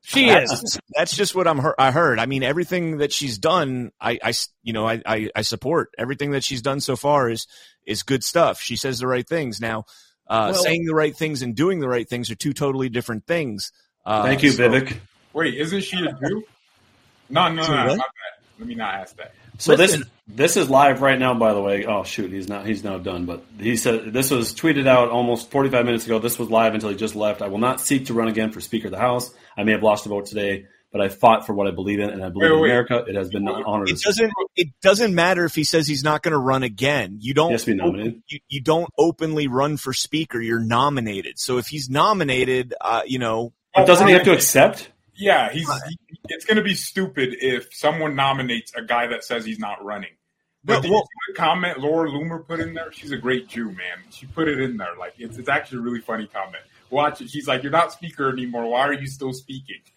She 0.03 0.29
that. 0.29 0.45
is. 0.45 0.51
That's, 0.51 0.79
that's 0.97 1.17
just 1.17 1.35
what 1.35 1.49
I'm. 1.49 1.59
Heard, 1.59 1.75
I 1.79 1.91
heard. 1.91 2.19
I 2.21 2.27
mean, 2.27 2.43
everything 2.45 2.99
that 2.99 3.13
she's 3.13 3.39
done, 3.39 3.91
I, 4.01 4.19
I 4.23 4.29
s- 4.29 4.49
you 4.63 4.73
know, 4.73 4.87
I, 4.89 5.03
I, 5.05 5.31
I 5.35 5.43
support 5.43 5.91
everything 5.99 6.31
that 6.31 6.45
she's 6.45 6.63
done 6.63 6.81
so 6.81 6.95
far. 6.95 7.29
Is 7.29 7.47
is 7.85 8.03
good 8.05 8.23
stuff. 8.23 8.61
She 8.61 8.77
says 8.77 9.01
the 9.01 9.07
right 9.09 9.27
things. 9.29 9.61
Now, 9.61 9.85
uh, 10.29 10.51
Well- 10.53 10.63
saying 10.63 10.85
the 10.85 10.95
right 10.95 11.15
things 11.17 11.43
and 11.43 11.57
doing 11.57 11.81
the 11.81 11.89
right 11.89 12.09
things 12.09 12.31
are 12.31 12.37
two 12.37 12.53
totally 12.53 12.89
different 12.89 13.27
things. 13.27 13.73
Uh, 14.05 14.23
Thank 14.23 14.45
you, 14.45 14.53
so- 14.53 14.69
Vivek. 14.69 14.97
Wait, 15.33 15.55
isn't 15.55 15.83
she 15.83 15.97
a 15.99 16.13
Jew? 16.13 16.45
No, 17.29 17.49
no, 17.49 17.67
no, 17.67 17.69
no. 17.69 17.87
what? 17.89 17.99
My. 17.99 18.05
Let 18.61 18.69
me 18.69 18.75
not 18.77 18.95
ask 18.95 19.17
that. 19.17 19.35
So 19.59 19.75
Listen. 19.75 20.01
this 20.01 20.09
this 20.29 20.57
is 20.57 20.69
live 20.69 21.03
right 21.03 21.19
now. 21.19 21.35
By 21.35 21.55
the 21.55 21.61
way, 21.61 21.85
oh 21.87 22.05
shoot, 22.05 22.33
he's 22.33 22.49
not 22.49 22.67
he's 22.67 22.83
now 22.85 22.99
done. 22.99 23.27
But 23.27 23.45
he 23.59 23.77
said 23.77 24.13
this 24.13 24.31
was 24.31 24.55
tweeted 24.55 24.87
out 24.87 25.09
almost 25.11 25.51
45 25.51 25.85
minutes 25.85 26.05
ago. 26.05 26.19
This 26.19 26.39
was 26.39 26.51
live 26.51 26.75
until 26.75 26.91
he 26.91 26.97
just 26.97 27.15
left. 27.15 27.43
I 27.43 27.49
will 27.49 27.59
not 27.59 27.81
seek 27.81 28.07
to 28.07 28.15
run 28.15 28.29
again 28.29 28.51
for 28.51 28.61
Speaker 28.61 28.89
of 28.89 28.93
the 28.93 28.99
House. 28.99 29.33
I 29.57 29.65
may 29.65 29.73
have 29.73 29.83
lost 29.83 30.07
a 30.07 30.09
vote 30.09 30.27
today, 30.27 30.67
but 30.93 31.01
I 31.01 31.09
fought 31.09 31.47
for 31.47 31.55
what 31.55 31.67
I 31.67 31.71
believe 31.71 32.01
in, 32.01 32.11
and 32.11 32.25
I 32.25 32.29
believe 32.29 32.51
Wait, 32.51 32.57
in 32.57 32.63
wait. 32.63 32.71
America. 32.71 33.05
It 33.07 33.15
has 33.15 33.31
been 33.31 33.47
an 33.47 33.63
honor. 33.67 33.85
It 33.85 33.97
to 33.99 34.03
doesn't. 34.05 34.33
It 34.57 34.69
doesn't 34.83 35.15
matter 35.15 35.45
if 35.45 35.55
he 35.55 35.65
says 35.65 35.87
he's 35.87 36.05
not 36.05 36.23
going 36.23 36.33
to 36.33 36.39
run 36.39 36.63
again. 36.63 37.19
You 37.21 37.35
don't. 37.35 37.53
Yes, 37.53 37.65
be 37.65 37.75
nominated. 37.75 38.23
You, 38.29 38.41
you 38.49 38.61
don't 38.61 38.89
openly 38.99 39.47
run 39.47 39.77
for 39.77 39.93
speaker. 39.93 40.41
You're 40.41 40.61
nominated. 40.61 41.39
So 41.39 41.59
if 41.59 41.67
he's 41.67 41.89
nominated, 41.89 42.75
uh, 42.81 43.03
you 43.07 43.19
know, 43.19 43.53
But 43.75 43.87
doesn't 43.87 44.07
he 44.07 44.15
have 44.15 44.25
to 44.25 44.33
accept? 44.33 44.91
Yeah, 45.17 45.51
he's. 45.51 45.69
He, 45.89 45.99
it's 46.29 46.45
going 46.45 46.57
to 46.57 46.63
be 46.63 46.75
stupid 46.75 47.37
if 47.41 47.69
someone 47.73 48.17
nominates 48.17 48.73
a 48.75 48.83
guy 48.83 49.07
that 49.09 49.25
says 49.25 49.45
he's 49.45 49.59
not 49.59 49.85
running. 49.85 50.11
But 50.65 50.83
Well, 50.83 51.07
the 51.29 51.35
comment 51.35 51.79
Laura 51.79 52.11
Loomer 52.11 52.45
put 52.45 52.59
in 52.59 52.75
there? 52.75 52.91
She's 52.93 53.13
a 53.13 53.17
great 53.17 53.49
Jew, 53.49 53.67
man. 53.67 54.03
She 54.11 54.27
put 54.27 54.49
it 54.49 54.61
in 54.61 54.77
there. 54.77 54.97
Like 54.99 55.15
it's, 55.17 55.39
it's 55.39 55.49
actually 55.49 55.79
a 55.79 55.83
really 55.83 56.01
funny 56.01 56.27
comment. 56.27 56.65
Watch 56.91 57.21
it. 57.21 57.31
She's 57.31 57.49
like, 57.49 57.63
"You're 57.63 57.73
not 57.73 57.93
speaker 57.93 58.31
anymore. 58.31 58.67
Why 58.69 58.83
are 58.83 58.93
you 58.93 59.07
still 59.07 59.33
speaking?" 59.33 59.81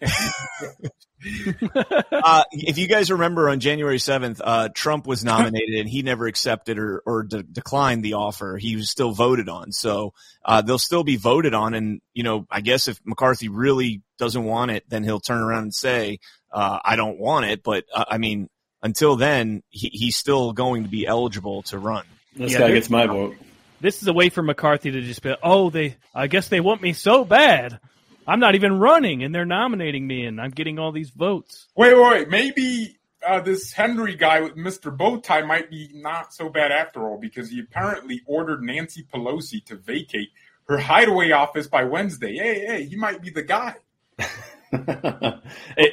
uh, 2.12 2.44
if 2.50 2.78
you 2.78 2.88
guys 2.88 3.10
remember 3.10 3.50
on 3.50 3.60
January 3.60 3.98
7th, 3.98 4.40
uh, 4.42 4.68
Trump 4.74 5.06
was 5.06 5.22
nominated 5.22 5.80
and 5.80 5.88
he 5.88 6.02
never 6.02 6.26
accepted 6.26 6.78
or, 6.78 7.02
or 7.04 7.24
de- 7.24 7.42
declined 7.42 8.02
the 8.02 8.14
offer. 8.14 8.56
He 8.56 8.76
was 8.76 8.90
still 8.90 9.12
voted 9.12 9.48
on. 9.48 9.72
So, 9.72 10.14
uh, 10.44 10.62
they'll 10.62 10.78
still 10.78 11.04
be 11.04 11.16
voted 11.16 11.52
on. 11.52 11.74
And, 11.74 12.00
you 12.14 12.22
know, 12.22 12.46
I 12.50 12.62
guess 12.62 12.88
if 12.88 12.98
McCarthy 13.04 13.48
really 13.48 14.02
doesn't 14.18 14.44
want 14.44 14.70
it, 14.70 14.84
then 14.88 15.04
he'll 15.04 15.20
turn 15.20 15.42
around 15.42 15.64
and 15.64 15.74
say, 15.74 16.20
uh, 16.50 16.78
I 16.82 16.96
don't 16.96 17.18
want 17.18 17.46
it. 17.46 17.62
But, 17.62 17.84
uh, 17.94 18.06
I 18.08 18.16
mean, 18.16 18.48
until 18.82 19.16
then, 19.16 19.62
he, 19.68 19.90
he's 19.92 20.16
still 20.16 20.52
going 20.52 20.84
to 20.84 20.88
be 20.88 21.06
eligible 21.06 21.62
to 21.64 21.78
run. 21.78 22.06
This 22.34 22.52
Yeah, 22.52 22.60
guy 22.60 22.72
gets 22.72 22.88
my 22.88 23.06
vote. 23.06 23.36
This 23.80 24.02
is 24.02 24.08
a 24.08 24.12
way 24.12 24.28
for 24.28 24.42
McCarthy 24.42 24.90
to 24.90 25.00
just 25.00 25.22
be, 25.22 25.34
oh, 25.42 25.70
they, 25.70 25.96
I 26.14 26.26
guess 26.26 26.48
they 26.48 26.60
want 26.60 26.82
me 26.82 26.92
so 26.92 27.24
bad. 27.24 27.80
I'm 28.26 28.38
not 28.40 28.54
even 28.54 28.78
running, 28.78 29.22
and 29.24 29.34
they're 29.34 29.44
nominating 29.46 30.06
me, 30.06 30.24
and 30.26 30.40
I'm 30.40 30.50
getting 30.50 30.78
all 30.78 30.92
these 30.92 31.10
votes. 31.10 31.66
wait, 31.74 31.94
wait, 31.96 32.02
wait. 32.10 32.28
Maybe 32.28 32.98
uh, 33.26 33.40
this 33.40 33.72
Henry 33.72 34.14
guy 34.16 34.40
with 34.40 34.54
Mr. 34.56 34.94
Bowtie 34.96 35.46
might 35.46 35.70
be 35.70 35.90
not 35.94 36.32
so 36.34 36.48
bad 36.48 36.70
after 36.72 37.08
all 37.08 37.18
because 37.18 37.50
he 37.50 37.60
apparently 37.60 38.20
ordered 38.26 38.62
Nancy 38.62 39.04
Pelosi 39.12 39.64
to 39.66 39.76
vacate 39.76 40.28
her 40.68 40.78
hideaway 40.78 41.30
office 41.32 41.66
by 41.66 41.84
Wednesday. 41.84 42.36
Hey, 42.36 42.64
hey, 42.66 42.84
he 42.84 42.96
might 42.96 43.20
be 43.22 43.30
the 43.30 43.42
guy. 43.42 43.74
Hey, 45.76 45.92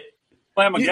Slam 0.53 0.75
You- 0.77 0.85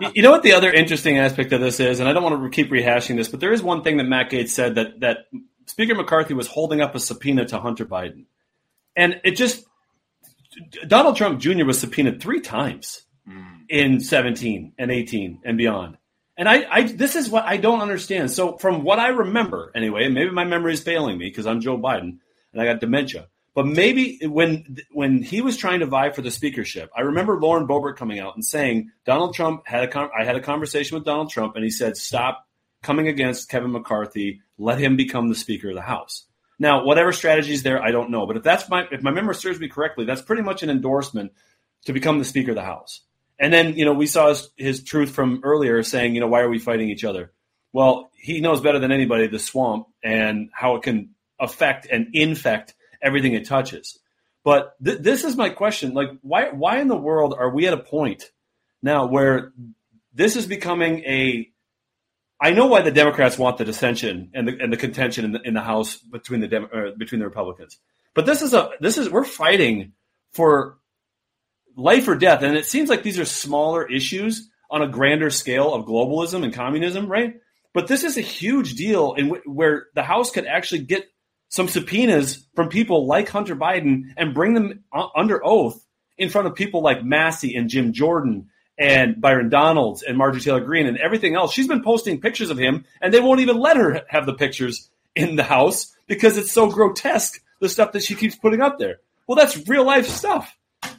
You- 0.00 0.10
You 0.14 0.22
know 0.22 0.30
what 0.30 0.42
the 0.42 0.52
other 0.52 0.70
interesting 0.70 1.16
aspect 1.18 1.52
of 1.52 1.60
this 1.62 1.80
is, 1.80 2.00
and 2.00 2.08
I 2.08 2.12
don't 2.12 2.22
want 2.22 2.42
to 2.42 2.50
keep 2.50 2.70
rehashing 2.70 3.16
this, 3.16 3.28
but 3.28 3.40
there 3.40 3.52
is 3.52 3.62
one 3.62 3.82
thing 3.82 3.96
that 3.96 4.04
Matt 4.04 4.30
Gaetz 4.30 4.50
said 4.50 4.74
that 4.74 5.00
that 5.00 5.18
Speaker 5.80 5.94
McCarthy 5.94 6.34
was 6.34 6.46
holding 6.46 6.82
up 6.82 6.94
a 6.94 7.00
subpoena 7.00 7.46
to 7.46 7.58
Hunter 7.58 7.86
Biden, 7.86 8.26
and 8.94 9.18
it 9.24 9.30
just 9.30 9.64
Donald 10.86 11.16
Trump 11.16 11.40
Jr. 11.40 11.64
was 11.64 11.80
subpoenaed 11.80 12.20
three 12.20 12.42
times 12.42 13.06
mm. 13.26 13.60
in 13.66 13.98
17 13.98 14.74
and 14.76 14.90
18 14.90 15.40
and 15.42 15.56
beyond. 15.56 15.96
And 16.36 16.50
I, 16.50 16.66
I, 16.70 16.82
this 16.82 17.16
is 17.16 17.30
what 17.30 17.46
I 17.46 17.56
don't 17.56 17.80
understand. 17.80 18.30
So 18.30 18.58
from 18.58 18.84
what 18.84 18.98
I 18.98 19.08
remember, 19.08 19.72
anyway, 19.74 20.08
maybe 20.08 20.30
my 20.30 20.44
memory 20.44 20.74
is 20.74 20.82
failing 20.82 21.16
me 21.16 21.30
because 21.30 21.46
I'm 21.46 21.62
Joe 21.62 21.78
Biden 21.78 22.18
and 22.52 22.60
I 22.60 22.66
got 22.66 22.80
dementia. 22.80 23.28
But 23.54 23.66
maybe 23.66 24.18
when 24.22 24.76
when 24.92 25.22
he 25.22 25.40
was 25.40 25.56
trying 25.56 25.80
to 25.80 25.86
vie 25.86 26.10
for 26.10 26.20
the 26.20 26.30
speakership, 26.30 26.90
I 26.94 27.00
remember 27.00 27.40
Lauren 27.40 27.66
Boebert 27.66 27.96
coming 27.96 28.18
out 28.18 28.34
and 28.34 28.44
saying 28.44 28.90
Donald 29.06 29.34
Trump 29.34 29.66
had 29.66 29.84
a 29.84 29.88
con- 29.88 30.10
I 30.14 30.24
had 30.24 30.36
a 30.36 30.42
conversation 30.42 30.96
with 30.96 31.06
Donald 31.06 31.30
Trump 31.30 31.56
and 31.56 31.64
he 31.64 31.70
said 31.70 31.96
stop 31.96 32.46
coming 32.82 33.08
against 33.08 33.48
Kevin 33.48 33.72
McCarthy, 33.72 34.40
let 34.58 34.78
him 34.78 34.96
become 34.96 35.28
the 35.28 35.34
Speaker 35.34 35.70
of 35.70 35.74
the 35.74 35.82
House. 35.82 36.24
Now, 36.58 36.84
whatever 36.84 37.12
strategies 37.12 37.62
there, 37.62 37.82
I 37.82 37.90
don't 37.90 38.10
know. 38.10 38.26
But 38.26 38.36
if 38.36 38.42
that's 38.42 38.68
my 38.68 38.86
if 38.90 39.02
my 39.02 39.10
memory 39.10 39.34
serves 39.34 39.58
me 39.58 39.68
correctly, 39.68 40.04
that's 40.04 40.22
pretty 40.22 40.42
much 40.42 40.62
an 40.62 40.70
endorsement 40.70 41.32
to 41.86 41.92
become 41.92 42.18
the 42.18 42.24
Speaker 42.24 42.50
of 42.50 42.56
the 42.56 42.62
House. 42.62 43.00
And 43.38 43.52
then, 43.52 43.74
you 43.74 43.86
know, 43.86 43.94
we 43.94 44.06
saw 44.06 44.28
his, 44.28 44.50
his 44.56 44.84
truth 44.84 45.10
from 45.10 45.40
earlier 45.42 45.82
saying, 45.82 46.14
you 46.14 46.20
know, 46.20 46.26
why 46.26 46.42
are 46.42 46.50
we 46.50 46.58
fighting 46.58 46.90
each 46.90 47.04
other? 47.04 47.32
Well, 47.72 48.10
he 48.14 48.40
knows 48.40 48.60
better 48.60 48.78
than 48.78 48.92
anybody 48.92 49.26
the 49.26 49.38
swamp 49.38 49.86
and 50.04 50.50
how 50.52 50.76
it 50.76 50.82
can 50.82 51.14
affect 51.38 51.86
and 51.90 52.08
infect 52.12 52.74
everything 53.00 53.32
it 53.32 53.46
touches. 53.46 53.98
But 54.44 54.74
th- 54.84 54.98
this 54.98 55.24
is 55.24 55.36
my 55.36 55.48
question: 55.48 55.94
like, 55.94 56.10
why 56.22 56.50
why 56.50 56.80
in 56.80 56.88
the 56.88 56.96
world 56.96 57.34
are 57.38 57.50
we 57.50 57.66
at 57.66 57.72
a 57.72 57.78
point 57.78 58.30
now 58.82 59.06
where 59.06 59.52
this 60.12 60.36
is 60.36 60.46
becoming 60.46 61.00
a 61.04 61.50
I 62.40 62.52
know 62.52 62.66
why 62.66 62.80
the 62.80 62.90
Democrats 62.90 63.36
want 63.36 63.58
the 63.58 63.64
dissension 63.64 64.30
and 64.34 64.48
the, 64.48 64.56
and 64.58 64.72
the 64.72 64.76
contention 64.78 65.26
in 65.26 65.32
the, 65.32 65.40
in 65.42 65.54
the 65.54 65.60
House 65.60 65.96
between 65.96 66.40
the 66.40 66.48
Dem- 66.48 66.68
uh, 66.72 66.90
between 66.96 67.18
the 67.18 67.26
Republicans, 67.26 67.78
but 68.14 68.26
this 68.26 68.42
is 68.42 68.54
a 68.54 68.70
this 68.80 68.96
is 68.98 69.10
we're 69.10 69.24
fighting 69.24 69.92
for 70.32 70.78
life 71.76 72.08
or 72.08 72.14
death, 72.16 72.42
and 72.42 72.56
it 72.56 72.66
seems 72.66 72.88
like 72.88 73.02
these 73.02 73.18
are 73.18 73.24
smaller 73.24 73.88
issues 73.88 74.48
on 74.70 74.82
a 74.82 74.88
grander 74.88 75.30
scale 75.30 75.74
of 75.74 75.84
globalism 75.84 76.44
and 76.44 76.54
communism, 76.54 77.08
right? 77.08 77.34
But 77.72 77.88
this 77.88 78.04
is 78.04 78.16
a 78.16 78.22
huge 78.22 78.74
deal 78.74 79.14
in 79.14 79.28
w- 79.28 79.42
where 79.46 79.86
the 79.94 80.02
House 80.02 80.30
could 80.30 80.46
actually 80.46 80.82
get 80.82 81.08
some 81.48 81.68
subpoenas 81.68 82.46
from 82.54 82.68
people 82.68 83.06
like 83.06 83.28
Hunter 83.28 83.56
Biden 83.56 84.12
and 84.16 84.34
bring 84.34 84.54
them 84.54 84.84
under 85.16 85.44
oath 85.44 85.84
in 86.16 86.28
front 86.28 86.46
of 86.46 86.54
people 86.54 86.82
like 86.82 87.04
Massie 87.04 87.56
and 87.56 87.68
Jim 87.68 87.92
Jordan 87.92 88.48
and 88.80 89.20
Byron 89.20 89.50
Donalds 89.50 90.02
and 90.02 90.16
Marjorie 90.16 90.40
Taylor 90.40 90.60
Greene 90.60 90.86
and 90.86 90.96
everything 90.96 91.36
else. 91.36 91.52
She's 91.52 91.68
been 91.68 91.82
posting 91.82 92.20
pictures 92.20 92.48
of 92.48 92.56
him, 92.56 92.86
and 93.00 93.12
they 93.12 93.20
won't 93.20 93.40
even 93.40 93.58
let 93.58 93.76
her 93.76 94.02
have 94.08 94.24
the 94.24 94.32
pictures 94.32 94.90
in 95.14 95.36
the 95.36 95.42
House 95.42 95.94
because 96.06 96.38
it's 96.38 96.50
so 96.50 96.66
grotesque, 96.66 97.42
the 97.60 97.68
stuff 97.68 97.92
that 97.92 98.02
she 98.02 98.14
keeps 98.14 98.34
putting 98.34 98.62
up 98.62 98.78
there. 98.78 98.96
Well, 99.26 99.36
that's 99.36 99.68
real 99.68 99.84
life 99.84 100.08
stuff. 100.08 100.56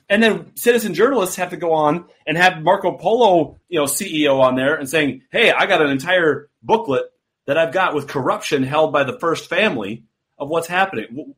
And 0.08 0.22
then 0.22 0.56
citizen 0.56 0.94
journalists 0.94 1.38
have 1.38 1.50
to 1.50 1.58
go 1.58 1.74
on 1.74 2.06
and 2.28 2.38
have 2.38 2.62
Marco 2.62 2.92
Polo, 2.98 3.60
you 3.68 3.80
know, 3.80 3.86
CEO 3.86 4.42
on 4.42 4.56
there 4.56 4.76
and 4.76 4.88
saying, 4.88 5.24
"Hey, 5.32 5.52
I 5.52 5.66
got 5.66 5.82
an 5.82 5.90
entire 5.90 6.50
booklet 6.62 7.06
that 7.48 7.58
I've 7.58 7.74
got 7.74 7.96
with 7.96 8.08
corruption 8.08 8.62
held 8.62 8.94
by 8.94 9.04
the 9.04 9.18
first 9.18 9.50
family 9.50 10.04
of 10.38 10.50
what's 10.50 10.68
happening. 10.68 11.34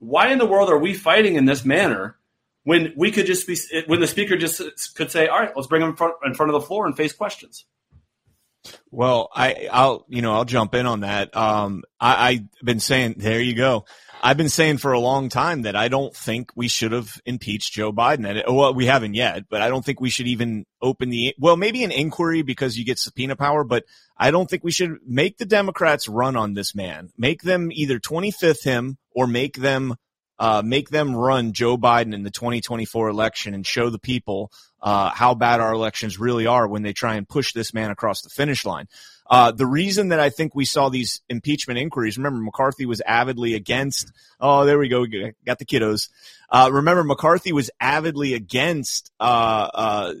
Why 0.00 0.32
in 0.32 0.38
the 0.38 0.46
world 0.46 0.70
are 0.70 0.78
we 0.78 0.92
fighting 0.92 1.36
in 1.36 1.44
this 1.44 1.64
manner 1.64 2.16
when 2.64 2.92
we 2.96 3.10
could 3.10 3.26
just 3.26 3.46
be 3.46 3.56
when 3.86 4.00
the 4.00 4.06
speaker 4.06 4.36
just 4.36 4.60
could 4.96 5.10
say, 5.10 5.28
"All 5.28 5.38
right, 5.38 5.52
let's 5.54 5.68
bring 5.68 5.82
him 5.82 5.90
in 5.90 5.96
front, 5.96 6.14
in 6.24 6.34
front 6.34 6.50
of 6.50 6.60
the 6.60 6.66
floor 6.66 6.86
and 6.86 6.96
face 6.96 7.12
questions." 7.12 7.64
Well, 8.90 9.28
I, 9.34 9.68
I'll, 9.70 10.06
you 10.08 10.22
know, 10.22 10.32
I'll 10.32 10.46
jump 10.46 10.74
in 10.74 10.86
on 10.86 11.00
that. 11.00 11.36
Um, 11.36 11.84
I, 12.00 12.28
I've 12.28 12.64
been 12.64 12.80
saying, 12.80 13.16
there 13.18 13.40
you 13.40 13.54
go. 13.54 13.84
I've 14.22 14.38
been 14.38 14.48
saying 14.48 14.78
for 14.78 14.92
a 14.92 15.00
long 15.00 15.28
time 15.28 15.62
that 15.62 15.76
I 15.76 15.88
don't 15.88 16.16
think 16.16 16.50
we 16.56 16.68
should 16.68 16.92
have 16.92 17.20
impeached 17.26 17.74
Joe 17.74 17.92
Biden. 17.92 18.26
And 18.26 18.56
well, 18.56 18.72
we 18.72 18.86
haven't 18.86 19.12
yet, 19.12 19.50
but 19.50 19.60
I 19.60 19.68
don't 19.68 19.84
think 19.84 20.00
we 20.00 20.08
should 20.08 20.28
even 20.28 20.64
open 20.80 21.10
the 21.10 21.34
well, 21.38 21.58
maybe 21.58 21.84
an 21.84 21.90
inquiry 21.90 22.40
because 22.40 22.78
you 22.78 22.86
get 22.86 22.98
subpoena 22.98 23.36
power, 23.36 23.64
but 23.64 23.84
I 24.16 24.30
don't 24.30 24.48
think 24.48 24.64
we 24.64 24.72
should 24.72 24.96
make 25.06 25.36
the 25.36 25.44
Democrats 25.44 26.08
run 26.08 26.36
on 26.36 26.54
this 26.54 26.74
man. 26.74 27.10
Make 27.18 27.42
them 27.42 27.70
either 27.70 27.98
25th 27.98 28.64
him 28.64 28.96
or 29.10 29.26
make 29.26 29.56
them 29.56 29.94
uh, 30.38 30.62
make 30.64 30.88
them 30.90 31.14
run 31.14 31.52
Joe 31.52 31.76
Biden 31.76 32.14
in 32.14 32.22
the 32.22 32.30
2024 32.30 33.08
election 33.08 33.54
and 33.54 33.66
show 33.66 33.90
the 33.90 33.98
people 33.98 34.50
uh, 34.80 35.10
how 35.10 35.34
bad 35.34 35.60
our 35.60 35.72
elections 35.72 36.18
really 36.18 36.46
are 36.46 36.66
when 36.68 36.82
they 36.82 36.92
try 36.92 37.14
and 37.14 37.28
push 37.28 37.52
this 37.52 37.72
man 37.72 37.90
across 37.90 38.22
the 38.22 38.28
finish 38.28 38.64
line. 38.64 38.86
Uh, 39.26 39.50
the 39.50 39.66
reason 39.66 40.08
that 40.08 40.20
I 40.20 40.28
think 40.28 40.54
we 40.54 40.66
saw 40.66 40.90
these 40.90 41.22
impeachment 41.30 41.78
inquiries, 41.78 42.18
remember 42.18 42.40
McCarthy 42.40 42.84
was 42.84 43.00
avidly 43.06 43.54
against. 43.54 44.12
Oh, 44.38 44.66
there 44.66 44.78
we 44.78 44.88
go. 44.88 45.06
Got 45.46 45.58
the 45.58 45.64
kiddos. 45.64 46.10
Uh, 46.50 46.68
remember 46.70 47.02
McCarthy 47.04 47.52
was 47.52 47.70
avidly 47.80 48.34
against 48.34 49.10
uh, 49.18 49.70
uh 49.72 50.14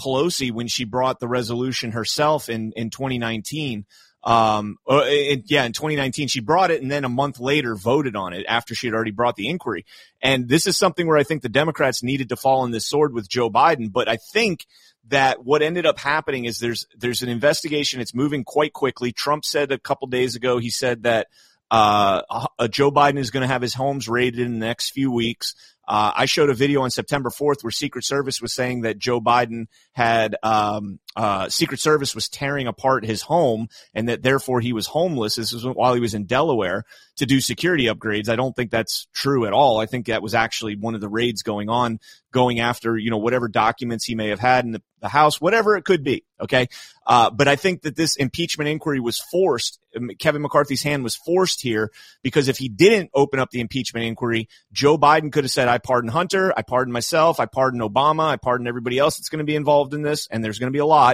Pelosi 0.00 0.50
when 0.50 0.66
she 0.66 0.84
brought 0.84 1.20
the 1.20 1.28
resolution 1.28 1.92
herself 1.92 2.48
in 2.48 2.72
in 2.72 2.90
2019. 2.90 3.86
Um, 4.24 4.78
uh, 4.88 5.02
it, 5.04 5.44
yeah, 5.46 5.64
in 5.64 5.72
2019 5.72 6.28
she 6.28 6.40
brought 6.40 6.70
it, 6.70 6.82
and 6.82 6.90
then 6.90 7.04
a 7.04 7.08
month 7.08 7.38
later 7.38 7.74
voted 7.76 8.16
on 8.16 8.32
it 8.32 8.46
after 8.48 8.74
she 8.74 8.86
had 8.86 8.94
already 8.94 9.12
brought 9.12 9.36
the 9.36 9.48
inquiry. 9.48 9.86
And 10.20 10.48
this 10.48 10.66
is 10.66 10.76
something 10.76 11.06
where 11.06 11.16
I 11.16 11.22
think 11.22 11.42
the 11.42 11.48
Democrats 11.48 12.02
needed 12.02 12.28
to 12.30 12.36
fall 12.36 12.60
on 12.60 12.70
this 12.70 12.86
sword 12.86 13.14
with 13.14 13.28
Joe 13.28 13.48
Biden, 13.50 13.92
but 13.92 14.08
I 14.08 14.16
think 14.16 14.66
that 15.08 15.44
what 15.44 15.62
ended 15.62 15.86
up 15.86 15.98
happening 15.98 16.44
is 16.44 16.58
there's 16.58 16.86
there's 16.96 17.22
an 17.22 17.28
investigation. 17.28 18.00
It's 18.00 18.14
moving 18.14 18.44
quite 18.44 18.72
quickly. 18.72 19.12
Trump 19.12 19.44
said 19.44 19.72
a 19.72 19.78
couple 19.78 20.08
days 20.08 20.36
ago 20.36 20.58
he 20.58 20.70
said 20.70 21.04
that 21.04 21.28
uh, 21.70 22.22
uh, 22.58 22.68
Joe 22.68 22.90
Biden 22.90 23.18
is 23.18 23.30
going 23.30 23.42
to 23.42 23.52
have 23.52 23.62
his 23.62 23.74
homes 23.74 24.08
raided 24.08 24.40
in 24.40 24.58
the 24.58 24.66
next 24.66 24.90
few 24.90 25.10
weeks. 25.10 25.54
Uh, 25.86 26.12
I 26.14 26.26
showed 26.26 26.50
a 26.50 26.54
video 26.54 26.82
on 26.82 26.90
September 26.90 27.30
4th 27.30 27.62
where 27.62 27.70
Secret 27.70 28.04
Service 28.04 28.42
was 28.42 28.54
saying 28.54 28.82
that 28.82 28.98
Joe 28.98 29.20
Biden 29.20 29.68
had 29.92 30.36
um, 30.42 30.98
uh, 31.18 31.48
Secret 31.48 31.80
Service 31.80 32.14
was 32.14 32.28
tearing 32.28 32.68
apart 32.68 33.04
his 33.04 33.22
home 33.22 33.68
and 33.92 34.08
that 34.08 34.22
therefore 34.22 34.60
he 34.60 34.72
was 34.72 34.86
homeless. 34.86 35.34
This 35.34 35.52
was 35.52 35.64
while 35.64 35.92
he 35.92 36.00
was 36.00 36.14
in 36.14 36.26
Delaware 36.26 36.84
to 37.18 37.26
do 37.26 37.40
security 37.40 37.86
upgrades. 37.86 38.28
I 38.28 38.36
don't 38.36 38.54
think 38.54 38.70
that's 38.70 39.08
true 39.12 39.44
at 39.44 39.52
all. 39.52 39.80
I 39.80 39.86
think 39.86 40.06
that 40.06 40.22
was 40.22 40.34
actually 40.34 40.76
one 40.76 40.94
of 40.94 41.00
the 41.00 41.08
raids 41.08 41.42
going 41.42 41.68
on, 41.68 41.98
going 42.32 42.60
after 42.60 42.96
you 42.96 43.10
know 43.10 43.18
whatever 43.18 43.48
documents 43.48 44.04
he 44.04 44.14
may 44.14 44.28
have 44.28 44.38
had 44.38 44.64
in 44.64 44.72
the, 44.72 44.82
the 45.00 45.08
house, 45.08 45.40
whatever 45.40 45.76
it 45.76 45.84
could 45.84 46.04
be. 46.04 46.24
Okay, 46.40 46.68
uh, 47.04 47.30
but 47.30 47.48
I 47.48 47.56
think 47.56 47.82
that 47.82 47.96
this 47.96 48.14
impeachment 48.14 48.68
inquiry 48.68 49.00
was 49.00 49.18
forced. 49.18 49.80
Um, 49.96 50.10
Kevin 50.20 50.42
McCarthy's 50.42 50.84
hand 50.84 51.02
was 51.02 51.16
forced 51.16 51.60
here 51.60 51.90
because 52.22 52.46
if 52.46 52.58
he 52.58 52.68
didn't 52.68 53.10
open 53.12 53.40
up 53.40 53.50
the 53.50 53.60
impeachment 53.60 54.06
inquiry, 54.06 54.48
Joe 54.72 54.96
Biden 54.96 55.32
could 55.32 55.42
have 55.42 55.50
said, 55.50 55.66
"I 55.66 55.78
pardon 55.78 56.10
Hunter, 56.10 56.52
I 56.56 56.62
pardon 56.62 56.92
myself, 56.92 57.40
I 57.40 57.46
pardon 57.46 57.80
Obama, 57.80 58.28
I 58.28 58.36
pardon 58.36 58.68
everybody 58.68 58.98
else 58.98 59.16
that's 59.16 59.28
going 59.28 59.38
to 59.38 59.44
be 59.44 59.56
involved 59.56 59.92
in 59.94 60.02
this," 60.02 60.28
and 60.30 60.44
there's 60.44 60.60
going 60.60 60.70
to 60.70 60.76
be 60.76 60.78
a 60.78 60.86
lot 60.86 61.07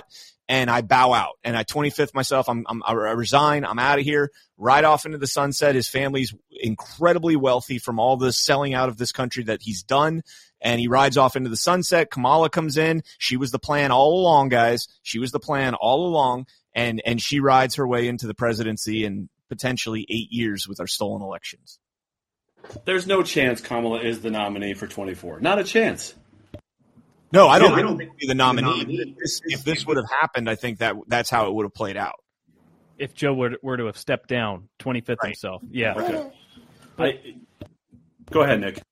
and 0.48 0.70
I 0.70 0.82
bow 0.82 1.12
out 1.12 1.38
and 1.42 1.56
I 1.56 1.64
25th 1.64 2.14
myself. 2.14 2.48
I'm, 2.48 2.66
I'm, 2.68 2.82
i 2.86 2.92
resign. 2.92 3.64
I'm 3.64 3.78
out 3.78 3.98
of 3.98 4.04
here. 4.04 4.30
Right 4.56 4.84
off 4.84 5.06
into 5.06 5.18
the 5.18 5.26
sunset. 5.26 5.74
His 5.74 5.88
family's 5.88 6.34
incredibly 6.50 7.36
wealthy 7.36 7.78
from 7.78 7.98
all 7.98 8.16
the 8.16 8.32
selling 8.32 8.74
out 8.74 8.88
of 8.88 8.96
this 8.96 9.12
country 9.12 9.44
that 9.44 9.62
he's 9.62 9.82
done. 9.82 10.22
And 10.60 10.80
he 10.80 10.88
rides 10.88 11.16
off 11.16 11.36
into 11.36 11.50
the 11.50 11.56
sunset. 11.56 12.10
Kamala 12.10 12.50
comes 12.50 12.76
in. 12.76 13.02
She 13.18 13.36
was 13.36 13.50
the 13.50 13.58
plan 13.58 13.90
all 13.90 14.20
along, 14.20 14.50
guys. 14.50 14.86
She 15.02 15.18
was 15.18 15.32
the 15.32 15.40
plan 15.40 15.74
all 15.74 16.06
along. 16.06 16.46
And, 16.74 17.02
and 17.06 17.20
she 17.20 17.40
rides 17.40 17.76
her 17.76 17.86
way 17.86 18.08
into 18.08 18.26
the 18.26 18.34
presidency 18.34 19.04
and 19.04 19.28
potentially 19.48 20.06
eight 20.08 20.30
years 20.30 20.68
with 20.68 20.80
our 20.80 20.86
stolen 20.86 21.22
elections. 21.22 21.78
There's 22.84 23.06
no 23.06 23.22
chance 23.22 23.60
Kamala 23.60 24.00
is 24.00 24.20
the 24.20 24.30
nominee 24.30 24.74
for 24.74 24.86
24. 24.86 25.40
Not 25.40 25.58
a 25.58 25.64
chance. 25.64 26.14
No, 27.34 27.48
I 27.48 27.58
don't, 27.58 27.70
no, 27.70 27.74
I 27.74 27.82
don't 27.82 27.98
think 27.98 28.16
be 28.16 28.28
the 28.28 28.34
nominee. 28.34 28.70
The 28.70 28.76
nominee. 28.76 29.10
If, 29.10 29.18
this, 29.18 29.40
if 29.44 29.64
this 29.64 29.84
would 29.86 29.96
have 29.96 30.08
happened, 30.20 30.48
I 30.48 30.54
think 30.54 30.78
that 30.78 30.94
that's 31.08 31.28
how 31.28 31.48
it 31.48 31.54
would 31.54 31.64
have 31.64 31.74
played 31.74 31.96
out. 31.96 32.22
If 32.96 33.12
Joe 33.12 33.34
were, 33.34 33.56
were 33.60 33.76
to 33.76 33.86
have 33.86 33.98
stepped 33.98 34.28
down, 34.28 34.68
25th 34.78 35.08
right. 35.08 35.18
himself. 35.24 35.62
Yeah. 35.68 35.94
Okay. 35.94 36.30
But, 36.96 37.06
I, 37.06 37.34
go 38.30 38.42
ahead, 38.42 38.60
Nick. 38.60 38.82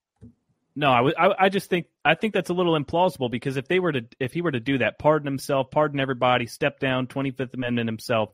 No, 0.74 0.90
I, 0.90 1.12
I, 1.16 1.44
I 1.44 1.48
just 1.50 1.70
think 1.70 1.86
I 2.04 2.14
think 2.14 2.34
that's 2.34 2.50
a 2.50 2.54
little 2.54 2.76
implausible 2.76 3.30
because 3.30 3.56
if 3.56 3.68
they 3.68 3.78
were 3.78 3.92
to 3.92 4.06
if 4.18 4.32
he 4.32 4.42
were 4.42 4.50
to 4.50 4.58
do 4.58 4.78
that, 4.78 4.98
pardon 4.98 5.26
himself, 5.26 5.70
pardon 5.70 6.00
everybody, 6.00 6.46
step 6.46 6.80
down, 6.80 7.06
Twenty 7.06 7.30
Fifth 7.30 7.54
Amendment 7.54 7.88
himself, 7.88 8.30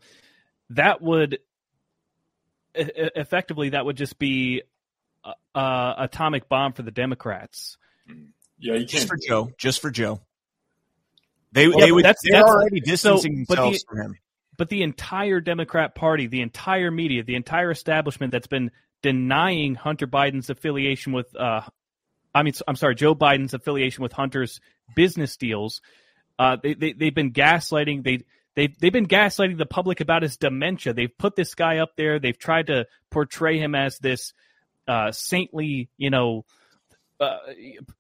that 0.71 1.03
would 1.03 1.41
effectively 2.75 3.71
that 3.71 3.85
would 3.85 3.97
just 3.97 4.19
be 4.19 4.63
a, 5.25 5.33
a 5.59 5.95
atomic 5.99 6.49
bomb 6.49 6.73
for 6.73 6.83
the 6.83 6.93
Democrats. 6.93 7.77
Hmm. 8.09 8.27
Yeah, 8.59 8.75
you 8.75 8.87
just 8.87 9.09
for 9.09 9.17
Joe. 9.17 9.51
Just 9.59 9.81
for 9.81 9.91
Joe. 9.91 10.21
They 11.53 11.69
well, 11.69 11.79
they 11.79 11.93
would 11.93 12.05
that's, 12.05 12.21
they're 12.23 12.41
that's, 12.41 12.51
already 12.51 12.81
distancing 12.81 13.45
so, 13.47 13.55
themselves 13.55 13.81
the, 13.81 13.85
from 13.89 14.01
him. 14.01 14.19
But 14.57 14.69
the 14.69 14.83
entire 14.83 15.41
Democrat 15.41 15.95
Party, 15.95 16.27
the 16.27 16.43
entire 16.43 16.91
media, 16.91 17.23
the 17.23 17.37
entire 17.37 17.71
establishment 17.71 18.33
that's 18.33 18.49
been 18.49 18.71
denying 19.03 19.77
Hunter 19.77 20.07
Biden's 20.07 20.51
affiliation 20.51 21.13
with, 21.13 21.35
uh, 21.37 21.63
I 22.35 22.43
mean, 22.43 22.55
I'm 22.67 22.77
sorry, 22.77 22.97
Joe 22.97 23.15
Biden's 23.15 23.55
affiliation 23.55 24.03
with 24.03 24.13
Hunter's 24.13 24.61
business 24.97 25.37
deals. 25.37 25.81
Uh, 26.39 26.57
they, 26.63 26.75
they 26.75 26.93
they've 26.93 27.15
been 27.15 27.33
gaslighting. 27.33 28.05
They 28.05 28.25
they've 28.55 28.77
they've 28.79 28.93
been 28.93 29.07
gaslighting 29.07 29.59
the 29.59 29.67
public 29.67 30.01
about 30.01 30.23
his 30.23 30.37
dementia. 30.37 30.93
They've 30.93 31.17
put 31.17 31.37
this 31.37 31.55
guy 31.55 31.79
up 31.79 31.91
there. 31.97 32.19
They've 32.19 32.39
tried 32.39 32.67
to 32.67 32.87
portray 33.11 33.59
him 33.59 33.75
as 33.75 33.99
this 33.99 34.35
uh, 34.87 35.13
saintly, 35.13 35.89
you 35.97 36.11
know, 36.11 36.45
uh, 37.21 37.39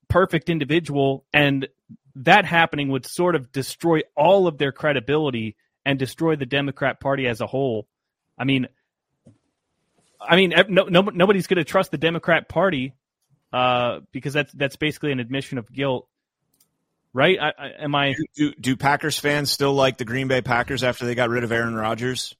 perfect 0.08 0.48
individual, 0.48 1.24
and 1.32 1.68
that 2.16 2.44
happening 2.44 2.88
would 2.88 3.06
sort 3.06 3.34
of 3.34 3.52
destroy 3.52 4.00
all 4.16 4.46
of 4.46 4.58
their 4.58 4.72
credibility 4.72 5.56
and 5.84 5.98
destroy 5.98 6.36
the 6.36 6.46
Democrat 6.46 7.00
Party 7.00 7.26
as 7.26 7.40
a 7.40 7.46
whole. 7.46 7.86
I 8.38 8.44
mean, 8.44 8.68
I 10.20 10.36
mean, 10.36 10.52
no, 10.68 10.84
no 10.84 11.02
nobody's 11.02 11.46
going 11.46 11.58
to 11.58 11.64
trust 11.64 11.90
the 11.90 11.98
Democrat 11.98 12.48
Party 12.48 12.94
uh, 13.52 14.00
because 14.12 14.32
that's 14.32 14.52
that's 14.52 14.76
basically 14.76 15.12
an 15.12 15.20
admission 15.20 15.58
of 15.58 15.72
guilt, 15.72 16.08
right? 17.12 17.38
I, 17.40 17.52
I, 17.58 17.68
am 17.84 17.94
I? 17.94 18.14
Do, 18.34 18.52
do 18.60 18.76
Packers 18.76 19.18
fans 19.18 19.50
still 19.50 19.74
like 19.74 19.96
the 19.96 20.04
Green 20.04 20.28
Bay 20.28 20.42
Packers 20.42 20.82
after 20.82 21.06
they 21.06 21.14
got 21.14 21.30
rid 21.30 21.44
of 21.44 21.52
Aaron 21.52 21.74
Rodgers? 21.74 22.34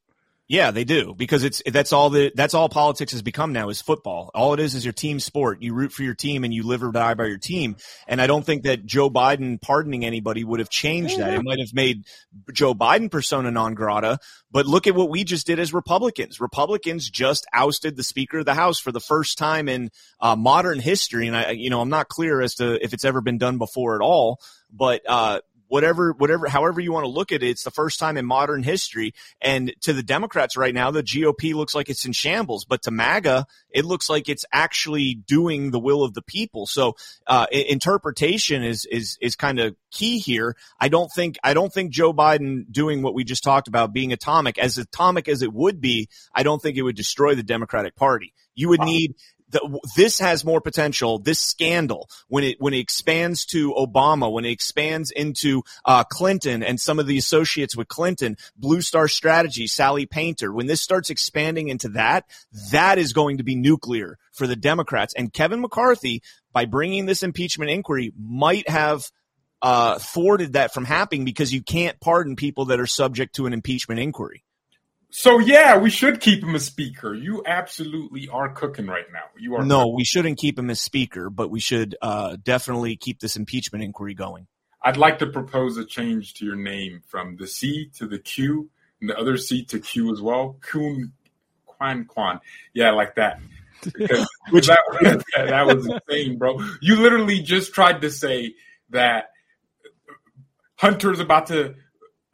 Yeah, 0.51 0.70
they 0.70 0.84
do 0.84 1.14
because 1.14 1.44
it's 1.44 1.62
that's 1.66 1.92
all 1.92 2.09
the 2.09 2.32
that's 2.34 2.55
all 2.55 2.70
politics 2.70 3.12
has 3.12 3.20
become 3.20 3.53
now 3.53 3.68
is 3.68 3.82
football. 3.82 4.30
All 4.34 4.55
it 4.55 4.61
is 4.61 4.74
is 4.74 4.82
your 4.82 4.94
team 4.94 5.20
sport. 5.20 5.61
You 5.61 5.74
root 5.74 5.92
for 5.92 6.03
your 6.03 6.14
team 6.14 6.42
and 6.42 6.55
you 6.55 6.62
live 6.62 6.82
or 6.82 6.90
die 6.90 7.12
by 7.12 7.26
your 7.26 7.36
team. 7.36 7.76
And 8.07 8.18
I 8.18 8.26
don't 8.26 8.46
think 8.46 8.62
that 8.62 8.86
Joe 8.86 9.11
Biden 9.11 9.61
pardoning 9.61 10.07
anybody 10.07 10.44
would 10.44 10.61
have 10.61 10.70
changed 10.70 11.18
that. 11.18 11.34
It 11.34 11.44
might 11.44 11.61
have 11.61 11.74
made 11.74 12.05
Joe 12.51 12.74
Biden 12.74 13.11
persona 13.11 13.51
non 13.51 13.74
grata. 13.74 14.20
But 14.51 14.64
look 14.64 14.86
at 14.86 14.94
what 14.94 15.11
we 15.11 15.22
just 15.22 15.46
did 15.46 15.59
as 15.59 15.74
Republicans. 15.74 16.40
Republicans 16.40 17.11
just 17.11 17.46
ousted 17.53 17.96
the 17.96 18.03
Speaker 18.03 18.38
of 18.38 18.46
the 18.46 18.55
House 18.55 18.78
for 18.78 18.90
the 18.90 19.01
first 19.01 19.36
time 19.36 19.68
in 19.68 19.90
uh, 20.18 20.34
modern 20.34 20.80
history. 20.80 21.26
And 21.26 21.36
I, 21.36 21.51
you 21.51 21.68
know, 21.68 21.82
I'm 21.82 21.90
not 21.90 22.09
clear 22.09 22.40
as 22.40 22.55
to 22.55 22.82
if 22.82 22.94
it's 22.94 23.05
ever 23.05 23.20
been 23.20 23.36
done 23.36 23.59
before 23.59 23.96
at 23.96 24.01
all. 24.01 24.40
But 24.72 25.03
uh, 25.07 25.40
whatever, 25.68 26.12
whatever, 26.12 26.48
however 26.48 26.80
you 26.80 26.92
want 26.92 27.04
to 27.04 27.10
look 27.10 27.32
at 27.32 27.42
it, 27.42 27.48
it's 27.48 27.62
the 27.62 27.70
first 27.70 27.98
time 27.98 28.16
in 28.16 28.26
modern 28.26 28.62
history. 28.62 29.14
And 29.40 29.72
to 29.82 29.92
the 29.92 30.02
Democrats 30.02 30.56
right 30.56 30.74
now, 30.74 30.90
the 30.90 31.02
GOP 31.02 31.54
looks 31.54 31.74
like 31.74 31.88
it's 31.88 32.04
in 32.04 32.12
shambles, 32.12 32.64
but 32.64 32.82
to 32.82 32.90
MAGA, 32.90 33.46
it 33.70 33.84
looks 33.84 34.08
like 34.08 34.28
it's 34.28 34.44
actually 34.52 35.14
doing 35.14 35.70
the 35.70 35.78
will 35.78 36.02
of 36.02 36.14
the 36.14 36.22
people. 36.22 36.66
So, 36.66 36.96
uh, 37.26 37.46
interpretation 37.52 38.64
is, 38.64 38.86
is, 38.86 39.18
is 39.20 39.36
kind 39.36 39.60
of 39.60 39.76
key 39.90 40.18
here. 40.18 40.56
I 40.80 40.88
don't 40.88 41.10
think, 41.12 41.38
I 41.44 41.54
don't 41.54 41.72
think 41.72 41.92
Joe 41.92 42.12
Biden 42.12 42.70
doing 42.70 43.02
what 43.02 43.14
we 43.14 43.24
just 43.24 43.44
talked 43.44 43.68
about 43.68 43.92
being 43.92 44.12
atomic, 44.12 44.58
as 44.58 44.78
atomic 44.78 45.28
as 45.28 45.42
it 45.42 45.52
would 45.52 45.80
be, 45.80 46.08
I 46.34 46.42
don't 46.42 46.60
think 46.60 46.76
it 46.76 46.82
would 46.82 46.96
destroy 46.96 47.34
the 47.34 47.42
Democratic 47.42 47.94
Party. 47.94 48.32
You 48.54 48.70
would 48.70 48.80
need 48.80 49.14
the, 49.51 49.80
this 49.96 50.18
has 50.18 50.44
more 50.44 50.61
potential. 50.61 51.18
This 51.18 51.40
scandal, 51.40 52.09
when 52.28 52.44
it 52.44 52.61
when 52.61 52.74
it 52.74 52.78
expands 52.78 53.44
to 53.46 53.72
Obama, 53.72 54.30
when 54.30 54.44
it 54.44 54.51
expands 54.51 55.11
into 55.11 55.62
uh, 55.84 56.05
Clinton 56.05 56.62
and 56.62 56.80
some 56.80 56.99
of 56.99 57.07
the 57.07 57.18
associates 57.18 57.76
with 57.76 57.88
Clinton, 57.88 58.36
Blue 58.57 58.82
Star 58.82 59.09
Strategy, 59.09 59.66
Sally 59.66 60.07
Painter, 60.07 60.53
when 60.53 60.66
this 60.66 60.82
starts 60.82 61.11
expanding 61.11 61.68
into 61.68 61.88
that, 61.90 62.24
that 62.72 62.99
is 62.99 63.12
going 63.12 63.38
to 63.38 63.44
be 63.44 63.55
nuclear 63.55 64.18
for 64.32 64.46
the 64.46 64.57
Democrats. 64.57 65.14
And 65.14 65.32
Kevin 65.32 65.61
McCarthy, 65.61 66.22
by 66.53 66.64
bringing 66.64 67.07
this 67.07 67.22
impeachment 67.22 67.70
inquiry, 67.70 68.12
might 68.18 68.68
have 68.68 69.11
uh, 69.62 69.99
thwarted 69.99 70.53
that 70.53 70.72
from 70.72 70.84
happening 70.84 71.24
because 71.24 71.53
you 71.53 71.62
can't 71.62 71.99
pardon 72.01 72.36
people 72.36 72.66
that 72.66 72.80
are 72.80 72.86
subject 72.86 73.34
to 73.36 73.46
an 73.46 73.53
impeachment 73.53 74.01
inquiry. 74.01 74.44
So 75.11 75.38
yeah, 75.38 75.78
we 75.78 75.88
should 75.88 76.20
keep 76.20 76.42
him 76.42 76.54
a 76.54 76.61
speaker. 76.61 77.14
You 77.14 77.42
absolutely 77.46 78.28
are 78.28 78.50
cooking 78.50 78.86
right 78.86 79.06
now. 79.12 79.24
You 79.38 79.56
are. 79.56 79.64
No, 79.64 79.88
we 79.88 80.04
shouldn't 80.04 80.38
keep 80.38 80.59
him 80.59 80.68
as 80.68 80.80
speaker, 80.80 81.30
but 81.30 81.50
we 81.50 81.61
should 81.61 81.96
uh, 82.02 82.36
definitely 82.42 82.96
keep 82.96 83.20
this 83.20 83.36
impeachment 83.36 83.84
inquiry 83.84 84.14
going. 84.14 84.46
I'd 84.82 84.98
like 84.98 85.18
to 85.20 85.26
propose 85.26 85.76
a 85.78 85.84
change 85.84 86.34
to 86.34 86.44
your 86.44 86.56
name 86.56 87.02
from 87.06 87.36
the 87.36 87.46
C 87.46 87.90
to 87.96 88.06
the 88.06 88.18
Q, 88.18 88.68
and 89.00 89.09
the 89.09 89.18
other 89.18 89.38
C 89.38 89.64
to 89.66 89.78
Q 89.80 90.12
as 90.12 90.20
well. 90.20 90.56
Kun 90.61 91.12
Quan 91.64 92.04
Quan. 92.04 92.40
Yeah, 92.74 92.90
like 92.90 93.14
that. 93.14 93.40
Because 93.82 94.28
Which- 94.50 94.66
that, 95.00 95.24
that 95.34 95.66
was 95.66 95.86
insane, 95.86 96.36
bro. 96.36 96.61
You 96.82 96.96
literally 96.96 97.40
just 97.40 97.72
tried 97.72 98.02
to 98.02 98.11
say 98.11 98.54
that 98.90 99.30
Hunter's 100.76 101.20
about 101.20 101.46
to, 101.46 101.74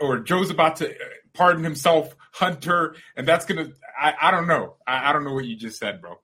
or 0.00 0.18
Joe's 0.18 0.50
about 0.50 0.76
to 0.76 0.92
pardon 1.34 1.64
himself, 1.64 2.14
Hunter, 2.32 2.96
and 3.16 3.26
that's 3.26 3.44
gonna. 3.44 3.68
I, 4.00 4.14
I 4.20 4.30
don't 4.30 4.46
know. 4.46 4.76
I, 4.86 5.10
I 5.10 5.12
don't 5.12 5.24
know 5.24 5.34
what 5.34 5.44
you 5.44 5.56
just 5.56 5.78
said, 5.78 6.00
bro. 6.00 6.16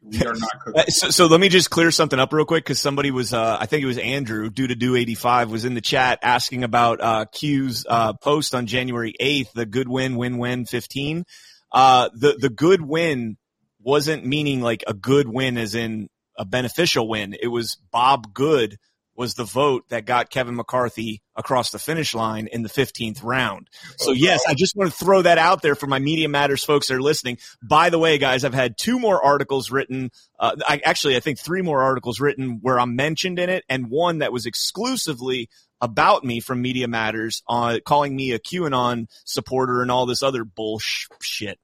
We 0.00 0.18
are 0.24 0.34
not 0.34 0.60
cooking. 0.64 0.84
So, 0.88 1.10
so 1.10 1.26
let 1.26 1.40
me 1.40 1.48
just 1.48 1.70
clear 1.70 1.90
something 1.90 2.18
up 2.18 2.32
real 2.32 2.44
quick 2.44 2.64
because 2.64 2.80
somebody 2.80 3.10
was, 3.10 3.32
uh, 3.32 3.56
I 3.60 3.66
think 3.66 3.82
it 3.82 3.86
was 3.86 3.98
Andrew, 3.98 4.48
due 4.48 4.68
to 4.68 4.74
do 4.74 4.96
85, 4.96 5.50
was 5.50 5.64
in 5.64 5.74
the 5.74 5.80
chat 5.80 6.20
asking 6.22 6.64
about 6.64 7.00
uh, 7.00 7.24
Q's 7.32 7.84
uh, 7.88 8.12
post 8.14 8.54
on 8.54 8.66
January 8.66 9.14
8th, 9.20 9.52
the 9.52 9.66
good 9.66 9.88
win, 9.88 10.16
win, 10.16 10.38
win 10.38 10.66
15. 10.66 11.24
Uh, 11.72 12.08
the, 12.14 12.36
the 12.38 12.48
good 12.48 12.80
win 12.80 13.36
wasn't 13.80 14.24
meaning 14.24 14.60
like 14.60 14.84
a 14.86 14.94
good 14.94 15.28
win 15.28 15.58
as 15.58 15.74
in 15.74 16.08
a 16.36 16.44
beneficial 16.44 17.08
win. 17.08 17.34
It 17.40 17.48
was 17.48 17.76
Bob 17.90 18.32
Good 18.32 18.76
was 19.18 19.34
the 19.34 19.44
vote 19.44 19.84
that 19.88 20.06
got 20.06 20.30
Kevin 20.30 20.54
McCarthy 20.54 21.22
across 21.34 21.72
the 21.72 21.78
finish 21.78 22.14
line 22.14 22.46
in 22.46 22.62
the 22.62 22.68
15th 22.68 23.24
round. 23.24 23.68
So 23.96 24.12
yes, 24.12 24.44
I 24.46 24.54
just 24.54 24.76
want 24.76 24.92
to 24.92 24.96
throw 24.96 25.22
that 25.22 25.38
out 25.38 25.60
there 25.60 25.74
for 25.74 25.88
my 25.88 25.98
Media 25.98 26.28
Matters 26.28 26.64
folks 26.64 26.86
that 26.86 26.94
are 26.94 27.02
listening. 27.02 27.38
By 27.60 27.90
the 27.90 27.98
way, 27.98 28.18
guys, 28.18 28.44
I've 28.44 28.54
had 28.54 28.78
two 28.78 29.00
more 29.00 29.20
articles 29.22 29.72
written. 29.72 30.12
Uh, 30.38 30.54
I 30.66 30.80
actually, 30.84 31.16
I 31.16 31.20
think 31.20 31.40
three 31.40 31.62
more 31.62 31.82
articles 31.82 32.20
written 32.20 32.60
where 32.62 32.78
I'm 32.78 32.94
mentioned 32.94 33.40
in 33.40 33.50
it 33.50 33.64
and 33.68 33.90
one 33.90 34.18
that 34.18 34.32
was 34.32 34.46
exclusively 34.46 35.48
about 35.80 36.24
me 36.24 36.38
from 36.38 36.62
Media 36.62 36.86
Matters 36.86 37.42
on 37.48 37.80
calling 37.84 38.14
me 38.14 38.30
a 38.30 38.38
QAnon 38.38 39.06
supporter 39.24 39.82
and 39.82 39.90
all 39.90 40.06
this 40.06 40.22
other 40.22 40.44
bullshit. 40.44 41.58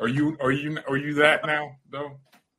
Are 0.00 0.08
you 0.08 0.36
are 0.40 0.52
you 0.52 0.78
are 0.88 0.96
you 0.96 1.14
that 1.14 1.46
now 1.46 1.70
though? 1.88 2.18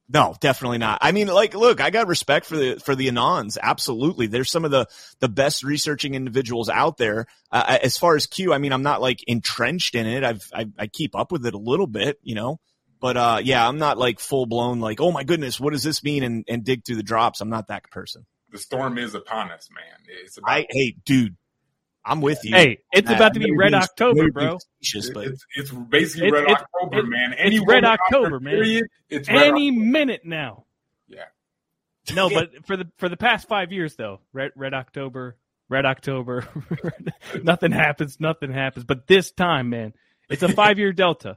No, 0.09 0.35
definitely 0.39 0.77
not. 0.77 0.99
I 1.01 1.11
mean, 1.11 1.27
like, 1.27 1.53
look, 1.53 1.81
I 1.81 1.89
got 1.89 2.07
respect 2.07 2.45
for 2.45 2.55
the 2.55 2.79
for 2.79 2.95
the 2.95 3.07
Anons. 3.07 3.57
Absolutely, 3.61 4.27
they're 4.27 4.45
some 4.45 4.63
of 4.63 4.71
the 4.71 4.87
the 5.19 5.27
best 5.27 5.63
researching 5.63 6.15
individuals 6.15 6.69
out 6.69 6.97
there. 6.97 7.27
Uh, 7.51 7.77
as 7.83 7.97
far 7.97 8.15
as 8.15 8.25
Q, 8.25 8.53
I 8.53 8.57
mean, 8.57 8.71
I'm 8.71 8.83
not 8.83 9.01
like 9.01 9.19
entrenched 9.27 9.95
in 9.95 10.07
it. 10.07 10.23
I've 10.23 10.49
I, 10.53 10.67
I 10.79 10.87
keep 10.87 11.13
up 11.13 11.31
with 11.31 11.45
it 11.45 11.53
a 11.53 11.59
little 11.59 11.87
bit, 11.87 12.19
you 12.23 12.35
know. 12.35 12.59
But 13.01 13.17
uh, 13.17 13.41
yeah, 13.43 13.67
I'm 13.67 13.79
not 13.79 13.97
like 13.97 14.19
full 14.19 14.45
blown 14.45 14.79
like, 14.79 15.01
oh 15.01 15.11
my 15.11 15.23
goodness, 15.23 15.59
what 15.59 15.73
does 15.73 15.83
this 15.83 16.01
mean? 16.03 16.23
And 16.23 16.45
and 16.47 16.63
dig 16.63 16.85
through 16.85 16.95
the 16.95 17.03
drops. 17.03 17.41
I'm 17.41 17.49
not 17.49 17.67
that 17.67 17.83
person. 17.91 18.25
The 18.51 18.59
storm 18.59 18.97
is 18.97 19.13
upon 19.13 19.51
us, 19.51 19.67
man. 19.75 19.99
It's 20.23 20.37
about 20.37 20.51
I 20.51 20.67
hey, 20.69 20.95
dude, 21.05 21.35
I'm 22.07 22.21
with 22.21 22.39
you. 22.43 22.55
Hey, 22.55 22.79
it's 22.93 23.09
about 23.11 23.33
to 23.33 23.39
be 23.39 23.51
Red 23.55 23.73
October, 23.73 24.31
bro. 24.31 24.45
being 24.47 24.59
facetious, 24.79 25.09
but 25.13 25.25
it's 25.27 25.45
it's 25.55 25.71
basically 25.71 26.31
Red 26.31 26.43
it's- 26.45 26.63
October, 26.73 26.99
it- 26.99 27.07
man. 27.09 27.33
Any 27.37 27.59
Red 27.59 27.67
woman 27.67 27.85
out 27.85 27.99
there, 28.09 28.19
October, 28.19 28.39
man. 28.39 28.53
Period, 28.53 28.85
it's 29.09 29.27
Red 29.27 29.37
Any 29.49 29.69
October. 29.69 29.85
minute 29.85 30.21
now. 30.25 30.65
Yeah. 31.07 31.25
No, 32.15 32.29
but 32.33 32.65
for 32.65 32.77
the 32.77 32.85
for 32.97 33.09
the 33.09 33.17
past 33.17 33.47
five 33.49 33.71
years 33.71 33.95
though, 33.97 34.21
Red 34.31 34.51
Red 34.55 34.73
October, 34.73 35.35
Red 35.69 35.85
October, 35.85 36.47
nothing 37.43 37.71
happens, 37.73 38.19
nothing 38.19 38.53
happens. 38.53 38.85
But 38.85 39.07
this 39.07 39.31
time, 39.31 39.69
man, 39.69 39.93
it's 40.29 40.43
a 40.43 40.49
five 40.53 40.79
year 40.79 40.93
delta. 40.93 41.35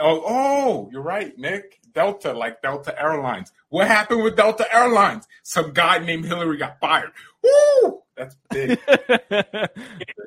Oh, 0.00 0.22
oh, 0.26 0.88
you're 0.92 1.02
right, 1.02 1.36
Nick. 1.38 1.78
Delta, 1.94 2.32
like 2.32 2.62
Delta 2.62 3.00
Airlines. 3.00 3.50
What 3.70 3.88
happened 3.88 4.22
with 4.22 4.36
Delta 4.36 4.66
Airlines? 4.72 5.26
Some 5.42 5.72
guy 5.72 5.98
named 5.98 6.26
Hillary 6.26 6.56
got 6.58 6.78
fired. 6.80 7.10
Woo! 7.42 8.02
That's 8.18 8.36
big. 8.50 8.78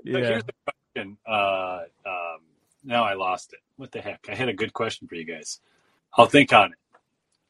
But 0.04 0.24
yeah. 0.24 0.28
here's 0.30 0.44
the 0.44 0.54
question. 0.66 1.18
Uh, 1.28 1.82
um, 2.06 2.40
now 2.84 3.04
I 3.04 3.14
lost 3.14 3.54
it. 3.54 3.60
What 3.78 3.92
the 3.92 4.02
heck? 4.02 4.26
I 4.30 4.36
had 4.36 4.50
a 4.50 4.54
good 4.54 4.74
question 4.74 5.08
for 5.08 5.16
you 5.16 5.26
guys. 5.26 5.60
I'll 6.18 6.26
think 6.26 6.52
on 6.54 6.72
it. 6.74 6.78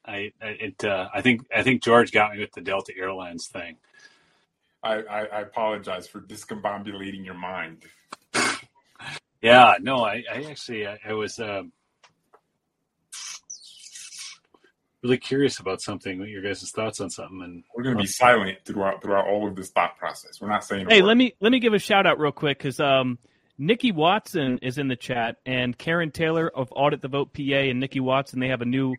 I 0.06 0.32
I- 0.46 0.58
it 0.60 0.84
uh, 0.84 1.08
I 1.14 1.22
think 1.22 1.46
I 1.56 1.64
think 1.64 1.82
George 1.82 2.12
got 2.12 2.34
me 2.34 2.39
with 2.39 2.52
the 2.52 2.62
Delta 2.62 2.92
Airlines 2.98 3.48
thing. 3.48 3.78
I, 4.84 4.96
I, 4.96 5.20
I 5.26 5.42
apologize 5.42 6.08
for 6.08 6.20
discombobulating 6.22 7.24
your 7.26 7.36
mind. 7.36 7.84
Yeah, 9.42 9.74
no, 9.82 10.06
I, 10.06 10.24
I 10.32 10.44
actually 10.44 10.86
I, 10.86 11.00
I 11.04 11.14
was 11.14 11.39
um, 11.39 11.72
really 15.04 15.18
curious 15.18 15.60
about 15.60 15.82
something. 15.82 16.20
What 16.20 16.30
your 16.30 16.41
guys' 16.41 16.70
thoughts 16.72 16.99
on 16.99 17.10
something? 17.10 17.41
And 17.43 17.64
We're 17.76 17.84
going 17.84 17.95
to 17.95 18.02
be 18.02 18.08
silent 18.08 18.60
throughout 18.66 19.02
throughout 19.02 19.28
all 19.28 19.47
of 19.47 19.56
this 19.56 19.70
thought 19.70 19.97
process. 19.97 20.39
We're 20.41 20.49
not 20.49 20.64
saying. 20.64 20.88
Hey, 20.89 21.02
word. 21.02 21.08
let 21.08 21.18
me 21.18 21.34
let 21.39 21.52
me 21.52 21.60
give 21.60 21.74
a 21.74 21.80
shout 21.80 22.06
out 22.06 22.20
real 22.20 22.32
quick 22.32 22.58
because 22.58 22.80
um, 22.80 23.18
Nikki 23.58 23.91
Watson 23.91 24.60
is 24.62 24.78
in 24.78 24.88
the 24.88 24.95
chat 24.95 25.38
and 25.45 25.78
Karen 25.78 26.12
Taylor 26.12 26.49
of 26.49 26.72
Audit 26.72 27.02
the 27.02 27.08
Vote 27.08 27.34
PA 27.34 27.41
and 27.41 27.80
Nikki 27.80 27.99
Watson 27.99 28.39
they 28.39 28.47
have 28.49 28.62
a 28.62 28.66
new 28.66 28.95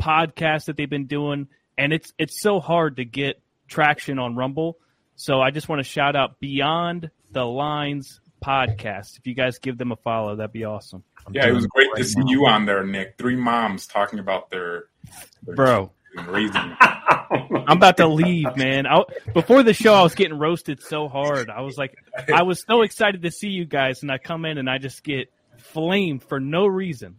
podcast 0.00 0.66
that 0.66 0.76
they've 0.76 0.90
been 0.90 1.06
doing 1.06 1.48
and 1.78 1.92
it's 1.92 2.12
it's 2.18 2.40
so 2.40 2.60
hard 2.60 2.96
to 2.96 3.04
get 3.04 3.40
traction 3.68 4.18
on 4.18 4.36
Rumble. 4.36 4.78
So 5.16 5.40
I 5.40 5.50
just 5.50 5.68
want 5.68 5.80
to 5.80 5.84
shout 5.84 6.14
out 6.14 6.40
Beyond 6.40 7.10
the 7.30 7.44
Lines 7.44 8.20
podcast. 8.44 9.18
If 9.18 9.26
you 9.26 9.34
guys 9.34 9.58
give 9.58 9.78
them 9.78 9.92
a 9.92 9.96
follow, 9.96 10.36
that'd 10.36 10.52
be 10.52 10.64
awesome, 10.64 11.02
Yeah, 11.30 11.48
it 11.48 11.52
was 11.52 11.66
great 11.66 11.88
to 11.96 12.04
see 12.04 12.20
now. 12.20 12.30
you 12.30 12.46
on 12.46 12.66
there, 12.66 12.84
Nick. 12.84 13.16
Three 13.18 13.36
moms 13.36 13.86
talking 13.86 14.18
about 14.18 14.50
their, 14.50 14.84
their 14.95 14.95
bro. 15.42 15.92
I'm 16.18 17.76
about 17.76 17.98
to 17.98 18.06
leave, 18.06 18.56
man. 18.56 18.86
I, 18.86 19.02
before 19.34 19.62
the 19.62 19.74
show, 19.74 19.92
I 19.92 20.02
was 20.02 20.14
getting 20.14 20.38
roasted 20.38 20.82
so 20.82 21.08
hard. 21.08 21.50
I 21.50 21.60
was 21.60 21.76
like, 21.76 21.94
I 22.32 22.42
was 22.42 22.64
so 22.66 22.82
excited 22.82 23.22
to 23.22 23.30
see 23.30 23.48
you 23.48 23.64
guys, 23.64 24.02
and 24.02 24.10
I 24.10 24.18
come 24.18 24.44
in 24.44 24.58
and 24.58 24.68
I 24.70 24.78
just 24.78 25.02
get 25.02 25.30
flamed 25.58 26.22
for 26.22 26.40
no 26.40 26.66
reason. 26.66 27.16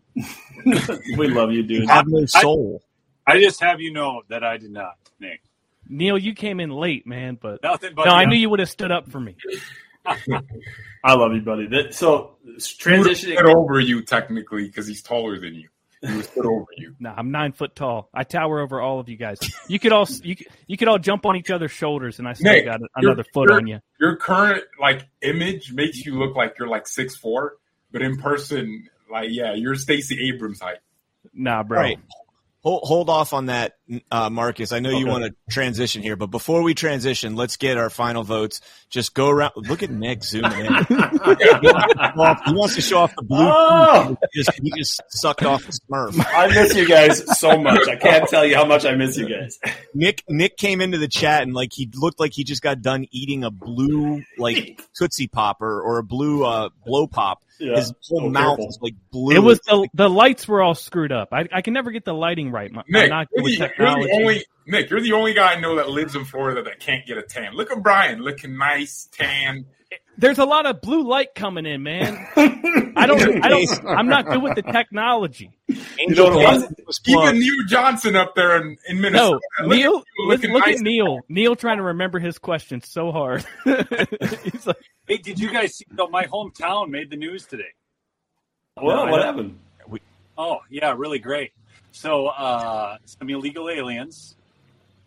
we 1.17 1.27
love 1.27 1.51
you, 1.51 1.63
dude. 1.63 1.83
You 1.83 1.87
have 1.87 2.05
no 2.07 2.25
soul. 2.25 2.81
I 3.25 3.39
just 3.41 3.61
have 3.61 3.81
you 3.81 3.93
know 3.93 4.23
that 4.29 4.43
I 4.43 4.57
did 4.57 4.71
not, 4.71 4.95
Nick. 5.19 5.41
Neil, 5.89 6.17
you 6.17 6.33
came 6.33 6.59
in 6.59 6.69
late, 6.69 7.05
man, 7.05 7.37
but 7.39 7.61
Nothing 7.63 7.93
but 7.95 8.05
no, 8.05 8.11
I 8.11 8.25
knew 8.25 8.37
you 8.37 8.49
would 8.49 8.59
have 8.59 8.69
stood 8.69 8.91
up 8.91 9.09
for 9.09 9.19
me. 9.19 9.35
I 11.03 11.13
love 11.13 11.33
you, 11.33 11.41
buddy. 11.41 11.67
That, 11.67 11.93
so 11.93 12.37
He 12.45 12.51
transitioning. 12.53 13.43
over 13.43 13.79
you 13.79 14.01
technically 14.01 14.65
because 14.65 14.87
he's 14.87 15.01
taller 15.01 15.39
than 15.39 15.55
you. 15.55 15.69
He 16.01 16.15
would 16.15 16.25
have 16.25 16.37
over 16.45 16.65
you. 16.77 16.95
Nah, 16.99 17.13
I'm 17.17 17.31
nine 17.31 17.53
foot 17.53 17.75
tall. 17.75 18.09
I 18.13 18.23
tower 18.23 18.59
over 18.59 18.79
all 18.81 18.99
of 18.99 19.09
you 19.09 19.17
guys. 19.17 19.39
You 19.67 19.79
could 19.79 19.91
all 19.91 20.07
you 20.23 20.35
could, 20.35 20.47
you 20.67 20.77
could 20.77 20.87
all 20.87 20.99
jump 20.99 21.25
on 21.25 21.35
each 21.35 21.49
other's 21.49 21.71
shoulders, 21.71 22.19
and 22.19 22.27
I 22.27 22.33
still 22.33 22.53
Nick, 22.53 22.65
got 22.65 22.79
you're- 22.79 22.89
another 23.11 23.23
foot 23.33 23.49
you're- 23.49 23.61
on 23.61 23.67
you. 23.67 23.79
Your 23.99 24.15
current 24.15 24.63
like 24.79 25.07
image 25.21 25.73
makes 25.73 26.05
you 26.05 26.19
look 26.19 26.35
like 26.35 26.55
you're 26.59 26.67
like 26.67 26.87
six 26.87 27.15
four, 27.15 27.55
but 27.91 28.01
in 28.01 28.17
person, 28.17 28.87
like 29.11 29.29
yeah, 29.31 29.53
you're 29.53 29.75
Stacey 29.75 30.29
Abrams 30.29 30.59
height. 30.61 30.77
Nah, 31.33 31.63
bro. 31.63 31.79
Right. 31.79 31.99
Hold, 32.63 32.83
hold 32.83 33.09
off 33.09 33.33
on 33.33 33.45
that, 33.47 33.76
uh, 34.11 34.29
Marcus. 34.29 34.71
I 34.71 34.79
know 34.79 34.89
you 34.89 35.07
want 35.07 35.23
to 35.25 35.33
transition 35.49 36.01
here, 36.01 36.15
but 36.15 36.27
before 36.27 36.61
we 36.63 36.73
transition, 36.73 37.35
let's 37.35 37.57
get 37.57 37.77
our 37.77 37.89
final 37.89 38.23
votes. 38.23 38.61
Just 38.89 39.13
go 39.13 39.29
around. 39.29 39.53
Look 39.55 39.83
at 39.83 39.89
Nick 39.89 40.23
zooming 40.23 40.51
in. 40.51 40.65
he 40.85 42.53
wants 42.53 42.75
to 42.75 42.81
show 42.81 42.99
off 42.99 43.15
the 43.15 43.23
blue. 43.23 43.37
Oh! 43.39 44.17
He 44.33 44.43
just, 44.43 44.59
he 44.61 44.71
just 44.77 45.01
sucked 45.09 45.43
off 45.43 45.63
the 45.65 45.71
Smurf. 45.89 46.23
I 46.33 46.47
miss 46.47 46.75
you 46.75 46.87
guys 46.87 47.23
so 47.39 47.57
much. 47.57 47.87
I 47.87 47.95
can't 47.95 48.27
tell 48.29 48.45
you 48.45 48.55
how 48.55 48.65
much 48.65 48.85
I 48.85 48.95
miss 48.95 49.17
you 49.17 49.27
guys. 49.27 49.59
Nick 49.93 50.23
Nick 50.29 50.57
came 50.57 50.81
into 50.81 50.97
the 50.97 51.07
chat 51.07 51.43
and 51.43 51.53
like 51.53 51.71
he 51.73 51.89
looked 51.95 52.19
like 52.19 52.33
he 52.33 52.43
just 52.43 52.61
got 52.61 52.81
done 52.81 53.05
eating 53.11 53.43
a 53.43 53.51
blue 53.51 54.23
like 54.37 54.81
Tootsie 54.97 55.27
popper 55.27 55.79
or, 55.79 55.81
or 55.81 55.97
a 55.99 56.03
blue 56.03 56.43
uh, 56.45 56.69
blow 56.85 57.07
pop. 57.07 57.43
Yeah. 57.59 57.75
His 57.77 57.91
whole 58.07 58.25
Oh, 58.25 58.29
mouth 58.29 58.57
careful. 58.57 58.65
was 58.67 58.79
like 58.81 58.93
blue. 59.11 59.35
It 59.35 59.39
was 59.39 59.59
the 59.61 59.87
the 59.93 60.09
lights 60.09 60.47
were 60.47 60.61
all 60.61 60.75
screwed 60.75 61.11
up. 61.11 61.29
I, 61.31 61.47
I 61.51 61.61
can 61.61 61.73
never 61.73 61.89
get 61.91 62.05
the 62.05 62.13
lighting 62.13 62.51
right. 62.51 62.71
My, 62.71 62.81
I'm 62.81 62.85
Nick, 62.87 63.09
not 63.09 63.27
you're 63.33 63.69
good 63.77 63.87
you're 63.87 64.07
the 64.07 64.13
only 64.13 64.45
Nick. 64.65 64.89
You're 64.89 65.01
the 65.01 65.13
only 65.13 65.33
guy 65.33 65.53
I 65.53 65.59
know 65.59 65.75
that 65.77 65.89
lives 65.89 66.15
in 66.15 66.25
Florida 66.25 66.63
that 66.63 66.79
can't 66.79 67.05
get 67.05 67.17
a 67.17 67.21
tan. 67.23 67.53
Look 67.53 67.71
at 67.71 67.81
Brian, 67.81 68.19
looking 68.21 68.57
nice, 68.57 69.07
tan. 69.11 69.65
There's 70.17 70.39
a 70.39 70.45
lot 70.45 70.65
of 70.65 70.81
blue 70.81 71.07
light 71.07 71.35
coming 71.35 71.65
in, 71.65 71.83
man. 71.83 72.17
I 72.35 73.05
don't. 73.05 73.45
I 73.45 73.47
don't. 73.49 73.85
I'm 73.85 74.07
not 74.07 74.25
good 74.25 74.41
with 74.41 74.55
the 74.55 74.63
technology. 74.63 75.51
Angel 75.99 76.31
know 76.31 76.37
what 76.37 76.69
was 76.87 76.99
Even 77.05 77.21
plugged. 77.21 77.37
Neil 77.37 77.65
Johnson 77.67 78.15
up 78.15 78.33
there 78.35 78.57
in, 78.61 78.77
in 78.89 78.99
Minnesota. 78.99 79.39
No, 79.61 79.67
Look 79.67 79.77
at 79.77 79.77
Neil. 79.77 80.03
you 80.17 80.27
Look, 80.27 80.43
look 80.43 80.65
nice. 80.65 80.75
at 80.77 80.81
Neil. 80.81 81.19
Neil 81.29 81.55
trying 81.55 81.77
to 81.77 81.83
remember 81.83 82.17
his 82.19 82.39
questions 82.39 82.89
so 82.89 83.11
hard. 83.11 83.45
He's 83.63 84.65
like, 84.65 84.77
Hey, 85.07 85.17
did 85.17 85.39
you 85.39 85.51
guys 85.51 85.75
see 85.75 85.85
that 85.91 86.09
my 86.09 86.25
hometown 86.25 86.89
made 86.89 87.09
the 87.11 87.15
news 87.15 87.45
today? 87.45 87.63
Well, 88.81 89.09
what 89.09 89.23
happened? 89.23 89.57
Oh, 90.37 90.59
yeah, 90.69 90.93
really 90.97 91.19
great. 91.19 91.51
So, 91.97 92.27
uh, 92.27 92.97
some 93.05 93.29
illegal 93.29 93.69
aliens 93.69 94.35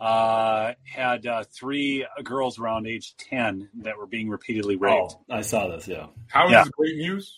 uh, 0.00 0.72
had 0.82 1.24
uh, 1.24 1.44
three 1.44 2.04
girls 2.24 2.58
around 2.58 2.88
age 2.88 3.14
10 3.16 3.68
that 3.82 3.96
were 3.96 4.06
being 4.06 4.28
repeatedly 4.28 4.74
raped. 4.76 5.14
Oh, 5.16 5.24
I 5.30 5.42
saw 5.42 5.68
this. 5.68 5.86
Yeah. 5.86 6.06
How 6.26 6.46
is 6.46 6.52
Yeah. 6.52 6.64
this 6.64 6.70
great 6.70 6.96
news? 6.96 7.36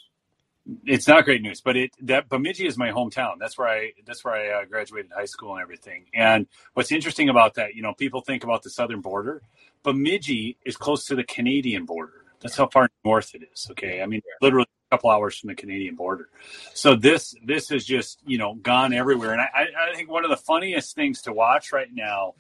it's 0.87 1.09
not 1.09 1.25
great 1.25 1.43
news, 1.43 1.61
but 1.61 1.77
it 1.77 1.91
that 2.03 2.29
Bemidji 2.29 2.67
is 2.69 2.79
my 2.79 2.91
hometown. 2.91 3.33
That's 3.41 3.59
where 3.59 3.67
I 3.67 3.93
that's 4.07 4.25
where 4.25 4.35
I 4.35 4.63
uh, 4.63 4.65
graduated 4.65 5.11
high 5.13 5.25
school 5.25 5.55
and 5.55 5.61
everything. 5.61 6.05
And 6.15 6.47
what's 6.75 6.93
interesting 6.93 7.29
about 7.29 7.55
that, 7.55 7.75
you 7.75 7.83
know, 7.83 7.95
people 7.95 8.21
think 8.21 8.45
about 8.45 8.63
the 8.63 8.71
southern 8.71 9.01
border. 9.01 9.43
Bemidji 9.83 10.57
is 10.65 10.77
close 10.77 11.05
to 11.07 11.17
the 11.17 11.25
Canadian 11.25 11.85
border. 11.85 12.25
That's 12.41 12.57
how 12.57 12.69
far 12.69 12.89
north 13.05 13.35
it 13.35 13.43
is. 13.53 13.67
Okay, 13.73 14.01
I 14.01 14.07
mean, 14.07 14.23
literally 14.41 14.67
a 14.69 14.72
couple 14.93 15.09
hours 15.09 15.39
from 15.39 15.49
the 15.49 15.55
Canadian 15.55 15.95
border. 15.95 16.29
So 16.75 16.95
this 16.95 17.35
this 17.43 17.71
is 17.71 17.87
just 17.87 18.21
you 18.27 18.37
know 18.37 18.55
gone 18.57 18.93
everywhere. 18.93 19.33
And 19.33 19.41
I, 19.41 19.67
I 19.91 19.97
think 19.97 20.11
one 20.11 20.23
of 20.23 20.31
the 20.31 20.37
funniest 20.37 20.95
things 20.95 21.23
to 21.23 21.33
watch 21.33 21.73
right 21.73 21.89
now 21.91 22.35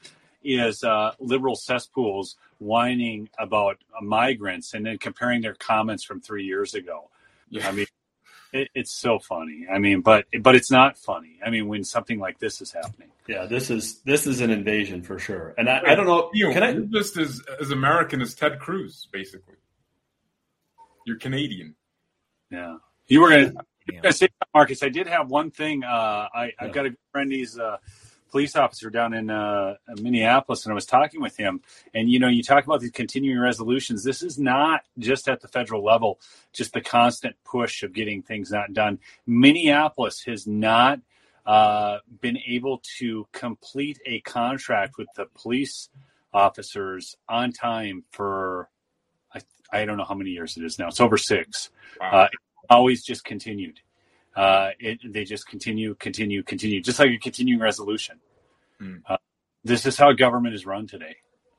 is 0.45 0.85
uh, 0.85 1.13
liberal 1.19 1.57
cesspools 1.57 2.37
whining 2.59 3.31
about 3.39 3.79
migrants 4.03 4.75
and 4.75 4.85
then 4.85 4.99
comparing 4.99 5.41
their 5.41 5.55
comments 5.55 6.05
from 6.05 6.21
three 6.21 6.45
years 6.45 6.75
ago. 6.75 7.09
Yeah. 7.49 7.69
I 7.69 7.73
mean, 7.73 7.87
it, 8.53 8.69
it's 8.75 8.93
so 8.93 9.19
funny. 9.19 9.67
I 9.73 9.79
mean, 9.79 10.03
but 10.03 10.27
but 10.41 10.55
it's 10.55 10.71
not 10.71 10.99
funny. 10.99 11.39
I 11.45 11.49
mean, 11.49 11.69
when 11.69 11.85
something 11.85 12.19
like 12.19 12.39
this 12.39 12.61
is 12.61 12.71
happening. 12.71 13.09
Yeah, 13.27 13.47
this 13.47 13.71
is 13.71 14.01
this 14.01 14.27
is 14.27 14.43
an 14.43 14.51
invasion 14.51 15.03
for 15.03 15.19
sure. 15.19 15.55
And 15.57 15.71
I, 15.71 15.81
I 15.87 15.95
don't 15.95 16.07
know. 16.07 16.29
You 16.35 16.53
can 16.53 16.63
I 16.63 16.75
just 16.75 17.17
as 17.17 17.41
as 17.59 17.71
American 17.71 18.21
as 18.21 18.35
Ted 18.35 18.59
Cruz, 18.59 19.09
basically. 19.11 19.55
You're 21.07 21.19
Canadian. 21.19 21.77
Yeah, 22.53 22.77
you 23.09 23.21
were 23.21 23.31
were 23.31 23.53
gonna 24.03 24.13
say, 24.13 24.29
Marcus. 24.55 24.83
I 24.83 24.89
did 24.89 25.07
have 25.07 25.31
one 25.31 25.51
thing. 25.51 25.85
Uh, 25.85 26.29
I 26.33 26.53
I've 26.59 26.73
got 26.73 26.87
a 26.87 26.95
friend. 27.11 27.33
He's 27.33 27.57
a 27.57 27.81
police 28.31 28.57
officer 28.57 28.91
down 28.91 29.15
in 29.15 29.31
uh, 29.31 29.75
Minneapolis, 30.01 30.65
and 30.65 30.73
I 30.73 30.75
was 30.75 30.87
talking 30.87 31.21
with 31.21 31.37
him. 31.37 31.61
And 31.95 32.11
you 32.11 32.19
know, 32.19 32.29
you 32.29 32.43
talk 32.43 32.65
about 32.65 32.81
these 32.81 32.91
continuing 32.91 33.39
resolutions. 33.39 34.05
This 34.05 34.23
is 34.23 34.39
not 34.39 34.83
just 34.99 35.29
at 35.29 35.41
the 35.41 35.49
federal 35.49 35.85
level, 35.85 36.21
just 36.53 36.73
the 36.73 36.81
constant 36.81 37.37
push 37.45 37.83
of 37.83 37.93
getting 37.93 38.23
things 38.23 38.51
not 38.51 38.73
done. 38.73 38.99
Minneapolis 39.27 40.25
has 40.27 40.47
not 40.47 41.01
uh, 41.47 41.99
been 42.21 42.39
able 42.47 42.83
to 42.99 43.27
complete 43.33 43.99
a 44.07 44.21
contract 44.21 44.99
with 44.99 45.09
the 45.17 45.27
police 45.35 45.89
officers 46.33 47.17
on 47.29 47.53
time 47.53 48.05
for 48.11 48.69
I, 49.73 49.81
I 49.81 49.85
don't 49.85 49.97
know 49.97 50.05
how 50.05 50.15
many 50.15 50.31
years 50.31 50.57
it 50.57 50.65
is 50.65 50.79
now. 50.79 50.89
It's 50.89 51.01
over 51.01 51.17
six. 51.17 51.71
Wow. 52.01 52.11
Uh, 52.11 52.29
always 52.71 53.03
just 53.03 53.25
continued 53.25 53.81
uh, 54.35 54.71
it, 54.79 55.01
they 55.13 55.25
just 55.25 55.47
continue, 55.47 55.95
continue, 55.95 56.43
continue, 56.43 56.81
just 56.81 56.99
like 56.99 57.11
a 57.11 57.19
continuing 57.19 57.61
resolution. 57.61 58.19
Mm. 58.81 59.03
Uh, 59.09 59.17
this 59.65 59.87
is 59.87 59.97
how 59.97 60.13
government 60.13 60.55
is 60.55 60.67
run 60.67 60.87
today. 60.87 61.17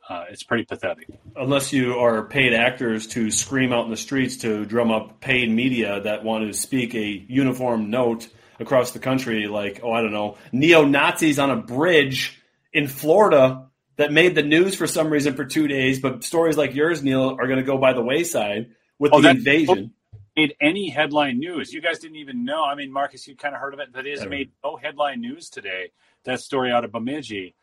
Uh, 0.09 0.25
it's 0.29 0.43
pretty 0.43 0.65
pathetic. 0.65 1.07
Unless 1.35 1.71
you 1.71 1.99
are 1.99 2.23
paid 2.25 2.53
actors 2.53 3.07
to 3.07 3.31
scream 3.31 3.71
out 3.71 3.85
in 3.85 3.91
the 3.91 3.97
streets 3.97 4.37
to 4.37 4.65
drum 4.65 4.91
up 4.91 5.21
paid 5.21 5.49
media 5.49 6.01
that 6.01 6.23
want 6.23 6.45
to 6.45 6.53
speak 6.53 6.93
a 6.93 7.25
uniform 7.29 7.89
note 7.89 8.27
across 8.59 8.91
the 8.91 8.99
country, 8.99 9.47
like, 9.47 9.79
oh, 9.81 9.93
I 9.93 10.01
don't 10.01 10.11
know, 10.11 10.37
neo 10.51 10.83
Nazis 10.83 11.39
on 11.39 11.51
a 11.51 11.55
bridge 11.55 12.41
in 12.73 12.87
Florida 12.87 13.69
that 13.95 14.11
made 14.11 14.35
the 14.35 14.43
news 14.43 14.75
for 14.75 14.87
some 14.87 15.09
reason 15.09 15.35
for 15.35 15.45
two 15.45 15.67
days, 15.67 15.99
but 15.99 16.23
stories 16.23 16.57
like 16.57 16.73
yours, 16.73 17.03
Neil, 17.03 17.37
are 17.39 17.47
going 17.47 17.59
to 17.59 17.63
go 17.63 17.77
by 17.77 17.93
the 17.93 18.01
wayside 18.01 18.71
with 18.97 19.13
oh, 19.13 19.21
the 19.21 19.29
invasion 19.29 19.93
made 20.35 20.55
any 20.59 20.89
headline 20.89 21.39
news. 21.39 21.73
You 21.73 21.81
guys 21.81 21.99
didn't 21.99 22.17
even 22.17 22.45
know. 22.45 22.63
I 22.63 22.75
mean, 22.75 22.91
Marcus, 22.91 23.27
you 23.27 23.35
kind 23.35 23.53
of 23.53 23.61
heard 23.61 23.73
of 23.73 23.79
it, 23.79 23.89
but 23.93 24.05
it 24.05 24.17
has 24.17 24.27
made 24.27 24.51
no 24.63 24.75
headline 24.75 25.21
news 25.21 25.49
today. 25.49 25.91
That 26.23 26.39
story 26.39 26.71
out 26.71 26.85
of 26.85 26.91
Bemidji. 26.91 27.55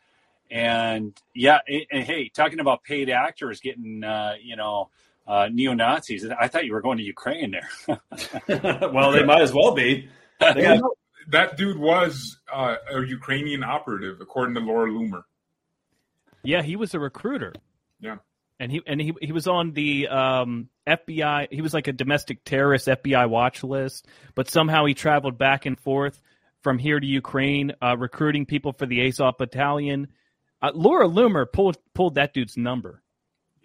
And 0.49 1.17
yeah, 1.33 1.59
and 1.67 2.03
hey, 2.03 2.29
talking 2.29 2.59
about 2.59 2.83
paid 2.83 3.09
actors 3.09 3.61
getting, 3.61 4.03
uh, 4.03 4.33
you 4.41 4.55
know, 4.55 4.89
uh, 5.25 5.47
neo 5.51 5.73
Nazis. 5.73 6.25
I 6.25 6.47
thought 6.47 6.65
you 6.65 6.73
were 6.73 6.81
going 6.81 6.97
to 6.97 7.03
Ukraine 7.03 7.51
there. 7.51 7.99
well, 8.91 9.11
they 9.11 9.23
might 9.23 9.41
as 9.41 9.53
well 9.53 9.73
be. 9.73 10.09
Got- 10.39 10.81
that 11.29 11.55
dude 11.55 11.77
was 11.77 12.37
uh, 12.51 12.75
a 12.91 13.05
Ukrainian 13.05 13.63
operative, 13.63 14.19
according 14.21 14.55
to 14.55 14.61
Laura 14.61 14.89
Loomer. 14.89 15.21
Yeah, 16.43 16.61
he 16.61 16.75
was 16.75 16.93
a 16.93 16.99
recruiter. 16.99 17.53
Yeah 17.99 18.17
and 18.61 18.71
he 18.71 18.79
and 18.85 19.01
he 19.01 19.11
he 19.19 19.31
was 19.31 19.47
on 19.47 19.71
the 19.71 20.07
um, 20.07 20.69
FBI. 20.85 21.47
He 21.51 21.63
was 21.63 21.73
like 21.73 21.87
a 21.87 21.91
domestic 21.91 22.43
terrorist 22.45 22.87
FBI 22.87 23.27
watch 23.27 23.63
list, 23.63 24.07
but 24.35 24.51
somehow 24.51 24.85
he 24.85 24.93
traveled 24.93 25.39
back 25.39 25.65
and 25.65 25.79
forth 25.79 26.21
from 26.61 26.77
here 26.77 26.99
to 26.99 27.05
Ukraine, 27.05 27.73
uh, 27.81 27.97
recruiting 27.97 28.45
people 28.45 28.71
for 28.71 28.85
the 28.85 29.07
Azov 29.07 29.39
Battalion. 29.39 30.09
Uh, 30.61 30.69
Laura 30.75 31.07
Loomer 31.07 31.51
pulled 31.51 31.77
pulled 31.95 32.15
that 32.15 32.35
dude's 32.35 32.55
number. 32.55 33.01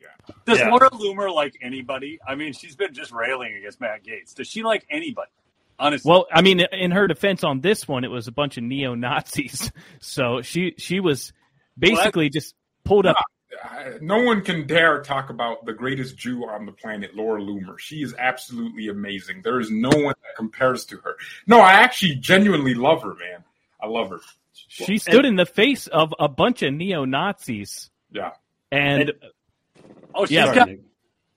Yeah. 0.00 0.34
Does 0.46 0.60
yeah. 0.60 0.70
Laura 0.70 0.88
Loomer 0.88 1.32
like 1.32 1.58
anybody? 1.60 2.18
I 2.26 2.34
mean, 2.34 2.54
she's 2.54 2.74
been 2.74 2.94
just 2.94 3.12
railing 3.12 3.54
against 3.54 3.82
Matt 3.82 4.02
Gaetz. 4.02 4.34
Does 4.34 4.48
she 4.48 4.62
like 4.62 4.86
anybody? 4.88 5.30
Honestly. 5.78 6.10
Well, 6.10 6.26
I 6.32 6.40
mean, 6.40 6.60
in 6.72 6.90
her 6.92 7.06
defense 7.06 7.44
on 7.44 7.60
this 7.60 7.86
one, 7.86 8.04
it 8.04 8.10
was 8.10 8.28
a 8.28 8.32
bunch 8.32 8.56
of 8.56 8.64
neo 8.64 8.94
Nazis. 8.94 9.70
So 10.00 10.40
she 10.40 10.74
she 10.78 11.00
was 11.00 11.34
basically 11.78 12.26
well, 12.26 12.30
just 12.32 12.54
pulled 12.86 13.06
up 13.06 13.16
no 14.00 14.22
one 14.22 14.42
can 14.42 14.66
dare 14.66 15.02
talk 15.02 15.30
about 15.30 15.64
the 15.64 15.72
greatest 15.72 16.16
Jew 16.16 16.44
on 16.44 16.66
the 16.66 16.72
planet, 16.72 17.14
Laura 17.14 17.40
Loomer. 17.40 17.78
She 17.78 18.02
is 18.02 18.14
absolutely 18.18 18.88
amazing. 18.88 19.42
There 19.42 19.60
is 19.60 19.70
no 19.70 19.88
one 19.88 20.14
that 20.22 20.36
compares 20.36 20.84
to 20.86 20.96
her. 20.98 21.16
No, 21.46 21.60
I 21.60 21.74
actually 21.74 22.16
genuinely 22.16 22.74
love 22.74 23.02
her, 23.02 23.14
man. 23.14 23.44
I 23.80 23.86
love 23.86 24.10
her. 24.10 24.20
She 24.52 24.98
stood 24.98 25.16
and, 25.16 25.26
in 25.26 25.36
the 25.36 25.46
face 25.46 25.86
of 25.86 26.14
a 26.18 26.28
bunch 26.28 26.62
of 26.62 26.72
neo 26.72 27.04
Nazis. 27.04 27.90
Yeah. 28.10 28.32
And, 28.72 29.02
and 29.02 29.12
oh, 30.14 30.24
she's 30.24 30.32
yeah, 30.32 30.54
got 30.54 30.68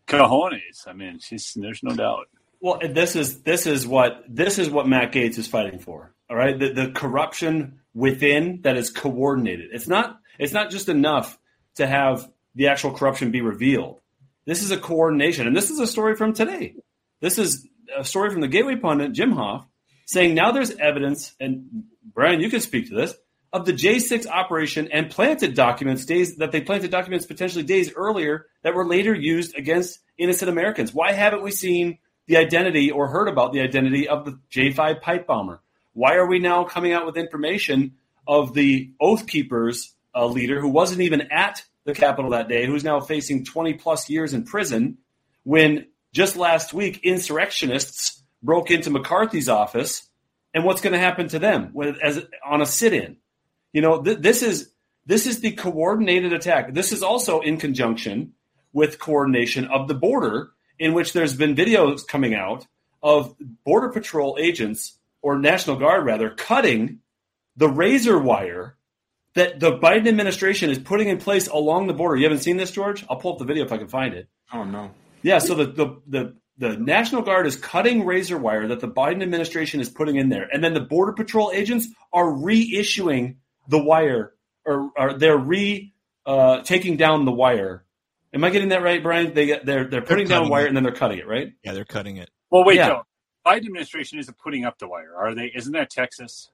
cojones. 0.08 0.88
I 0.88 0.94
mean, 0.94 1.20
she's 1.20 1.54
there's 1.56 1.84
no 1.84 1.96
doubt. 1.96 2.28
Well, 2.62 2.80
this 2.82 3.16
is 3.16 3.42
this 3.42 3.68
is 3.68 3.86
what 3.86 4.24
this 4.28 4.58
is 4.58 4.70
what 4.70 4.88
Matt 4.88 5.12
Gaetz 5.12 5.38
is 5.38 5.48
fighting 5.48 5.80
for. 5.80 6.14
All 6.30 6.36
right, 6.36 6.58
the, 6.58 6.74
the 6.74 6.92
corruption 6.92 7.80
within 7.94 8.62
that 8.62 8.78
is 8.78 8.90
coordinated. 8.90 9.70
It's 9.74 9.88
not 9.88 10.19
it's 10.40 10.54
not 10.54 10.72
just 10.72 10.90
enough 10.90 11.38
to 11.76 11.86
have 11.86 12.28
the 12.56 12.68
actual 12.68 12.94
corruption 12.94 13.32
be 13.32 13.42
revealed. 13.42 14.00
This 14.46 14.64
is 14.64 14.72
a 14.72 14.78
coordination, 14.78 15.46
and 15.46 15.56
this 15.56 15.70
is 15.70 15.80
a 15.80 15.86
story 15.86 16.16
from 16.16 16.34
today. 16.34 16.76
This 17.20 17.38
is 17.38 17.68
a 17.96 18.04
story 18.04 18.32
from 18.32 18.42
the 18.42 18.48
Gateway 18.48 18.78
pundit 18.78 19.12
Jim 19.12 19.34
Hoft, 19.34 19.66
saying 20.08 20.34
now 20.34 20.52
there's 20.52 20.72
evidence, 20.72 21.36
and 21.40 21.84
Brian, 22.14 22.40
you 22.40 22.50
can 22.50 22.62
speak 22.62 22.88
to 22.88 22.96
this 22.96 23.14
of 23.52 23.66
the 23.66 23.74
J6 23.74 24.28
operation 24.28 24.90
and 24.92 25.10
planted 25.10 25.56
documents 25.56 26.06
days 26.06 26.38
that 26.38 26.52
they 26.52 26.62
planted 26.62 26.92
documents 26.92 27.26
potentially 27.26 27.64
days 27.64 27.92
earlier 27.96 28.46
that 28.64 28.76
were 28.76 28.88
later 28.88 29.14
used 29.14 29.56
against 29.56 30.00
innocent 30.18 30.50
Americans. 30.50 30.94
Why 30.94 31.14
haven't 31.14 31.42
we 31.42 31.52
seen 31.52 31.98
the 32.28 32.38
identity 32.38 32.92
or 32.92 33.08
heard 33.08 33.28
about 33.28 33.54
the 33.54 33.62
identity 33.62 34.08
of 34.08 34.26
the 34.26 34.40
J5 34.52 35.02
pipe 35.02 35.26
bomber? 35.26 35.62
Why 35.94 36.16
are 36.16 36.28
we 36.28 36.40
now 36.40 36.64
coming 36.64 36.94
out 36.94 37.06
with 37.06 37.18
information 37.18 37.96
of 38.28 38.54
the 38.54 38.92
Oath 39.02 39.26
Keepers 39.26 39.96
uh, 40.16 40.26
leader 40.26 40.60
who 40.60 40.70
wasn't 40.70 41.02
even 41.02 41.22
at 41.32 41.64
the 41.86 41.94
Capitol 41.94 42.32
that 42.32 42.48
day, 42.48 42.66
who's 42.66 42.84
now 42.84 43.00
facing 43.00 43.46
20 43.46 43.74
plus 43.76 44.10
years 44.10 44.34
in 44.34 44.44
prison, 44.44 44.98
when 45.44 45.88
just 46.14 46.36
last 46.36 46.74
week 46.74 47.02
insurrectionists 47.04 48.22
broke 48.42 48.72
into 48.72 48.90
McCarthy's 48.90 49.50
office, 49.50 50.08
and 50.54 50.64
what's 50.64 50.82
going 50.82 50.94
to 50.94 51.00
happen 51.00 51.28
to 51.30 51.40
them 51.40 51.72
with, 51.74 51.98
as 52.02 52.26
on 52.46 52.62
a 52.62 52.66
sit-in? 52.66 53.18
You 53.74 53.82
know, 53.82 54.02
th- 54.02 54.20
this 54.20 54.42
is 54.42 54.72
this 55.06 55.26
is 55.26 55.40
the 55.40 55.52
coordinated 55.52 56.34
attack. 56.34 56.74
This 56.74 56.92
is 56.92 57.02
also 57.02 57.40
in 57.40 57.58
conjunction 57.58 58.34
with 58.74 59.00
coordination 59.00 59.66
of 59.66 59.88
the 59.88 59.96
border, 59.96 60.52
in 60.78 60.94
which 60.94 61.14
there's 61.14 61.36
been 61.36 61.56
videos 61.56 62.06
coming 62.08 62.36
out 62.36 62.68
of 63.02 63.36
border 63.66 63.90
patrol 63.90 64.38
agents 64.40 64.98
or 65.22 65.38
National 65.38 65.78
Guard 65.78 66.06
rather 66.06 66.30
cutting 66.30 67.00
the 67.56 67.70
razor 67.70 68.20
wire 68.20 68.78
that 69.40 69.60
the 69.60 69.72
Biden 69.78 70.08
administration 70.08 70.70
is 70.70 70.78
putting 70.78 71.08
in 71.08 71.18
place 71.18 71.48
along 71.48 71.88
the 71.88 71.94
border. 71.94 72.18
You 72.18 72.26
haven't 72.26 72.44
seen 72.44 72.58
this, 72.58 72.72
George? 72.72 73.06
I'll 73.10 73.16
pull 73.16 73.34
up 73.34 73.40
the 73.40 73.46
video 73.46 73.64
if 73.64 73.72
I 73.72 73.78
can 73.78 73.88
find 73.88 74.14
it. 74.14 74.28
Oh 74.54 74.64
no. 74.64 74.92
Yeah, 75.22 75.40
so 75.40 75.56
the 75.56 75.66
the 75.66 76.02
the, 76.08 76.36
the 76.58 76.78
National 76.78 77.22
Guard 77.22 77.48
is 77.48 77.56
cutting 77.56 78.06
razor 78.06 78.38
wire 78.38 78.68
that 78.68 78.82
the 78.82 78.88
Biden 78.88 79.22
administration 79.22 79.80
is 79.80 79.90
putting 79.90 80.18
in 80.18 80.30
there, 80.30 80.48
and 80.52 80.64
then 80.64 80.74
the 80.74 80.82
Border 80.82 81.14
Patrol 81.14 81.52
agents 81.54 81.88
are 82.12 82.26
reissuing 82.26 83.38
the 83.68 83.82
wire, 83.82 84.34
or, 84.66 84.92
or 84.98 85.14
they're 85.14 85.38
re 85.38 85.94
uh, 86.26 86.62
taking 86.62 86.98
down 86.98 87.26
the 87.26 87.32
wire. 87.32 87.86
Am 88.34 88.44
I 88.44 88.50
getting 88.50 88.70
that 88.70 88.84
right, 88.84 89.02
Brian? 89.02 89.34
They 89.34 89.46
get 89.46 89.66
they're 89.66 89.86
they're 89.86 90.02
putting 90.02 90.28
they're 90.28 90.40
down 90.40 90.50
wire 90.50 90.66
it. 90.66 90.68
and 90.68 90.76
then 90.76 90.84
they're 90.84 90.92
cutting 90.94 91.20
it, 91.20 91.28
right? 91.28 91.54
Yeah, 91.64 91.72
they're 91.72 91.86
cutting 91.86 92.18
it. 92.18 92.30
Well, 92.52 92.66
wait, 92.66 92.76
yeah. 92.76 93.02
Biden 93.46 93.66
administration 93.66 94.20
isn't 94.20 94.38
putting 94.38 94.66
up 94.66 94.78
the 94.80 94.88
wire, 94.88 95.16
are 95.18 95.34
they? 95.34 95.52
Isn't 95.56 95.74
that 95.74 95.90
Texas? 95.90 96.50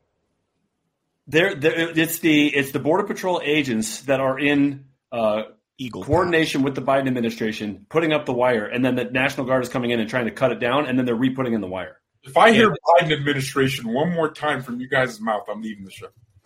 There, 1.28 1.52
it's 1.58 2.20
the 2.20 2.48
it's 2.48 2.72
the 2.72 2.80
border 2.80 3.04
patrol 3.04 3.42
agents 3.44 4.02
that 4.02 4.20
are 4.20 4.38
in 4.38 4.86
uh, 5.12 5.44
Eagle 5.78 6.04
coordination 6.04 6.62
with 6.62 6.76
the 6.76 6.82
Biden 6.82 7.08
administration, 7.08 7.86
putting 7.90 8.14
up 8.14 8.26
the 8.26 8.34
wire, 8.34 8.66
and 8.66 8.86
then 8.86 8.96
the 8.96 9.06
National 9.06 9.46
Guard 9.48 9.64
is 9.64 9.70
coming 9.70 9.92
in 9.92 10.00
and 10.00 10.10
trying 10.10 10.26
to 10.26 10.32
cut 10.32 10.52
it 10.52 10.60
down, 10.60 10.86
and 10.86 10.98
then 10.98 11.06
they're 11.06 11.16
re-putting 11.16 11.54
in 11.54 11.62
the 11.62 11.68
wire. 11.68 12.00
If 12.24 12.38
I 12.38 12.52
hear 12.52 12.70
Biden 12.70 13.12
administration 13.12 13.92
one 13.92 14.12
more 14.12 14.32
time 14.32 14.62
from 14.62 14.80
you 14.80 14.88
guys' 14.88 15.20
mouth, 15.20 15.46
I'm 15.50 15.62
leaving 15.62 15.86
the 15.86 15.92
show. 15.92 16.08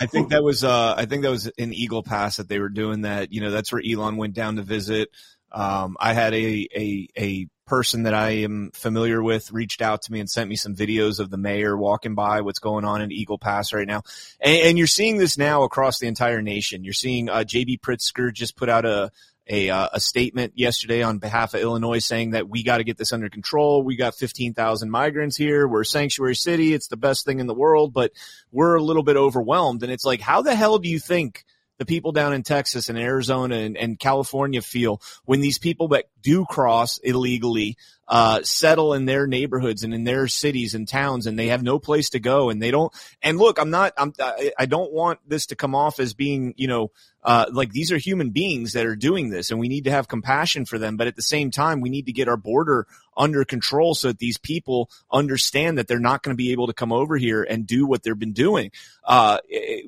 I 0.00 0.06
think 0.06 0.30
that 0.30 0.42
was 0.42 0.62
uh, 0.62 0.94
I 0.96 1.06
think 1.06 1.22
that 1.22 1.30
was 1.30 1.48
in 1.48 1.72
Eagle 1.72 2.02
Pass 2.02 2.36
that 2.36 2.48
they 2.48 2.60
were 2.60 2.68
doing 2.68 3.02
that. 3.02 3.32
You 3.32 3.40
know, 3.40 3.50
that's 3.50 3.72
where 3.72 3.82
Elon 3.84 4.16
went 4.16 4.34
down 4.34 4.56
to 4.56 4.62
visit. 4.62 5.10
Um, 5.52 5.96
I 5.98 6.12
had 6.12 6.32
a 6.32 6.68
a 6.74 7.08
a 7.18 7.48
person 7.70 8.02
that 8.02 8.14
I 8.14 8.30
am 8.42 8.72
familiar 8.74 9.22
with 9.22 9.52
reached 9.52 9.80
out 9.80 10.02
to 10.02 10.12
me 10.12 10.18
and 10.18 10.28
sent 10.28 10.50
me 10.50 10.56
some 10.56 10.74
videos 10.74 11.20
of 11.20 11.30
the 11.30 11.36
mayor 11.36 11.76
walking 11.76 12.16
by 12.16 12.40
what's 12.40 12.58
going 12.58 12.84
on 12.84 13.00
in 13.00 13.12
Eagle 13.12 13.38
Pass 13.38 13.72
right 13.72 13.86
now. 13.86 14.02
And, 14.40 14.62
and 14.62 14.78
you're 14.78 14.88
seeing 14.88 15.18
this 15.18 15.38
now 15.38 15.62
across 15.62 16.00
the 16.00 16.08
entire 16.08 16.42
nation. 16.42 16.82
You're 16.82 16.92
seeing 16.92 17.28
uh, 17.28 17.44
JB 17.46 17.78
Pritzker 17.78 18.32
just 18.32 18.56
put 18.56 18.68
out 18.68 18.86
a, 18.86 19.12
a, 19.48 19.70
uh, 19.70 19.88
a 19.92 20.00
statement 20.00 20.54
yesterday 20.56 21.04
on 21.04 21.18
behalf 21.18 21.54
of 21.54 21.60
Illinois 21.60 22.00
saying 22.00 22.32
that 22.32 22.48
we 22.48 22.64
got 22.64 22.78
to 22.78 22.84
get 22.84 22.98
this 22.98 23.12
under 23.12 23.28
control. 23.28 23.84
We 23.84 23.94
got 23.94 24.16
15,000 24.16 24.90
migrants 24.90 25.36
here. 25.36 25.68
We're 25.68 25.82
a 25.82 25.86
sanctuary 25.86 26.34
city. 26.34 26.74
It's 26.74 26.88
the 26.88 26.96
best 26.96 27.24
thing 27.24 27.38
in 27.38 27.46
the 27.46 27.54
world, 27.54 27.92
but 27.92 28.10
we're 28.50 28.74
a 28.74 28.82
little 28.82 29.04
bit 29.04 29.16
overwhelmed. 29.16 29.84
And 29.84 29.92
it's 29.92 30.04
like, 30.04 30.20
how 30.20 30.42
the 30.42 30.56
hell 30.56 30.78
do 30.78 30.88
you 30.88 30.98
think– 30.98 31.44
the 31.80 31.86
people 31.86 32.12
down 32.12 32.34
in 32.34 32.42
Texas 32.42 32.90
and 32.90 32.98
Arizona 32.98 33.56
and, 33.56 33.74
and 33.74 33.98
California 33.98 34.60
feel 34.60 35.00
when 35.24 35.40
these 35.40 35.58
people 35.58 35.88
that 35.88 36.04
do 36.20 36.44
cross 36.44 36.98
illegally 36.98 37.78
uh, 38.10 38.42
settle 38.42 38.92
in 38.92 39.04
their 39.04 39.28
neighborhoods 39.28 39.84
and 39.84 39.94
in 39.94 40.02
their 40.02 40.26
cities 40.26 40.74
and 40.74 40.88
towns 40.88 41.28
and 41.28 41.38
they 41.38 41.46
have 41.46 41.62
no 41.62 41.78
place 41.78 42.10
to 42.10 42.18
go 42.18 42.50
and 42.50 42.60
they 42.60 42.72
don't 42.72 42.92
and 43.22 43.38
look 43.38 43.60
i'm 43.60 43.70
not 43.70 43.92
i'm 43.96 44.12
i 44.58 44.66
don't 44.66 44.92
want 44.92 45.20
this 45.28 45.46
to 45.46 45.54
come 45.54 45.76
off 45.76 46.00
as 46.00 46.12
being 46.12 46.52
you 46.56 46.66
know 46.66 46.90
uh, 47.22 47.44
like 47.52 47.70
these 47.70 47.92
are 47.92 47.98
human 47.98 48.30
beings 48.30 48.72
that 48.72 48.86
are 48.86 48.96
doing 48.96 49.28
this 49.30 49.50
and 49.50 49.60
we 49.60 49.68
need 49.68 49.84
to 49.84 49.90
have 49.90 50.08
compassion 50.08 50.64
for 50.64 50.76
them 50.76 50.96
but 50.96 51.06
at 51.06 51.14
the 51.14 51.22
same 51.22 51.52
time 51.52 51.80
we 51.80 51.90
need 51.90 52.06
to 52.06 52.12
get 52.12 52.28
our 52.28 52.36
border 52.36 52.86
under 53.16 53.44
control 53.44 53.94
so 53.94 54.08
that 54.08 54.18
these 54.18 54.38
people 54.38 54.90
understand 55.12 55.78
that 55.78 55.86
they're 55.86 56.00
not 56.00 56.22
going 56.22 56.34
to 56.34 56.36
be 56.36 56.50
able 56.50 56.66
to 56.66 56.72
come 56.72 56.92
over 56.92 57.16
here 57.16 57.42
and 57.42 57.66
do 57.66 57.86
what 57.86 58.02
they've 58.02 58.18
been 58.18 58.32
doing. 58.32 58.70
Uh, 59.04 59.38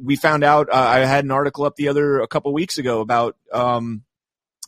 we 0.03 0.17
found 0.17 0.45
out 0.45 0.69
uh, 0.71 0.77
i 0.77 0.99
had 0.99 1.25
an 1.25 1.31
article 1.31 1.65
up 1.65 1.77
the 1.77 1.89
other 1.89 2.21
a 2.21 2.29
couple 2.29 2.53
weeks 2.53 2.79
ago 2.79 3.01
about 3.01 3.37
um, 3.53 4.03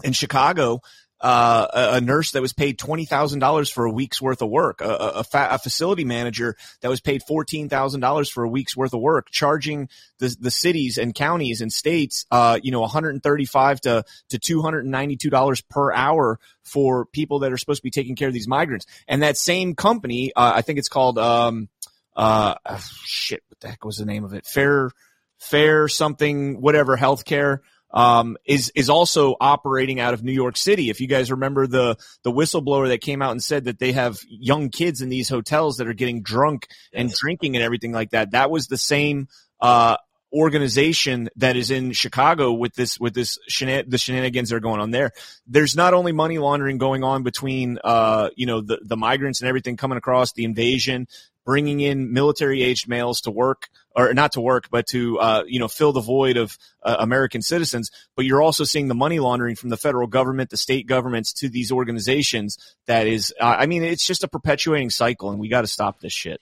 in 0.03 0.13
chicago 0.13 0.81
uh, 1.25 1.91
a, 1.95 2.01
nurse 2.03 2.33
that 2.33 2.43
was 2.43 2.53
paid 2.53 2.79
twenty 2.79 3.07
thousand 3.07 3.39
dollars 3.39 3.71
for 3.71 3.87
a 3.87 3.91
week's 3.91 4.21
worth 4.21 4.43
of 4.43 4.51
work, 4.51 4.83
a, 4.83 4.95
a, 4.95 5.25
fa- 5.25 5.49
a 5.53 5.59
facility 5.59 6.05
manager 6.05 6.55
that 6.83 6.91
was 6.91 7.01
paid 7.01 7.23
fourteen 7.27 7.71
thousand 7.71 8.01
dollars 8.01 8.29
for 8.29 8.45
a 8.45 8.49
week's 8.49 8.77
worth 8.77 8.93
of 8.93 9.01
work, 9.01 9.31
charging 9.31 9.89
the 10.19 10.37
the 10.39 10.51
cities 10.51 10.99
and 10.99 11.15
counties 11.15 11.63
and 11.63 11.73
states, 11.73 12.27
uh, 12.31 12.59
you 12.63 12.71
know, 12.71 12.81
one 12.81 12.91
hundred 12.91 13.15
and 13.15 13.23
thirty 13.23 13.47
five 13.47 13.81
to 13.81 14.05
to 14.29 14.39
two 14.39 14.61
hundred 14.61 14.81
and 14.81 14.91
ninety 14.91 15.17
two 15.17 15.31
dollars 15.31 15.63
per 15.63 15.91
hour 15.95 16.39
for 16.63 17.07
people 17.07 17.39
that 17.39 17.53
are 17.53 17.59
supposed 17.59 17.81
to 17.81 17.85
be 17.85 17.91
taking 17.91 18.17
care 18.17 18.29
of 18.29 18.35
these 18.35 18.49
migrants. 18.49 18.85
And 19.09 19.23
that 19.23 19.39
same 19.39 19.75
company, 19.75 20.33
uh, 20.37 20.53
I 20.57 20.61
think 20.61 20.79
it's 20.79 20.91
called, 20.91 21.19
um, 21.19 21.71
uh, 22.15 22.57
shit, 23.05 23.43
what 23.49 23.61
the 23.61 23.69
heck 23.69 23.85
was 23.85 23.97
the 23.97 24.05
name 24.05 24.25
of 24.25 24.35
it? 24.35 24.47
Fair, 24.47 24.91
Fair 25.39 25.89
something, 25.89 26.61
whatever, 26.61 26.97
healthcare 26.97 27.59
um, 27.95 28.37
is 28.45 28.71
is 28.75 28.91
also 28.91 29.37
operating 29.41 30.01
out 30.01 30.13
of 30.13 30.23
New 30.23 30.33
York 30.33 30.57
City. 30.57 30.91
If 30.91 31.01
you 31.01 31.07
guys 31.07 31.31
remember 31.31 31.67
the 31.67 31.97
the 32.25 32.33
whistleblower 32.33 32.89
that 32.89 33.01
came 33.01 33.23
out 33.23 33.31
and 33.31 33.43
said 33.43 33.65
that 33.65 33.79
they 33.79 33.93
have 33.93 34.19
young 34.29 34.69
kids 34.69 35.01
in 35.01 35.09
these 35.09 35.29
hotels 35.29 35.79
that 35.79 35.87
are 35.87 35.95
getting 35.95 36.23
drunk 36.23 36.67
and 36.93 37.11
drinking 37.11 37.55
and 37.57 37.65
everything 37.65 37.93
like 37.93 38.11
that, 38.11 38.33
that 38.33 38.51
was 38.51 38.67
the 38.67 38.77
same 38.77 39.29
uh, 39.61 39.97
organization 40.33 41.31
that 41.37 41.57
is 41.57 41.71
in 41.71 41.93
Chicago 41.93 42.53
with 42.53 42.75
this 42.75 42.99
with 42.99 43.15
this 43.15 43.39
shenan- 43.49 43.89
the 43.89 43.99
shenanigans 43.99 44.51
that 44.51 44.57
are 44.57 44.61
going 44.61 44.81
on 44.81 44.91
there. 44.91 45.13
There's 45.47 45.77
not 45.77 45.95
only 45.95 46.11
money 46.11 46.39
laundering 46.39 46.79
going 46.79 47.05
on 47.05 47.23
between 47.23 47.79
uh, 47.85 48.31
you 48.35 48.47
know 48.47 48.61
the 48.61 48.81
the 48.83 48.97
migrants 48.97 49.41
and 49.41 49.49
everything 49.49 49.77
coming 49.77 49.99
across 49.99 50.33
the 50.33 50.45
invasion, 50.45 51.07
bringing 51.45 51.81
in 51.81 52.13
military 52.13 52.63
aged 52.63 52.89
males 52.89 53.23
to 53.23 53.31
work 53.31 53.69
or 53.95 54.13
not 54.13 54.33
to 54.33 54.41
work, 54.41 54.69
but 54.71 54.87
to 54.89 55.19
uh, 55.19 55.45
you 55.47 55.59
know 55.59 55.69
fill 55.69 55.93
the 55.93 56.01
void 56.01 56.37
of 56.37 56.59
uh, 56.83 56.97
American 56.99 57.43
citizens. 57.43 57.91
But 58.17 58.25
you're 58.25 58.43
also 58.43 58.65
seeing 58.65 58.89
the 58.89 58.95
money 58.95 59.19
laundering 59.21 59.57
from 59.57 59.71
the 59.71 59.77
federal 59.77 60.07
government, 60.07 60.51
the 60.51 60.57
state 60.57 60.87
governments 60.87 61.33
to 61.35 61.49
these 61.49 61.71
organizations. 61.71 62.59
That 62.87 63.07
is, 63.07 63.33
uh, 63.41 63.57
I 63.59 63.67
mean, 63.67 63.85
it's 63.85 64.07
just 64.07 64.25
a 64.25 64.29
perpetuating 64.29 64.91
cycle, 64.91 65.31
and 65.31 65.39
we 65.39 65.49
got 65.49 65.63
to 65.63 65.67
stop 65.67 66.01
this 66.01 66.13
shit. 66.13 66.41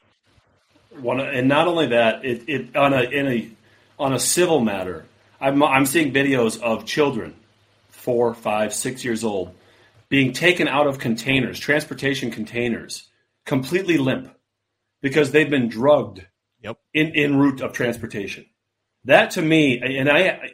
One, 1.00 1.20
and 1.20 1.48
not 1.48 1.68
only 1.68 1.88
that, 1.88 2.24
it, 2.24 2.48
it 2.48 2.76
on 2.76 2.92
a 2.92 3.02
in 3.02 3.26
a 3.26 3.50
on 3.98 4.12
a 4.12 4.18
civil 4.18 4.60
matter, 4.60 5.04
I'm 5.40 5.62
I'm 5.62 5.86
seeing 5.86 6.12
videos 6.12 6.60
of 6.60 6.84
children, 6.84 7.34
four, 7.88 8.34
five, 8.34 8.74
six 8.74 9.04
years 9.04 9.24
old, 9.24 9.54
being 10.08 10.32
taken 10.32 10.68
out 10.68 10.86
of 10.86 10.98
containers, 10.98 11.58
transportation 11.58 12.30
containers, 12.30 13.08
completely 13.44 13.96
limp, 13.96 14.30
because 15.02 15.30
they've 15.32 15.50
been 15.50 15.68
drugged 15.68 16.22
Yep. 16.62 16.78
In 16.94 17.08
in 17.14 17.36
route 17.36 17.60
of 17.60 17.72
transportation. 17.72 18.46
That 19.04 19.32
to 19.32 19.42
me, 19.42 19.80
and 19.80 20.08
I, 20.08 20.52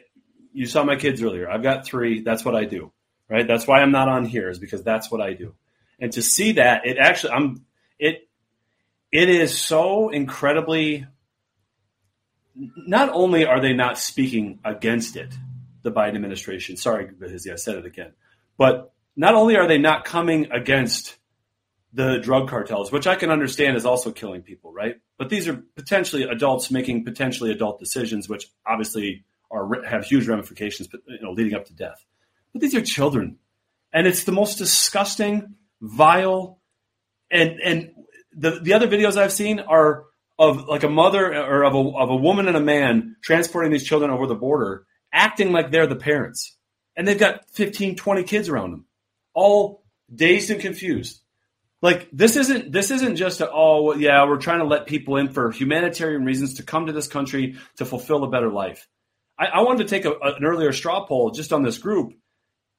you 0.53 0.65
saw 0.65 0.83
my 0.83 0.95
kids 0.95 1.21
earlier. 1.21 1.49
I've 1.49 1.61
got 1.61 1.85
three. 1.85 2.21
That's 2.21 2.43
what 2.43 2.55
I 2.55 2.65
do. 2.65 2.91
Right. 3.29 3.47
That's 3.47 3.67
why 3.67 3.81
I'm 3.81 3.91
not 3.91 4.09
on 4.09 4.25
here 4.25 4.49
is 4.49 4.57
because 4.57 4.83
that's 4.83 5.11
what 5.11 5.21
I 5.21 5.33
do. 5.33 5.53
And 5.99 6.11
to 6.13 6.23
see 6.23 6.53
that, 6.53 6.87
it 6.87 6.97
actually, 6.97 7.33
I'm 7.33 7.65
it. 7.99 8.27
It 9.11 9.29
is 9.29 9.55
so 9.55 10.09
incredibly. 10.09 11.05
Not 12.55 13.09
only 13.09 13.45
are 13.45 13.61
they 13.61 13.73
not 13.73 13.99
speaking 13.99 14.59
against 14.65 15.15
it, 15.15 15.31
the 15.83 15.91
Biden 15.91 16.15
administration. 16.15 16.75
Sorry, 16.75 17.05
because 17.05 17.47
I 17.47 17.55
said 17.55 17.75
it 17.75 17.85
again. 17.85 18.13
But 18.57 18.91
not 19.15 19.35
only 19.35 19.57
are 19.57 19.67
they 19.67 19.77
not 19.77 20.05
coming 20.05 20.51
against 20.51 21.18
the 21.93 22.19
drug 22.19 22.49
cartels, 22.49 22.91
which 22.91 23.07
I 23.07 23.15
can 23.15 23.31
understand 23.31 23.75
is 23.75 23.85
also 23.85 24.11
killing 24.11 24.41
people, 24.41 24.71
right? 24.71 24.97
But 25.17 25.29
these 25.29 25.47
are 25.47 25.63
potentially 25.75 26.23
adults 26.23 26.69
making 26.69 27.03
potentially 27.03 27.51
adult 27.51 27.79
decisions, 27.79 28.29
which 28.29 28.47
obviously 28.65 29.25
are 29.51 29.83
have 29.83 30.05
huge 30.05 30.27
ramifications, 30.27 30.89
you 31.07 31.21
know, 31.21 31.31
leading 31.31 31.55
up 31.55 31.65
to 31.65 31.73
death. 31.73 32.05
But 32.53 32.61
these 32.61 32.75
are 32.75 32.81
children, 32.81 33.37
and 33.91 34.05
it's 34.05 34.23
the 34.23 34.31
most 34.31 34.57
disgusting, 34.57 35.55
vile, 35.81 36.59
and 37.31 37.59
and 37.63 37.91
the 38.33 38.59
the 38.61 38.73
other 38.73 38.87
videos 38.87 39.17
I've 39.17 39.33
seen 39.33 39.59
are 39.59 40.05
of 40.37 40.67
like 40.67 40.83
a 40.83 40.89
mother 40.89 41.33
or 41.33 41.63
of 41.63 41.73
a 41.73 41.97
of 41.97 42.09
a 42.11 42.15
woman 42.15 42.47
and 42.47 42.55
a 42.55 42.61
man 42.61 43.15
transporting 43.23 43.71
these 43.71 43.83
children 43.83 44.11
over 44.11 44.27
the 44.27 44.35
border, 44.35 44.85
acting 45.11 45.51
like 45.51 45.71
they're 45.71 45.87
the 45.87 45.95
parents, 45.95 46.55
and 46.95 47.07
they've 47.07 47.19
got 47.19 47.49
15, 47.49 47.95
20 47.95 48.23
kids 48.23 48.47
around 48.47 48.71
them, 48.71 48.85
all 49.33 49.83
dazed 50.13 50.51
and 50.51 50.61
confused 50.61 51.21
like 51.81 52.09
this 52.11 52.35
isn't 52.35 52.71
this 52.71 52.91
isn't 52.91 53.15
just 53.15 53.41
a, 53.41 53.49
oh 53.51 53.95
yeah 53.95 54.25
we're 54.27 54.37
trying 54.37 54.59
to 54.59 54.65
let 54.65 54.85
people 54.85 55.17
in 55.17 55.29
for 55.29 55.51
humanitarian 55.51 56.25
reasons 56.25 56.55
to 56.55 56.63
come 56.63 56.87
to 56.87 56.93
this 56.93 57.07
country 57.07 57.55
to 57.77 57.85
fulfill 57.85 58.23
a 58.23 58.29
better 58.29 58.49
life. 58.49 58.87
I, 59.37 59.45
I 59.47 59.61
wanted 59.61 59.87
to 59.87 59.89
take 59.89 60.05
a, 60.05 60.11
an 60.11 60.43
earlier 60.43 60.73
straw 60.73 61.05
poll 61.05 61.31
just 61.31 61.53
on 61.53 61.63
this 61.63 61.77
group. 61.77 62.13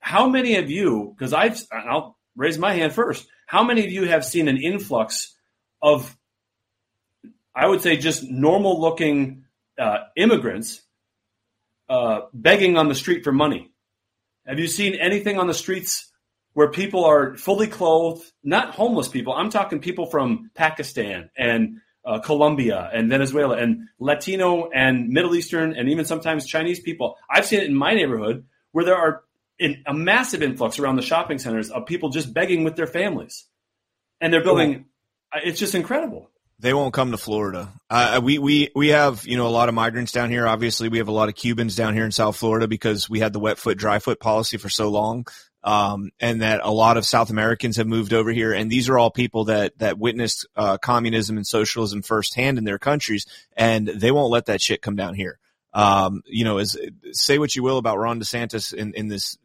How 0.01 0.29
many 0.29 0.57
of 0.57 0.71
you 0.71 1.15
because 1.17 1.33
i've 1.33 1.61
i'll 1.73 2.19
raise 2.37 2.59
my 2.59 2.73
hand 2.73 2.93
first. 2.93 3.27
How 3.47 3.65
many 3.65 3.85
of 3.85 3.91
you 3.91 4.05
have 4.05 4.25
seen 4.25 4.49
an 4.49 4.57
influx 4.57 5.35
of 5.83 6.17
i 7.55 7.67
would 7.67 7.81
say 7.81 7.97
just 7.97 8.23
normal 8.23 8.81
looking 8.81 9.45
uh, 9.79 9.99
immigrants 10.15 10.83
uh, 11.89 12.21
begging 12.35 12.77
on 12.77 12.89
the 12.89 12.95
street 12.95 13.25
for 13.25 13.33
money? 13.33 13.71
Have 14.47 14.59
you 14.59 14.69
seen 14.69 14.95
anything 14.95 15.39
on 15.39 15.47
the 15.47 15.55
streets 15.55 16.10
where 16.55 16.69
people 16.69 17.05
are 17.05 17.37
fully 17.37 17.67
clothed, 17.67 18.25
not 18.43 18.75
homeless 18.75 19.09
people. 19.09 19.33
I'm 19.33 19.51
talking 19.51 19.81
people 19.81 20.07
from 20.07 20.51
Pakistan 20.55 21.31
and 21.37 21.81
uh, 22.05 22.19
Colombia 22.19 22.91
and 22.93 23.09
Venezuela 23.09 23.57
and 23.57 23.89
Latino 23.99 24.71
and 24.71 25.09
Middle 25.11 25.35
Eastern 25.35 25.77
and 25.77 25.89
even 25.89 26.05
sometimes 26.05 26.47
Chinese 26.47 26.81
people. 26.81 27.17
I've 27.31 27.47
seen 27.47 27.61
it 27.61 27.67
in 27.67 27.75
my 27.75 27.95
neighborhood 27.95 28.47
where 28.73 28.85
there 28.85 28.97
are 28.97 29.23
in, 29.59 29.83
a 29.87 29.95
massive 29.95 30.43
influx 30.43 30.79
around 30.79 30.97
the 30.97 31.03
shopping 31.03 31.39
centers 31.39 31.71
of 31.71 31.87
people 31.87 32.09
just 32.09 32.33
begging 32.33 32.65
with 32.65 32.77
their 32.77 32.87
families, 32.87 33.47
and 34.21 34.33
they're 34.33 34.43
building. 34.43 34.87
It's 35.35 35.61
just 35.61 35.75
incredible. 35.75 36.31
They 36.59 36.75
won't 36.75 36.93
come 36.93 37.13
to 37.13 37.17
Florida. 37.17 37.73
Uh, 37.89 38.21
we 38.23 38.39
we 38.39 38.71
we 38.75 38.89
have 38.89 39.27
you 39.27 39.37
know 39.37 39.47
a 39.47 39.49
lot 39.49 39.69
of 39.69 39.75
migrants 39.75 40.13
down 40.13 40.31
here. 40.31 40.47
Obviously, 40.47 40.89
we 40.89 40.99
have 40.99 41.09
a 41.09 41.13
lot 41.13 41.29
of 41.29 41.35
Cubans 41.35 41.77
down 41.77 41.95
here 41.95 42.05
in 42.05 42.13
South 42.13 42.37
Florida 42.37 42.69
because 42.69 43.09
we 43.09 43.21
had 43.21 43.33
the 43.33 43.39
wet 43.39 43.59
foot 43.59 43.77
dry 43.77 43.99
foot 43.99 44.19
policy 44.19 44.57
for 44.57 44.71
so 44.71 44.89
long 44.89 45.27
um, 45.63 46.11
and 46.21 46.43
that 46.43 46.61
a 46.63 46.71
lot 46.71 46.97
of 46.97 47.07
South 47.07 47.31
Americans 47.31 47.77
have 47.77 47.87
moved 47.87 48.13
over 48.13 48.31
here. 48.31 48.53
And 48.53 48.71
these 48.71 48.89
are 48.89 48.99
all 48.99 49.11
people 49.11 49.45
that 49.45 49.79
that 49.79 49.99
witnessed 49.99 50.47
uh, 50.57 50.79
communism 50.79 51.37
and 51.37 51.47
socialism 51.47 52.03
firsthand 52.03 52.59
in 52.59 52.65
their 52.65 52.79
countries, 52.79 53.27
and 53.57 53.87
they 53.87 54.11
won't 54.11 54.33
let 54.33 54.47
that 54.47 54.63
shit 54.63 54.83
come 54.83 54.97
down 54.97 55.15
here. 55.15 55.39
Um, 55.73 56.23
you 56.27 56.45
know, 56.45 56.59
as 56.59 56.77
say 57.13 57.39
what 57.39 57.55
you 57.55 57.63
will 57.63 57.79
about 57.79 57.99
Ron 57.99 58.21
DeSantis 58.21 58.75
in, 58.75 58.95
in 58.95 59.09
this 59.09 59.39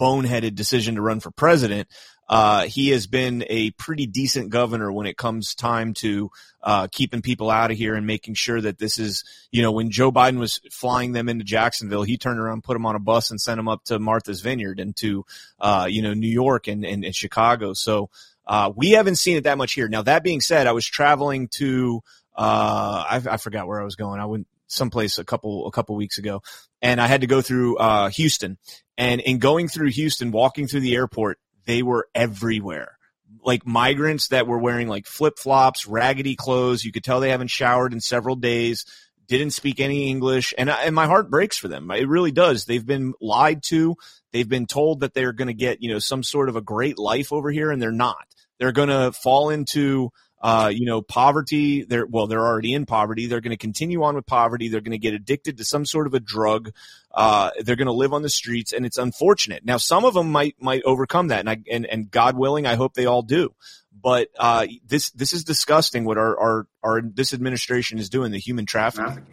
boneheaded 0.00 0.54
decision 0.54 0.94
to 0.94 1.02
run 1.02 1.20
for 1.20 1.30
president, 1.30 1.88
uh, 2.28 2.66
he 2.66 2.88
has 2.90 3.06
been 3.06 3.44
a 3.48 3.70
pretty 3.72 4.06
decent 4.06 4.50
governor 4.50 4.90
when 4.90 5.06
it 5.06 5.16
comes 5.16 5.54
time 5.54 5.94
to 5.94 6.30
uh, 6.62 6.88
keeping 6.90 7.22
people 7.22 7.50
out 7.50 7.70
of 7.70 7.76
here 7.76 7.94
and 7.94 8.06
making 8.06 8.34
sure 8.34 8.60
that 8.60 8.78
this 8.78 8.98
is, 8.98 9.22
you 9.52 9.62
know, 9.62 9.70
when 9.70 9.90
Joe 9.90 10.10
Biden 10.10 10.38
was 10.38 10.60
flying 10.72 11.12
them 11.12 11.28
into 11.28 11.44
Jacksonville, 11.44 12.02
he 12.02 12.18
turned 12.18 12.40
around, 12.40 12.64
put 12.64 12.74
them 12.74 12.86
on 12.86 12.96
a 12.96 13.00
bus, 13.00 13.30
and 13.30 13.40
sent 13.40 13.58
them 13.58 13.68
up 13.68 13.84
to 13.84 13.98
Martha's 13.98 14.40
Vineyard 14.40 14.80
and 14.80 14.96
to, 14.96 15.24
uh, 15.60 15.86
you 15.88 16.02
know, 16.02 16.14
New 16.14 16.28
York 16.28 16.66
and, 16.66 16.84
and, 16.84 17.04
and 17.04 17.14
Chicago. 17.14 17.72
So 17.72 18.10
uh, 18.46 18.72
we 18.74 18.90
haven't 18.90 19.16
seen 19.16 19.36
it 19.36 19.44
that 19.44 19.58
much 19.58 19.74
here. 19.74 19.88
Now 19.88 20.02
that 20.02 20.24
being 20.24 20.40
said, 20.40 20.66
I 20.66 20.72
was 20.72 20.86
traveling 20.86 21.48
to, 21.54 22.02
uh, 22.34 23.04
I, 23.08 23.22
I 23.30 23.36
forgot 23.36 23.68
where 23.68 23.80
I 23.80 23.84
was 23.84 23.96
going. 23.96 24.20
I 24.20 24.26
went 24.26 24.48
someplace 24.68 25.18
a 25.18 25.24
couple 25.24 25.66
a 25.66 25.70
couple 25.70 25.94
weeks 25.94 26.18
ago, 26.18 26.42
and 26.82 27.00
I 27.00 27.06
had 27.06 27.20
to 27.20 27.26
go 27.26 27.40
through 27.40 27.78
uh, 27.78 28.08
Houston. 28.10 28.58
And 28.98 29.20
in 29.20 29.38
going 29.38 29.68
through 29.68 29.90
Houston, 29.90 30.30
walking 30.32 30.66
through 30.66 30.80
the 30.80 30.94
airport, 30.94 31.38
they 31.66 31.82
were 31.82 32.08
everywhere. 32.14 32.96
like 33.44 33.66
migrants 33.66 34.28
that 34.28 34.46
were 34.46 34.58
wearing 34.58 34.88
like 34.88 35.06
flip 35.06 35.38
flops, 35.38 35.86
raggedy 35.86 36.34
clothes. 36.34 36.84
You 36.84 36.92
could 36.92 37.04
tell 37.04 37.20
they 37.20 37.30
haven't 37.30 37.50
showered 37.50 37.92
in 37.92 38.00
several 38.00 38.36
days. 38.36 38.84
Didn't 39.28 39.52
speak 39.52 39.80
any 39.80 40.08
English, 40.08 40.54
and 40.56 40.70
and 40.70 40.94
my 40.94 41.06
heart 41.06 41.30
breaks 41.30 41.58
for 41.58 41.68
them. 41.68 41.90
It 41.90 42.08
really 42.08 42.30
does. 42.32 42.64
They've 42.64 42.86
been 42.86 43.14
lied 43.20 43.62
to. 43.64 43.96
They've 44.32 44.48
been 44.48 44.66
told 44.66 45.00
that 45.00 45.14
they're 45.14 45.32
going 45.32 45.48
to 45.48 45.54
get 45.54 45.82
you 45.82 45.92
know 45.92 45.98
some 45.98 46.22
sort 46.22 46.48
of 46.48 46.56
a 46.56 46.60
great 46.60 46.98
life 46.98 47.32
over 47.32 47.50
here, 47.50 47.70
and 47.70 47.82
they're 47.82 47.90
not. 47.90 48.26
They're 48.58 48.72
going 48.72 48.88
to 48.88 49.12
fall 49.12 49.50
into 49.50 50.10
uh, 50.40 50.70
you 50.72 50.86
know, 50.86 51.02
poverty. 51.02 51.82
They're 51.84 52.06
well, 52.06 52.26
they're 52.26 52.46
already 52.46 52.74
in 52.74 52.86
poverty. 52.86 53.26
They're 53.26 53.40
going 53.40 53.50
to 53.50 53.56
continue 53.56 54.02
on 54.02 54.14
with 54.14 54.26
poverty. 54.26 54.68
They're 54.68 54.80
going 54.80 54.92
to 54.92 54.98
get 54.98 55.14
addicted 55.14 55.58
to 55.58 55.64
some 55.64 55.86
sort 55.86 56.06
of 56.06 56.14
a 56.14 56.20
drug. 56.20 56.72
Uh, 57.12 57.50
they're 57.60 57.76
going 57.76 57.86
to 57.86 57.92
live 57.92 58.12
on 58.12 58.22
the 58.22 58.28
streets, 58.28 58.72
and 58.72 58.84
it's 58.84 58.98
unfortunate. 58.98 59.64
Now, 59.64 59.78
some 59.78 60.04
of 60.04 60.14
them 60.14 60.30
might 60.30 60.54
might 60.60 60.82
overcome 60.84 61.28
that, 61.28 61.40
and 61.40 61.50
I, 61.50 61.58
and 61.70 61.86
and 61.86 62.10
God 62.10 62.36
willing, 62.36 62.66
I 62.66 62.74
hope 62.74 62.94
they 62.94 63.06
all 63.06 63.22
do. 63.22 63.54
But 63.98 64.28
uh, 64.38 64.66
this 64.86 65.10
this 65.10 65.32
is 65.32 65.44
disgusting 65.44 66.04
what 66.04 66.18
our, 66.18 66.38
our 66.38 66.66
our 66.82 67.00
this 67.00 67.32
administration 67.32 67.98
is 67.98 68.10
doing. 68.10 68.32
The 68.32 68.38
human 68.38 68.66
trafficking. 68.66 69.26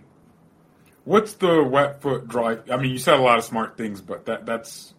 What's 1.04 1.34
the 1.34 1.62
wet 1.62 2.02
foot 2.02 2.30
dry? 2.30 2.60
I 2.72 2.78
mean, 2.78 2.92
you 2.92 2.98
said 2.98 3.20
a 3.20 3.22
lot 3.22 3.38
of 3.38 3.44
smart 3.44 3.78
things, 3.78 4.00
but 4.00 4.26
that 4.26 4.46
that's 4.46 4.94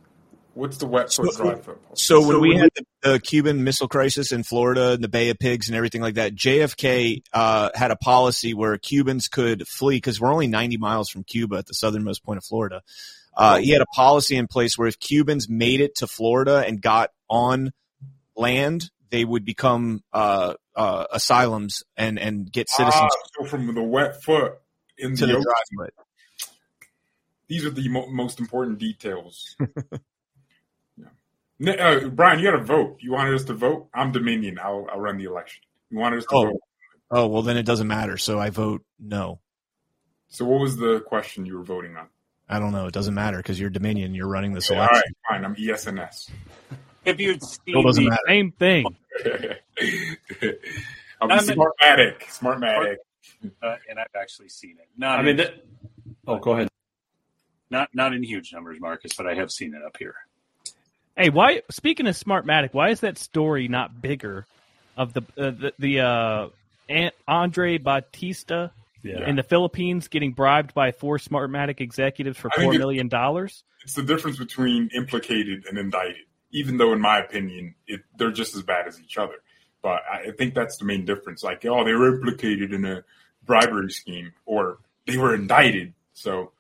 What's 0.54 0.76
the 0.78 0.86
wet 0.86 1.12
foot, 1.12 1.32
so, 1.32 1.44
dry 1.44 1.56
foot? 1.56 1.80
So, 1.94 2.20
so 2.20 2.28
when 2.28 2.40
we 2.40 2.56
had 2.56 2.70
the, 2.76 2.84
the, 3.02 3.20
Cuban 3.20 3.64
Missile 3.64 3.88
Crisis 3.88 4.30
in 4.30 4.44
Florida 4.44 4.92
and 4.92 5.02
the 5.02 5.08
Bay 5.08 5.30
of 5.30 5.38
Pigs 5.38 5.68
and 5.68 5.76
everything 5.76 6.00
like 6.00 6.14
that, 6.14 6.34
JFK 6.34 7.22
uh, 7.32 7.70
had 7.74 7.90
a 7.90 7.96
policy 7.96 8.54
where 8.54 8.78
Cubans 8.78 9.26
could 9.26 9.66
flee 9.66 9.96
because 9.96 10.20
we're 10.20 10.32
only 10.32 10.46
90 10.46 10.76
miles 10.76 11.10
from 11.10 11.24
Cuba 11.24 11.56
at 11.56 11.66
the 11.66 11.74
southernmost 11.74 12.24
point 12.24 12.38
of 12.38 12.44
Florida. 12.44 12.82
Uh, 13.36 13.58
he 13.58 13.70
had 13.70 13.82
a 13.82 13.86
policy 13.86 14.36
in 14.36 14.46
place 14.46 14.78
where 14.78 14.86
if 14.86 14.98
Cubans 15.00 15.48
made 15.48 15.80
it 15.80 15.96
to 15.96 16.06
Florida 16.06 16.62
and 16.64 16.80
got 16.80 17.10
on 17.28 17.72
land, 18.36 18.90
they 19.10 19.24
would 19.24 19.44
become 19.44 20.02
uh, 20.12 20.54
uh 20.76 21.06
asylums 21.12 21.82
and, 21.96 22.16
and 22.18 22.50
get 22.50 22.68
citizens. 22.68 23.10
Ah, 23.12 23.28
so 23.38 23.44
from 23.44 23.74
the 23.74 23.82
wet 23.82 24.22
foot 24.22 24.54
in 24.98 25.14
the, 25.16 25.26
the 25.26 25.32
dry 25.32 25.62
foot. 25.76 25.94
These 27.48 27.64
are 27.64 27.70
the 27.70 27.88
mo- 27.88 28.08
most 28.08 28.38
important 28.38 28.78
details. 28.78 29.56
Uh, 31.68 32.08
Brian, 32.08 32.38
you 32.38 32.50
got 32.50 32.56
to 32.56 32.64
vote. 32.64 32.98
You 33.00 33.12
wanted 33.12 33.34
us 33.34 33.44
to 33.44 33.54
vote. 33.54 33.88
I'm 33.94 34.12
Dominion. 34.12 34.58
I'll, 34.62 34.86
I'll 34.92 35.00
run 35.00 35.18
the 35.18 35.24
election. 35.24 35.62
You 35.90 35.98
wanted 35.98 36.18
us 36.18 36.24
to 36.26 36.34
oh. 36.34 36.44
vote. 36.44 36.60
Oh 37.10 37.26
well, 37.28 37.42
then 37.42 37.56
it 37.56 37.64
doesn't 37.64 37.86
matter. 37.86 38.16
So 38.16 38.40
I 38.40 38.50
vote 38.50 38.82
no. 38.98 39.38
So 40.28 40.44
what 40.44 40.60
was 40.60 40.76
the 40.76 41.00
question 41.00 41.46
you 41.46 41.56
were 41.56 41.62
voting 41.62 41.96
on? 41.96 42.08
I 42.48 42.58
don't 42.58 42.72
know. 42.72 42.86
It 42.86 42.94
doesn't 42.94 43.14
matter 43.14 43.36
because 43.36 43.60
you're 43.60 43.70
Dominion. 43.70 44.14
You're 44.14 44.26
running 44.26 44.52
this 44.52 44.70
election. 44.70 44.96
All 44.96 45.00
right, 45.00 45.42
fine. 45.42 45.44
I'm 45.44 45.54
ESNS. 45.54 46.30
If 47.04 47.20
you'd 47.20 47.42
seen 47.66 47.84
doesn't 47.84 48.04
matter. 48.04 48.20
same 48.26 48.52
thing. 48.52 48.84
I'm 51.20 51.30
Smartmatic. 51.30 52.22
Smartmatic. 52.24 52.96
Uh, 53.62 53.76
and 53.88 53.98
I've 53.98 54.06
actually 54.20 54.48
seen 54.48 54.76
it. 54.80 54.88
Not 54.96 55.20
I 55.20 55.22
mean, 55.22 55.36
that, 55.36 55.64
oh, 56.26 56.38
go 56.38 56.52
ahead. 56.52 56.68
Not 57.70 57.90
not 57.94 58.12
in 58.12 58.22
huge 58.22 58.52
numbers, 58.52 58.80
Marcus, 58.80 59.12
but 59.14 59.26
I 59.26 59.34
have 59.34 59.50
seen 59.50 59.74
it 59.74 59.82
up 59.82 59.96
here. 59.98 60.16
Hey, 61.16 61.30
why? 61.30 61.62
Speaking 61.70 62.06
of 62.06 62.16
Smartmatic, 62.16 62.70
why 62.72 62.90
is 62.90 63.00
that 63.00 63.18
story 63.18 63.68
not 63.68 64.02
bigger? 64.02 64.46
Of 64.96 65.12
the 65.12 65.22
uh, 65.36 65.50
the, 65.50 65.72
the 65.78 66.00
uh, 66.00 66.48
Andres 67.26 67.80
Bautista 67.80 68.70
yeah. 69.02 69.28
in 69.28 69.36
the 69.36 69.42
Philippines 69.42 70.08
getting 70.08 70.32
bribed 70.32 70.74
by 70.74 70.92
four 70.92 71.18
Smartmatic 71.18 71.80
executives 71.80 72.38
for 72.38 72.50
four 72.50 72.72
million 72.72 73.08
dollars. 73.08 73.64
It's 73.82 73.94
the 73.94 74.02
difference 74.02 74.38
between 74.38 74.90
implicated 74.94 75.66
and 75.68 75.78
indicted. 75.78 76.24
Even 76.52 76.78
though, 76.78 76.92
in 76.92 77.00
my 77.00 77.18
opinion, 77.18 77.74
it, 77.86 78.02
they're 78.16 78.30
just 78.30 78.54
as 78.54 78.62
bad 78.62 78.86
as 78.86 79.00
each 79.00 79.18
other. 79.18 79.34
But 79.82 80.02
I 80.10 80.30
think 80.38 80.54
that's 80.54 80.78
the 80.78 80.84
main 80.84 81.04
difference. 81.04 81.42
Like, 81.42 81.64
oh, 81.66 81.84
they 81.84 81.92
were 81.92 82.14
implicated 82.14 82.72
in 82.72 82.84
a 82.84 83.04
bribery 83.44 83.90
scheme, 83.90 84.32
or 84.46 84.78
they 85.06 85.18
were 85.18 85.34
indicted. 85.34 85.92
So 86.14 86.52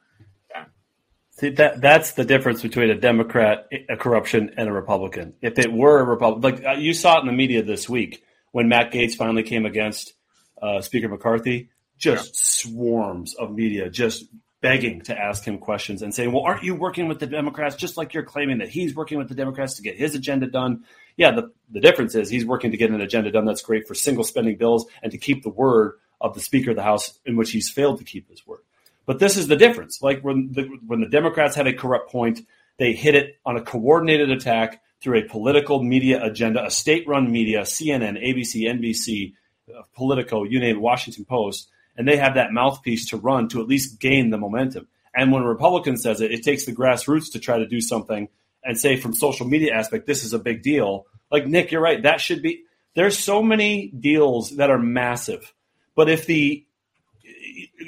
See, 1.36 1.50
that 1.50 1.80
that's 1.80 2.12
the 2.12 2.24
difference 2.24 2.62
between 2.62 2.90
a 2.90 2.94
Democrat, 2.94 3.68
a 3.88 3.96
corruption, 3.96 4.52
and 4.56 4.68
a 4.68 4.72
Republican. 4.72 5.34
If 5.42 5.58
it 5.58 5.72
were 5.72 5.98
a 5.98 6.04
Republican, 6.04 6.42
like 6.42 6.64
uh, 6.64 6.78
you 6.78 6.94
saw 6.94 7.18
it 7.18 7.22
in 7.22 7.26
the 7.26 7.32
media 7.32 7.62
this 7.62 7.88
week 7.88 8.22
when 8.52 8.68
Matt 8.68 8.92
Gaetz 8.92 9.16
finally 9.16 9.42
came 9.42 9.66
against 9.66 10.14
uh, 10.62 10.80
Speaker 10.80 11.08
McCarthy, 11.08 11.70
just 11.98 12.26
yeah. 12.26 12.32
swarms 12.34 13.34
of 13.34 13.50
media 13.50 13.90
just 13.90 14.26
begging 14.60 15.00
to 15.02 15.18
ask 15.18 15.44
him 15.44 15.58
questions 15.58 16.02
and 16.02 16.14
saying, 16.14 16.30
"Well, 16.30 16.44
aren't 16.44 16.62
you 16.62 16.76
working 16.76 17.08
with 17.08 17.18
the 17.18 17.26
Democrats 17.26 17.74
just 17.74 17.96
like 17.96 18.14
you're 18.14 18.22
claiming 18.22 18.58
that 18.58 18.68
he's 18.68 18.94
working 18.94 19.18
with 19.18 19.28
the 19.28 19.34
Democrats 19.34 19.74
to 19.74 19.82
get 19.82 19.96
his 19.96 20.14
agenda 20.14 20.46
done?" 20.46 20.84
Yeah, 21.16 21.32
the 21.32 21.50
the 21.68 21.80
difference 21.80 22.14
is 22.14 22.30
he's 22.30 22.46
working 22.46 22.70
to 22.70 22.76
get 22.76 22.90
an 22.90 23.00
agenda 23.00 23.32
done 23.32 23.44
that's 23.44 23.62
great 23.62 23.88
for 23.88 23.94
single 23.94 24.22
spending 24.22 24.56
bills 24.56 24.86
and 25.02 25.10
to 25.10 25.18
keep 25.18 25.42
the 25.42 25.50
word 25.50 25.94
of 26.20 26.34
the 26.34 26.40
Speaker 26.40 26.70
of 26.70 26.76
the 26.76 26.84
House 26.84 27.18
in 27.26 27.36
which 27.36 27.50
he's 27.50 27.68
failed 27.68 27.98
to 27.98 28.04
keep 28.04 28.30
his 28.30 28.46
word. 28.46 28.60
But 29.06 29.18
this 29.18 29.36
is 29.36 29.48
the 29.48 29.56
difference. 29.56 30.02
Like 30.02 30.22
when 30.22 30.52
the, 30.52 30.68
when 30.86 31.00
the 31.00 31.08
Democrats 31.08 31.56
have 31.56 31.66
a 31.66 31.72
corrupt 31.72 32.10
point, 32.10 32.40
they 32.78 32.92
hit 32.92 33.14
it 33.14 33.38
on 33.44 33.56
a 33.56 33.62
coordinated 33.62 34.30
attack 34.30 34.82
through 35.00 35.18
a 35.18 35.28
political 35.28 35.82
media 35.82 36.24
agenda, 36.24 36.64
a 36.64 36.70
state-run 36.70 37.30
media, 37.30 37.60
CNN, 37.60 38.22
ABC, 38.22 38.62
NBC, 38.62 39.34
uh, 39.68 39.82
Politico, 39.94 40.44
you 40.44 40.60
name 40.60 40.76
it, 40.76 40.80
Washington 40.80 41.24
Post, 41.24 41.68
and 41.96 42.08
they 42.08 42.16
have 42.16 42.34
that 42.34 42.52
mouthpiece 42.52 43.10
to 43.10 43.16
run 43.16 43.48
to 43.48 43.60
at 43.60 43.68
least 43.68 44.00
gain 44.00 44.30
the 44.30 44.38
momentum. 44.38 44.88
And 45.14 45.30
when 45.30 45.42
a 45.42 45.48
Republican 45.48 45.96
says 45.96 46.20
it, 46.20 46.32
it 46.32 46.42
takes 46.42 46.64
the 46.64 46.74
grassroots 46.74 47.32
to 47.32 47.38
try 47.38 47.58
to 47.58 47.66
do 47.66 47.80
something 47.80 48.28
and 48.64 48.78
say 48.78 48.96
from 48.96 49.14
social 49.14 49.46
media 49.46 49.74
aspect, 49.74 50.06
this 50.06 50.24
is 50.24 50.32
a 50.32 50.38
big 50.38 50.62
deal. 50.62 51.06
Like 51.30 51.46
Nick, 51.46 51.70
you're 51.70 51.80
right. 51.80 52.02
That 52.02 52.20
should 52.20 52.42
be. 52.42 52.62
There's 52.94 53.18
so 53.18 53.42
many 53.42 53.88
deals 53.88 54.56
that 54.56 54.70
are 54.70 54.78
massive, 54.78 55.52
but 55.94 56.08
if 56.08 56.26
the 56.26 56.64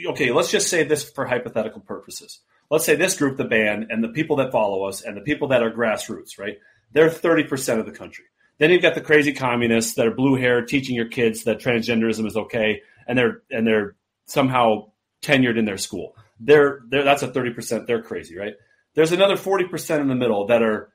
okay, 0.09 0.33
let's 0.33 0.51
just 0.51 0.69
say 0.69 0.85
this 0.85 1.09
for 1.11 1.27
hypothetical 1.27 1.81
purposes. 1.81 2.41
Let's 2.71 2.85
say 2.85 2.97
this 2.97 3.17
group, 3.17 3.37
the 3.37 3.45
band, 3.45 3.87
and 3.91 4.03
the 4.03 4.09
people 4.09 4.37
that 4.37 4.53
follow 4.53 4.85
us, 4.85 5.03
and 5.03 5.17
the 5.17 5.21
people 5.21 5.49
that 5.49 5.63
are 5.63 5.71
grassroots, 5.71 6.39
right? 6.39 6.59
They're 6.93 7.09
30% 7.09 7.79
of 7.79 7.87
the 7.87 7.93
country. 7.93 8.25
Then 8.59 8.71
you've 8.71 8.83
got 8.83 8.95
the 8.95 9.01
crazy 9.01 9.33
communists 9.33 9.95
that 9.95 10.07
are 10.07 10.15
blue 10.15 10.37
hair 10.37 10.65
teaching 10.65 10.97
your 10.97 11.09
kids 11.09 11.45
that 11.45 11.59
transgenderism 11.59 12.27
is 12.27 12.37
okay, 12.37 12.83
and 13.07 13.19
they're 13.19 13.43
and 13.51 13.67
they're 13.67 13.95
somehow 14.27 14.91
tenured 15.23 15.59
in 15.59 15.65
their 15.65 15.77
school. 15.77 16.17
They're, 16.41 16.81
they're 16.89 17.05
that's 17.05 17.23
a 17.23 17.29
30%. 17.29 17.87
They're 17.87 18.03
crazy, 18.03 18.37
right? 18.37 18.55
There's 18.95 19.13
another 19.13 19.37
40% 19.37 20.01
in 20.01 20.09
the 20.09 20.15
middle 20.15 20.47
that 20.47 20.63
are 20.63 20.91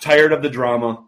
tired 0.00 0.32
of 0.32 0.42
the 0.42 0.50
drama, 0.50 1.04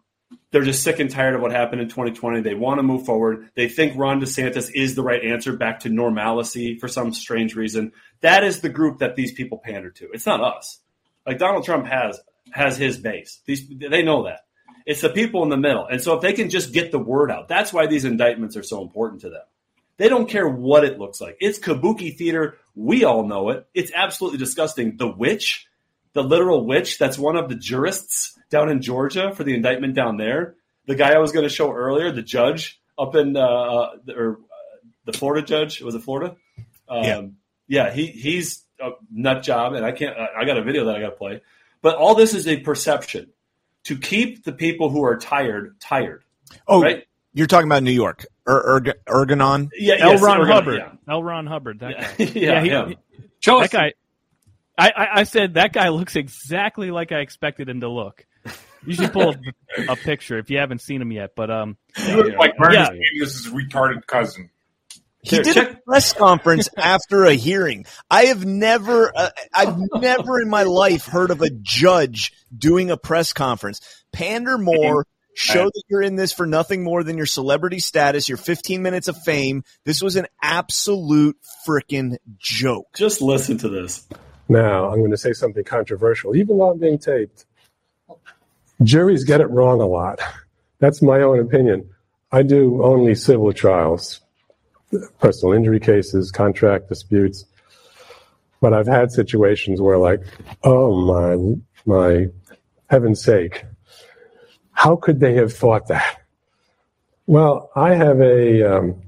they're 0.51 0.63
just 0.63 0.83
sick 0.83 0.99
and 0.99 1.11
tired 1.11 1.35
of 1.35 1.41
what 1.41 1.53
happened 1.53 1.81
in 1.81 1.89
2020. 1.89 2.41
They 2.41 2.55
want 2.55 2.79
to 2.79 2.83
move 2.83 3.07
forward. 3.07 3.51
They 3.55 3.69
think 3.69 3.97
Ron 3.97 4.21
DeSantis 4.21 4.71
is 4.75 4.95
the 4.95 5.03
right 5.03 5.25
answer 5.25 5.57
back 5.57 5.81
to 5.81 5.89
normalcy 5.89 6.79
for 6.79 6.89
some 6.89 7.13
strange 7.13 7.55
reason. 7.55 7.93
That 8.21 8.45
is 8.45 8.61
the 8.61 8.69
group 8.69 8.99
that 8.99 9.17
these 9.17 9.33
people 9.33 9.59
pander 9.59 9.91
to. 9.91 10.11
It's 10.13 10.27
not 10.27 10.41
us. 10.41 10.79
Like 11.27 11.39
Donald 11.39 11.65
Trump 11.65 11.87
has 11.87 12.21
has 12.53 12.77
his 12.77 12.99
base. 12.99 13.41
These 13.47 13.69
they 13.69 14.03
know 14.03 14.25
that. 14.25 14.41
It's 14.87 15.03
the 15.03 15.11
people 15.11 15.43
in 15.43 15.51
the 15.51 15.57
middle. 15.57 15.87
And 15.87 16.01
so 16.01 16.15
if 16.15 16.23
they 16.23 16.33
can 16.33 16.51
just 16.51 16.73
get 16.73 16.91
the 16.91 16.99
word 16.99 17.31
out, 17.31 17.49
that's 17.49 17.73
why 17.73 17.87
these 17.87 18.05
indictments 18.05 18.57
are 18.57 18.63
so 18.63 18.83
important 18.83 19.21
to 19.23 19.31
them. 19.31 19.43
They 19.99 20.09
don't 20.09 20.29
care 20.29 20.49
what 20.49 20.85
it 20.85 20.99
looks 20.99 21.21
like. 21.21 21.37
It's 21.41 21.59
kabuki 21.59 22.17
theater. 22.17 22.57
We 22.75 23.05
all 23.05 23.27
know 23.27 23.51
it. 23.51 23.67
It's 23.75 23.93
absolutely 23.95 24.39
disgusting. 24.39 24.97
The 24.97 25.07
witch, 25.07 25.67
the 26.13 26.23
literal 26.23 26.65
witch, 26.65 26.99
that's 26.99 27.19
one 27.19 27.37
of 27.37 27.49
the 27.49 27.55
jurists 27.55 28.39
down 28.51 28.69
in 28.69 28.83
Georgia 28.83 29.33
for 29.35 29.45
the 29.45 29.55
indictment 29.55 29.95
down 29.95 30.17
there. 30.17 30.57
The 30.87 30.95
guy 30.95 31.13
I 31.13 31.19
was 31.19 31.33
going 31.33 31.45
to 31.45 31.55
show 31.55 31.73
earlier, 31.73 32.11
the 32.11 32.23
judge 32.23 32.81
up 32.99 33.15
in 33.15 33.37
uh, 33.37 33.41
uh 33.41 33.97
or 34.15 34.33
uh, 34.33 34.87
the 35.05 35.13
Florida 35.13 35.47
judge 35.47 35.81
was 35.81 35.95
it 35.95 36.03
Florida? 36.03 36.37
Um, 36.89 37.05
yeah, 37.05 37.23
yeah. 37.69 37.93
He 37.93 38.07
he's 38.07 38.65
a 38.81 38.91
nut 39.11 39.43
job, 39.43 39.75
and 39.75 39.85
I 39.85 39.93
can't. 39.93 40.17
I 40.17 40.45
got 40.45 40.59
a 40.59 40.63
video 40.63 40.87
that 40.87 40.97
I 40.97 41.01
got 41.01 41.11
to 41.11 41.17
play. 41.17 41.43
But 41.83 41.97
all 41.97 42.15
this 42.15 42.35
is 42.35 42.49
a 42.49 42.59
perception 42.59 43.31
to 43.85 43.97
keep 43.97 44.45
the 44.45 44.53
people 44.53 44.91
who 44.91 45.05
are 45.05 45.17
tired 45.17 45.79
tired. 45.81 46.25
Oh, 46.67 46.83
right. 46.83 47.05
You're 47.33 47.47
talking 47.47 47.69
about 47.69 47.85
New 47.85 47.93
York, 47.93 48.27
er, 48.49 48.83
er, 48.83 48.95
Engoron? 49.07 49.71
Yeah, 49.79 49.95
L. 50.01 50.11
Yes, 50.11 50.23
Ron 50.23 50.47
Hubbard. 50.49 50.79
Yeah. 50.79 50.93
L. 51.13 51.23
Ron 51.23 51.47
Hubbard. 51.47 51.79
That 51.79 51.91
yeah. 51.91 52.01
guy. 52.01 52.25
yeah, 52.35 52.63
yeah, 52.63 52.89
he, 52.89 52.99
he, 53.13 53.61
that 53.61 53.71
guy. 53.71 53.93
I, 54.81 54.93
I, 54.97 55.21
I 55.21 55.23
said 55.25 55.55
that 55.55 55.75
guy 55.75 55.91
looks 55.91 56.17
exactly 56.17 56.91
like 56.91 57.13
I 57.13 57.19
expected 57.19 57.69
him 57.69 57.81
to 57.81 57.89
look. 57.89 58.25
You 58.87 58.95
should 58.95 59.13
pull 59.13 59.35
a, 59.35 59.93
a, 59.93 59.97
picture 59.97 60.39
if 60.39 60.49
you 60.49 60.57
haven't 60.57 60.81
seen 60.81 61.03
him 61.03 61.13
yet. 61.13 61.33
But 61.37 61.51
um, 61.51 61.77
you 61.99 62.17
look 62.17 62.35
like 62.39 62.57
Bernie 62.57 62.77
yeah. 62.77 62.87
Sanders' 62.87 63.49
retarded 63.49 64.07
cousin. 64.07 64.49
He 65.23 65.39
did 65.39 65.59
a 65.59 65.79
press 65.87 66.15
conference 66.15 66.71
after 66.79 67.27
a 67.27 67.35
hearing. 67.35 67.85
I 68.11 68.27
have 68.27 68.47
never, 68.47 69.13
uh, 69.15 69.29
I've 69.53 69.77
never 69.97 70.41
in 70.41 70.49
my 70.49 70.63
life 70.63 71.05
heard 71.05 71.31
of 71.31 71.43
a 71.43 71.51
judge 71.51 72.33
doing 72.57 72.91
a 72.91 72.97
press 72.97 73.35
conference. 73.35 73.83
Pander 74.13 74.57
more. 74.57 75.07
Show 75.35 75.67
that 75.67 75.83
you're 75.89 76.03
in 76.03 76.17
this 76.17 76.33
for 76.33 76.45
nothing 76.45 76.83
more 76.83 77.05
than 77.05 77.17
your 77.17 77.27
celebrity 77.27 77.79
status, 77.79 78.29
your 78.29 78.37
15 78.37 78.83
minutes 78.83 79.09
of 79.09 79.17
fame. 79.23 79.63
This 79.85 80.03
was 80.03 80.17
an 80.17 80.27
absolute 80.43 81.37
freaking 81.67 82.17
joke. 82.39 82.89
Just 82.97 83.23
listen 83.23 83.57
to 83.59 83.69
this. 83.69 84.07
Now, 84.51 84.91
I'm 84.91 84.99
going 84.99 85.13
to 85.13 85.17
say 85.17 85.33
something 85.33 85.63
controversial, 85.63 86.35
even 86.35 86.59
though 86.59 86.73
I'm 86.73 86.79
being 86.79 86.99
taped. 86.99 87.45
Juries 88.83 89.23
get 89.23 89.41
it 89.41 89.49
wrong 89.49 89.81
a 89.81 89.87
lot. 89.87 90.19
that's 90.81 91.01
my 91.01 91.21
own 91.21 91.39
opinion. 91.39 91.89
I 92.33 92.43
do 92.43 92.83
only 92.83 93.15
civil 93.15 93.53
trials, 93.53 94.21
personal 95.21 95.55
injury 95.55 95.79
cases, 95.79 96.33
contract 96.33 96.89
disputes. 96.89 97.45
But 98.61 98.75
I've 98.75 98.89
had 98.89 99.13
situations 99.13 99.81
where, 99.81 99.99
like, 99.99 100.21
oh 100.65 101.01
my, 101.07 101.61
my 101.87 102.27
heaven's 102.89 103.23
sake, 103.23 103.65
how 104.73 104.97
could 104.97 105.21
they 105.21 105.35
have 105.35 105.53
thought 105.53 105.87
that? 105.87 106.23
Well, 107.27 107.71
I 107.77 107.95
have 107.95 108.21
a, 108.21 108.65
um, 108.65 109.01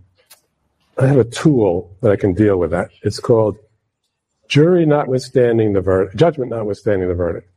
I 0.97 1.09
have 1.09 1.19
a 1.19 1.25
tool 1.25 1.97
that 2.01 2.13
I 2.13 2.17
can 2.17 2.33
deal 2.33 2.59
with 2.59 2.71
that. 2.71 2.91
It's 3.03 3.19
called 3.19 3.59
jury 4.53 4.85
notwithstanding 4.85 5.73
the 5.73 5.81
verdict, 5.81 6.15
judgment 6.15 6.51
notwithstanding 6.51 7.09
the 7.09 7.15
verdict. 7.15 7.49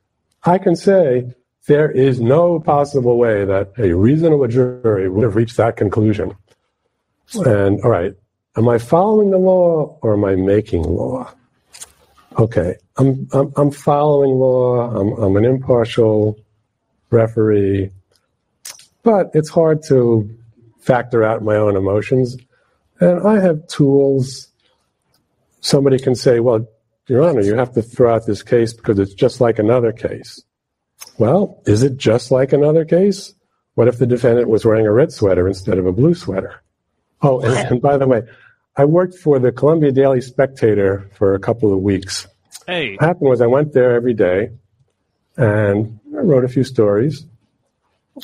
I 0.45 0.57
can 0.57 0.77
say 0.77 1.33
there 1.67 1.91
is 1.91 2.21
no 2.21 2.57
possible 2.61 3.17
way 3.17 3.43
that 3.43 3.73
a 3.77 3.91
reasonable 3.91 4.47
jury 4.47 5.09
would 5.09 5.25
have 5.25 5.35
reached 5.35 5.57
that 5.57 5.75
conclusion. 5.75 6.37
And 7.33 7.81
all 7.81 7.89
right, 7.89 8.13
am 8.55 8.69
I 8.69 8.77
following 8.77 9.31
the 9.31 9.37
law 9.37 9.99
or 10.01 10.13
am 10.13 10.23
I 10.23 10.35
making 10.35 10.83
law? 10.83 11.33
Okay, 12.39 12.75
I'm 12.95 13.27
I'm, 13.33 13.51
I'm 13.57 13.71
following 13.71 14.31
law. 14.31 14.89
I'm, 14.95 15.21
I'm 15.21 15.35
an 15.35 15.43
impartial 15.43 16.39
referee, 17.09 17.91
but 19.03 19.31
it's 19.33 19.49
hard 19.49 19.83
to 19.89 20.29
factor 20.79 21.25
out 21.25 21.43
my 21.43 21.57
own 21.57 21.75
emotions. 21.75 22.37
And 23.01 23.27
I 23.27 23.41
have 23.41 23.67
tools. 23.67 24.47
Somebody 25.59 25.99
can 25.99 26.15
say, 26.15 26.39
"Well, 26.39 26.67
Your 27.07 27.23
Honor, 27.23 27.41
you 27.41 27.55
have 27.55 27.73
to 27.73 27.81
throw 27.81 28.13
out 28.15 28.25
this 28.25 28.43
case 28.43 28.73
because 28.73 28.99
it's 28.99 29.13
just 29.13 29.41
like 29.41 29.59
another 29.59 29.91
case." 29.91 30.43
Well, 31.17 31.61
is 31.65 31.83
it 31.83 31.97
just 31.97 32.31
like 32.31 32.53
another 32.53 32.85
case? 32.85 33.33
What 33.75 33.87
if 33.87 33.97
the 33.97 34.07
defendant 34.07 34.47
was 34.49 34.65
wearing 34.65 34.87
a 34.87 34.91
red 34.91 35.11
sweater 35.11 35.47
instead 35.47 35.77
of 35.77 35.85
a 35.85 35.91
blue 35.91 36.15
sweater? 36.15 36.61
Oh, 37.21 37.41
and, 37.41 37.71
and 37.71 37.81
by 37.81 37.97
the 37.97 38.07
way, 38.07 38.23
I 38.77 38.85
worked 38.85 39.15
for 39.15 39.39
the 39.39 39.51
Columbia 39.51 39.91
Daily 39.91 40.21
Spectator 40.21 41.09
for 41.13 41.33
a 41.33 41.39
couple 41.39 41.73
of 41.73 41.79
weeks. 41.79 42.27
Hey, 42.67 42.95
What 42.95 43.05
happened 43.05 43.29
was 43.29 43.41
I 43.41 43.47
went 43.47 43.73
there 43.73 43.93
every 43.95 44.13
day 44.13 44.51
and 45.37 45.99
I 46.15 46.21
wrote 46.21 46.45
a 46.45 46.49
few 46.49 46.63
stories. 46.63 47.25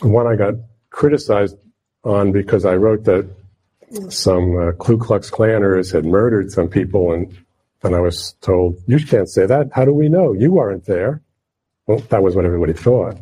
One 0.02 0.28
I 0.28 0.36
got 0.36 0.56
criticized 0.90 1.58
on 2.04 2.32
because 2.32 2.66
I 2.66 2.76
wrote 2.76 3.04
that 3.06 3.30
some 4.10 4.58
uh, 4.58 4.72
Ku 4.74 4.98
Klux 4.98 5.30
Klanners 5.30 5.92
had 5.92 6.06
murdered 6.06 6.52
some 6.52 6.70
people, 6.70 7.12
and 7.12 7.38
and 7.84 7.96
I 7.96 8.00
was 8.00 8.34
told, 8.42 8.78
"You 8.88 9.00
can't 9.00 9.30
say 9.30 9.46
that. 9.46 9.70
How 9.74 9.86
do 9.86 9.94
we 9.94 10.10
know? 10.10 10.34
You 10.34 10.52
weren't 10.52 10.86
there." 10.86 11.22
Well, 11.88 12.00
that 12.10 12.22
was 12.22 12.36
what 12.36 12.46
everybody 12.46 12.74
thought. 12.74 13.18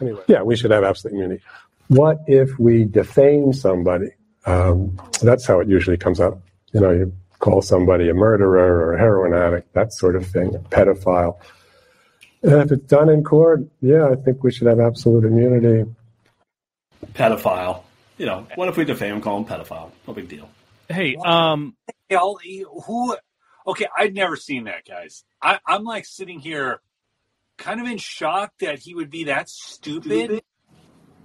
Anyway, 0.00 0.22
yeah, 0.26 0.42
we 0.42 0.56
should 0.56 0.70
have 0.70 0.84
absolute 0.84 1.14
immunity. 1.14 1.42
What 1.88 2.18
if 2.26 2.58
we 2.58 2.84
defame 2.84 3.52
somebody? 3.52 4.10
Um, 4.46 5.00
that's 5.22 5.46
how 5.46 5.60
it 5.60 5.68
usually 5.68 5.96
comes 5.96 6.20
up. 6.20 6.40
You 6.72 6.80
know, 6.80 6.90
you 6.90 7.12
call 7.38 7.62
somebody 7.62 8.08
a 8.08 8.14
murderer 8.14 8.86
or 8.86 8.94
a 8.94 8.98
heroin 8.98 9.34
addict, 9.34 9.72
that 9.74 9.92
sort 9.92 10.16
of 10.16 10.26
thing, 10.26 10.54
a 10.54 10.58
pedophile. 10.58 11.38
And 12.42 12.62
if 12.62 12.72
it's 12.72 12.86
done 12.86 13.08
in 13.08 13.24
court, 13.24 13.62
yeah, 13.80 14.08
I 14.08 14.14
think 14.14 14.42
we 14.44 14.52
should 14.52 14.66
have 14.66 14.80
absolute 14.80 15.24
immunity. 15.24 15.90
Pedophile. 17.14 17.82
You 18.16 18.26
know, 18.26 18.46
what 18.56 18.68
if 18.68 18.76
we 18.76 18.84
defame 18.84 19.16
him, 19.16 19.20
call 19.20 19.38
him 19.38 19.44
pedophile? 19.44 19.90
No 20.06 20.12
big 20.12 20.28
deal. 20.28 20.48
hey, 20.88 21.16
um, 21.24 21.76
Hell, 22.10 22.38
who? 22.86 23.16
Okay, 23.68 23.86
I'd 23.96 24.14
never 24.14 24.34
seen 24.34 24.64
that, 24.64 24.86
guys. 24.86 25.24
I, 25.42 25.58
I'm 25.66 25.84
like 25.84 26.06
sitting 26.06 26.40
here, 26.40 26.80
kind 27.58 27.80
of 27.80 27.86
in 27.86 27.98
shock 27.98 28.52
that 28.60 28.78
he 28.78 28.94
would 28.94 29.10
be 29.10 29.24
that 29.24 29.50
stupid 29.50 30.42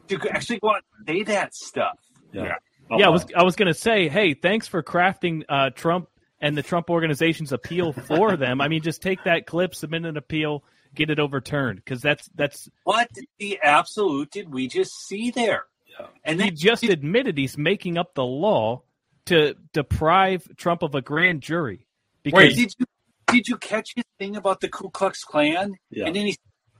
to 0.09 0.29
actually 0.29 0.59
go 0.59 0.71
out 0.71 0.83
and 0.97 1.07
say 1.07 1.23
that 1.23 1.55
stuff. 1.55 1.97
Yeah. 2.33 2.55
yeah, 2.91 3.05
I 3.07 3.09
was 3.09 3.25
I 3.35 3.43
was 3.43 3.55
gonna 3.55 3.73
say, 3.73 4.09
hey, 4.09 4.33
thanks 4.33 4.67
for 4.67 4.83
crafting 4.83 5.43
uh, 5.47 5.69
Trump 5.69 6.09
and 6.41 6.57
the 6.57 6.63
Trump 6.63 6.89
organization's 6.89 7.53
appeal 7.53 7.93
for 7.93 8.35
them. 8.37 8.59
I 8.59 8.67
mean, 8.67 8.81
just 8.81 9.01
take 9.01 9.23
that 9.23 9.45
clip, 9.45 9.73
submit 9.73 10.03
an 10.05 10.17
appeal, 10.17 10.65
get 10.93 11.09
it 11.09 11.19
overturned 11.19 11.77
because 11.77 12.01
that's 12.01 12.29
that's 12.35 12.69
What 12.83 13.09
the 13.39 13.59
absolute 13.63 14.31
did 14.31 14.53
we 14.53 14.67
just 14.67 14.91
see 15.07 15.31
there? 15.31 15.63
Yeah. 15.97 16.07
And 16.25 16.41
he 16.41 16.49
then 16.49 16.57
just 16.57 16.83
admitted 16.83 17.37
he's 17.37 17.57
making 17.57 17.97
up 17.97 18.15
the 18.15 18.25
law 18.25 18.83
to 19.27 19.55
deprive 19.71 20.47
Trump 20.57 20.83
of 20.83 20.95
a 20.95 21.01
grand 21.01 21.41
jury. 21.41 21.87
Because 22.23 22.37
Wait, 22.37 22.55
did 22.55 22.73
you 22.77 22.85
did 23.27 23.47
you 23.47 23.57
catch 23.57 23.93
his 23.95 24.05
thing 24.19 24.35
about 24.35 24.61
the 24.61 24.69
Ku 24.69 24.89
Klux 24.89 25.23
Klan? 25.23 25.75
Yeah. 25.89 26.05
And 26.05 26.15
then 26.15 26.27
he, 26.27 26.37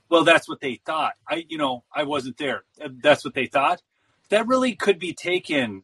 well, 0.09 0.23
that's 0.23 0.47
what 0.47 0.59
they 0.61 0.79
thought. 0.85 1.13
I, 1.27 1.45
you 1.47 1.57
know, 1.57 1.83
I 1.93 2.03
wasn't 2.03 2.37
there. 2.37 2.63
That's 3.01 3.25
what 3.25 3.33
they 3.33 3.47
thought. 3.47 3.81
That 4.29 4.47
really 4.47 4.75
could 4.75 4.99
be 4.99 5.13
taken 5.13 5.83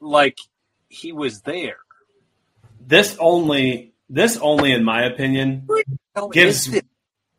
like 0.00 0.38
he 0.88 1.12
was 1.12 1.42
there. 1.42 1.78
This 2.80 3.16
only, 3.18 3.92
this 4.08 4.36
only, 4.38 4.72
in 4.72 4.84
my 4.84 5.04
opinion, 5.04 5.68
gives 6.32 6.68
is 6.68 6.82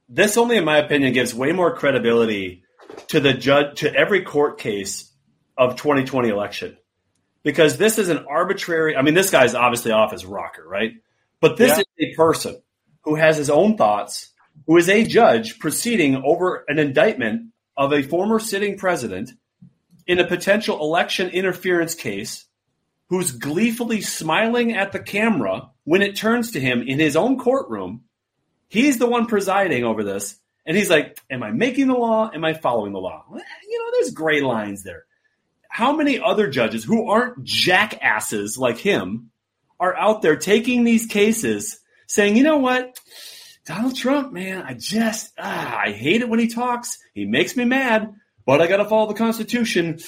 this 0.10 0.38
only, 0.38 0.58
in 0.58 0.66
my 0.66 0.78
opinion, 0.78 1.14
gives 1.14 1.34
way 1.34 1.52
more 1.52 1.76
credibility 1.76 2.64
to 3.10 3.20
the 3.20 3.34
judge 3.34 3.80
to 3.80 3.94
every 3.94 4.22
court 4.22 4.60
case 4.60 5.12
of 5.58 5.76
2020 5.76 6.30
election 6.30 6.78
because 7.44 7.78
this 7.78 7.98
is 7.98 8.10
an 8.10 8.26
arbitrary. 8.30 8.96
I 8.96 9.02
mean, 9.02 9.14
this 9.14 9.30
guy's 9.30 9.56
obviously 9.56 9.92
off 9.92 10.12
his 10.12 10.26
rocker, 10.26 10.68
right? 10.68 10.94
But 11.40 11.58
this 11.58 11.78
Yeah. 11.78 11.80
is 11.80 12.12
a 12.12 12.16
person 12.16 12.62
who 13.02 13.16
has 13.16 13.38
his 13.38 13.50
own 13.50 13.78
thoughts, 13.78 14.32
who 14.66 14.78
is 14.78 14.90
a 14.90 15.04
judge 15.06 15.60
proceeding 15.60 16.22
over 16.26 16.66
an 16.68 16.80
indictment 16.80 17.52
of 17.76 17.94
a 17.94 18.02
former 18.02 18.40
sitting 18.40 18.78
president 18.78 19.32
in 20.08 20.20
a 20.20 20.28
potential 20.28 20.80
election 20.80 21.30
interference 21.30 21.94
case 21.96 22.46
who's 23.10 23.32
gleefully 23.32 24.02
smiling 24.02 24.74
at 24.74 24.92
the 24.92 25.00
camera 25.00 25.70
when 25.84 26.02
it 26.02 26.16
turns 26.16 26.52
to 26.52 26.60
him 26.60 26.82
in 26.82 27.00
his 27.00 27.16
own 27.16 27.38
courtroom. 27.38 28.04
He's 28.68 28.98
the 28.98 29.08
one 29.08 29.28
presiding 29.28 29.84
over 29.86 30.04
this. 30.04 30.38
And 30.66 30.76
he's 30.76 30.90
like, 30.90 31.18
Am 31.30 31.44
I 31.44 31.52
making 31.52 31.88
the 31.88 31.94
law? 31.94 32.30
Am 32.34 32.44
I 32.44 32.54
following 32.54 32.92
the 32.92 33.00
law? 33.00 33.24
You 33.32 33.80
know, 33.80 33.92
there's 33.94 34.12
gray 34.12 34.42
lines 34.42 34.84
there. 34.84 35.06
How 35.70 35.94
many 35.96 36.20
other 36.20 36.50
judges 36.50 36.84
who 36.84 37.10
aren't 37.10 37.44
jackasses 37.44 38.58
like 38.58 38.78
him 38.78 39.30
are 39.80 39.96
out 39.96 40.22
there 40.22 40.36
taking 40.36 40.84
these 40.84 41.06
cases 41.06 41.80
saying, 42.08 42.36
you 42.36 42.44
know 42.44 42.58
what? 42.58 42.98
Donald 43.66 43.96
Trump, 43.96 44.32
man, 44.32 44.62
I 44.62 44.74
just, 44.74 45.34
ah, 45.38 45.78
I 45.78 45.92
hate 45.92 46.22
it 46.22 46.30
when 46.30 46.40
he 46.40 46.48
talks. 46.48 46.98
He 47.14 47.26
makes 47.26 47.58
me 47.58 47.66
mad, 47.66 48.14
but 48.46 48.62
I 48.62 48.68
got 48.68 48.78
to 48.78 48.86
follow 48.86 49.08
the 49.08 49.14
Constitution. 49.14 50.00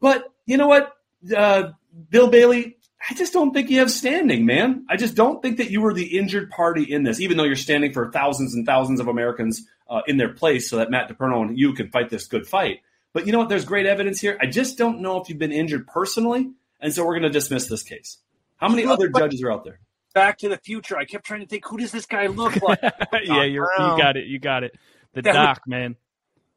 But 0.00 0.24
you 0.46 0.56
know 0.56 0.68
what, 0.68 0.92
uh, 1.36 1.70
Bill 2.08 2.28
Bailey, 2.28 2.76
I 3.08 3.14
just 3.14 3.32
don't 3.32 3.52
think 3.52 3.68
you 3.68 3.80
have 3.80 3.90
standing, 3.90 4.46
man. 4.46 4.86
I 4.88 4.96
just 4.96 5.14
don't 5.14 5.42
think 5.42 5.58
that 5.58 5.70
you 5.70 5.82
were 5.82 5.92
the 5.92 6.16
injured 6.18 6.50
party 6.50 6.84
in 6.84 7.02
this, 7.02 7.20
even 7.20 7.36
though 7.36 7.44
you're 7.44 7.56
standing 7.56 7.92
for 7.92 8.10
thousands 8.10 8.54
and 8.54 8.64
thousands 8.64 9.00
of 9.00 9.08
Americans 9.08 9.62
uh, 9.90 10.02
in 10.06 10.16
their 10.16 10.32
place 10.32 10.70
so 10.70 10.76
that 10.76 10.90
Matt 10.90 11.10
DePerno 11.10 11.42
and 11.42 11.58
you 11.58 11.74
can 11.74 11.90
fight 11.90 12.08
this 12.08 12.26
good 12.26 12.46
fight. 12.46 12.80
But 13.12 13.26
you 13.26 13.32
know 13.32 13.38
what? 13.38 13.48
There's 13.48 13.64
great 13.64 13.86
evidence 13.86 14.20
here. 14.20 14.38
I 14.40 14.46
just 14.46 14.78
don't 14.78 15.00
know 15.00 15.20
if 15.20 15.28
you've 15.28 15.38
been 15.38 15.52
injured 15.52 15.86
personally, 15.86 16.50
and 16.80 16.94
so 16.94 17.04
we're 17.04 17.18
going 17.18 17.22
to 17.22 17.30
dismiss 17.30 17.68
this 17.68 17.82
case. 17.82 18.18
How 18.56 18.68
many 18.68 18.84
other 18.86 19.08
judges 19.08 19.42
are 19.42 19.52
out 19.52 19.64
there? 19.64 19.80
Back 20.14 20.38
to 20.38 20.48
the 20.48 20.58
Future. 20.58 20.96
I 20.96 21.04
kept 21.04 21.26
trying 21.26 21.40
to 21.40 21.46
think, 21.46 21.66
who 21.66 21.76
does 21.76 21.90
this 21.92 22.06
guy 22.06 22.28
look 22.28 22.60
like? 22.62 22.80
yeah, 23.24 23.42
you're, 23.44 23.68
you 23.78 23.96
got 23.98 24.16
it, 24.16 24.26
you 24.26 24.38
got 24.38 24.62
it. 24.64 24.74
The 25.12 25.22
That 25.22 25.32
doc, 25.32 25.60
man. 25.66 25.96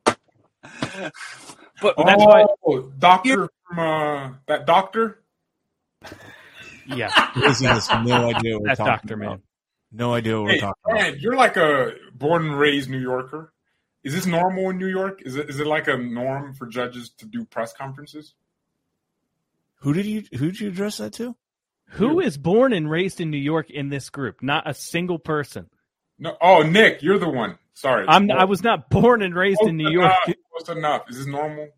but 0.05 1.95
That's 1.97 2.23
why- 2.23 2.45
Oh, 2.65 2.81
doctor 2.99 3.49
from 3.67 3.79
uh, 3.79 4.33
that 4.47 4.65
doctor. 4.65 5.21
Yeah, 6.85 7.09
Lizzie 7.35 7.65
has 7.65 7.89
no 8.05 8.29
idea 8.29 8.53
what 8.53 8.61
we're 8.63 8.67
that 8.69 8.77
talking 8.77 8.85
doctor, 8.93 9.13
about. 9.15 9.29
man. 9.29 9.41
No 9.91 10.13
idea 10.13 10.35
what 10.37 10.43
we're 10.45 10.51
Hey, 10.51 10.59
talking 10.59 10.83
about. 10.89 11.19
you're 11.19 11.35
like 11.35 11.57
a 11.57 11.93
born 12.13 12.45
and 12.47 12.59
raised 12.59 12.89
New 12.89 12.99
Yorker. 12.99 13.53
Is 14.03 14.13
this 14.13 14.25
normal 14.25 14.69
in 14.69 14.77
New 14.77 14.87
York? 14.87 15.21
Is 15.25 15.35
it 15.35 15.49
is 15.49 15.59
it 15.59 15.67
like 15.67 15.87
a 15.87 15.97
norm 15.97 16.53
for 16.53 16.65
judges 16.67 17.09
to 17.17 17.25
do 17.25 17.43
press 17.45 17.73
conferences? 17.73 18.33
Who 19.81 19.93
did 19.93 20.05
you 20.05 20.23
who 20.37 20.47
did 20.51 20.59
you 20.59 20.69
address 20.69 20.97
that 20.97 21.13
to? 21.13 21.35
Who 21.91 22.19
is 22.19 22.37
born 22.37 22.73
and 22.73 22.89
raised 22.89 23.21
in 23.21 23.31
New 23.31 23.37
York 23.37 23.69
in 23.69 23.89
this 23.89 24.09
group? 24.09 24.43
Not 24.43 24.69
a 24.69 24.73
single 24.73 25.19
person. 25.19 25.69
No. 26.19 26.35
Oh, 26.41 26.63
Nick, 26.63 27.01
you're 27.01 27.19
the 27.19 27.29
one. 27.29 27.57
Sorry. 27.73 28.05
I'm. 28.07 28.29
I 28.31 28.45
was 28.45 28.63
not 28.63 28.89
born 28.89 29.21
and 29.21 29.33
raised 29.35 29.61
in 29.61 29.77
New 29.77 29.89
York. 29.89 30.11
Enough. 30.25 30.37
Close 30.51 30.77
enough. 30.77 31.09
Is 31.09 31.17
this 31.17 31.27
normal? 31.27 31.69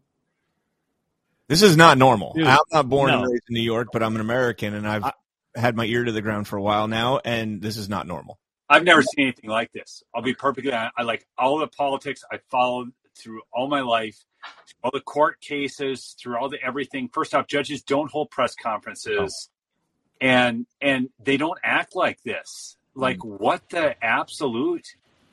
This 1.48 1.62
is 1.62 1.76
not 1.76 1.98
normal. 1.98 2.34
Dude, 2.34 2.46
I'm 2.46 2.60
not 2.72 2.88
born 2.90 3.12
and 3.12 3.22
raised 3.22 3.44
in 3.50 3.56
New 3.56 3.64
York, 3.64 3.90
but 3.92 4.04
I'm 4.04 4.16
an 4.16 4.22
American 4.22 4.76
and 4.76 4.88
I've 4.88 5.12
had 5.56 5.76
my 5.76 5.86
ear 5.86 6.04
to 6.04 6.12
the 6.12 6.22
ground 6.22 6.48
for 6.48 6.58
a 6.58 6.62
while 6.62 6.88
now, 6.88 7.20
and 7.26 7.62
this 7.62 7.76
is 7.76 7.90
not 7.90 8.08
normal. 8.08 8.40
I've 8.70 8.84
never 8.84 9.02
seen 9.02 9.26
anything 9.26 9.50
like 9.50 9.72
this. 9.72 10.04
I'll 10.14 10.22
be 10.22 10.36
perfectly 10.36 10.72
honest. 10.72 10.94
I 10.96 11.02
like 11.02 11.26
all 11.38 11.58
the 11.58 11.68
politics 11.68 12.24
I 12.32 12.40
followed 12.52 12.92
through 13.18 13.42
all 13.52 13.68
my 13.68 13.82
life, 13.82 14.16
all 14.84 14.92
the 14.94 15.02
court 15.02 15.42
cases, 15.42 16.16
through 16.22 16.38
all 16.38 16.50
the 16.50 16.62
everything. 16.64 17.10
First 17.12 17.34
off, 17.34 17.48
judges 17.48 17.82
don't 17.82 18.12
hold 18.12 18.30
press 18.30 18.54
conferences, 18.56 19.50
and 20.22 20.66
and 20.82 21.10
they 21.24 21.38
don't 21.38 21.60
act 21.64 21.96
like 21.96 22.22
this. 22.24 22.78
Like 22.96 23.20
mm. 23.20 23.40
what 23.40 23.70
the 23.70 23.96
absolute? 24.04 24.88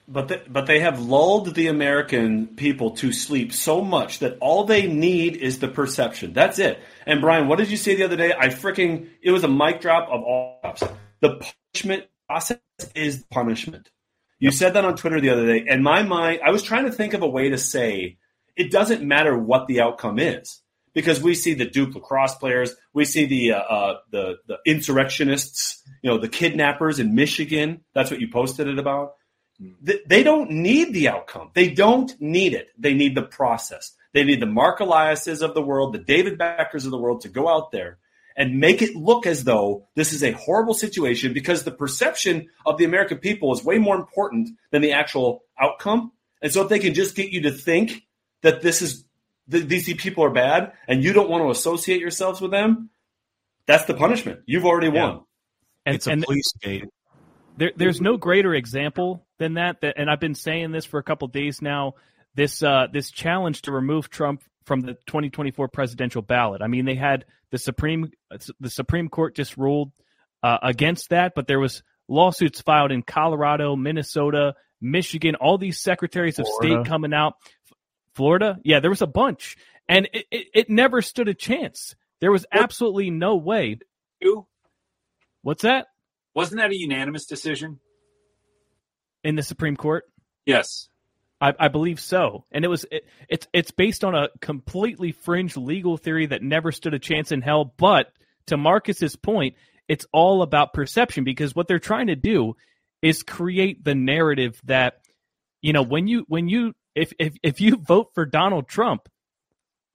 But 0.08 0.28
they, 0.28 0.40
but 0.48 0.66
they 0.66 0.80
have 0.80 1.00
lulled 1.00 1.56
the 1.56 1.66
American 1.66 2.46
people 2.46 2.92
to 2.92 3.12
sleep 3.12 3.52
so 3.52 3.82
much 3.82 4.20
that 4.20 4.38
all 4.40 4.64
they 4.64 4.86
need 4.86 5.36
is 5.36 5.58
the 5.58 5.66
perception. 5.66 6.32
That's 6.32 6.60
it. 6.60 6.78
And 7.06 7.20
Brian, 7.20 7.48
what 7.48 7.58
did 7.58 7.70
you 7.70 7.76
say 7.76 7.96
the 7.96 8.04
other 8.04 8.16
day? 8.16 8.32
I 8.32 8.48
freaking 8.48 9.08
it 9.20 9.32
was 9.32 9.42
a 9.42 9.48
mic 9.48 9.80
drop 9.80 10.08
of 10.08 10.22
all 10.22 10.60
drops. 10.62 10.84
The 11.20 11.52
punishment 11.72 12.04
process 12.28 12.58
is 12.94 13.24
punishment. 13.30 13.90
You 14.38 14.52
said 14.52 14.74
that 14.74 14.84
on 14.84 14.96
Twitter 14.96 15.20
the 15.20 15.30
other 15.30 15.46
day. 15.46 15.66
And 15.68 15.82
my 15.82 16.02
mind, 16.02 16.40
I 16.44 16.50
was 16.50 16.62
trying 16.62 16.84
to 16.84 16.92
think 16.92 17.14
of 17.14 17.22
a 17.22 17.28
way 17.28 17.50
to 17.50 17.58
say 17.58 18.18
it 18.54 18.70
doesn't 18.70 19.02
matter 19.02 19.36
what 19.36 19.66
the 19.66 19.80
outcome 19.80 20.18
is 20.18 20.62
because 20.96 21.20
we 21.22 21.34
see 21.34 21.52
the 21.52 21.66
Duke 21.66 21.94
lacrosse 21.94 22.34
players, 22.36 22.74
we 22.94 23.04
see 23.04 23.26
the 23.26 23.52
uh, 23.52 23.58
uh, 23.58 23.98
the 24.10 24.36
the 24.48 24.56
insurrectionists, 24.64 25.82
you 26.02 26.10
know, 26.10 26.16
the 26.18 26.28
kidnappers 26.28 26.98
in 26.98 27.14
Michigan. 27.14 27.82
That's 27.94 28.10
what 28.10 28.18
you 28.18 28.28
posted 28.32 28.66
it 28.66 28.78
about. 28.78 29.12
Th- 29.86 30.02
They 30.06 30.22
don't 30.22 30.50
need 30.50 30.94
the 30.94 31.08
outcome. 31.08 31.50
They 31.54 31.68
don't 31.68 32.10
need 32.18 32.54
it. 32.54 32.68
They 32.78 32.94
need 32.94 33.14
the 33.14 33.22
process. 33.22 33.92
They 34.14 34.24
need 34.24 34.40
the 34.40 34.46
Mark 34.46 34.78
Eliases 34.78 35.42
of 35.42 35.52
the 35.52 35.60
world, 35.60 35.92
the 35.92 35.98
David 35.98 36.38
Beckers 36.38 36.86
of 36.86 36.90
the 36.90 36.98
world 36.98 37.20
to 37.20 37.28
go 37.28 37.46
out 37.46 37.72
there 37.72 37.98
and 38.34 38.58
make 38.58 38.80
it 38.80 38.96
look 38.96 39.26
as 39.26 39.44
though 39.44 39.86
this 39.96 40.14
is 40.14 40.24
a 40.24 40.32
horrible 40.32 40.74
situation 40.74 41.34
because 41.34 41.62
the 41.62 41.70
perception 41.70 42.48
of 42.64 42.78
the 42.78 42.84
American 42.86 43.18
people 43.18 43.52
is 43.52 43.62
way 43.62 43.76
more 43.76 43.96
important 43.96 44.48
than 44.70 44.80
the 44.80 44.92
actual 44.92 45.42
outcome. 45.60 46.12
And 46.40 46.50
so 46.50 46.62
if 46.62 46.70
they 46.70 46.78
can 46.78 46.94
just 46.94 47.14
get 47.14 47.32
you 47.32 47.42
to 47.42 47.50
think 47.50 48.02
that 48.42 48.62
this 48.62 48.80
is 48.80 49.04
th- 49.50 49.66
these 49.66 49.92
people 49.94 50.24
are 50.24 50.30
bad 50.30 50.72
and 50.88 51.02
you 51.04 51.12
don't 51.12 51.28
want 51.30 51.44
to 51.44 51.50
associate 51.50 52.00
yourselves 52.00 52.40
with 52.40 52.50
them, 52.50 52.90
that's 53.66 53.84
the 53.84 53.94
punishment. 53.94 54.40
You've 54.46 54.64
already 54.64 54.88
Yeah. 54.88 55.02
won. 55.02 55.20
And, 55.84 55.94
It's 55.96 56.06
a 56.06 56.12
and 56.12 56.22
police 56.24 56.48
state. 56.56 56.84
there, 57.56 57.72
there's 57.76 58.00
no 58.00 58.16
greater 58.16 58.54
example 58.54 59.26
than 59.38 59.54
that, 59.54 59.80
that. 59.82 59.94
And 59.98 60.10
I've 60.10 60.20
been 60.20 60.34
saying 60.34 60.72
this 60.72 60.84
for 60.84 60.98
a 60.98 61.02
couple 61.02 61.28
days 61.28 61.62
now. 61.62 61.94
This 62.34 62.62
uh, 62.62 62.88
this 62.92 63.10
challenge 63.10 63.62
to 63.62 63.72
remove 63.72 64.10
Trump 64.10 64.42
from 64.66 64.80
the 64.82 64.94
2024 65.06 65.68
presidential 65.68 66.20
ballot. 66.22 66.60
I 66.60 66.66
mean, 66.66 66.84
they 66.84 66.94
had 66.96 67.24
the 67.50 67.56
Supreme 67.58 68.10
the 68.60 68.68
Supreme 68.70 69.08
Court 69.08 69.34
just 69.34 69.56
ruled 69.56 69.90
uh, 70.42 70.58
against 70.62 71.10
that, 71.10 71.32
but 71.34 71.46
there 71.46 71.58
was 71.60 71.82
lawsuits 72.08 72.60
filed 72.60 72.92
in 72.92 73.02
Colorado, 73.02 73.74
Minnesota, 73.74 74.54
Michigan, 74.82 75.34
all 75.36 75.56
these 75.56 75.80
secretaries 75.80 76.38
of 76.38 76.46
Florida. 76.46 76.82
state 76.82 76.88
coming 76.90 77.14
out. 77.14 77.34
Florida, 78.16 78.58
yeah, 78.64 78.80
there 78.80 78.90
was 78.90 79.02
a 79.02 79.06
bunch, 79.06 79.56
and 79.88 80.08
it, 80.12 80.26
it, 80.30 80.46
it 80.54 80.70
never 80.70 81.02
stood 81.02 81.28
a 81.28 81.34
chance. 81.34 81.94
There 82.20 82.32
was 82.32 82.46
absolutely 82.50 83.10
no 83.10 83.36
way. 83.36 83.78
What's 85.42 85.62
that 85.62 85.86
Wasn't 86.34 86.58
that 86.60 86.70
a 86.72 86.76
unanimous 86.76 87.26
decision? 87.26 87.78
in 89.22 89.34
the 89.36 89.42
Supreme 89.42 89.76
Court? 89.76 90.04
Yes. 90.46 90.88
I, 91.40 91.52
I 91.58 91.68
believe 91.68 92.00
so, 92.00 92.46
and 92.50 92.64
it 92.64 92.68
was 92.68 92.86
it, 92.90 93.04
it's 93.28 93.46
it's 93.52 93.70
based 93.70 94.04
on 94.04 94.14
a 94.14 94.28
completely 94.40 95.12
fringe 95.12 95.56
legal 95.56 95.98
theory 95.98 96.26
that 96.26 96.42
never 96.42 96.72
stood 96.72 96.94
a 96.94 96.98
chance 96.98 97.30
in 97.30 97.42
hell. 97.42 97.74
But 97.76 98.06
to 98.46 98.56
Marcus's 98.56 99.16
point, 99.16 99.56
it's 99.86 100.06
all 100.12 100.40
about 100.40 100.72
perception 100.72 101.24
because 101.24 101.54
what 101.54 101.68
they're 101.68 101.78
trying 101.78 102.06
to 102.06 102.16
do 102.16 102.54
is 103.02 103.22
create 103.22 103.84
the 103.84 103.94
narrative 103.94 104.58
that 104.64 104.94
you 105.60 105.74
know 105.74 105.82
when 105.82 106.08
you 106.08 106.24
when 106.26 106.48
you 106.48 106.72
if 106.96 107.12
if 107.18 107.34
if 107.42 107.60
you 107.60 107.76
vote 107.76 108.10
for 108.14 108.26
Donald 108.26 108.68
Trump, 108.68 109.08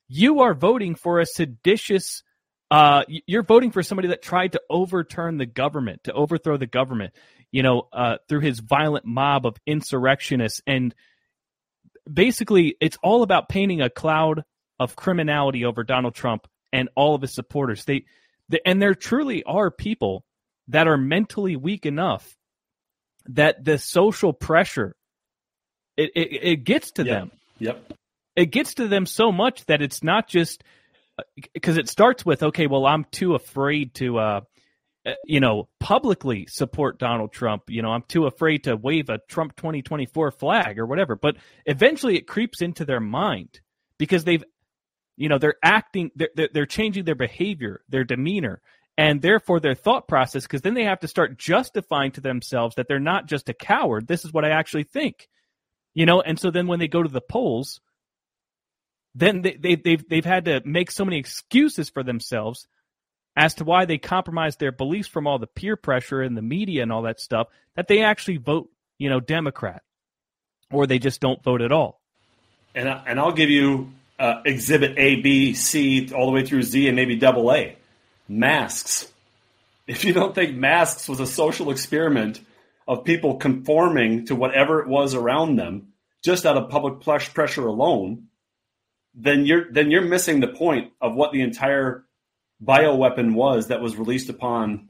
you 0.08 0.42
are 0.42 0.54
voting 0.54 0.96
for 0.96 1.20
a 1.20 1.26
seditious. 1.26 2.24
Uh, 2.70 3.04
you're 3.08 3.44
voting 3.44 3.72
for 3.72 3.84
somebody 3.84 4.08
that 4.10 4.22
tried 4.22 4.54
to 4.54 4.62
overturn 4.70 5.38
the 5.38 5.46
government, 5.46 6.06
to 6.06 6.14
overthrow 6.14 6.56
the 6.56 6.68
government. 6.68 7.14
You 7.52 7.64
know, 7.64 7.90
uh, 7.92 8.18
through 8.30 8.40
his 8.40 8.62
violent 8.62 9.04
mob 9.04 9.46
of 9.46 9.58
insurrectionists 9.66 10.62
and 10.66 10.96
basically 12.12 12.76
it's 12.82 12.98
all 13.04 13.24
about 13.24 13.50
painting 13.50 13.82
a 13.82 13.90
cloud 13.90 14.44
of 14.80 14.96
criminality 14.96 15.66
over 15.66 15.84
Donald 15.84 16.16
Trump 16.16 16.48
and 16.74 16.90
all 16.96 17.16
of 17.16 17.22
his 17.22 17.34
supporters. 17.34 17.86
They, 17.86 18.06
the, 18.50 18.66
and 18.68 18.82
there 18.82 18.96
truly 18.96 19.44
are 19.44 19.70
people 19.70 20.24
that 20.70 20.88
are 20.88 20.98
mentally 20.98 21.56
weak 21.56 21.86
enough 21.86 22.36
that 23.26 23.64
the 23.64 23.78
social 23.78 24.34
pressure 24.34 24.96
it, 25.98 26.12
it, 26.16 26.44
it 26.44 26.64
gets 26.64 26.92
to 26.94 27.04
Yep. 27.04 27.20
them. 27.20 27.32
Yep. 27.60 27.94
It 28.36 28.46
gets 28.48 28.76
to 28.76 28.88
them 28.88 29.06
so 29.06 29.32
much 29.32 29.66
that 29.66 29.82
it's 29.82 30.04
not 30.04 30.28
just 30.28 30.64
because 31.54 31.78
it 31.78 31.90
starts 31.90 32.26
with 32.26 32.44
okay, 32.44 32.68
well, 32.68 32.86
I'm 32.86 33.06
too 33.12 33.36
afraid 33.36 33.94
to 33.96 34.18
uh, 34.18 34.42
uh, 35.04 35.14
you 35.26 35.40
know, 35.40 35.68
publicly 35.80 36.46
support 36.48 37.00
Donald 37.00 37.32
Trump. 37.32 37.64
You 37.70 37.82
know, 37.82 37.90
I'm 37.90 38.04
too 38.04 38.28
afraid 38.28 38.66
to 38.66 38.76
wave 38.76 39.10
a 39.10 39.18
Trump 39.28 39.56
2024 39.56 40.30
flag 40.30 40.78
or 40.78 40.86
whatever. 40.86 41.16
But 41.16 41.38
eventually 41.66 42.18
it 42.18 42.28
creeps 42.28 42.62
into 42.62 42.86
their 42.86 43.00
mind 43.00 43.62
because 43.98 44.26
they've, 44.26 44.44
you 45.18 45.28
know, 45.28 45.40
they're 45.40 45.56
acting, 45.64 46.12
they're, 46.16 46.50
they're 46.54 46.68
changing 46.68 47.06
their 47.06 47.16
behavior, 47.16 47.82
their 47.90 48.04
demeanor, 48.04 48.62
and 48.96 49.24
therefore 49.24 49.60
their 49.60 49.74
thought 49.74 50.08
process 50.08 50.44
because 50.44 50.62
then 50.62 50.76
they 50.76 50.84
have 50.84 51.00
to 51.00 51.08
start 51.08 51.40
justifying 51.40 52.12
to 52.12 52.22
themselves 52.22 52.76
that 52.76 52.88
they're 52.88 53.00
not 53.00 53.26
just 53.26 53.50
a 53.50 53.56
coward. 53.56 54.06
This 54.06 54.24
is 54.24 54.32
what 54.32 54.46
I 54.46 54.50
actually 54.50 54.84
think. 54.84 55.28
You 55.94 56.06
know, 56.06 56.22
and 56.22 56.40
so 56.40 56.52
then 56.52 56.68
when 56.68 56.80
they 56.80 56.88
go 56.88 57.04
to 57.04 57.10
the 57.10 57.22
polls, 57.22 57.82
then 59.14 59.42
they, 59.42 59.58
they, 59.58 59.76
they've, 59.76 60.08
they've 60.08 60.26
had 60.26 60.46
to 60.46 60.62
make 60.66 60.90
so 60.90 61.04
many 61.04 61.18
excuses 61.18 61.90
for 61.90 62.04
themselves 62.04 62.68
as 63.36 63.56
to 63.56 63.64
why 63.64 63.86
they 63.86 63.98
compromise 63.98 64.56
their 64.58 64.72
beliefs 64.72 65.08
from 65.08 65.28
all 65.28 65.40
the 65.40 65.48
peer 65.48 65.76
pressure 65.76 66.22
and 66.22 66.36
the 66.36 66.42
media 66.42 66.84
and 66.84 66.92
all 66.92 67.04
that 67.04 67.20
stuff 67.20 67.48
that 67.76 67.88
they 67.88 68.02
actually 68.04 68.38
vote, 68.38 68.70
you 68.98 69.10
know, 69.10 69.20
Democrat, 69.20 69.84
or 70.72 70.88
they 70.88 71.00
just 71.00 71.22
don't 71.22 71.44
vote 71.44 71.62
at 71.62 71.72
all. 71.72 72.02
And 72.76 72.90
I, 72.90 73.04
and 73.06 73.20
I'll 73.20 73.34
give 73.34 73.50
you 73.50 73.92
uh, 74.20 74.42
exhibit 74.46 74.98
A, 74.98 75.16
B, 75.16 75.54
C, 75.54 76.12
all 76.14 76.26
the 76.26 76.32
way 76.32 76.46
through 76.46 76.64
Z, 76.64 76.88
and 76.88 76.96
maybe 76.96 77.16
double 77.16 77.52
A. 77.52 77.76
Masks. 78.28 79.12
If 79.88 80.06
you 80.06 80.14
don't 80.14 80.34
think 80.34 80.56
masks 80.56 81.10
was 81.10 81.20
a 81.20 81.28
social 81.28 81.72
experiment 81.72 82.40
of 82.88 83.04
people 83.04 83.38
conforming 83.38 84.26
to 84.26 84.36
whatever 84.36 84.82
it 84.82 84.88
was 84.88 85.14
around 85.14 85.56
them, 85.56 85.94
just 86.24 86.46
out 86.46 86.58
of 86.58 86.70
public 86.70 87.02
pressure 87.02 87.66
alone, 87.66 88.28
then 89.14 89.46
you're 89.46 89.72
then 89.72 89.92
you're 89.92 90.02
missing 90.02 90.40
the 90.40 90.48
point 90.48 90.92
of 91.02 91.16
what 91.16 91.32
the 91.32 91.42
entire 91.42 92.06
bioweapon 92.64 93.34
was 93.34 93.68
that 93.68 93.82
was 93.82 93.98
released 93.98 94.30
upon 94.30 94.88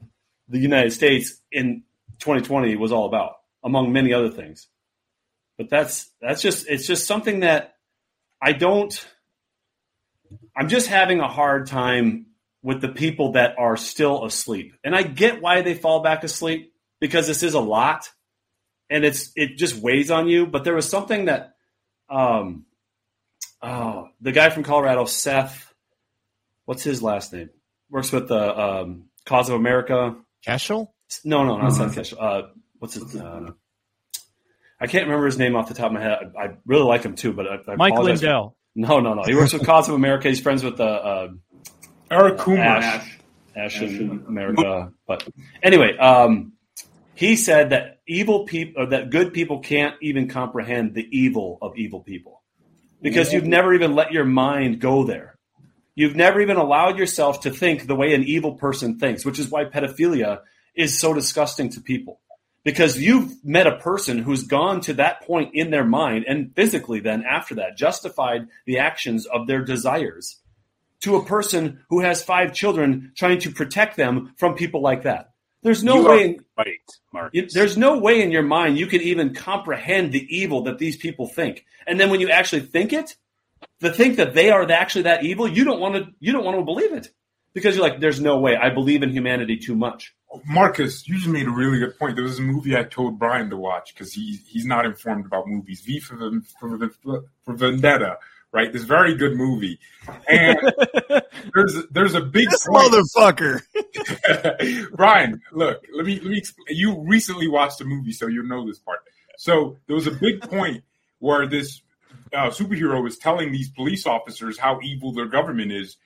the 0.48 0.58
United 0.58 0.92
States 0.92 1.40
in 1.50 1.82
2020 2.18 2.76
was 2.76 2.92
all 2.92 3.06
about, 3.06 3.36
among 3.64 3.92
many 3.92 4.12
other 4.12 4.30
things. 4.30 4.68
But 5.58 5.70
that's 5.70 6.10
that's 6.20 6.42
just 6.42 6.68
it's 6.68 6.86
just 6.86 7.06
something 7.06 7.40
that 7.40 7.74
I 8.40 8.52
don't. 8.52 9.06
I'm 10.56 10.68
just 10.68 10.86
having 10.86 11.20
a 11.20 11.28
hard 11.28 11.66
time 11.66 12.26
with 12.62 12.80
the 12.80 12.88
people 12.88 13.32
that 13.32 13.58
are 13.58 13.76
still 13.76 14.24
asleep, 14.24 14.74
and 14.84 14.94
I 14.94 15.02
get 15.02 15.42
why 15.42 15.62
they 15.62 15.74
fall 15.74 16.00
back 16.00 16.24
asleep 16.24 16.71
because 17.02 17.26
this 17.26 17.42
is 17.42 17.54
a 17.54 17.60
lot, 17.60 18.08
and 18.88 19.04
it's 19.04 19.32
it 19.34 19.58
just 19.58 19.74
weighs 19.74 20.12
on 20.12 20.28
you. 20.28 20.46
But 20.46 20.62
there 20.62 20.72
was 20.72 20.88
something 20.88 21.24
that, 21.24 21.56
um, 22.08 22.64
oh, 23.60 24.08
the 24.20 24.30
guy 24.30 24.50
from 24.50 24.62
Colorado, 24.62 25.04
Seth, 25.06 25.74
what's 26.64 26.84
his 26.84 27.02
last 27.02 27.32
name? 27.32 27.50
Works 27.90 28.12
with 28.12 28.28
the 28.28 28.58
um, 28.58 29.06
Cause 29.26 29.48
of 29.48 29.56
America. 29.56 30.14
Cashel? 30.44 30.94
No, 31.24 31.44
no, 31.44 31.58
not 31.58 31.72
Seth 31.74 31.96
Keshel. 31.96 32.16
Uh, 32.20 32.42
what's 32.78 32.94
his? 32.94 33.16
Uh, 33.16 33.50
I 34.80 34.86
can't 34.86 35.04
remember 35.06 35.26
his 35.26 35.38
name 35.38 35.56
off 35.56 35.66
the 35.66 35.74
top 35.74 35.86
of 35.86 35.92
my 35.94 36.02
head. 36.02 36.32
I, 36.38 36.42
I 36.44 36.50
really 36.64 36.84
like 36.84 37.02
him 37.02 37.16
too, 37.16 37.32
but 37.32 37.48
I, 37.48 37.72
I 37.72 37.76
Mike 37.76 37.94
apologize 37.94 38.22
Lindell. 38.22 38.56
no, 38.76 39.00
no, 39.00 39.14
no. 39.14 39.24
He 39.24 39.34
works 39.34 39.52
with 39.52 39.66
Cause 39.66 39.88
of 39.88 39.96
America. 39.96 40.28
He's 40.28 40.40
friends 40.40 40.62
with 40.62 40.76
the 40.76 40.84
uh, 40.84 41.28
Eric 42.12 42.38
Coomer. 42.38 42.58
Ashe, 42.58 43.18
Ashe 43.56 43.82
in 43.82 44.24
America. 44.28 44.92
But 45.04 45.26
anyway, 45.64 45.96
um, 45.98 46.52
he 47.14 47.36
said 47.36 47.70
that 47.70 48.00
evil 48.06 48.44
people, 48.44 48.88
that 48.88 49.10
good 49.10 49.32
people 49.32 49.60
can't 49.60 49.94
even 50.00 50.28
comprehend 50.28 50.94
the 50.94 51.06
evil 51.10 51.58
of 51.60 51.76
evil 51.76 52.00
people 52.00 52.42
because 53.02 53.32
you've 53.32 53.46
never 53.46 53.74
even 53.74 53.94
let 53.94 54.12
your 54.12 54.24
mind 54.24 54.80
go 54.80 55.04
there. 55.04 55.36
You've 55.94 56.16
never 56.16 56.40
even 56.40 56.56
allowed 56.56 56.98
yourself 56.98 57.40
to 57.40 57.50
think 57.50 57.86
the 57.86 57.94
way 57.94 58.14
an 58.14 58.22
evil 58.22 58.54
person 58.54 58.98
thinks, 58.98 59.26
which 59.26 59.38
is 59.38 59.50
why 59.50 59.64
pedophilia 59.64 60.40
is 60.74 60.98
so 60.98 61.12
disgusting 61.12 61.68
to 61.70 61.80
people. 61.80 62.20
Because 62.64 62.96
you've 62.96 63.44
met 63.44 63.66
a 63.66 63.76
person 63.78 64.18
who's 64.18 64.44
gone 64.44 64.80
to 64.82 64.94
that 64.94 65.22
point 65.22 65.50
in 65.52 65.70
their 65.70 65.84
mind 65.84 66.24
and 66.26 66.54
physically, 66.54 67.00
then 67.00 67.24
after 67.24 67.56
that, 67.56 67.76
justified 67.76 68.46
the 68.66 68.78
actions 68.78 69.26
of 69.26 69.48
their 69.48 69.64
desires 69.64 70.38
to 71.00 71.16
a 71.16 71.24
person 71.24 71.80
who 71.90 72.00
has 72.00 72.22
five 72.22 72.54
children 72.54 73.12
trying 73.16 73.40
to 73.40 73.50
protect 73.50 73.96
them 73.96 74.32
from 74.38 74.54
people 74.54 74.80
like 74.80 75.02
that. 75.02 75.31
There's 75.62 75.84
no 75.84 75.96
You 75.96 76.08
way. 76.08 76.24
In, 76.24 76.44
right, 76.58 76.80
Mark. 77.12 77.30
you- 77.34 77.48
there's 77.48 77.76
no 77.76 77.98
way 77.98 78.20
in 78.22 78.30
your 78.30 78.42
mind 78.42 78.78
you 78.78 78.86
can 78.86 79.00
even 79.00 79.34
comprehend 79.34 80.12
the 80.12 80.26
evil 80.28 80.62
that 80.64 80.78
these 80.78 80.96
people 80.96 81.26
think. 81.28 81.64
And 81.86 81.98
then 82.00 82.10
when 82.10 82.20
you 82.20 82.30
actually 82.30 82.62
think 82.62 82.92
it, 82.92 83.16
to 83.80 83.92
think 83.92 84.16
that 84.16 84.34
they 84.34 84.50
are 84.50 84.68
actually 84.70 85.02
that 85.02 85.24
evil, 85.24 85.46
you 85.48 85.64
don't 85.64 85.80
want 85.80 85.94
to. 85.96 86.06
You 86.20 86.32
don't 86.32 86.44
want 86.44 86.58
to 86.58 86.64
believe 86.64 86.92
it 86.92 87.08
because 87.54 87.76
you're 87.76 87.88
like, 87.88 88.00
there's 88.00 88.20
no 88.20 88.38
way. 88.38 88.56
I 88.56 88.70
believe 88.70 89.02
in 89.02 89.10
humanity 89.10 89.56
too 89.56 89.74
much. 89.76 90.14
Marcus, 90.46 91.06
you 91.06 91.16
just 91.16 91.28
made 91.28 91.46
a 91.46 91.50
really 91.50 91.78
good 91.78 91.98
point. 91.98 92.16
There 92.16 92.24
was 92.24 92.38
a 92.38 92.42
movie 92.42 92.76
I 92.76 92.84
told 92.84 93.18
Brian 93.18 93.50
to 93.50 93.56
watch 93.56 93.92
because 93.94 94.12
he 94.12 94.38
he's 94.48 94.64
not 94.64 94.86
informed 94.86 95.26
about 95.26 95.46
movies. 95.46 95.80
V 95.82 96.00
for, 96.00 96.16
for, 96.58 97.24
for 97.44 97.54
Vendetta, 97.54 98.16
right? 98.52 98.72
This 98.72 98.84
very 98.84 99.14
good 99.16 99.34
movie, 99.36 99.78
and 100.28 100.58
there's 101.54 101.76
there's 101.90 102.14
a 102.14 102.20
big 102.20 102.50
This 102.50 102.66
point. 102.66 102.92
motherfucker. 102.92 103.62
Brian, 104.96 105.40
look, 105.52 105.84
let 105.94 106.06
me 106.06 106.16
let 106.20 106.30
me. 106.30 106.38
Explain. 106.38 106.66
You 106.70 107.00
recently 107.00 107.48
watched 107.48 107.78
the 107.78 107.84
movie, 107.84 108.12
so 108.12 108.26
you'll 108.26 108.46
know 108.46 108.66
this 108.66 108.78
part. 108.78 109.00
So 109.36 109.78
there 109.86 109.96
was 109.96 110.06
a 110.06 110.12
big 110.12 110.42
point 110.42 110.84
where 111.18 111.46
this 111.46 111.80
uh, 112.32 112.50
superhero 112.50 113.02
was 113.02 113.18
telling 113.18 113.52
these 113.52 113.70
police 113.70 114.06
officers 114.06 114.58
how 114.58 114.80
evil 114.82 115.12
their 115.12 115.26
government 115.26 115.72
is, 115.72 115.96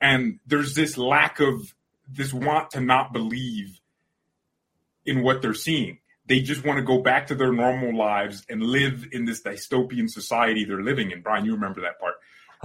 and 0.00 0.38
there's 0.46 0.74
this 0.74 0.98
lack 0.98 1.40
of 1.40 1.74
this 2.08 2.32
want 2.34 2.70
to 2.72 2.80
not 2.80 3.12
believe 3.12 3.78
in 5.06 5.22
what 5.22 5.40
they're 5.42 5.54
seeing. 5.54 5.98
They 6.32 6.40
just 6.40 6.64
want 6.64 6.78
to 6.78 6.82
go 6.82 7.02
back 7.02 7.26
to 7.26 7.34
their 7.34 7.52
normal 7.52 7.94
lives 7.94 8.42
and 8.48 8.62
live 8.62 9.06
in 9.12 9.26
this 9.26 9.42
dystopian 9.42 10.08
society 10.08 10.64
they're 10.64 10.80
living 10.80 11.10
in. 11.10 11.20
Brian, 11.20 11.44
you 11.44 11.52
remember 11.52 11.82
that 11.82 12.00
part. 12.00 12.14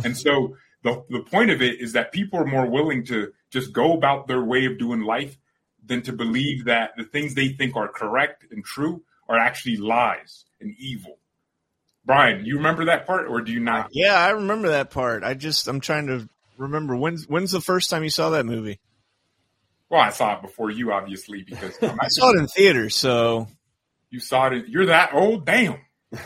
And 0.06 0.16
so 0.16 0.56
the, 0.84 1.04
the 1.10 1.20
point 1.20 1.52
of 1.52 1.62
it 1.62 1.82
is 1.82 1.92
that 1.92 2.14
people 2.14 2.40
are 2.40 2.46
more 2.46 2.66
willing 2.66 3.04
to 3.08 3.34
just 3.50 3.74
go 3.74 3.92
about 3.92 4.30
their 4.30 4.42
way 4.42 4.68
of 4.68 4.80
doing 4.80 5.02
life 5.02 5.38
than 5.86 6.02
to 6.04 6.14
believe 6.14 6.64
that 6.64 6.92
the 6.96 7.04
things 7.04 7.36
they 7.36 7.50
think 7.50 7.76
are 7.76 7.90
correct 7.90 8.46
and 8.52 8.64
true 8.64 9.04
are 9.28 9.38
actually 9.38 9.76
lies 9.76 10.46
and 10.62 10.74
evil. 10.80 11.18
Brian, 12.06 12.46
you 12.46 12.56
remember 12.56 12.86
that 12.86 13.06
part 13.06 13.28
or 13.28 13.42
do 13.42 13.52
you 13.52 13.60
not? 13.60 13.90
Yeah, 13.92 14.16
I 14.16 14.30
remember 14.30 14.70
that 14.70 14.92
part. 14.92 15.26
I 15.26 15.34
just 15.34 15.68
I'm 15.68 15.82
trying 15.82 16.08
to 16.08 16.30
remember 16.58 16.96
when's 16.96 17.28
when's 17.28 17.52
the 17.52 17.60
first 17.60 17.90
time 17.90 18.06
you 18.06 18.10
saw 18.10 18.30
that 18.30 18.46
movie? 18.46 18.80
Well, 19.90 20.00
I 20.00 20.12
saw 20.12 20.38
it 20.38 20.42
before 20.42 20.72
you, 20.72 20.94
obviously, 20.94 21.44
because 21.44 21.78
I 21.82 22.08
saw 22.08 22.32
it 22.32 22.40
in 22.40 22.48
theaters, 22.48 22.96
so 22.96 23.50
you 24.10 24.20
saw 24.20 24.48
it. 24.48 24.68
You're 24.68 24.88
that 24.88 25.14
old, 25.14 25.46
damn. 25.46 25.78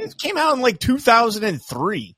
It 0.00 0.16
came 0.16 0.36
out 0.36 0.54
in 0.54 0.60
like 0.62 0.78
2003. 0.78 2.16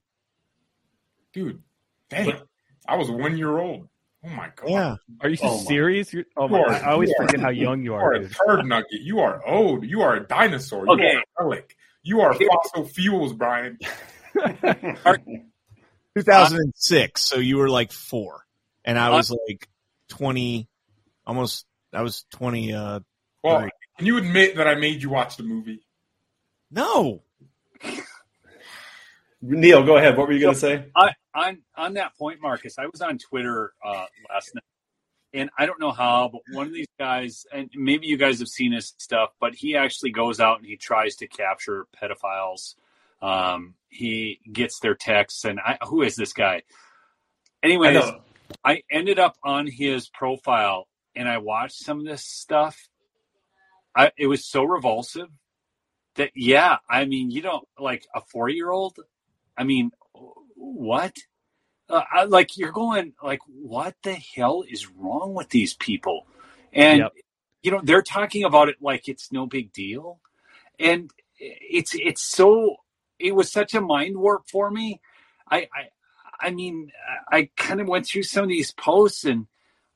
Dude, 1.32 1.62
damn. 2.11 2.43
I 2.87 2.97
was 2.97 3.11
one 3.11 3.39
year 3.39 3.57
old. 3.57 3.89
Oh 4.23 4.28
my 4.28 4.51
god. 4.55 4.69
Yeah. 4.69 4.97
Are 5.23 5.31
you 5.31 5.39
Oh 5.43 5.57
my- 5.57 5.62
serious? 5.65 6.12
You're, 6.12 6.24
oh 6.37 6.45
You 6.45 6.51
my, 6.53 6.59
are- 6.61 6.73
I 6.73 6.91
always 6.93 7.09
you 7.09 7.15
are- 7.19 7.27
forget 7.27 7.41
how 7.41 7.49
young 7.49 7.82
you 7.82 7.95
are. 7.95 8.01
You 8.01 8.05
are. 8.05 8.11
are 8.12 8.15
a 8.16 8.20
dude. 8.20 8.37
turd 8.47 8.66
nugget. 8.66 9.01
You 9.01 9.20
are 9.20 9.47
old. 9.49 9.87
You 9.87 10.03
are 10.03 10.15
a 10.16 10.27
dinosaur. 10.27 10.85
You 10.87 10.93
Okay. 10.93 11.15
are 11.15 11.23
a 11.39 11.45
relic. 11.47 11.74
You 12.03 12.20
are 12.20 12.35
fossil 12.35 12.85
fuels, 12.85 13.32
Brian. 13.32 13.78
2006. 16.16 17.24
So 17.24 17.39
you 17.39 17.57
were 17.59 17.69
like 17.70 17.93
four, 17.93 18.45
and 18.85 18.99
I 18.99 19.11
was 19.11 19.31
like 19.31 19.69
20, 20.09 20.69
almost. 21.27 21.65
I 21.93 22.03
was 22.03 22.24
20. 22.32 22.73
Uh, 22.74 23.01
Well, 23.43 23.61
three. 23.61 23.70
Can 24.01 24.06
you 24.06 24.16
admit 24.16 24.56
that 24.56 24.66
I 24.66 24.77
made 24.77 25.02
you 25.02 25.10
watch 25.10 25.36
the 25.36 25.43
movie? 25.43 25.82
no, 26.70 27.20
Neil, 29.43 29.85
go 29.85 29.98
ahead. 29.98 30.16
What 30.16 30.27
were 30.27 30.32
you 30.32 30.40
going 30.40 30.55
to 30.55 30.59
say? 30.59 30.86
I, 30.97 31.10
on 31.35 31.59
on 31.77 31.94
that 31.94 32.16
point, 32.16 32.40
Marcus, 32.40 32.78
I 32.78 32.86
was 32.86 33.02
on 33.02 33.18
Twitter 33.18 33.74
uh, 33.85 34.06
last 34.31 34.55
night, 34.55 34.64
and 35.35 35.51
I 35.59 35.66
don't 35.66 35.78
know 35.78 35.90
how, 35.90 36.31
but 36.32 36.40
one 36.51 36.66
of 36.66 36.72
these 36.72 36.89
guys, 36.98 37.44
and 37.52 37.68
maybe 37.74 38.06
you 38.06 38.16
guys 38.16 38.39
have 38.39 38.48
seen 38.48 38.72
his 38.72 38.94
stuff, 38.97 39.35
but 39.39 39.55
he 39.55 39.77
actually 39.77 40.12
goes 40.12 40.40
out 40.40 40.60
and 40.60 40.66
he 40.66 40.78
tries 40.78 41.16
to 41.16 41.27
capture 41.27 41.86
pedophiles. 42.02 42.77
Um, 43.20 43.74
he 43.90 44.40
gets 44.51 44.81
their 44.81 44.94
texts, 44.94 45.44
and 45.44 45.60
I, 45.60 45.77
who 45.86 46.01
is 46.01 46.16
this 46.16 46.32
guy? 46.32 46.62
I 47.62 47.66
Anyways, 47.66 47.97
know. 47.97 48.22
I 48.64 48.82
ended 48.90 49.18
up 49.18 49.36
on 49.44 49.66
his 49.66 50.09
profile, 50.09 50.89
and 51.14 51.28
I 51.28 51.36
watched 51.36 51.85
some 51.85 52.01
of 52.01 52.06
this 52.06 52.24
stuff. 52.24 52.89
I, 53.96 54.12
it 54.18 54.26
was 54.28 54.46
so 54.46 54.64
revulsive 54.64 55.28
that 56.16 56.32
yeah, 56.36 56.78
I 56.90 57.06
mean, 57.06 57.30
you 57.32 57.42
don't 57.42 57.66
like 57.78 58.06
a 58.14 58.22
four 58.22 58.50
year 58.50 58.70
old. 58.70 58.98
I 59.56 59.64
mean, 59.64 59.92
what? 60.56 61.16
Uh, 61.88 62.02
I, 62.12 62.24
like 62.24 62.58
you're 62.58 62.72
going 62.72 63.14
like, 63.22 63.40
what 63.46 63.96
the 64.04 64.14
hell 64.14 64.64
is 64.68 64.90
wrong 64.90 65.34
with 65.34 65.50
these 65.50 65.74
people? 65.74 66.26
And 66.72 66.98
Yep. 66.98 67.12
you 67.62 67.72
know 67.72 67.80
they're 67.84 68.02
talking 68.02 68.44
about 68.44 68.68
it 68.70 68.76
like 68.80 69.08
it's 69.08 69.32
no 69.32 69.46
big 69.46 69.72
deal, 69.72 70.20
and 70.78 71.10
it's 71.38 71.92
it's 71.94 72.22
so 72.22 72.76
it 73.18 73.34
was 73.34 73.52
such 73.52 73.74
a 73.74 73.80
mind 73.82 74.18
warp 74.18 74.48
for 74.50 74.70
me. 74.70 75.00
I 75.50 75.68
I, 75.74 75.88
I 76.48 76.50
mean, 76.52 76.90
I 77.30 77.50
kind 77.56 77.80
of 77.80 77.88
went 77.88 78.06
through 78.06 78.24
some 78.24 78.44
of 78.44 78.50
these 78.50 78.72
posts, 78.72 79.24
and 79.24 79.46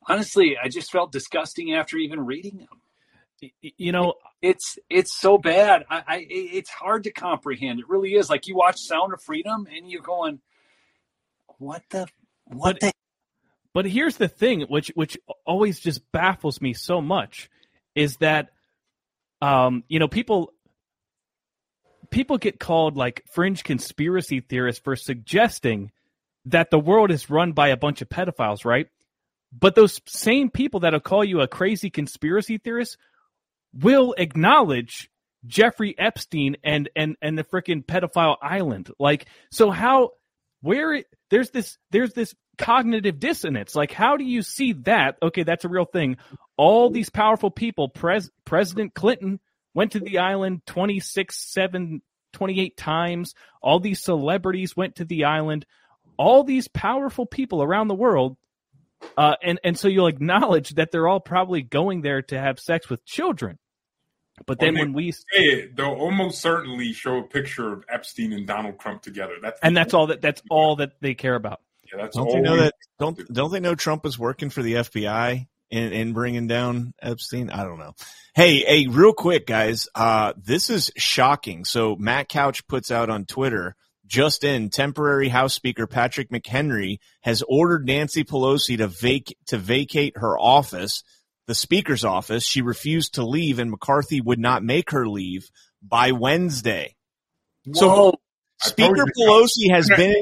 honestly, 0.07 0.57
I 0.61 0.69
just 0.69 0.91
felt 0.91 1.11
disgusting 1.11 1.73
after 1.73 1.97
even 1.97 2.25
reading 2.25 2.57
them 2.59 2.67
You 3.61 3.91
know, 3.91 4.15
it's 4.41 4.77
it's 4.89 5.19
so 5.19 5.37
bad. 5.37 5.85
I, 5.89 6.03
I 6.07 6.25
it's 6.29 6.69
hard 6.69 7.03
to 7.03 7.11
comprehend. 7.11 7.79
It 7.79 7.89
really 7.89 8.13
is. 8.13 8.29
Like 8.29 8.47
you 8.47 8.55
watch 8.55 8.77
Sound 8.79 9.13
of 9.13 9.21
Freedom 9.21 9.67
and 9.73 9.89
you're 9.89 10.01
going, 10.01 10.39
what 11.57 11.83
the 11.89 12.07
what 12.45 12.79
the 12.79 12.91
But 13.73 13.85
here's 13.85 14.17
the 14.17 14.27
thing, 14.27 14.61
which 14.61 14.91
which 14.95 15.17
always 15.45 15.79
just 15.79 16.11
baffles 16.11 16.61
me 16.61 16.73
so 16.73 17.01
much, 17.01 17.49
is 17.93 18.15
that 18.17 18.49
um, 19.41 19.83
you 19.87 19.99
know, 19.99 20.07
people 20.07 20.53
people 22.09 22.37
get 22.37 22.59
called 22.59 22.95
like 22.95 23.23
fringe 23.31 23.63
conspiracy 23.63 24.39
theorists 24.39 24.81
for 24.81 24.95
suggesting 24.95 25.91
that 26.45 26.69
the 26.69 26.79
world 26.79 27.11
is 27.11 27.29
run 27.29 27.51
by 27.51 27.69
a 27.69 27.77
bunch 27.77 28.01
of 28.01 28.09
pedophiles, 28.09 28.65
right? 28.65 28.87
But 29.57 29.75
those 29.75 30.01
same 30.05 30.49
people 30.49 30.81
that'll 30.81 30.99
call 30.99 31.23
you 31.23 31.41
a 31.41 31.47
crazy 31.47 31.89
conspiracy 31.89 32.57
theorist 32.57 32.97
will 33.79 34.15
acknowledge 34.17 35.09
Jeffrey 35.45 35.95
Epstein 35.97 36.57
and 36.63 36.89
and 36.95 37.15
and 37.21 37.37
the 37.37 37.43
freaking 37.43 37.85
pedophile 37.85 38.37
island. 38.41 38.89
Like, 38.99 39.27
so 39.51 39.69
how 39.69 40.11
where 40.61 41.03
there's 41.29 41.51
this 41.51 41.77
there's 41.91 42.13
this 42.13 42.33
cognitive 42.57 43.19
dissonance. 43.19 43.75
Like, 43.75 43.91
how 43.91 44.17
do 44.17 44.23
you 44.23 44.41
see 44.41 44.73
that? 44.73 45.17
Okay, 45.21 45.43
that's 45.43 45.65
a 45.65 45.69
real 45.69 45.85
thing. 45.85 46.17
All 46.57 46.89
these 46.89 47.09
powerful 47.09 47.51
people, 47.51 47.89
pres, 47.89 48.31
President 48.45 48.93
Clinton 48.93 49.39
went 49.73 49.91
to 49.91 49.99
the 49.99 50.19
island 50.19 50.61
26, 50.65 51.37
7, 51.37 52.01
28 52.33 52.77
times. 52.77 53.33
All 53.61 53.79
these 53.79 54.01
celebrities 54.01 54.75
went 54.75 54.95
to 54.95 55.05
the 55.05 55.25
island. 55.25 55.65
All 56.17 56.43
these 56.43 56.67
powerful 56.69 57.25
people 57.25 57.61
around 57.61 57.89
the 57.89 57.95
world. 57.95 58.37
Uh, 59.17 59.35
and, 59.43 59.59
and 59.63 59.77
so 59.77 59.89
you'll 59.89 60.07
acknowledge 60.07 60.69
that 60.75 60.91
they're 60.91 61.07
all 61.07 61.19
probably 61.19 61.61
going 61.61 62.01
there 62.01 62.21
to 62.21 62.39
have 62.39 62.59
sex 62.59 62.89
with 62.89 63.05
children. 63.05 63.59
But 64.45 64.59
then 64.59 64.73
When 64.73 64.83
when 64.87 64.93
we 64.93 65.11
say 65.11 65.23
it, 65.33 65.75
they'll 65.75 65.87
almost 65.87 66.41
certainly 66.41 66.91
show 66.93 67.17
a 67.17 67.23
picture 67.23 67.71
of 67.71 67.85
Epstein 67.89 68.33
and 68.33 68.45
Donald 68.45 68.79
Trump 68.79 69.01
together. 69.01 69.35
That's 69.41 69.59
and 69.63 69.75
that's 69.75 69.93
all 69.93 70.07
that 70.07 70.21
that's 70.21 70.41
all 70.49 70.75
that 70.77 70.91
they 71.01 71.13
care 71.13 71.35
about. 71.35 71.61
Yeah, 71.91 72.01
that's 72.01 72.17
don't 72.17 72.27
all 72.27 72.33
they 72.33 72.41
know 72.41 72.57
that? 72.57 72.73
Don't 72.99 73.33
don't 73.33 73.51
they 73.51 73.59
know 73.59 73.75
Trump 73.75 74.05
is 74.05 74.19
working 74.19 74.49
for 74.49 74.61
the 74.61 74.73
FBI 74.73 75.47
in, 75.69 75.93
in 75.93 76.13
bringing 76.13 76.47
down 76.47 76.93
Epstein? 77.01 77.49
I 77.49 77.63
don't 77.63 77.79
know. 77.79 77.93
Hey, 78.33 78.59
hey, 78.59 78.87
real 78.87 79.13
quick, 79.13 79.47
guys. 79.47 79.87
Uh, 79.95 80.33
this 80.37 80.69
is 80.69 80.91
shocking. 80.97 81.63
So 81.63 81.95
Matt 81.95 82.27
Couch 82.27 82.67
puts 82.67 82.91
out 82.91 83.09
on 83.09 83.25
Twitter. 83.25 83.75
Just 84.07 84.43
in, 84.43 84.69
temporary 84.69 85.29
House 85.29 85.55
Speaker 85.55 85.87
Patrick 85.87 86.29
McHenry 86.29 86.99
has 87.21 87.43
ordered 87.47 87.87
Nancy 87.87 88.23
Pelosi 88.23 88.77
to 88.77 88.87
vac- 88.87 89.35
to 89.47 89.57
vacate 89.57 90.17
her 90.17 90.37
office, 90.37 91.03
the 91.47 91.55
Speaker's 91.55 92.03
office. 92.03 92.45
She 92.45 92.61
refused 92.61 93.15
to 93.15 93.25
leave, 93.25 93.59
and 93.59 93.71
McCarthy 93.71 94.21
would 94.21 94.39
not 94.39 94.63
make 94.63 94.91
her 94.91 95.07
leave 95.07 95.49
by 95.81 96.11
Wednesday. 96.11 96.95
So 97.73 97.87
Whoa. 97.87 98.19
I 98.63 98.69
Speaker 98.69 99.05
Pelosi 99.19 99.69
has 99.69 99.89
been 99.89 100.15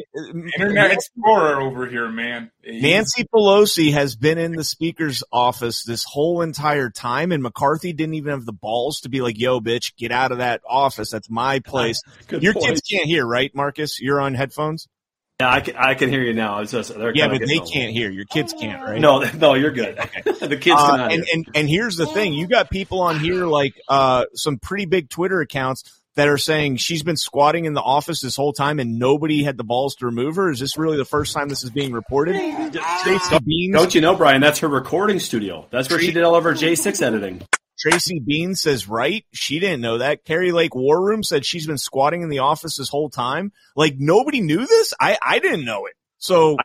Internet 0.57 0.91
Explorer 0.91 1.61
over 1.61 1.85
here, 1.85 2.09
man. 2.09 2.49
Nancy 2.65 3.25
Pelosi 3.25 3.93
has 3.93 4.15
been 4.15 4.39
in 4.39 4.53
the 4.53 4.63
speaker's 4.63 5.23
office 5.31 5.83
this 5.83 6.03
whole 6.03 6.41
entire 6.41 6.89
time, 6.89 7.31
and 7.31 7.43
McCarthy 7.43 7.93
didn't 7.93 8.15
even 8.15 8.31
have 8.31 8.45
the 8.45 8.53
balls 8.53 9.01
to 9.01 9.09
be 9.09 9.21
like, 9.21 9.39
"Yo, 9.39 9.59
bitch, 9.59 9.95
get 9.97 10.11
out 10.11 10.31
of 10.31 10.39
that 10.39 10.61
office. 10.67 11.11
That's 11.11 11.29
my 11.29 11.59
place." 11.65 12.01
Good 12.27 12.41
Your 12.41 12.53
point. 12.53 12.65
kids 12.65 12.81
can't 12.81 13.05
hear, 13.05 13.25
right, 13.25 13.53
Marcus? 13.53 14.01
You're 14.01 14.19
on 14.19 14.33
headphones. 14.33 14.87
Yeah, 15.39 15.51
I 15.51 15.61
can, 15.61 15.76
I 15.76 15.93
can 15.95 16.10
hear 16.10 16.22
you 16.22 16.34
now. 16.34 16.60
It's 16.60 16.72
just 16.72 16.95
they're 16.97 17.11
Yeah, 17.15 17.27
but 17.27 17.41
they 17.47 17.60
old. 17.60 17.72
can't 17.72 17.91
hear. 17.91 18.11
Your 18.11 18.26
kids 18.26 18.53
can't, 18.53 18.81
right? 18.84 19.01
No, 19.01 19.19
no, 19.38 19.55
you're 19.55 19.72
good. 19.72 19.95
the 20.26 20.57
kids 20.61 20.76
Uh, 20.80 20.91
cannot 20.91 21.11
and, 21.11 21.26
and 21.34 21.45
and 21.55 21.69
here's 21.69 21.95
the 21.97 22.05
thing: 22.05 22.34
you 22.34 22.47
got 22.47 22.69
people 22.69 23.01
on 23.01 23.19
here 23.19 23.45
like 23.47 23.73
uh, 23.89 24.26
some 24.35 24.60
pretty 24.60 24.85
big 24.85 25.10
Twitter 25.10 25.41
accounts 25.41 26.01
that 26.15 26.27
are 26.27 26.38
saying 26.38 26.77
she's 26.77 27.01
been 27.01 27.18
squatting 27.18 27.65
in 27.65 27.73
the 27.73 27.81
office 27.81 28.22
this 28.22 28.35
whole 28.35 28.53
time 28.53 28.80
and 28.80 28.99
nobody 28.99 29.43
had 29.43 29.57
the 29.57 29.64
balls 29.64 29.95
to 29.95 30.05
remove 30.05 30.35
her. 30.35 30.51
Is 30.51 30.60
this 30.60 30.77
really 30.77 30.97
the 30.97 31.05
first 31.05 31.34
time 31.34 31.49
this 31.49 31.64
is 31.64 31.72
being 31.72 31.91
reported? 31.91 32.35
Stacey 32.35 33.39
Beans, 33.43 33.73
Don't 33.76 33.95
you 33.95 34.01
know, 34.01 34.15
Brian? 34.15 34.39
That's 34.39 34.60
her 34.60 34.68
recording 34.68 35.18
studio. 35.19 35.65
That's 35.72 35.89
where 35.89 35.99
she 35.99 36.11
did 36.11 36.22
all 36.23 36.35
of 36.35 36.43
her 36.43 36.53
J6 36.53 37.01
editing. 37.01 37.41
Tracy 37.84 38.22
Beanz 38.22 38.60
says 38.60 38.88
right. 38.88 39.26
She 39.34 39.60
didn't 39.60 39.81
know 39.81 39.97
that. 39.97 40.23
Kari 40.23 40.53
Lake 40.53 40.73
War 40.73 41.01
Room 41.05 41.22
said 41.22 41.45
she's 41.45 41.68
been 41.68 41.77
squatting 41.77 42.22
in 42.22 42.30
the 42.30 42.39
office 42.39 42.77
this 42.77 42.88
whole 42.88 43.10
time. 43.10 43.51
Like 43.76 43.95
nobody 43.97 44.39
knew 44.39 44.65
this. 44.65 44.93
I 45.01 45.18
I 45.22 45.39
didn't 45.39 45.65
know 45.65 45.88
it. 45.88 45.93
So 46.18 46.55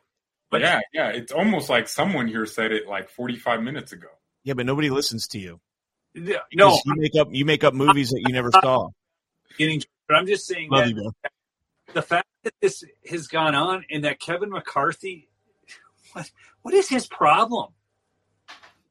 But- 0.48 0.60
yeah, 0.60 0.80
yeah. 0.92 1.08
It's 1.08 1.32
almost 1.32 1.68
like 1.68 1.88
someone 1.88 2.28
here 2.28 2.46
said 2.46 2.70
it 2.70 2.86
like 2.86 3.10
45 3.10 3.62
minutes 3.64 3.92
ago. 3.92 4.06
Yeah, 4.44 4.54
but 4.54 4.64
nobody 4.64 4.90
listens 4.90 5.26
to 5.28 5.40
you. 5.40 5.60
No, 6.14 6.80
you 6.84 6.94
make 6.96 7.16
up 7.16 7.28
you 7.32 7.44
make 7.44 7.64
up 7.64 7.74
movies 7.74 8.10
that 8.10 8.22
you 8.24 8.32
never 8.32 8.52
saw. 8.52 8.90
getting, 9.58 9.82
but 10.06 10.16
I'm 10.16 10.26
just 10.26 10.46
saying 10.46 10.70
Love 10.70 10.84
that 10.84 10.94
you, 10.94 11.12
the 11.94 12.02
fact 12.02 12.28
that 12.44 12.54
this 12.60 12.84
has 13.10 13.26
gone 13.26 13.56
on 13.56 13.84
and 13.90 14.04
that 14.04 14.20
Kevin 14.20 14.50
McCarthy, 14.50 15.28
what 16.12 16.30
what 16.62 16.74
is 16.74 16.88
his 16.88 17.08
problem? 17.08 17.72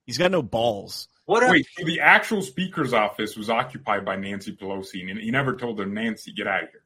He's 0.06 0.18
got 0.18 0.32
no 0.32 0.42
balls. 0.42 1.08
What 1.28 1.44
are, 1.44 1.52
Wait, 1.52 1.68
so 1.78 1.86
the 1.86 2.00
actual 2.00 2.42
speaker's 2.42 2.94
office 2.94 3.36
was 3.36 3.50
occupied 3.50 4.06
by 4.06 4.16
Nancy 4.16 4.56
Pelosi, 4.56 5.10
and 5.10 5.20
he 5.20 5.30
never 5.30 5.58
told 5.58 5.78
her, 5.78 5.86
Nancy, 5.86 6.32
get 6.32 6.48
out 6.48 6.64
of 6.64 6.70
here. 6.72 6.84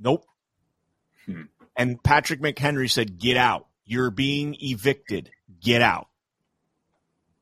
Nope. 0.00 0.26
Hmm. 1.24 1.42
And 1.76 2.02
Patrick 2.02 2.40
McHenry 2.40 2.90
said, 2.90 3.18
"Get 3.18 3.36
out. 3.36 3.68
You're 3.84 4.10
being 4.10 4.56
evicted. 4.60 5.30
Get 5.62 5.82
out." 5.82 6.08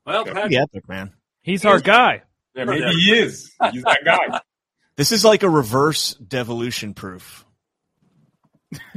well, 0.05 0.27
Yeah. 0.51 0.63
Epic, 0.65 0.87
man. 0.89 1.13
He's 1.41 1.65
our 1.65 1.81
guy. 1.81 2.23
Yeah, 2.55 2.65
maybe 2.65 2.91
he 2.91 3.13
is. 3.13 3.51
He's 3.73 3.83
that 3.83 4.01
guy. 4.05 4.41
This 4.97 5.11
is 5.11 5.25
like 5.25 5.43
a 5.43 5.51
reverse 5.51 6.15
devolution 6.15 6.95
proof, 6.95 7.45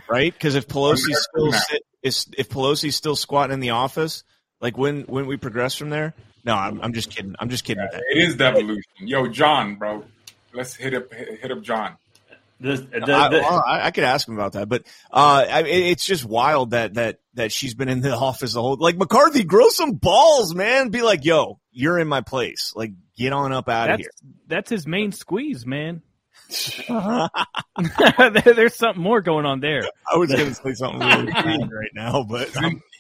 right? 0.07 0.31
Because 0.31 0.53
if 0.53 0.67
Pelosi's 0.67 1.27
still 1.33 1.51
sit, 1.51 1.81
is- 2.03 2.27
if 2.37 2.49
Pelosi's 2.49 2.95
still 2.95 3.15
squatting 3.15 3.55
in 3.55 3.61
the 3.61 3.71
office, 3.71 4.23
like 4.61 4.77
when 4.77 5.01
when 5.03 5.25
we 5.25 5.37
progress 5.37 5.73
from 5.73 5.89
there? 5.89 6.13
No, 6.43 6.55
I'm, 6.55 6.79
I'm 6.81 6.93
just 6.93 7.09
kidding. 7.09 7.35
I'm 7.39 7.49
just 7.49 7.63
kidding 7.65 7.83
with 7.83 7.91
that. 7.91 8.03
It 8.09 8.17
is 8.19 8.35
devolution. 8.35 8.83
Yo, 8.99 9.27
John, 9.27 9.75
bro. 9.75 10.05
Let's 10.53 10.75
hit 10.75 10.93
up 10.93 11.13
hit 11.13 11.51
up 11.51 11.61
John. 11.61 11.97
The, 12.59 12.75
the, 12.77 13.13
I, 13.13 13.29
the- 13.29 13.39
well, 13.41 13.63
I, 13.67 13.85
I 13.87 13.91
could 13.91 14.03
ask 14.05 14.27
him 14.27 14.33
about 14.33 14.53
that, 14.53 14.67
but 14.67 14.83
uh, 15.11 15.45
I, 15.47 15.59
it- 15.61 15.91
it's 15.91 16.05
just 16.05 16.25
wild 16.25 16.71
that 16.71 16.95
that 16.95 17.19
that 17.35 17.51
she's 17.51 17.75
been 17.75 17.89
in 17.89 18.01
the 18.01 18.15
office 18.15 18.53
the 18.53 18.61
whole. 18.61 18.77
Like 18.77 18.97
McCarthy, 18.97 19.43
grow 19.43 19.69
some 19.69 19.91
balls, 19.93 20.55
man. 20.55 20.89
Be 20.89 21.01
like, 21.03 21.23
yo, 21.25 21.59
you're 21.71 21.99
in 21.99 22.07
my 22.07 22.21
place. 22.21 22.73
Like, 22.75 22.93
get 23.17 23.31
on 23.33 23.51
up 23.53 23.69
out 23.69 23.89
of 23.91 23.99
here. 23.99 24.09
that's 24.47 24.69
his 24.71 24.87
main 24.87 25.11
squeeze, 25.11 25.65
man. 25.65 26.01
There- 26.89 28.53
There's 28.55 28.75
something 28.75 29.03
more 29.03 29.21
going 29.21 29.45
on 29.45 29.59
there. 29.59 29.83
I 30.11 30.17
was 30.17 30.31
going 30.31 30.47
to 30.47 30.53
say 30.55 30.73
something 30.73 30.99
really 30.99 31.31
right 31.31 31.91
now, 31.93 32.23
but 32.23 32.49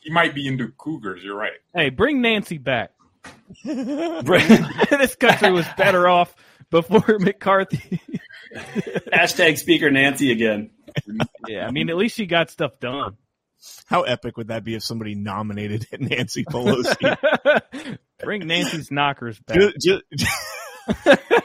he 0.03 0.11
might 0.11 0.35
be 0.35 0.47
into 0.47 0.67
cougars. 0.77 1.23
You're 1.23 1.35
right. 1.37 1.53
Hey, 1.73 1.89
bring 1.89 2.21
Nancy 2.21 2.57
back. 2.57 2.91
this 3.63 5.15
country 5.15 5.51
was 5.51 5.65
better 5.77 6.07
off 6.07 6.35
before 6.69 7.03
McCarthy. 7.19 7.99
hashtag 9.13 9.57
Speaker 9.57 9.89
Nancy 9.91 10.31
again. 10.31 10.71
yeah, 11.47 11.65
I 11.67 11.71
mean, 11.71 11.89
at 11.89 11.97
least 11.97 12.15
she 12.15 12.25
got 12.25 12.49
stuff 12.49 12.79
done. 12.79 13.17
how 13.85 14.03
epic 14.03 14.37
would 14.37 14.47
that 14.49 14.63
be 14.63 14.75
if 14.75 14.83
somebody 14.83 15.15
nominated 15.15 15.85
Nancy 15.99 16.43
Pelosi? 16.45 17.97
bring 18.19 18.47
Nancy's 18.47 18.91
knockers 18.91 19.39
back. 19.39 19.57
Ju- 19.59 19.73
ju- 19.79 20.01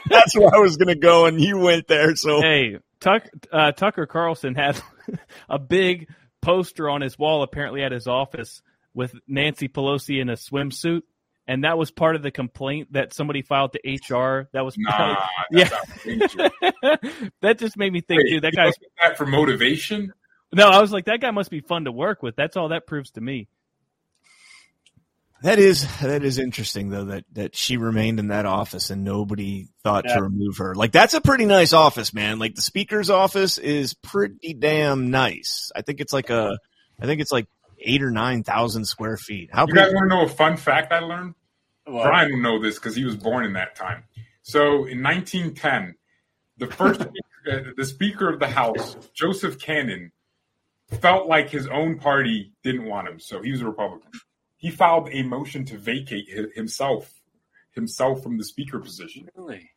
That's 0.09 0.37
where 0.37 0.53
I 0.53 0.59
was 0.59 0.77
going 0.77 0.87
to 0.87 0.95
go, 0.99 1.25
and 1.25 1.39
you 1.39 1.57
went 1.57 1.87
there. 1.87 2.15
So 2.15 2.41
Hey, 2.41 2.77
Tuck, 2.99 3.23
uh, 3.51 3.71
Tucker 3.73 4.05
Carlson 4.05 4.55
had 4.55 4.79
a 5.49 5.59
big 5.59 6.09
poster 6.41 6.89
on 6.89 7.01
his 7.01 7.17
wall, 7.19 7.43
apparently 7.43 7.83
at 7.83 7.91
his 7.91 8.07
office, 8.07 8.61
with 8.93 9.13
Nancy 9.27 9.67
Pelosi 9.67 10.21
in 10.21 10.29
a 10.29 10.33
swimsuit, 10.33 11.01
and 11.47 11.63
that 11.63 11.77
was 11.77 11.91
part 11.91 12.15
of 12.15 12.21
the 12.23 12.31
complaint 12.31 12.93
that 12.93 13.13
somebody 13.13 13.41
filed 13.41 13.73
to 13.73 13.79
HR. 14.15 14.49
That 14.53 14.61
was 14.65 14.75
Nah, 14.77 15.15
yeah. 15.51 15.69
that's 16.05 16.35
not 16.35 16.51
that 17.41 17.57
just 17.59 17.77
made 17.77 17.91
me 17.91 18.01
think, 18.01 18.19
Wait, 18.23 18.29
dude. 18.31 18.43
That 18.43 18.53
you 18.53 18.57
guy's 18.57 18.73
that 19.01 19.17
for 19.17 19.25
motivation. 19.25 20.13
no. 20.53 20.69
I 20.69 20.79
was 20.81 20.91
like, 20.91 21.05
that 21.05 21.19
guy 21.21 21.31
must 21.31 21.49
be 21.51 21.59
fun 21.61 21.85
to 21.85 21.91
work 21.91 22.23
with. 22.23 22.35
That's 22.35 22.55
all 22.57 22.69
that 22.69 22.87
proves 22.87 23.11
to 23.11 23.21
me. 23.21 23.47
that 25.41 25.59
is 25.59 25.85
that 25.99 26.23
is 26.23 26.39
interesting, 26.39 26.89
though 26.89 27.05
that 27.05 27.25
that 27.33 27.55
she 27.55 27.75
remained 27.75 28.19
in 28.19 28.27
that 28.29 28.45
office 28.45 28.89
and 28.89 29.03
nobody 29.03 29.67
thought 29.83 30.05
Yeah. 30.07 30.15
to 30.15 30.23
remove 30.23 30.57
her. 30.57 30.73
Like 30.75 30.93
that's 30.93 31.13
a 31.13 31.19
pretty 31.21 31.45
nice 31.45 31.73
office, 31.73 32.13
man. 32.13 32.39
Like 32.39 32.55
the 32.55 32.61
speaker's 32.61 33.09
office 33.09 33.57
is 33.57 33.93
pretty 33.93 34.53
damn 34.53 35.11
nice. 35.11 35.71
I 35.75 35.81
think 35.81 35.99
it's 35.99 36.13
like 36.13 36.29
a, 36.29 36.57
I 37.01 37.05
think 37.05 37.19
it's 37.19 37.31
like 37.33 37.47
eight 37.83 38.01
or 38.03 38.11
nine 38.11 38.43
thousand 38.43 38.85
square 38.85 39.17
feet. 39.17 39.49
How 39.53 39.65
You 39.67 39.73
guys 39.73 39.87
big? 39.87 39.95
want 39.95 40.09
to 40.11 40.15
know 40.15 40.25
a 40.25 40.29
fun 40.29 40.57
fact 40.57 40.91
I 40.91 40.99
learned? 40.99 41.35
well, 41.87 42.03
Brian 42.03 42.31
will 42.31 42.41
know 42.41 42.61
this 42.61 42.75
because 42.75 42.95
he 42.95 43.03
was 43.03 43.15
born 43.17 43.45
in 43.45 43.53
that 43.53 43.75
time. 43.75 44.03
So 44.41 44.85
in 44.85 45.01
1910, 45.03 45.95
the 46.57 46.67
first 46.67 47.01
uh, 47.51 47.59
the 47.77 47.85
Speaker 47.85 48.29
of 48.29 48.39
the 48.39 48.47
House, 48.47 48.95
Joseph 49.13 49.59
Cannon, 49.59 50.11
felt 51.01 51.27
like 51.27 51.49
his 51.49 51.67
own 51.67 51.97
party 51.99 52.53
didn't 52.63 52.85
want 52.85 53.07
him, 53.07 53.19
so 53.19 53.41
he 53.41 53.51
was 53.51 53.61
a 53.61 53.65
Republican. 53.65 54.11
He 54.57 54.69
filed 54.71 55.09
a 55.11 55.23
motion 55.23 55.65
to 55.65 55.77
vacate 55.77 56.27
himself 56.55 57.11
himself 57.73 58.21
from 58.23 58.37
the 58.37 58.43
Speaker 58.45 58.79
position, 58.79 59.27
really? 59.35 59.69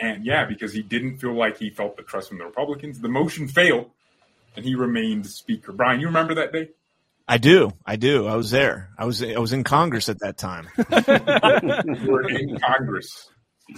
and 0.00 0.24
yeah, 0.24 0.44
because 0.46 0.72
he 0.72 0.82
didn't 0.82 1.18
feel 1.18 1.34
like 1.34 1.58
he 1.58 1.68
felt 1.68 1.96
the 1.96 2.02
trust 2.04 2.28
from 2.28 2.38
the 2.38 2.44
Republicans. 2.44 3.00
The 3.00 3.08
motion 3.08 3.48
failed, 3.48 3.90
and 4.56 4.64
he 4.64 4.74
remained 4.76 5.26
Speaker. 5.26 5.72
Brian, 5.72 6.00
you 6.00 6.06
remember 6.06 6.34
that 6.36 6.52
day? 6.52 6.70
I 7.26 7.38
do, 7.38 7.70
I 7.86 7.96
do. 7.96 8.26
I 8.26 8.36
was 8.36 8.50
there. 8.50 8.90
I 8.98 9.06
was 9.06 9.22
I 9.22 9.38
was 9.38 9.52
in 9.52 9.64
Congress 9.64 10.08
at 10.08 10.20
that 10.20 10.36
time. 10.36 10.68
You 10.76 12.10
were 12.12 12.28
in 12.28 12.58
Congress. 12.58 13.28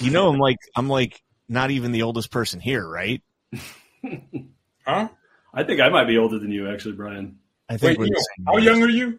You 0.01 0.10
know, 0.10 0.28
I'm 0.28 0.39
like 0.39 0.59
I'm 0.74 0.89
like 0.89 1.23
not 1.48 1.70
even 1.70 1.93
the 1.93 2.02
oldest 2.02 2.31
person 2.31 2.60
here, 2.60 2.86
right? 2.86 3.23
Huh? 4.86 5.09
I 5.52 5.64
think 5.64 5.81
I 5.81 5.89
might 5.89 6.06
be 6.06 6.16
older 6.16 6.39
than 6.39 6.52
you, 6.52 6.70
actually, 6.70 6.93
Brian. 6.94 7.40
I 7.68 7.77
think 7.77 7.98
Wait, 7.98 8.09
we're 8.09 8.14
Neil, 8.14 8.23
how 8.47 8.56
young 8.59 8.82
are 8.85 8.89
you? 8.89 9.18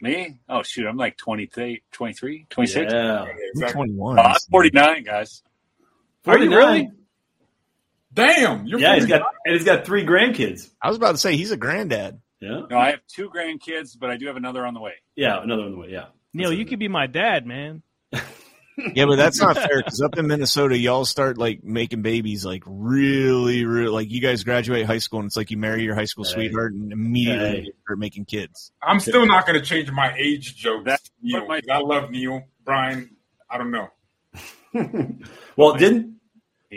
Me? 0.00 0.38
Oh 0.48 0.62
shoot, 0.62 0.86
I'm 0.86 0.96
like 0.96 1.16
23, 1.16 1.82
23, 1.90 2.46
26. 2.48 2.92
Yeah. 2.92 3.22
I'm 3.22 3.28
Exactly. 3.54 3.72
21. 3.72 4.18
Oh, 4.20 4.22
I'm 4.22 4.36
49, 4.52 5.02
guys. 5.02 5.42
Are 6.26 6.38
you 6.38 6.50
really? 6.50 6.90
Damn, 8.14 8.66
you're 8.66 8.78
Yeah, 8.78 8.94
he's 8.94 9.04
49. 9.06 9.08
got 9.08 9.28
and 9.44 9.54
he's 9.54 9.64
got 9.64 9.84
three 9.84 10.04
grandkids. 10.06 10.70
I 10.80 10.88
was 10.88 10.96
about 10.96 11.12
to 11.12 11.18
say 11.18 11.36
he's 11.36 11.50
a 11.50 11.56
granddad. 11.56 12.20
Yeah. 12.40 12.62
No, 12.70 12.78
I 12.78 12.90
have 12.90 13.00
two 13.08 13.30
grandkids, 13.30 13.98
but 13.98 14.10
I 14.10 14.16
do 14.16 14.26
have 14.26 14.36
another 14.36 14.64
on 14.66 14.74
the 14.74 14.80
way. 14.80 14.94
Yeah, 15.16 15.42
another. 15.42 15.62
On 15.62 15.72
the 15.72 15.78
way. 15.78 15.88
Yeah. 15.90 16.06
Neil, 16.32 16.52
you 16.52 16.64
could 16.64 16.78
be 16.78 16.88
my 16.88 17.06
dad, 17.06 17.46
man. 17.46 17.82
Yeah, 18.94 19.06
but 19.06 19.16
that's 19.16 19.40
not 19.40 19.56
fair 19.56 19.78
because 19.78 20.00
up 20.00 20.16
in 20.18 20.28
Minnesota, 20.28 20.78
y'all 20.78 21.04
start 21.04 21.36
like 21.36 21.64
making 21.64 22.02
babies 22.02 22.44
like 22.44 22.62
really, 22.64 23.64
really 23.64 23.88
like 23.88 24.08
you 24.08 24.20
guys 24.20 24.44
graduate 24.44 24.86
high 24.86 24.98
school 24.98 25.18
and 25.18 25.26
it's 25.26 25.36
like 25.36 25.50
you 25.50 25.56
marry 25.56 25.82
your 25.82 25.96
high 25.96 26.04
school 26.04 26.22
Hey. 26.22 26.30
sweetheart 26.34 26.74
and 26.74 26.92
immediately 26.92 27.62
Hey. 27.62 27.72
start 27.82 27.98
making 27.98 28.26
kids. 28.26 28.70
I'm 28.80 29.00
still 29.00 29.26
not 29.26 29.48
going 29.48 29.58
to 29.58 29.66
change 29.66 29.90
my 29.90 30.14
age 30.16 30.54
jokes. 30.54 30.84
That's 30.84 31.10
Neil, 31.20 31.44
what 31.48 31.64
my- 31.66 31.74
I 31.74 31.80
love 31.80 32.12
Neil. 32.12 32.44
Brian, 32.64 33.16
I 33.50 33.58
don't 33.58 33.72
know. 33.72 33.88
well, 35.56 35.74
didn't 35.74 36.20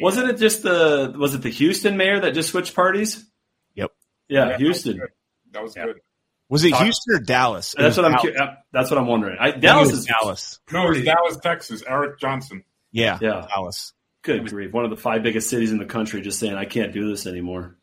wasn't 0.02 0.28
it 0.32 0.38
just 0.38 0.64
the 0.64 1.14
was 1.16 1.36
it 1.36 1.44
the 1.44 1.50
Houston 1.50 1.98
mayor 1.98 2.20
that 2.22 2.34
just 2.34 2.50
switched 2.50 2.74
parties? 2.74 3.30
Yep. 3.76 3.92
Yeah, 4.28 4.46
that 4.46 4.52
was 4.54 4.60
Houston. 4.84 5.02
Good. 5.52 5.58
That 5.58 5.64
was 5.64 5.76
Yeah. 5.76 5.86
good. 5.86 6.00
Was 6.50 6.64
it 6.66 6.76
Houston 6.76 7.16
or 7.16 7.20
Dallas? 7.20 7.74
It 7.76 7.82
That's 7.82 7.96
what 7.98 8.06
I'm. 8.06 8.12
Dallas. 8.14 8.36
uh, 8.40 8.56
That's 8.74 8.92
what 8.92 8.98
I'm 8.98 9.08
wondering. 9.08 9.38
I, 9.40 9.44
I 9.44 9.52
think 9.52 9.58
it 9.64 9.68
Dallas 9.68 9.92
was 9.92 10.00
is 10.00 10.06
Dallas. 10.06 10.60
No, 10.72 10.92
it's 10.92 11.06
Dallas, 11.06 11.38
Texas. 11.42 11.84
Eric 11.88 12.20
Johnson. 12.20 12.64
Yeah, 12.92 13.18
Yeah. 13.22 13.48
Dallas. 13.54 13.94
Good 14.24 14.50
grief! 14.50 14.72
One 14.74 14.84
of 14.84 14.92
the 14.92 14.98
five 14.98 15.24
biggest 15.24 15.50
cities 15.50 15.72
in 15.72 15.78
the 15.80 15.86
country 15.86 16.22
just 16.22 16.40
saying 16.40 16.54
I 16.56 16.66
can't 16.66 16.94
do 16.94 17.10
this 17.10 17.26
anymore. 17.26 17.78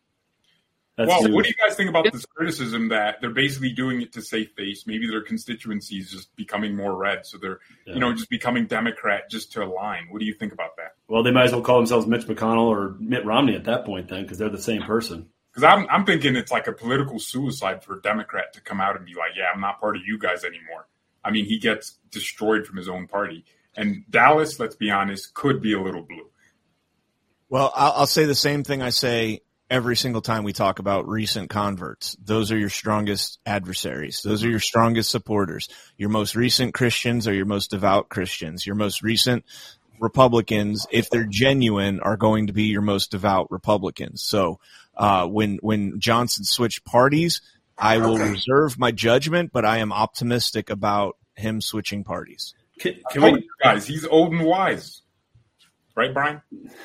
That's 0.96 1.08
well, 1.08 1.20
huge. 1.22 1.32
what 1.32 1.44
do 1.44 1.48
you 1.50 1.54
guys 1.66 1.76
think 1.76 1.88
about 1.88 2.12
this 2.12 2.26
criticism 2.26 2.88
that 2.88 3.20
they're 3.20 3.30
basically 3.30 3.72
doing 3.72 4.02
it 4.02 4.12
to 4.14 4.22
save 4.22 4.50
face? 4.56 4.84
Maybe 4.86 5.08
their 5.08 5.22
constituency 5.22 5.96
is 5.96 6.10
just 6.10 6.34
becoming 6.36 6.74
more 6.76 6.94
red, 6.96 7.24
so 7.24 7.38
they're 7.38 7.60
Yeah. 7.86 7.94
you 7.94 8.00
know 8.00 8.12
just 8.12 8.28
becoming 8.30 8.66
Democrat 8.66 9.30
just 9.30 9.50
to 9.52 9.62
align. 9.64 10.08
What 10.10 10.18
do 10.20 10.26
you 10.26 10.34
think 10.34 10.52
about 10.52 10.76
that? 10.76 10.94
well, 11.08 11.22
they 11.22 11.30
might 11.30 11.44
as 11.44 11.52
well 11.52 11.62
call 11.62 11.76
themselves 11.78 12.06
Mitch 12.06 12.26
McConnell 12.26 12.66
or 12.66 12.96
Mitt 13.00 13.24
Romney 13.24 13.54
at 13.56 13.64
that 13.64 13.84
point, 13.86 14.08
then, 14.08 14.22
because 14.22 14.38
they're 14.38 14.48
the 14.50 14.58
same 14.60 14.82
person. 14.82 15.28
Because 15.58 15.74
I'm 15.74 15.88
I'm 15.90 16.06
thinking 16.06 16.36
it's 16.36 16.52
like 16.52 16.68
a 16.68 16.72
political 16.72 17.18
suicide 17.18 17.82
for 17.82 17.98
a 17.98 18.00
Democrat 18.00 18.52
to 18.52 18.60
come 18.60 18.80
out 18.80 18.96
and 18.96 19.04
be 19.04 19.14
like, 19.14 19.32
yeah, 19.36 19.46
I'm 19.52 19.60
not 19.60 19.80
part 19.80 19.96
of 19.96 20.02
you 20.06 20.16
guys 20.16 20.44
anymore. 20.44 20.86
I 21.24 21.32
mean, 21.32 21.46
he 21.46 21.58
gets 21.58 21.98
destroyed 22.12 22.64
from 22.64 22.76
his 22.76 22.88
own 22.88 23.08
party. 23.08 23.44
And 23.76 24.04
Dallas, 24.08 24.60
let's 24.60 24.76
be 24.76 24.88
honest, 24.92 25.34
could 25.34 25.60
be 25.60 25.72
a 25.72 25.82
little 25.82 26.02
blue. 26.02 26.30
Well, 27.48 27.72
I'll, 27.74 27.92
I'll 27.92 28.06
say 28.06 28.24
the 28.24 28.36
same 28.36 28.62
thing 28.62 28.82
I 28.82 28.90
say 28.90 29.40
every 29.68 29.96
single 29.96 30.22
time 30.22 30.44
we 30.44 30.52
talk 30.52 30.78
about 30.78 31.08
recent 31.08 31.50
converts. 31.50 32.16
Those 32.22 32.52
are 32.52 32.58
your 32.58 32.70
strongest 32.70 33.40
adversaries. 33.44 34.22
Those 34.22 34.44
are 34.44 34.50
your 34.50 34.60
strongest 34.60 35.10
supporters. 35.10 35.68
Your 35.96 36.10
most 36.10 36.36
recent 36.36 36.72
Christians 36.72 37.26
are 37.26 37.34
your 37.34 37.46
most 37.46 37.72
devout 37.72 38.08
Christians. 38.08 38.64
Your 38.64 38.76
most 38.76 39.02
recent 39.02 39.44
Republicans, 40.00 40.86
if 40.92 41.10
they're 41.10 41.26
genuine, 41.28 41.98
are 41.98 42.16
going 42.16 42.46
to 42.46 42.52
be 42.52 42.64
your 42.64 42.82
most 42.82 43.10
devout 43.10 43.50
Republicans. 43.50 44.22
So 44.22 44.60
uh, 44.98 45.26
when 45.26 45.58
when 45.62 46.00
Johnson 46.00 46.44
switched 46.44 46.84
parties, 46.84 47.40
I 47.78 47.98
will 47.98 48.18
reserve 48.18 48.78
my 48.78 48.90
judgment, 48.90 49.52
but 49.52 49.64
I 49.64 49.78
am 49.78 49.92
optimistic 49.92 50.68
about 50.70 51.16
him 51.36 51.60
switching 51.60 52.02
parties. 52.02 52.54
Can, 52.80 52.96
can 53.10 53.22
we? 53.22 53.48
guys, 53.62 53.86
he's 53.86 54.04
old 54.04 54.32
and 54.32 54.44
wise. 54.44 55.02
right, 55.96 56.12
Brian? 56.12 56.42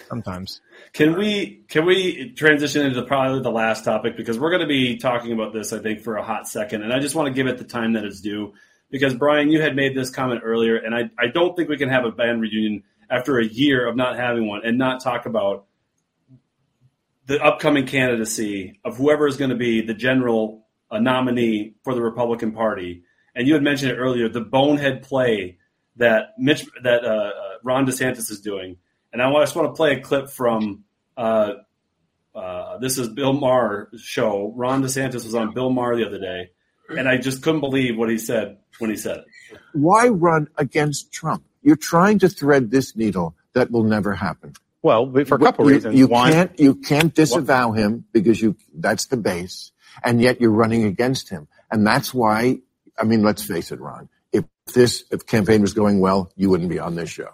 Sometimes. 0.10 0.61
Can 0.94 1.18
we 1.18 1.64
can 1.68 1.85
we 1.85 2.34
transition 2.34 2.85
into 2.85 3.02
probably 3.02 3.41
the 3.41 3.52
last 3.52 3.84
topic 3.84 4.15
because 4.15 4.38
we're 4.38 4.52
going 4.52 4.61
to 4.61 4.68
be 4.68 4.98
talking 4.98 5.31
about 5.31 5.53
this 5.53 5.73
I 5.73 5.80
think 5.80 6.02
for 6.02 6.18
a 6.18 6.23
hot 6.23 6.48
second, 6.48 6.84
and 6.84 6.94
I 6.94 6.99
just 6.99 7.15
want 7.15 7.27
to 7.27 7.34
give 7.34 7.48
it 7.48 7.57
the 7.57 7.64
time 7.64 7.94
that 7.94 8.06
it's 8.06 8.22
due 8.22 8.53
because 8.91 9.15
Brian, 9.15 9.49
you 9.49 9.60
had 9.60 9.76
made 9.76 9.95
this 9.98 10.11
comment 10.11 10.41
earlier, 10.44 10.77
and 10.77 10.94
I 10.94 11.10
I 11.18 11.27
don't 11.34 11.56
think 11.56 11.69
we 11.69 11.77
can 11.77 11.90
have 11.90 12.06
a 12.06 12.11
band 12.11 12.41
reunion 12.41 12.84
after 13.10 13.40
a 13.40 13.45
year 13.45 13.88
of 13.88 13.95
not 13.95 14.18
having 14.18 14.48
one 14.48 14.61
and 14.64 14.77
not 14.77 15.02
talk 15.02 15.26
about 15.26 15.65
the 17.25 17.43
upcoming 17.43 17.85
candidacy 17.85 18.79
of 18.83 18.97
whoever 18.97 19.27
is 19.27 19.37
going 19.37 19.49
to 19.49 19.55
be 19.55 19.81
the 19.81 19.93
general 19.93 20.65
uh, 20.91 20.99
nominee 20.99 21.75
for 21.83 21.95
the 21.95 22.01
Republican 22.01 22.51
Party. 22.51 23.03
And 23.35 23.47
you 23.47 23.53
had 23.53 23.63
mentioned 23.63 23.91
it 23.91 23.95
earlier, 23.95 24.29
the 24.29 24.41
bonehead 24.41 25.03
play 25.03 25.57
that 25.95 26.33
Mitch 26.37 26.65
that 26.83 27.03
uh, 27.03 27.07
uh 27.07 27.31
Ron 27.63 27.85
DeSantis 27.85 28.31
is 28.31 28.41
doing. 28.41 28.77
And 29.11 29.21
I 29.21 29.31
just 29.41 29.55
want 29.55 29.69
to 29.69 29.73
play 29.73 29.95
a 29.95 30.01
clip 30.01 30.29
from 30.29 30.83
uh, 31.15 31.53
uh, 32.35 32.77
this 32.79 32.97
is 32.97 33.09
Bill 33.09 33.33
Maher's 33.33 34.01
show. 34.01 34.51
Ron 34.55 34.83
DeSantis 34.83 35.23
was 35.25 35.35
on 35.35 35.53
Bill 35.53 35.69
Maher 35.69 35.95
the 35.95 36.05
other 36.05 36.19
day, 36.19 36.49
and 36.89 37.07
I 37.07 37.17
just 37.17 37.43
couldn't 37.43 37.59
believe 37.61 37.97
what 37.97 38.09
he 38.09 38.17
said 38.17 38.57
when 38.79 38.89
he 38.89 38.95
said 38.95 39.17
it. 39.17 39.59
Why 39.73 40.07
run 40.07 40.47
against 40.57 41.11
Trump? 41.11 41.43
You're 41.61 41.75
trying 41.75 42.19
to 42.19 42.29
thread 42.29 42.71
this 42.71 42.95
needle 42.95 43.35
that 43.53 43.71
will 43.71 43.83
never 43.83 44.13
happen. 44.13 44.53
Well, 44.84 45.11
for 45.26 45.35
a 45.35 45.39
couple 45.39 45.65
you, 45.68 45.76
reasons. 45.76 45.97
You 45.97 46.07
One, 46.07 46.31
can't 46.31 46.60
you 46.60 46.76
can't 46.76 47.15
disavow 47.15 47.72
him 47.72 48.05
because 48.11 48.41
you 48.41 48.55
that's 48.76 49.07
the 49.07 49.18
base, 49.18 49.72
and 50.03 50.22
yet 50.22 50.41
you're 50.41 50.51
running 50.51 50.84
against 50.84 51.30
him, 51.30 51.47
and 51.72 51.88
that's 51.88 52.14
why. 52.14 52.60
I 52.99 53.05
mean, 53.05 53.23
let's 53.23 53.41
face 53.43 53.72
it, 53.72 53.80
Ron. 53.80 54.10
If 54.34 54.43
this 54.73 55.05
if 55.10 55.26
campaign 55.26 55.61
was 55.61 55.73
going 55.73 55.99
well, 56.01 56.31
you 56.35 56.49
wouldn't 56.49 56.69
be 56.69 56.80
on 56.80 56.95
this 56.95 57.10
show. 57.10 57.30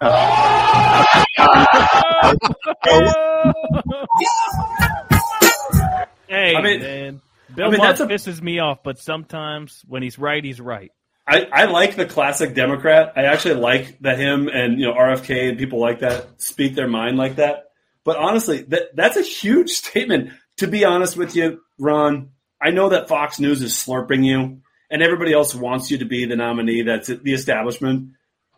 Hey, 6.28 6.54
I 6.54 6.62
mean- 6.62 6.80
man. 6.80 7.20
Bill 7.54 7.66
I 7.66 7.70
mean, 7.70 7.78
Maher 7.78 7.94
a- 7.94 8.06
pisses 8.06 8.40
me 8.40 8.60
off, 8.60 8.84
but 8.84 8.98
sometimes 8.98 9.82
when 9.88 10.04
he's 10.04 10.18
right, 10.18 10.42
he's 10.44 10.60
right. 10.60 10.92
I, 11.30 11.48
I 11.52 11.64
like 11.66 11.94
the 11.94 12.06
classic 12.06 12.54
Democrat. 12.54 13.12
I 13.14 13.26
actually 13.26 13.54
like 13.54 13.96
that 14.00 14.18
him 14.18 14.48
and 14.48 14.80
you 14.80 14.86
know 14.86 14.94
RFK 14.94 15.50
and 15.50 15.58
people 15.58 15.78
like 15.78 16.00
that 16.00 16.42
speak 16.42 16.74
their 16.74 16.88
mind 16.88 17.16
like 17.16 17.36
that. 17.36 17.66
But 18.04 18.16
honestly, 18.16 18.62
that 18.62 18.96
that's 18.96 19.16
a 19.16 19.22
huge 19.22 19.70
statement. 19.82 20.32
To 20.56 20.66
be 20.66 20.84
honest 20.84 21.16
with 21.16 21.36
you, 21.36 21.60
Ron, 21.78 22.30
I 22.60 22.70
know 22.70 22.88
that 22.88 23.08
Fox 23.08 23.38
News 23.38 23.62
is 23.62 23.72
slurping 23.74 24.24
you, 24.26 24.60
and 24.90 25.02
everybody 25.02 25.32
else 25.32 25.54
wants 25.54 25.90
you 25.90 25.98
to 25.98 26.04
be 26.04 26.26
the 26.26 26.34
nominee. 26.34 26.82
That's 26.82 27.06
the 27.06 27.32
establishment. 27.32 28.10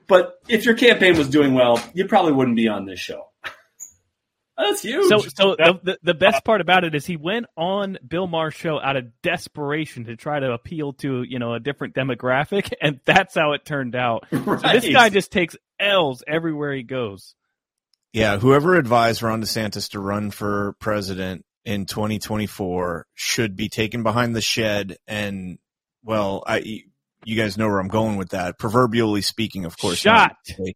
But 0.08 0.34
if 0.48 0.64
your 0.64 0.74
campaign 0.74 1.18
was 1.18 1.28
doing 1.28 1.52
well, 1.52 1.82
you 1.92 2.06
probably 2.06 2.32
wouldn't 2.32 2.56
be 2.56 2.68
on 2.68 2.86
this 2.86 2.98
show. 2.98 3.31
That's 4.62 4.82
huge. 4.82 5.08
So, 5.08 5.18
so 5.18 5.56
the, 5.56 5.80
the 5.82 5.98
the 6.02 6.14
best 6.14 6.44
part 6.44 6.60
about 6.60 6.84
it 6.84 6.94
is 6.94 7.04
he 7.06 7.16
went 7.16 7.46
on 7.56 7.98
Bill 8.06 8.26
Maher's 8.26 8.54
show 8.54 8.80
out 8.80 8.96
of 8.96 9.20
desperation 9.22 10.04
to 10.04 10.16
try 10.16 10.40
to 10.40 10.52
appeal 10.52 10.92
to 10.94 11.22
you 11.22 11.38
know 11.38 11.54
a 11.54 11.60
different 11.60 11.94
demographic, 11.94 12.72
and 12.80 13.00
that's 13.04 13.34
how 13.34 13.52
it 13.52 13.64
turned 13.64 13.94
out. 13.94 14.26
So 14.30 14.56
this 14.56 14.88
guy 14.88 15.08
just 15.08 15.30
takes 15.30 15.56
L's 15.78 16.22
everywhere 16.26 16.74
he 16.74 16.82
goes. 16.82 17.34
Yeah, 18.12 18.38
whoever 18.38 18.76
advised 18.76 19.22
Ron 19.22 19.40
DeSantis 19.40 19.90
to 19.90 20.00
run 20.00 20.30
for 20.30 20.74
president 20.78 21.46
in 21.64 21.86
2024 21.86 23.06
should 23.14 23.56
be 23.56 23.68
taken 23.68 24.02
behind 24.02 24.36
the 24.36 24.42
shed 24.42 24.98
and, 25.06 25.58
well, 26.02 26.42
I, 26.46 26.82
you 27.24 27.36
guys 27.36 27.56
know 27.56 27.68
where 27.68 27.78
I'm 27.78 27.88
going 27.88 28.16
with 28.16 28.30
that. 28.30 28.58
Proverbially 28.58 29.22
speaking, 29.22 29.64
of 29.64 29.78
course. 29.78 29.98
Shot. 29.98 30.36
not. 30.58 30.68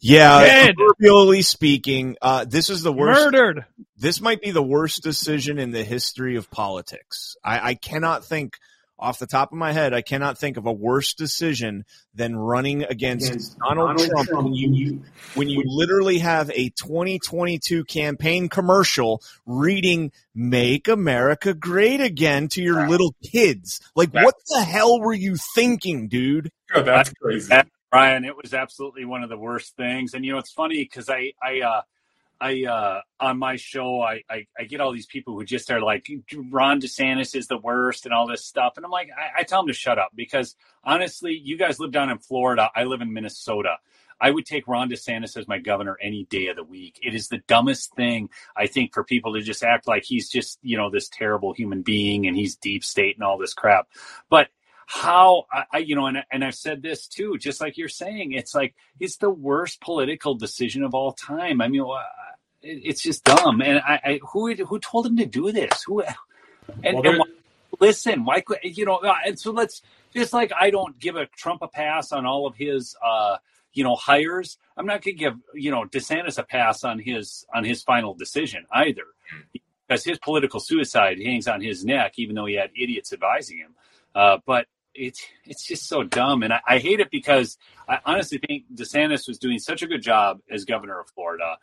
Yeah, 0.00 0.40
Dead. 0.40 0.76
proverbially 0.76 1.42
speaking, 1.42 2.16
uh, 2.22 2.44
this 2.44 2.70
is 2.70 2.82
the 2.82 2.92
worst. 2.92 3.20
Murdered. 3.20 3.66
This 3.96 4.20
might 4.20 4.40
be 4.40 4.52
the 4.52 4.62
worst 4.62 5.02
decision 5.02 5.58
in 5.58 5.72
the 5.72 5.82
history 5.82 6.36
of 6.36 6.50
politics. 6.50 7.36
I, 7.42 7.70
I 7.70 7.74
cannot 7.74 8.24
think 8.24 8.58
off 9.00 9.18
the 9.18 9.26
top 9.26 9.52
of 9.52 9.58
my 9.58 9.72
head, 9.72 9.94
I 9.94 10.02
cannot 10.02 10.38
think 10.38 10.56
of 10.56 10.66
a 10.66 10.72
worse 10.72 11.14
decision 11.14 11.84
than 12.14 12.34
running 12.36 12.82
against, 12.82 13.28
Against 13.28 13.58
Donald, 13.58 13.88
Donald 13.96 14.10
Trump, 14.10 14.28
Trump 14.28 14.44
when 14.44 14.54
you 14.54 15.02
when 15.34 15.48
you 15.48 15.62
literally 15.64 16.18
have 16.18 16.50
a 16.50 16.70
2022 16.70 17.84
campaign 17.84 18.48
commercial 18.48 19.22
reading 19.46 20.10
"Make 20.34 20.88
America 20.88 21.54
Great 21.54 22.00
Again" 22.00 22.48
to 22.48 22.62
your 22.62 22.88
little 22.88 23.14
kids. 23.32 23.80
Like, 23.94 24.12
what 24.12 24.34
the 24.48 24.62
hell 24.62 25.00
were 25.00 25.14
you 25.14 25.36
thinking, 25.54 26.08
dude? 26.08 26.50
Oh, 26.74 26.82
that's 26.82 27.12
crazy. 27.14 27.48
That- 27.48 27.68
Brian, 27.90 28.24
it 28.24 28.36
was 28.36 28.54
absolutely 28.54 29.04
one 29.04 29.22
of 29.22 29.30
the 29.30 29.38
worst 29.38 29.76
things. 29.76 30.14
And 30.14 30.24
you 30.24 30.32
know, 30.32 30.38
it's 30.38 30.52
funny 30.52 30.84
because 30.84 31.08
I, 31.08 31.32
I, 31.42 31.60
uh, 31.60 31.82
I, 32.40 32.64
uh, 32.64 33.00
on 33.20 33.38
my 33.38 33.56
show, 33.56 34.00
I, 34.02 34.22
I, 34.30 34.46
I 34.58 34.64
get 34.64 34.80
all 34.80 34.92
these 34.92 35.06
people 35.06 35.34
who 35.34 35.44
just 35.44 35.70
are 35.70 35.80
like, 35.80 36.06
Ron 36.50 36.80
DeSantis 36.80 37.34
is 37.34 37.48
the 37.48 37.58
worst 37.58 38.04
and 38.04 38.14
all 38.14 38.28
this 38.28 38.44
stuff. 38.44 38.74
And 38.76 38.84
I'm 38.84 38.92
like, 38.92 39.10
I, 39.16 39.40
I 39.40 39.42
tell 39.44 39.60
them 39.60 39.68
to 39.68 39.74
shut 39.74 39.98
up 39.98 40.10
because 40.14 40.54
honestly, 40.84 41.40
you 41.42 41.58
guys 41.58 41.80
live 41.80 41.92
down 41.92 42.10
in 42.10 42.18
Florida. 42.18 42.70
I 42.76 42.84
live 42.84 43.00
in 43.00 43.12
Minnesota. 43.12 43.78
I 44.20 44.30
would 44.30 44.46
take 44.46 44.68
Ron 44.68 44.90
DeSantis 44.90 45.36
as 45.36 45.48
my 45.48 45.58
governor 45.58 45.96
any 46.02 46.24
day 46.24 46.48
of 46.48 46.56
the 46.56 46.64
week. 46.64 46.98
It 47.02 47.14
is 47.14 47.28
the 47.28 47.38
dumbest 47.46 47.94
thing, 47.94 48.30
I 48.56 48.66
think, 48.66 48.92
for 48.94 49.04
people 49.04 49.34
to 49.34 49.40
just 49.40 49.62
act 49.62 49.86
like 49.88 50.04
he's 50.04 50.28
just, 50.28 50.58
you 50.62 50.76
know, 50.76 50.90
this 50.90 51.08
terrible 51.08 51.52
human 51.52 51.82
being 51.82 52.26
and 52.26 52.36
he's 52.36 52.56
deep 52.56 52.84
state 52.84 53.16
and 53.16 53.24
all 53.24 53.38
this 53.38 53.54
crap. 53.54 53.88
But 54.28 54.48
how 54.90 55.44
I, 55.52 55.78
you 55.78 55.94
know 55.94 56.06
and, 56.06 56.24
and 56.32 56.42
i've 56.42 56.54
said 56.54 56.80
this 56.80 57.08
too 57.08 57.36
just 57.36 57.60
like 57.60 57.76
you're 57.76 57.88
saying 57.88 58.32
it's 58.32 58.54
like 58.54 58.74
it's 58.98 59.18
the 59.18 59.28
worst 59.28 59.82
political 59.82 60.34
decision 60.34 60.82
of 60.82 60.94
all 60.94 61.12
time. 61.12 61.60
I 61.60 61.68
mean 61.68 61.84
it's 62.62 63.02
just 63.02 63.22
dumb. 63.22 63.60
And 63.60 63.80
i, 63.80 64.00
I 64.02 64.20
who 64.32 64.54
who 64.54 64.78
told 64.78 65.04
him 65.04 65.18
to 65.18 65.26
do 65.26 65.52
this? 65.52 65.82
Who 65.82 66.00
and, 66.00 66.16
Well, 66.96 67.06
and 67.06 67.18
why- 67.18 67.26
listen 67.80 68.24
why 68.24 68.40
could 68.40 68.58
you 68.62 68.86
know 68.86 68.96
uh, 68.96 69.14
and 69.26 69.38
so 69.38 69.52
let's 69.52 69.82
just 70.14 70.32
like 70.32 70.52
i 70.58 70.70
don't 70.70 70.98
give 70.98 71.16
a 71.16 71.26
trump 71.26 71.60
a 71.60 71.68
pass 71.68 72.10
on 72.10 72.24
all 72.24 72.46
of 72.46 72.56
his 72.56 72.96
uh 73.04 73.36
you 73.74 73.84
know 73.84 73.94
hires 73.94 74.56
i'm 74.76 74.86
not 74.86 75.02
gonna 75.02 75.14
give 75.14 75.34
you 75.54 75.70
know 75.70 75.84
desantis 75.84 76.38
a 76.38 76.42
pass 76.42 76.82
on 76.82 76.98
his 76.98 77.44
on 77.54 77.62
his 77.62 77.82
final 77.82 78.14
decision 78.14 78.64
either. 78.72 79.04
Because 79.86 80.02
his 80.02 80.18
political 80.18 80.60
suicide 80.60 81.18
hangs 81.20 81.46
on 81.46 81.60
his 81.60 81.84
neck 81.84 82.14
even 82.16 82.34
though 82.34 82.46
he 82.46 82.54
had 82.54 82.70
idiots 82.74 83.12
advising 83.12 83.58
him. 83.58 83.74
Uh, 84.14 84.38
but 84.46 84.66
it's 84.98 85.24
it's 85.44 85.66
just 85.66 85.86
so 85.88 86.02
dumb, 86.02 86.42
and 86.42 86.52
I, 86.52 86.60
I 86.66 86.78
hate 86.78 87.00
it 87.00 87.10
because 87.10 87.56
I 87.88 88.00
honestly 88.04 88.38
think 88.38 88.64
DeSantis 88.74 89.28
was 89.28 89.38
doing 89.38 89.58
such 89.58 89.82
a 89.82 89.86
good 89.86 90.02
job 90.02 90.40
as 90.50 90.64
governor 90.64 91.00
of 91.00 91.08
Florida, 91.10 91.56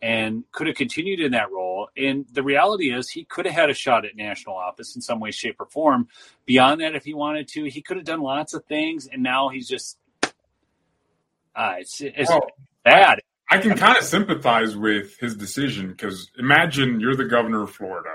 and 0.00 0.44
could 0.52 0.66
have 0.66 0.76
continued 0.76 1.20
in 1.20 1.32
that 1.32 1.50
role. 1.50 1.88
And 1.96 2.26
the 2.32 2.42
reality 2.42 2.92
is, 2.92 3.08
he 3.08 3.24
could 3.24 3.46
have 3.46 3.54
had 3.54 3.70
a 3.70 3.74
shot 3.74 4.04
at 4.04 4.16
national 4.16 4.56
office 4.56 4.94
in 4.94 5.02
some 5.02 5.20
way, 5.20 5.30
shape, 5.30 5.56
or 5.60 5.66
form. 5.66 6.08
Beyond 6.46 6.80
that, 6.80 6.94
if 6.94 7.04
he 7.04 7.14
wanted 7.14 7.48
to, 7.48 7.64
he 7.64 7.82
could 7.82 7.96
have 7.96 8.06
done 8.06 8.20
lots 8.20 8.54
of 8.54 8.64
things, 8.66 9.08
and 9.10 9.22
now 9.22 9.48
he's 9.48 9.68
just 9.68 9.98
uh, 11.54 11.74
it's 11.78 12.00
it's 12.00 12.30
Well, 12.30 12.46
bad. 12.84 13.20
I 13.50 13.58
can 13.58 13.76
kind 13.76 13.98
of 13.98 14.04
sympathize 14.04 14.76
with 14.76 15.18
his 15.18 15.36
decision 15.36 15.88
because 15.88 16.30
imagine 16.38 17.00
you're 17.00 17.16
the 17.16 17.26
governor 17.26 17.62
of 17.62 17.70
Florida. 17.70 18.14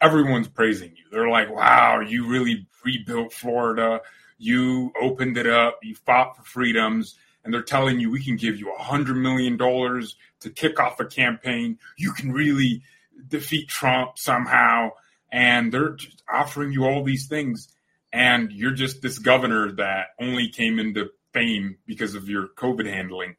Everyone's 0.00 0.48
praising 0.48 0.90
you. 0.96 1.04
They're 1.10 1.28
like, 1.28 1.50
wow, 1.50 2.00
you 2.00 2.28
really 2.28 2.66
rebuilt 2.84 3.32
Florida. 3.32 4.00
You 4.38 4.92
opened 5.00 5.38
it 5.38 5.46
up. 5.46 5.78
You 5.82 5.94
fought 5.94 6.36
for 6.36 6.42
freedoms. 6.42 7.16
And 7.44 7.54
they're 7.54 7.62
telling 7.62 8.00
you, 8.00 8.10
we 8.10 8.22
can 8.22 8.36
give 8.36 8.58
you 8.58 8.72
a 8.74 8.82
$100 8.82 9.16
million 9.16 9.56
to 9.56 10.50
kick 10.50 10.80
off 10.80 11.00
a 11.00 11.04
campaign. 11.04 11.78
You 11.96 12.12
can 12.12 12.32
really 12.32 12.82
defeat 13.28 13.68
Trump 13.68 14.18
somehow. 14.18 14.90
And 15.30 15.72
they're 15.72 15.94
just 15.94 16.22
offering 16.32 16.72
you 16.72 16.84
all 16.84 17.04
these 17.04 17.28
things. 17.28 17.68
And 18.12 18.52
you're 18.52 18.72
just 18.72 19.00
this 19.00 19.18
governor 19.18 19.72
that 19.72 20.08
only 20.20 20.48
came 20.48 20.78
into 20.78 21.10
fame 21.32 21.78
because 21.86 22.14
of 22.14 22.28
your 22.28 22.48
COVID 22.56 22.86
handling 22.86 23.36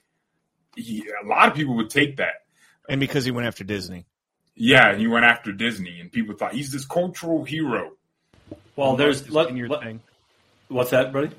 he, 0.77 1.05
a 1.23 1.27
lot 1.27 1.49
of 1.49 1.55
people 1.55 1.75
would 1.75 1.89
take 1.89 2.17
that. 2.17 2.43
And 2.87 2.99
because 2.99 3.25
he 3.25 3.31
went 3.31 3.47
after 3.47 3.63
Disney. 3.63 4.05
Yeah, 4.57 4.89
and 4.89 4.99
he 4.99 5.07
went 5.07 5.23
after 5.25 5.51
Disney, 5.51 5.99
and 5.99 6.11
people 6.11 6.35
thought 6.35 6.53
he's 6.53 6.71
this 6.71 6.85
cultural 6.85 7.43
hero. 7.43 7.91
well, 8.75 8.95
there's 8.95 9.21
Martha's 9.21 9.33
let, 9.35 9.47
Vineyard 9.47 9.69
let- 9.69 9.83
thing. 9.83 9.99
what's 10.67 10.89
that, 10.91 11.13
buddy? 11.13 11.29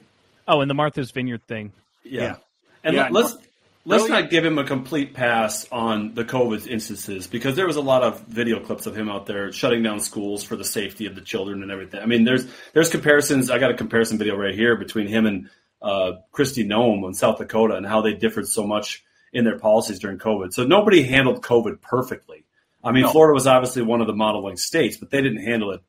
Oh, 0.47 0.61
and 0.61 0.70
the 0.70 0.74
Martha's 0.74 1.11
Vineyard 1.11 1.43
thing. 1.47 1.73
Yeah. 2.05 2.23
Yeah. 2.23 2.36
And 2.85 2.95
Yeah, 2.97 3.03
let- 3.05 3.12
let's 3.12 3.36
let's 3.85 4.03
Really? 4.05 4.23
not 4.23 4.31
give 4.31 4.45
him 4.45 4.59
a 4.59 4.65
complete 4.65 5.15
pass 5.15 5.66
on 5.73 6.15
the 6.15 6.24
COVID 6.24 6.66
instances 6.66 7.27
because 7.27 7.57
there 7.57 7.66
was 7.66 7.77
a 7.77 7.81
lot 7.81 8.03
of 8.03 8.20
video 8.27 8.61
clips 8.61 8.86
of 8.86 8.97
him 8.97 9.09
out 9.09 9.27
there 9.27 9.51
shutting 9.53 9.82
down 9.82 9.99
schools 10.01 10.45
for 10.45 10.57
the 10.57 10.65
safety 10.65 11.07
of 11.07 11.15
the 11.15 11.20
children 11.20 11.62
and 11.62 11.70
everything. 11.73 12.01
I 12.01 12.07
mean, 12.07 12.24
there's 12.24 12.47
there's 12.73 12.89
comparisons. 12.90 13.51
I 13.51 13.59
got 13.59 13.70
a 13.70 13.74
comparison 13.74 14.16
video 14.19 14.36
right 14.36 14.55
here 14.55 14.77
between 14.77 15.07
him 15.07 15.27
and 15.27 15.49
uh, 15.82 16.12
Kristi 16.32 16.66
Noem 16.66 17.07
in 17.07 17.15
South 17.15 17.39
Dakota 17.39 17.74
and 17.77 17.86
how 17.86 18.01
they 18.01 18.12
differed 18.15 18.49
so 18.49 18.66
much 18.66 19.03
in 19.32 19.45
their 19.45 19.59
policies 19.59 19.99
during 19.99 20.19
COVID. 20.19 20.53
So 20.53 20.65
nobody 20.65 21.03
handled 21.03 21.43
COVID 21.43 21.81
perfectly. 21.81 22.45
I 22.82 22.92
mean, 22.92 23.02
No. 23.02 23.10
Florida 23.10 23.34
was 23.34 23.46
obviously 23.46 23.82
one 23.82 24.00
of 24.00 24.06
the 24.06 24.14
modeling 24.14 24.56
states, 24.56 24.96
but 24.96 25.10
they 25.10 25.20
didn't 25.20 25.42
handle 25.42 25.72
it 25.72 25.80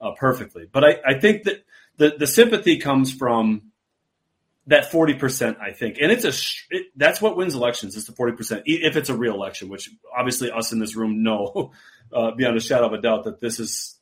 uh, 0.00 0.12
perfectly. 0.12 0.66
But 0.70 0.84
I, 0.84 0.96
I 1.06 1.20
think 1.20 1.44
that 1.44 1.64
the, 1.96 2.14
the 2.18 2.26
sympathy 2.26 2.78
comes 2.78 3.12
from 3.12 3.72
that 4.68 4.90
40%, 4.90 5.60
I 5.60 5.72
think. 5.72 5.96
And 6.00 6.12
it's 6.12 6.24
a, 6.24 6.74
it, 6.74 6.86
that's 6.94 7.20
what 7.20 7.36
wins 7.36 7.54
elections. 7.54 7.96
It's 7.96 8.06
the 8.06 8.12
40%, 8.12 8.62
if 8.66 8.96
it's 8.96 9.08
a 9.08 9.16
real 9.16 9.34
election, 9.34 9.68
which 9.68 9.90
obviously 10.16 10.50
us 10.50 10.72
in 10.72 10.78
this 10.78 10.94
room 10.94 11.22
know 11.22 11.72
uh, 12.12 12.32
beyond 12.32 12.56
a 12.56 12.60
shadow 12.60 12.86
of 12.86 12.92
a 12.92 13.00
doubt 13.00 13.24
that 13.24 13.40
this 13.40 13.60
is, 13.60 13.96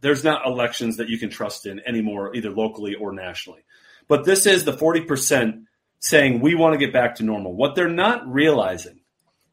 there's 0.00 0.22
not 0.22 0.46
elections 0.46 0.98
that 0.98 1.08
you 1.08 1.18
can 1.18 1.28
trust 1.28 1.66
in 1.66 1.80
anymore, 1.86 2.34
either 2.36 2.50
locally 2.50 2.94
or 2.94 3.12
nationally. 3.12 3.64
But 4.06 4.24
this 4.24 4.46
is 4.46 4.64
the 4.64 4.72
40% 4.72 5.64
saying 6.00 6.40
we 6.40 6.54
want 6.54 6.74
to 6.74 6.78
get 6.78 6.92
back 6.92 7.16
to 7.16 7.24
normal. 7.24 7.54
What 7.54 7.74
they're 7.74 7.88
not 7.88 8.32
realizing 8.32 8.97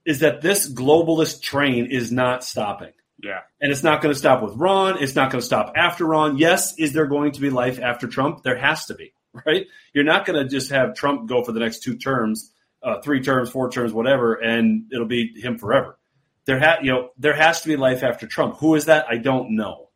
is 0.06 0.20
that 0.20 0.42
this 0.42 0.72
globalist 0.72 1.42
train 1.42 1.88
is 1.88 2.12
not 2.12 2.44
stopping. 2.44 2.94
Yeah. 3.22 3.42
And 3.60 3.72
it's 3.72 3.84
not 3.84 4.02
going 4.02 4.14
to 4.14 4.20
stop 4.20 4.44
with 4.44 4.56
Ron. 4.56 5.02
It's 5.02 5.16
not 5.16 5.32
going 5.32 5.42
to 5.42 5.46
stop 5.46 5.74
after 5.76 6.06
Ron. 6.06 6.38
Yes, 6.38 6.78
is 6.78 6.94
there 6.94 7.08
going 7.08 7.32
to 7.34 7.42
be 7.42 7.50
life 7.50 7.80
after 7.80 8.08
Trump? 8.08 8.44
There 8.44 8.58
has 8.58 8.86
to 8.86 8.94
be, 8.94 9.14
right? 9.46 9.66
You're 9.94 10.04
not 10.04 10.26
going 10.26 10.42
to 10.42 10.50
just 10.50 10.72
have 10.72 10.96
Trump 10.96 11.28
go 11.28 11.44
for 11.44 11.52
the 11.52 11.60
next 11.60 11.80
two 11.80 11.98
terms, 11.98 12.52
uh, 12.84 13.02
three 13.02 13.22
terms, 13.22 13.50
four 13.50 13.72
terms, 13.72 13.94
whatever, 13.94 14.36
and 14.36 14.92
it'll 14.92 15.08
be 15.08 15.40
him 15.40 15.58
forever. 15.58 15.98
There 16.46 16.60
ha- 16.60 16.80
you 16.82 16.92
know, 16.92 17.10
there 17.18 17.34
has 17.34 17.62
to 17.62 17.68
be 17.68 17.76
life 17.76 18.04
after 18.04 18.28
Trump. 18.28 18.58
Who 18.58 18.76
is 18.76 18.86
that? 18.86 19.08
I 19.10 19.18
don't 19.18 19.56
know. 19.56 19.90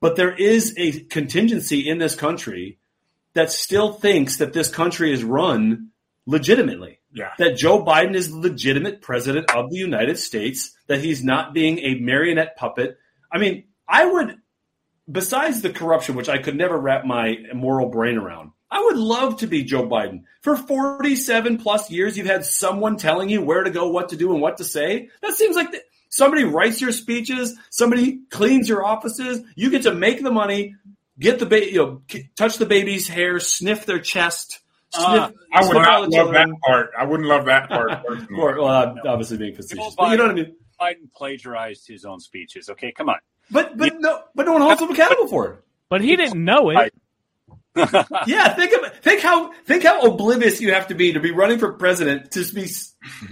But 0.00 0.16
there 0.16 0.34
is 0.34 0.74
a 0.76 1.00
contingency 1.00 1.88
in 1.88 1.98
this 1.98 2.16
country 2.16 2.78
that 3.34 3.52
still 3.52 3.92
thinks 3.92 4.38
that 4.38 4.52
this 4.52 4.68
country 4.68 5.12
is 5.12 5.22
run 5.22 5.90
legitimately. 6.26 6.98
Yeah. 7.14 7.30
That 7.38 7.56
Joe 7.56 7.84
Biden 7.84 8.14
is 8.14 8.30
the 8.30 8.38
legitimate 8.38 9.00
president 9.00 9.50
of 9.54 9.70
the 9.70 9.76
United 9.76 10.18
States, 10.18 10.76
that 10.88 11.00
he's 11.00 11.22
not 11.22 11.54
being 11.54 11.78
a 11.78 11.94
marionette 12.00 12.56
puppet. 12.56 12.98
I 13.30 13.38
mean, 13.38 13.64
I 13.88 14.04
would, 14.04 14.36
besides 15.10 15.62
the 15.62 15.70
corruption, 15.70 16.16
which 16.16 16.28
I 16.28 16.38
could 16.38 16.56
never 16.56 16.78
wrap 16.78 17.04
my 17.04 17.36
moral 17.54 17.88
brain 17.88 18.18
around, 18.18 18.50
I 18.70 18.82
would 18.82 18.96
love 18.96 19.38
to 19.38 19.46
be 19.46 19.62
Joe 19.62 19.86
Biden. 19.86 20.24
For 20.42 20.56
47 20.56 21.58
plus 21.58 21.90
years, 21.90 22.18
you've 22.18 22.26
had 22.26 22.44
someone 22.44 22.96
telling 22.96 23.28
you 23.28 23.40
where 23.40 23.62
to 23.62 23.70
go, 23.70 23.88
what 23.88 24.08
to 24.08 24.16
do, 24.16 24.32
and 24.32 24.42
what 24.42 24.56
to 24.56 24.64
say. 24.64 25.10
That 25.22 25.34
seems 25.34 25.54
like 25.54 25.70
the, 25.70 25.80
somebody 26.08 26.42
writes 26.42 26.80
your 26.80 26.90
speeches, 26.90 27.56
somebody 27.70 28.22
cleans 28.30 28.68
your 28.68 28.84
offices. 28.84 29.42
You 29.54 29.70
get 29.70 29.82
to 29.82 29.94
make 29.94 30.20
the 30.20 30.32
money, 30.32 30.74
get 31.18 31.38
the 31.38 31.46
baby, 31.46 31.72
you 31.72 31.78
know, 31.78 32.02
touch 32.36 32.58
the 32.58 32.66
baby's 32.66 33.06
hair, 33.06 33.38
sniff 33.38 33.86
their 33.86 34.00
chest. 34.00 34.58
Sniff, 34.92 35.06
Uh, 35.06 35.30
I 35.52 35.66
would 35.66 35.74
not 35.74 36.08
love 36.10 36.32
that 36.32 36.48
part. 36.64 36.90
I 36.98 37.04
wouldn't 37.04 37.28
love 37.28 37.44
that 37.46 37.68
part. 37.68 37.90
Or, 38.36 38.56
well, 38.60 38.66
I'm 38.68 38.98
obviously 39.06 39.36
being 39.38 39.54
facetious, 39.54 39.94
but 39.96 40.10
you 40.10 40.16
know 40.16 40.24
what 40.24 40.32
I 40.32 40.34
mean. 40.34 40.56
Biden 40.80 41.12
plagiarized 41.16 41.86
his 41.86 42.04
own 42.04 42.20
speeches. 42.20 42.68
Okay, 42.68 42.92
come 42.92 43.08
on. 43.08 43.16
But 43.50 43.76
but 43.76 44.00
no, 44.00 44.22
but 44.34 44.46
no 44.46 44.52
one 44.52 44.62
holds 44.62 44.80
him 44.80 44.90
accountable 44.90 45.28
for 45.28 45.52
it. 45.52 45.60
But 45.88 46.00
he 46.00 46.16
didn't 46.16 46.42
know 46.44 46.70
it. 46.70 46.92
Yeah, 48.26 48.54
think 48.54 48.72
of 48.72 48.92
think 48.98 49.20
how 49.20 49.52
think 49.64 49.82
how 49.84 50.02
oblivious 50.02 50.60
you 50.60 50.72
have 50.72 50.88
to 50.88 50.94
be 50.94 51.12
to 51.12 51.20
be 51.20 51.32
running 51.32 51.58
for 51.58 51.72
president 51.72 52.30
to 52.32 52.44
be 52.52 52.68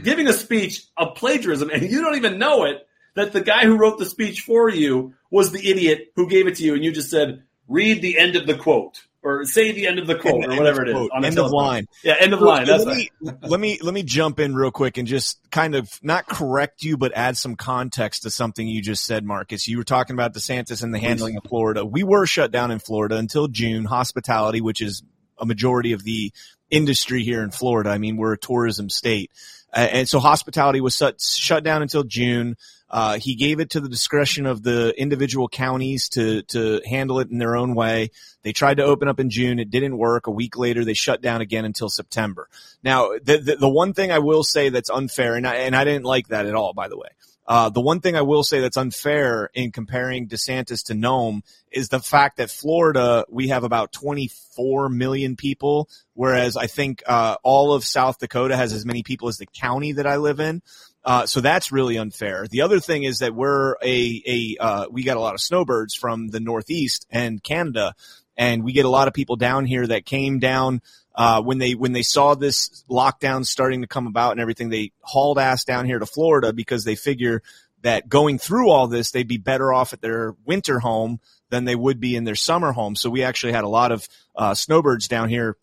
giving 0.02 0.26
a 0.28 0.32
speech 0.32 0.84
of 0.96 1.14
plagiarism, 1.14 1.70
and 1.70 1.82
you 1.82 2.00
don't 2.02 2.16
even 2.16 2.38
know 2.38 2.64
it. 2.64 2.86
That 3.14 3.32
the 3.32 3.40
guy 3.42 3.66
who 3.66 3.76
wrote 3.76 3.98
the 3.98 4.06
speech 4.06 4.40
for 4.40 4.68
you 4.70 5.14
was 5.30 5.52
the 5.52 5.70
idiot 5.70 6.12
who 6.16 6.28
gave 6.28 6.46
it 6.46 6.56
to 6.56 6.64
you, 6.64 6.74
and 6.74 6.82
you 6.84 6.92
just 6.92 7.10
said, 7.10 7.42
"Read 7.68 8.02
the 8.02 8.18
end 8.18 8.36
of 8.36 8.46
the 8.46 8.56
quote." 8.56 9.02
Or 9.24 9.44
say 9.44 9.70
the 9.70 9.86
end 9.86 10.00
of 10.00 10.08
the 10.08 10.16
quote, 10.16 10.44
or 10.44 10.56
whatever 10.56 10.82
it 10.82 10.88
is. 10.88 10.94
quote. 10.94 11.10
End 11.22 11.38
of 11.38 11.52
line. 11.52 11.86
Yeah, 12.02 12.16
end 12.18 12.34
of 12.34 12.40
line. 12.40 12.66
That's 12.66 12.84
let 12.84 12.96
me, 12.96 13.08
let 13.42 13.60
me 13.60 13.78
let 13.80 13.94
me 13.94 14.02
jump 14.02 14.40
in 14.40 14.52
real 14.52 14.72
quick 14.72 14.98
and 14.98 15.06
just 15.06 15.38
kind 15.52 15.76
of 15.76 15.88
not 16.02 16.26
correct 16.26 16.82
you, 16.82 16.96
but 16.96 17.12
add 17.14 17.36
some 17.36 17.54
context 17.54 18.24
to 18.24 18.30
something 18.30 18.66
you 18.66 18.82
just 18.82 19.04
said, 19.04 19.24
Marcus. 19.24 19.68
You 19.68 19.78
were 19.78 19.84
talking 19.84 20.14
about 20.14 20.34
DeSantis 20.34 20.82
and 20.82 20.92
the 20.92 20.98
handling 20.98 21.36
of 21.36 21.44
Florida. 21.44 21.84
We 21.84 22.02
were 22.02 22.26
shut 22.26 22.50
down 22.50 22.72
in 22.72 22.80
Florida 22.80 23.16
until 23.16 23.46
June. 23.46 23.84
Hospitality, 23.84 24.60
which 24.60 24.82
is 24.82 25.04
a 25.38 25.46
majority 25.46 25.92
of 25.92 26.02
the 26.02 26.32
industry 26.68 27.22
here 27.22 27.44
in 27.44 27.52
Florida. 27.52 27.90
I 27.90 27.98
mean, 27.98 28.16
we're 28.16 28.32
a 28.32 28.38
tourism 28.38 28.90
state, 28.90 29.30
uh, 29.72 29.86
and 29.92 30.08
so 30.08 30.18
hospitality 30.18 30.80
was 30.80 30.96
shut, 30.96 31.20
shut 31.20 31.62
down 31.62 31.82
until 31.82 32.02
June. 32.02 32.56
Uh, 32.92 33.18
he 33.18 33.34
gave 33.34 33.58
it 33.58 33.70
to 33.70 33.80
the 33.80 33.88
discretion 33.88 34.44
of 34.44 34.62
the 34.62 34.92
individual 35.00 35.48
counties 35.48 36.10
to 36.10 36.42
to 36.42 36.82
handle 36.84 37.20
it 37.20 37.30
in 37.30 37.38
their 37.38 37.56
own 37.56 37.74
way. 37.74 38.10
They 38.42 38.52
tried 38.52 38.76
to 38.76 38.84
open 38.84 39.08
up 39.08 39.18
in 39.18 39.30
June. 39.30 39.58
It 39.58 39.70
didn't 39.70 39.96
work. 39.96 40.26
A 40.26 40.30
week 40.30 40.58
later, 40.58 40.84
they 40.84 40.94
shut 40.94 41.22
down 41.22 41.40
again 41.40 41.64
until 41.64 41.88
September. 41.88 42.48
Now, 42.82 43.12
the, 43.22 43.38
the, 43.38 43.56
the 43.56 43.68
one 43.68 43.94
thing 43.94 44.12
I 44.12 44.18
will 44.18 44.44
say 44.44 44.68
that's 44.68 44.90
unfair, 44.90 45.36
and 45.36 45.46
I, 45.46 45.54
and 45.56 45.74
I 45.74 45.84
didn't 45.84 46.04
like 46.04 46.28
that 46.28 46.46
at 46.46 46.54
all, 46.54 46.74
by 46.74 46.88
the 46.88 46.98
way. 46.98 47.08
Uh, 47.46 47.70
the 47.70 47.80
one 47.80 48.00
thing 48.00 48.16
I 48.16 48.22
will 48.22 48.44
say 48.44 48.60
that's 48.60 48.76
unfair 48.76 49.50
in 49.52 49.72
comparing 49.72 50.28
DeSantis 50.28 50.84
to 50.86 50.94
Noem 50.94 51.42
is 51.72 51.88
the 51.88 51.98
fact 51.98 52.36
that 52.36 52.50
Florida, 52.50 53.24
we 53.28 53.48
have 53.48 53.64
about 53.64 53.92
24 53.92 54.88
million 54.88 55.34
people, 55.34 55.88
whereas 56.14 56.56
I 56.56 56.68
think 56.68 57.02
uh, 57.06 57.36
all 57.42 57.72
of 57.72 57.84
South 57.84 58.18
Dakota 58.18 58.56
has 58.56 58.72
as 58.72 58.86
many 58.86 59.02
people 59.02 59.28
as 59.28 59.38
the 59.38 59.46
county 59.46 59.92
that 59.92 60.06
I 60.06 60.16
live 60.16 60.38
in. 60.38 60.62
Uh, 61.04 61.26
so 61.26 61.40
that's 61.40 61.72
really 61.72 61.96
unfair. 61.96 62.46
The 62.48 62.62
other 62.62 62.78
thing 62.78 63.02
is 63.02 63.18
that 63.18 63.34
we're 63.34 63.74
a, 63.82 64.22
a 64.26 64.56
uh, 64.62 64.86
we 64.90 65.02
got 65.02 65.16
a 65.16 65.20
lot 65.20 65.34
of 65.34 65.40
snowbirds 65.40 65.94
from 65.94 66.28
the 66.28 66.40
Northeast 66.40 67.06
and 67.10 67.42
Canada, 67.42 67.94
and 68.36 68.62
we 68.62 68.72
get 68.72 68.84
a 68.84 68.90
lot 68.90 69.08
of 69.08 69.14
people 69.14 69.36
down 69.36 69.66
here 69.66 69.86
that 69.86 70.06
came 70.06 70.38
down 70.38 70.80
uh, 71.14 71.42
when 71.42 71.58
they 71.58 71.74
when 71.74 71.92
they 71.92 72.02
saw 72.02 72.34
this 72.34 72.84
lockdown 72.88 73.44
starting 73.44 73.80
to 73.80 73.88
come 73.88 74.06
about 74.06 74.32
and 74.32 74.40
everything. 74.40 74.68
They 74.68 74.92
hauled 75.00 75.38
ass 75.38 75.64
down 75.64 75.86
here 75.86 75.98
to 75.98 76.06
Florida 76.06 76.52
because 76.52 76.84
they 76.84 76.94
figure 76.94 77.42
that 77.82 78.08
going 78.08 78.38
through 78.38 78.70
all 78.70 78.86
this, 78.86 79.10
they'd 79.10 79.26
be 79.26 79.38
better 79.38 79.72
off 79.72 79.92
at 79.92 80.00
their 80.00 80.36
winter 80.44 80.78
home 80.78 81.18
than 81.50 81.64
they 81.64 81.74
would 81.74 82.00
be 82.00 82.14
in 82.14 82.24
their 82.24 82.36
summer 82.36 82.72
home. 82.72 82.94
So 82.94 83.10
we 83.10 83.24
actually 83.24 83.52
had 83.52 83.64
a 83.64 83.68
lot 83.68 83.92
of 83.92 84.08
uh, 84.36 84.54
snowbirds 84.54 85.08
down 85.08 85.28
here 85.28 85.56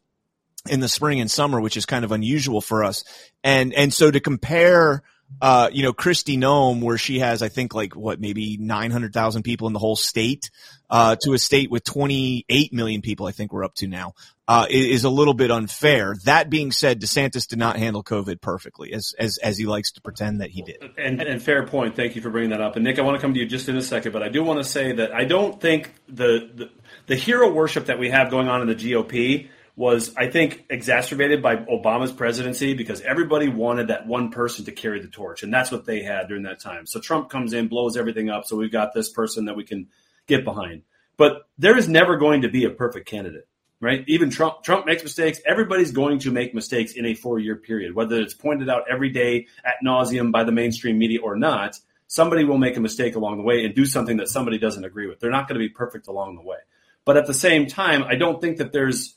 in 0.68 0.82
the 0.82 0.90
spring 0.90 1.22
and 1.22 1.32
summer, 1.32 1.61
which 1.61 1.78
is 1.78 1.86
kind 1.86 2.03
of 2.03 2.11
unusual 2.11 2.60
for 2.61 2.84
us. 2.84 3.06
And 3.44 3.74
and 3.74 3.94
so 3.94 4.11
to 4.11 4.20
compare 4.20 5.03
uh, 5.42 5.70
you 5.72 5.84
know, 5.84 5.94
Kristi 5.94 6.38
Noem, 6.38 6.82
where 6.82 6.98
she 6.98 7.20
has, 7.20 7.42
I 7.42 7.50
think, 7.50 7.74
like 7.74 7.96
what, 7.96 8.20
maybe 8.20 8.58
900,000 8.58 9.44
people 9.44 9.68
in 9.68 9.74
the 9.74 9.80
whole 9.80 9.96
state, 9.96 10.50
uh, 10.90 11.16
to 11.22 11.34
a 11.34 11.40
state 11.40 11.70
with 11.70 11.84
28 11.84 12.74
million 12.74 13.02
people, 13.02 13.28
I 13.28 13.32
think 13.32 13.54
we're 13.54 13.64
up 13.64 13.76
to 13.76 13.88
now, 13.88 14.14
uh, 14.48 14.66
is 14.70 15.04
a 15.04 15.10
little 15.10 15.36
bit 15.36 15.52
unfair. 15.52 16.16
That 16.26 16.50
being 16.50 16.72
said, 16.72 17.00
DeSantis 17.00 17.48
did 17.48 17.60
not 17.60 17.78
handle 17.78 18.04
COVID 18.04 18.42
perfectly, 18.42 18.92
as, 18.94 19.14
as, 19.18 19.38
as 19.38 19.58
he 19.58 19.66
likes 19.66 19.92
to 19.94 20.02
pretend 20.02 20.42
that 20.42 20.50
he 20.50 20.64
did. 20.64 20.78
And, 20.98 21.22
and 21.22 21.42
fair 21.42 21.66
point. 21.66 21.96
Thank 21.96 22.16
you 22.16 22.22
for 22.22 22.32
bringing 22.32 22.50
that 22.50 22.62
up. 22.62 22.76
And 22.76 22.84
Nick, 22.84 23.00
I 23.00 23.04
want 23.04 23.16
to 23.18 23.22
come 23.22 23.34
to 23.34 23.40
you 23.40 23.46
just 23.46 23.70
in 23.70 23.78
a 23.78 23.82
second, 23.82 24.12
but 24.12 24.24
I 24.24 24.30
do 24.30 24.44
want 24.44 24.60
to 24.60 24.66
say 24.66 24.94
that 24.94 25.14
I 25.14 25.26
don't 25.26 25.62
think 25.62 25.94
the, 26.08 26.50
the 26.54 26.70
the 27.10 27.16
hero 27.16 27.52
worship 27.52 27.88
that 27.88 28.00
we 28.00 28.10
have 28.10 28.30
going 28.30 28.48
on 28.48 28.62
in 28.62 28.68
the 28.68 28.76
GOP 28.76 29.50
was, 29.80 30.14
I 30.18 30.30
think, 30.30 30.66
exacerbated 30.70 31.42
by 31.42 31.56
Obama's 31.56 32.12
presidency 32.12 32.74
because 32.74 33.00
everybody 33.00 33.48
wanted 33.48 33.88
that 33.88 34.06
one 34.06 34.30
person 34.30 34.66
to 34.66 34.74
carry 34.74 35.00
the 35.00 35.08
torch, 35.08 35.42
and 35.42 35.54
that's 35.54 35.72
what 35.72 35.86
they 35.86 36.04
had 36.04 36.28
during 36.28 36.44
that 36.44 36.60
time. 36.60 36.86
So 36.86 37.00
Trump 37.00 37.30
comes 37.30 37.54
in, 37.54 37.70
blows 37.70 37.96
everything 37.96 38.30
up, 38.30 38.44
so 38.46 38.58
we've 38.58 38.74
got 38.74 38.94
this 38.94 39.10
person 39.10 39.46
that 39.46 39.56
we 39.56 39.64
can 39.64 39.88
get 40.28 40.44
behind. 40.44 40.82
But 41.16 41.48
there 41.58 41.78
is 41.78 41.88
never 41.88 42.18
going 42.18 42.42
to 42.42 42.50
be 42.50 42.66
a 42.66 42.70
perfect 42.70 43.08
candidate 43.08 43.48
right? 43.82 44.04
Even 44.10 44.30
Trump, 44.30 44.62
Trump 44.62 44.86
makes 44.86 45.04
mistakes. 45.04 45.40
Everybody's 45.46 45.94
going 45.94 46.20
to 46.20 46.32
make 46.32 46.54
mistakes 46.54 46.92
in 46.92 47.06
a 47.06 47.14
four-year 47.14 47.56
period, 47.56 47.96
whether 47.96 48.20
it's 48.20 48.34
pointed 48.34 48.70
out 48.70 48.84
every 48.92 49.10
day 49.10 49.48
at 49.64 49.76
nauseum 49.82 50.34
by 50.34 50.44
the 50.44 50.52
mainstream 50.52 50.98
media 50.98 51.22
or 51.22 51.38
not. 51.38 51.80
Somebody 52.08 52.44
will 52.44 52.58
make 52.58 52.76
a 52.76 52.82
mistake 52.82 53.16
along 53.16 53.38
the 53.38 53.44
way 53.44 53.64
and 53.64 53.74
do 53.74 53.86
something 53.86 54.18
that 54.18 54.28
somebody 54.28 54.58
doesn't 54.58 54.84
agree 54.84 55.08
with. 55.08 55.22
They're 55.22 55.32
not 55.32 55.48
going 55.48 55.58
to 55.58 55.66
be 55.66 55.70
perfect 55.70 56.08
along 56.10 56.36
the 56.36 56.42
way. 56.42 56.58
But 57.06 57.16
at 57.16 57.26
the 57.26 57.34
same 57.34 57.68
time, 57.68 58.04
I 58.04 58.16
don't 58.16 58.42
think 58.42 58.58
that 58.58 58.74
there's. 58.74 59.16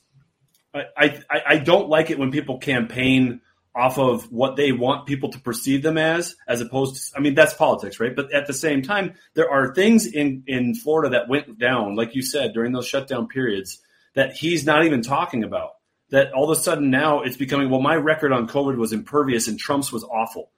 I, 0.75 1.23
I, 1.31 1.43
I 1.47 1.57
don't 1.59 1.89
like 1.89 2.11
it 2.11 2.19
when 2.19 2.31
people 2.31 2.59
campaign 2.59 3.41
off 3.75 3.99
of 3.99 4.31
what 4.31 4.57
they 4.57 4.73
want 4.73 5.07
people 5.07 5.31
to 5.31 5.41
perceive 5.41 5.83
them 5.83 5.97
as, 5.97 6.37
as 6.47 6.61
opposed 6.61 6.97
to, 6.97 7.17
I 7.17 7.21
mean, 7.21 7.35
that's 7.35 7.55
politics, 7.55 8.01
right? 8.01 8.15
But 8.15 8.33
at 8.33 8.47
the 8.47 8.53
same 8.53 8.83
time, 8.83 9.15
there 9.35 9.51
are 9.51 9.75
things 9.75 10.07
in, 10.07 10.45
in 10.47 10.75
Florida 10.75 11.11
that 11.11 11.29
went 11.29 11.59
down, 11.59 11.97
like 11.97 12.15
you 12.15 12.23
said, 12.23 12.53
during 12.53 12.73
those 12.73 12.87
shutdown 12.87 13.29
periods 13.29 13.81
that 14.15 14.35
he's 14.35 14.67
not 14.67 14.85
even 14.85 15.03
talking 15.03 15.43
about. 15.43 15.71
That 16.11 16.33
all 16.35 16.51
of 16.51 16.59
a 16.59 16.61
sudden 16.61 16.91
now 16.91 17.23
it's 17.23 17.39
becoming, 17.39 17.71
well, 17.71 17.81
my 17.81 17.95
record 17.95 18.33
on 18.33 18.47
COVID 18.47 18.77
was 18.77 18.93
impervious 18.93 19.49
and 19.49 19.59
Trump's 19.59 19.91
was 19.91 20.05
awful. 20.05 20.51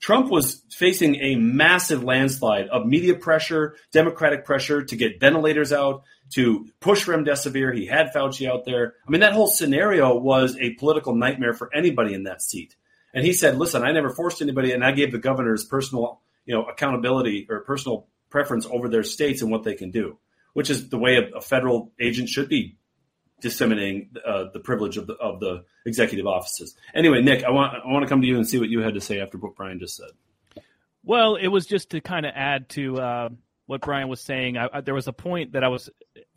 Trump 0.00 0.30
was 0.30 0.62
facing 0.70 1.16
a 1.16 1.36
massive 1.36 2.04
landslide 2.04 2.68
of 2.68 2.86
media 2.86 3.14
pressure, 3.14 3.76
Democratic 3.92 4.44
pressure 4.44 4.84
to 4.84 4.96
get 4.96 5.20
ventilators 5.20 5.72
out, 5.72 6.04
to 6.34 6.66
push 6.80 7.06
remdesivir. 7.06 7.74
He 7.74 7.86
had 7.86 8.12
Fauci 8.14 8.48
out 8.48 8.64
there. 8.64 8.94
I 9.06 9.10
mean, 9.10 9.20
that 9.20 9.32
whole 9.32 9.46
scenario 9.46 10.16
was 10.16 10.56
a 10.58 10.74
political 10.74 11.14
nightmare 11.14 11.54
for 11.54 11.74
anybody 11.74 12.14
in 12.14 12.24
that 12.24 12.42
seat. 12.42 12.76
And 13.14 13.24
he 13.24 13.32
said, 13.32 13.56
"Listen, 13.56 13.82
I 13.82 13.92
never 13.92 14.10
forced 14.10 14.42
anybody, 14.42 14.72
and 14.72 14.84
I 14.84 14.92
gave 14.92 15.12
the 15.12 15.18
governors 15.18 15.64
personal, 15.64 16.20
you 16.44 16.54
know, 16.54 16.64
accountability 16.64 17.46
or 17.48 17.60
personal 17.60 18.08
preference 18.28 18.66
over 18.66 18.88
their 18.88 19.04
states 19.04 19.40
and 19.40 19.50
what 19.50 19.62
they 19.62 19.74
can 19.74 19.90
do, 19.90 20.18
which 20.52 20.68
is 20.68 20.88
the 20.90 20.98
way 20.98 21.16
a, 21.16 21.36
a 21.36 21.40
federal 21.40 21.92
agent 21.98 22.28
should 22.28 22.48
be 22.48 22.76
disseminating 23.40 24.10
uh, 24.24 24.44
the 24.52 24.60
privilege 24.60 24.96
of 24.96 25.06
the 25.06 25.14
of 25.14 25.40
the 25.40 25.64
executive 25.84 26.26
offices." 26.26 26.74
Anyway, 26.94 27.22
Nick, 27.22 27.44
I 27.44 27.50
want 27.50 27.74
I 27.84 27.90
want 27.90 28.02
to 28.04 28.08
come 28.08 28.20
to 28.20 28.26
you 28.26 28.36
and 28.36 28.46
see 28.46 28.58
what 28.58 28.68
you 28.68 28.80
had 28.80 28.94
to 28.94 29.00
say 29.00 29.20
after 29.20 29.38
what 29.38 29.56
Brian 29.56 29.78
just 29.78 29.96
said. 29.96 30.10
Well, 31.02 31.36
it 31.36 31.48
was 31.48 31.66
just 31.66 31.90
to 31.90 32.00
kind 32.00 32.26
of 32.26 32.32
add 32.34 32.68
to 32.70 32.98
uh, 33.00 33.28
what 33.66 33.80
Brian 33.80 34.08
was 34.08 34.20
saying. 34.20 34.58
I, 34.58 34.68
I, 34.72 34.80
there 34.80 34.94
was 34.94 35.06
a 35.06 35.12
point 35.12 35.52
that 35.52 35.62
I 35.62 35.68
was 35.68 35.88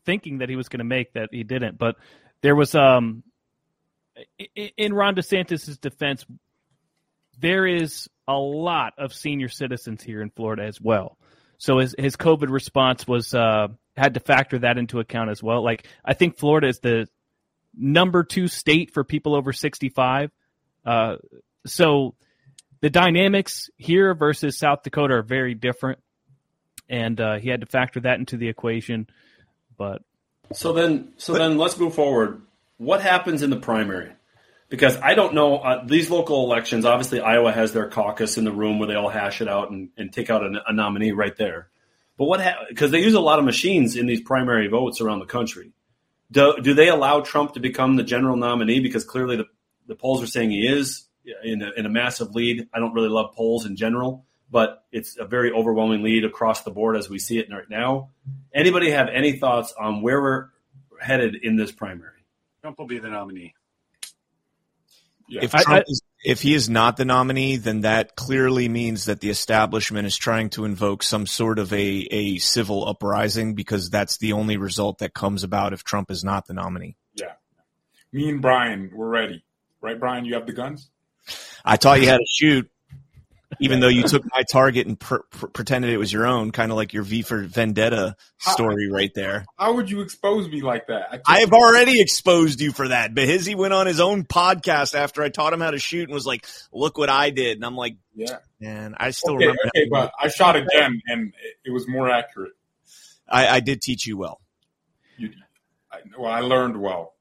thinking 0.05 0.39
that 0.39 0.49
he 0.49 0.55
was 0.55 0.69
going 0.69 0.80
to 0.80 0.85
make 0.85 1.13
that 1.13 1.30
he 1.31 1.43
didn't, 1.43 1.77
but 1.77 1.95
there 2.41 2.55
was 2.55 2.76
um, 2.76 3.23
in, 4.77 4.93
Ron 4.93 5.15
DeSantis' 5.15 5.80
defense, 5.80 6.26
there 7.39 7.65
is 7.65 8.09
a 8.27 8.38
lot 8.38 8.93
of 8.97 9.13
senior 9.13 9.49
citizens 9.49 10.03
here 10.03 10.21
in 10.21 10.30
Florida 10.30 10.63
as 10.63 10.80
well. 10.80 11.17
So 11.57 11.80
his 11.80 11.93
his 11.97 12.15
COVID 12.15 12.49
response 12.49 13.07
was 13.07 13.34
uh, 13.34 13.67
had 13.99 14.15
to 14.15 14.19
factor 14.19 14.59
that 14.59 14.77
into 14.77 14.99
account 14.99 15.30
as 15.30 15.43
well. 15.43 15.63
Like 15.63 15.85
I 16.03 16.13
think 16.15 16.38
Florida 16.38 16.67
is 16.67 16.80
the 16.80 17.07
number 17.77 18.23
two 18.23 18.47
state 18.47 18.91
for 18.91 19.03
people 19.03 19.35
over 19.35 19.53
sixty 19.53 19.89
five. 19.89 20.31
Uh, 20.85 21.17
so 21.65 22.15
the 22.81 22.89
dynamics 22.89 23.69
here 23.77 24.15
versus 24.15 24.57
South 24.57 24.84
Dakota 24.84 25.15
are 25.15 25.21
very 25.21 25.53
different, 25.53 25.99
and 26.88 27.19
uh, 27.19 27.38
he 27.38 27.49
had 27.49 27.61
to 27.61 27.67
factor 27.67 27.99
that 27.99 28.19
into 28.19 28.38
the 28.38 28.47
equation. 28.47 29.07
But 29.77 30.01
so 30.53 30.73
then, 30.73 31.13
so 31.17 31.34
then 31.34 31.57
let's 31.57 31.77
move 31.77 31.93
forward. 31.93 32.41
What 32.77 33.01
happens 33.01 33.43
in 33.43 33.49
the 33.49 33.59
primary? 33.59 34.13
Because 34.69 34.97
I 34.97 35.15
don't 35.15 35.34
know 35.34 35.57
uh, 35.57 35.84
these 35.85 36.09
local 36.09 36.45
elections. 36.45 36.85
Obviously, 36.85 37.19
Iowa 37.19 37.51
has 37.51 37.73
their 37.73 37.89
caucus 37.89 38.38
in 38.38 38.45
the 38.45 38.51
room 38.51 38.80
where 38.80 38.88
they 38.88 38.95
all 38.95 39.09
hash 39.09 39.41
it 39.41 39.47
out 39.47 39.71
and, 39.71 39.89
and 39.97 40.13
take 40.13 40.30
out 40.30 40.43
a, 40.43 40.61
a 40.67 40.73
nominee 40.73 41.11
right 41.11 41.35
there. 41.35 41.69
But 42.20 42.26
what? 42.26 42.41
Because 42.68 42.90
ha- 42.90 42.91
they 42.91 43.02
use 43.02 43.14
a 43.14 43.22
lot 43.22 43.40
of 43.40 43.46
machines 43.46 43.96
in 43.96 44.06
these 44.06 44.20
primary 44.20 44.68
votes 44.68 45.00
around 45.00 45.20
the 45.20 45.26
country. 45.26 45.72
Do, 46.30 46.58
do 46.62 46.74
they 46.74 46.90
allow 46.90 47.22
Trump 47.22 47.54
to 47.54 47.62
become 47.62 47.96
the 47.96 48.04
general 48.04 48.36
nominee? 48.36 48.82
Because 48.82 49.06
clearly 49.06 49.38
the, 49.38 49.46
the 49.88 49.96
polls 49.96 50.22
are 50.22 50.28
saying 50.28 50.52
he 50.52 50.68
is 50.68 51.06
in 51.44 51.62
a, 51.62 51.72
in 51.78 51.86
a 51.86 51.90
massive 51.90 52.36
lead. 52.36 52.68
I 52.74 52.80
don't 52.80 52.94
really 52.94 53.08
love 53.08 53.34
polls 53.36 53.66
in 53.66 53.78
general, 53.78 54.26
but 54.52 54.84
it's 54.91 55.18
a 55.18 55.24
very 55.26 55.54
overwhelming 55.54 56.04
lead 56.04 56.26
across 56.26 56.64
the 56.64 56.72
board 56.72 56.98
as 56.98 57.10
we 57.10 57.20
see 57.20 57.40
it 57.40 57.48
right 57.50 57.70
now. 57.70 58.10
Anybody 58.54 58.91
have 58.91 59.08
any 59.08 59.40
thoughts 59.40 59.74
on 59.80 60.02
where 60.02 60.22
we're 60.22 60.50
headed 61.00 61.36
in 61.41 61.56
this 61.56 61.72
primary? 61.72 62.26
Trump 62.62 62.78
will 62.78 62.86
be 62.86 63.00
the 63.00 63.10
nominee. 63.10 63.56
Yeah. 65.30 65.46
If 65.46 65.52
Trump 65.52 65.70
I, 65.70 65.78
I, 65.78 65.84
is, 65.88 66.02
if 66.24 66.41
he 66.41 66.54
is 66.54 66.70
not 66.70 66.98
the 66.98 67.06
nominee, 67.06 67.56
then 67.56 67.82
that 67.82 68.16
clearly 68.16 68.68
means 68.68 69.06
that 69.06 69.22
the 69.22 69.30
establishment 69.30 70.06
is 70.06 70.18
trying 70.18 70.50
to 70.52 70.66
invoke 70.66 71.04
some 71.04 71.26
sort 71.26 71.60
of 71.60 71.72
a, 71.72 71.78
a 71.78 72.38
civil 72.40 72.88
uprising 72.88 73.56
because 73.56 73.90
that's 73.90 74.18
the 74.18 74.34
only 74.34 74.58
result 74.58 75.00
that 75.00 75.14
comes 75.14 75.44
about 75.44 75.74
if 75.74 75.84
Trump 75.84 76.12
is 76.12 76.24
not 76.24 76.46
the 76.46 76.54
nominee. 76.54 76.98
Yeah. 77.16 77.34
Me 78.12 78.30
and 78.30 78.41
Brian, 78.41 78.91
we're 78.94 79.08
ready. 79.08 79.44
Right, 79.82 80.00
Brian? 80.00 80.26
You 80.26 80.34
have 80.34 80.46
the 80.46 80.54
guns? 80.54 80.90
I 81.64 81.78
taught 81.78 82.02
you 82.02 82.10
how 82.10 82.18
to 82.18 82.26
shoot 82.28 82.70
even 83.59 83.80
though 83.80 83.88
you 83.88 84.03
took 84.03 84.23
my 84.31 84.43
target 84.43 84.85
and 84.88 84.99
pr- 84.99 85.17
pr- 85.31 85.47
pretended 85.47 85.91
it 85.91 85.97
was 85.97 86.13
your 86.13 86.27
own, 86.27 86.51
kind 86.51 86.71
of 86.71 86.77
like 86.77 86.93
your 86.93 87.03
V 87.03 87.23
for 87.23 87.41
Vendetta 87.41 88.15
story 88.38 88.88
how, 88.89 88.95
right 88.95 89.11
there. 89.15 89.45
How 89.57 89.73
would 89.73 89.89
you 89.89 90.01
expose 90.01 90.47
me 90.47 90.61
like 90.61 90.88
that? 90.88 91.07
I, 91.11 91.38
I 91.38 91.39
have 91.39 91.53
already 91.53 91.99
exposed 91.99 92.61
you 92.61 92.71
for 92.71 92.89
that. 92.89 93.15
Behizy 93.15 93.55
went 93.55 93.73
on 93.73 93.88
his 93.88 93.99
own 93.99 94.23
podcast 94.23 94.93
after 94.93 95.23
I 95.23 95.30
taught 95.30 95.53
him 95.53 95.61
how 95.61 95.71
to 95.71 95.80
shoot 95.80 96.03
and 96.03 96.13
was 96.13 96.27
like, 96.27 96.45
"Look 96.71 96.97
what 96.97 97.09
I 97.09 97.31
did," 97.31 97.57
and 97.57 97.65
I'm 97.65 97.76
like, 97.76 97.97
"Yeah, 98.13 98.38
man, 98.59 98.95
I 98.97 99.11
still 99.11 99.35
okay, 99.35 99.45
remember." 99.45 99.61
Okay, 99.76 99.88
but 99.89 100.11
I 100.19 100.27
shot 100.27 100.55
again, 100.55 101.01
and 101.07 101.34
it 101.65 101.71
was 101.71 101.88
more 101.88 102.09
accurate. 102.09 102.53
I, 103.27 103.47
I 103.47 103.59
did 103.59 103.81
teach 103.81 104.05
you 104.05 104.17
well. 104.17 104.41
You, 105.17 105.31
I, 105.91 105.97
well, 106.17 106.31
I 106.31 106.41
learned 106.41 106.80
well. 106.80 107.13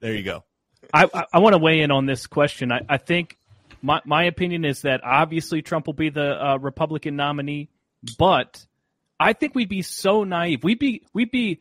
There 0.00 0.14
you 0.14 0.22
go. 0.22 0.44
I, 0.92 1.08
I, 1.12 1.24
I 1.34 1.38
want 1.38 1.54
to 1.54 1.58
weigh 1.58 1.80
in 1.80 1.90
on 1.90 2.06
this 2.06 2.26
question. 2.26 2.72
I, 2.72 2.80
I 2.88 2.96
think 2.96 3.38
my 3.82 4.00
my 4.04 4.24
opinion 4.24 4.64
is 4.64 4.82
that 4.82 5.02
obviously 5.04 5.62
Trump 5.62 5.86
will 5.86 5.94
be 5.94 6.10
the 6.10 6.44
uh, 6.44 6.56
Republican 6.58 7.16
nominee, 7.16 7.68
but 8.18 8.64
I 9.18 9.32
think 9.32 9.54
we'd 9.54 9.68
be 9.68 9.82
so 9.82 10.24
naive. 10.24 10.64
We'd 10.64 10.78
be 10.78 11.02
we'd 11.12 11.30
be 11.30 11.60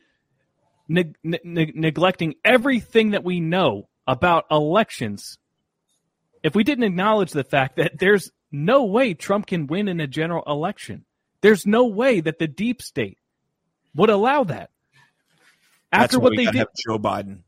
ne- 0.87 1.13
ne- 1.23 1.73
neglecting 1.75 2.35
everything 2.45 3.11
that 3.11 3.23
we 3.23 3.39
know 3.39 3.89
about 4.07 4.45
elections 4.51 5.37
if 6.43 6.55
we 6.55 6.63
didn't 6.63 6.83
acknowledge 6.83 7.31
the 7.31 7.43
fact 7.43 7.77
that 7.77 7.99
there's 7.99 8.31
no 8.51 8.85
way 8.85 9.13
Trump 9.13 9.47
can 9.47 9.67
win 9.67 9.87
in 9.87 9.99
a 9.99 10.07
general 10.07 10.43
election. 10.45 11.05
There's 11.41 11.65
no 11.65 11.87
way 11.87 12.19
that 12.21 12.39
the 12.39 12.47
deep 12.47 12.81
state 12.81 13.17
would 13.95 14.09
allow 14.09 14.43
that. 14.45 14.69
After 15.91 16.19
what 16.19 16.33
they 16.35 16.45
did, 16.45 16.67
Joe 16.87 16.97
Biden. 16.97 17.41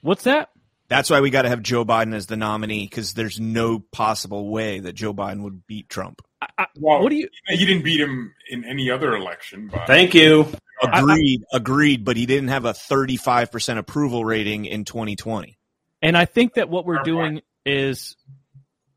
What's 0.00 0.24
that? 0.24 0.50
That's 0.88 1.08
why 1.08 1.20
we 1.20 1.30
got 1.30 1.42
to 1.42 1.48
have 1.48 1.62
Joe 1.62 1.84
Biden 1.84 2.14
as 2.14 2.26
the 2.26 2.36
nominee 2.36 2.86
because 2.86 3.14
there's 3.14 3.40
no 3.40 3.78
possible 3.78 4.50
way 4.50 4.80
that 4.80 4.94
Joe 4.94 5.14
Biden 5.14 5.42
would 5.42 5.66
beat 5.66 5.88
Trump. 5.88 6.22
I, 6.42 6.48
I, 6.58 6.66
well, 6.78 7.02
what 7.02 7.08
do 7.08 7.16
you? 7.16 7.28
He 7.48 7.64
didn't 7.64 7.84
beat 7.84 8.00
him 8.00 8.34
in 8.50 8.64
any 8.64 8.90
other 8.90 9.16
election. 9.16 9.68
But 9.72 9.86
thank 9.86 10.14
you. 10.14 10.46
Agreed, 10.82 11.42
I, 11.52 11.56
agreed. 11.56 12.04
But 12.04 12.16
he 12.16 12.26
didn't 12.26 12.48
have 12.48 12.64
a 12.66 12.74
35 12.74 13.50
percent 13.50 13.78
approval 13.78 14.24
rating 14.24 14.66
in 14.66 14.84
2020. 14.84 15.56
And 16.02 16.18
I 16.18 16.26
think 16.26 16.54
that 16.54 16.68
what 16.68 16.84
we're 16.84 17.02
doing 17.02 17.40
is 17.64 18.14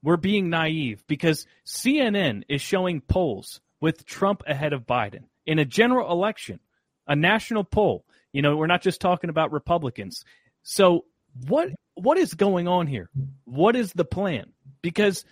we're 0.04 0.18
being 0.18 0.50
naive 0.50 1.04
because 1.08 1.46
CNN 1.66 2.44
is 2.50 2.62
showing 2.62 3.00
polls 3.00 3.62
with 3.80 4.06
Trump 4.06 4.44
ahead 4.46 4.74
of 4.74 4.86
Biden 4.86 5.24
in 5.46 5.60
a 5.60 5.66
general 5.66 6.12
election, 6.12 6.60
a 7.08 7.16
national 7.16 7.64
poll. 7.64 8.06
You 8.34 8.42
know, 8.42 8.58
we're 8.58 8.68
not 8.68 8.82
just 8.82 9.00
talking 9.00 9.30
about 9.30 9.54
Republicans. 9.54 10.26
So 10.64 11.06
what 11.48 11.70
what 11.96 12.18
is 12.18 12.34
going 12.34 12.68
on 12.68 12.88
here? 12.88 13.10
What 13.46 13.76
is 13.76 13.92
the 13.94 14.06
plan? 14.06 14.54
Because 14.82 15.26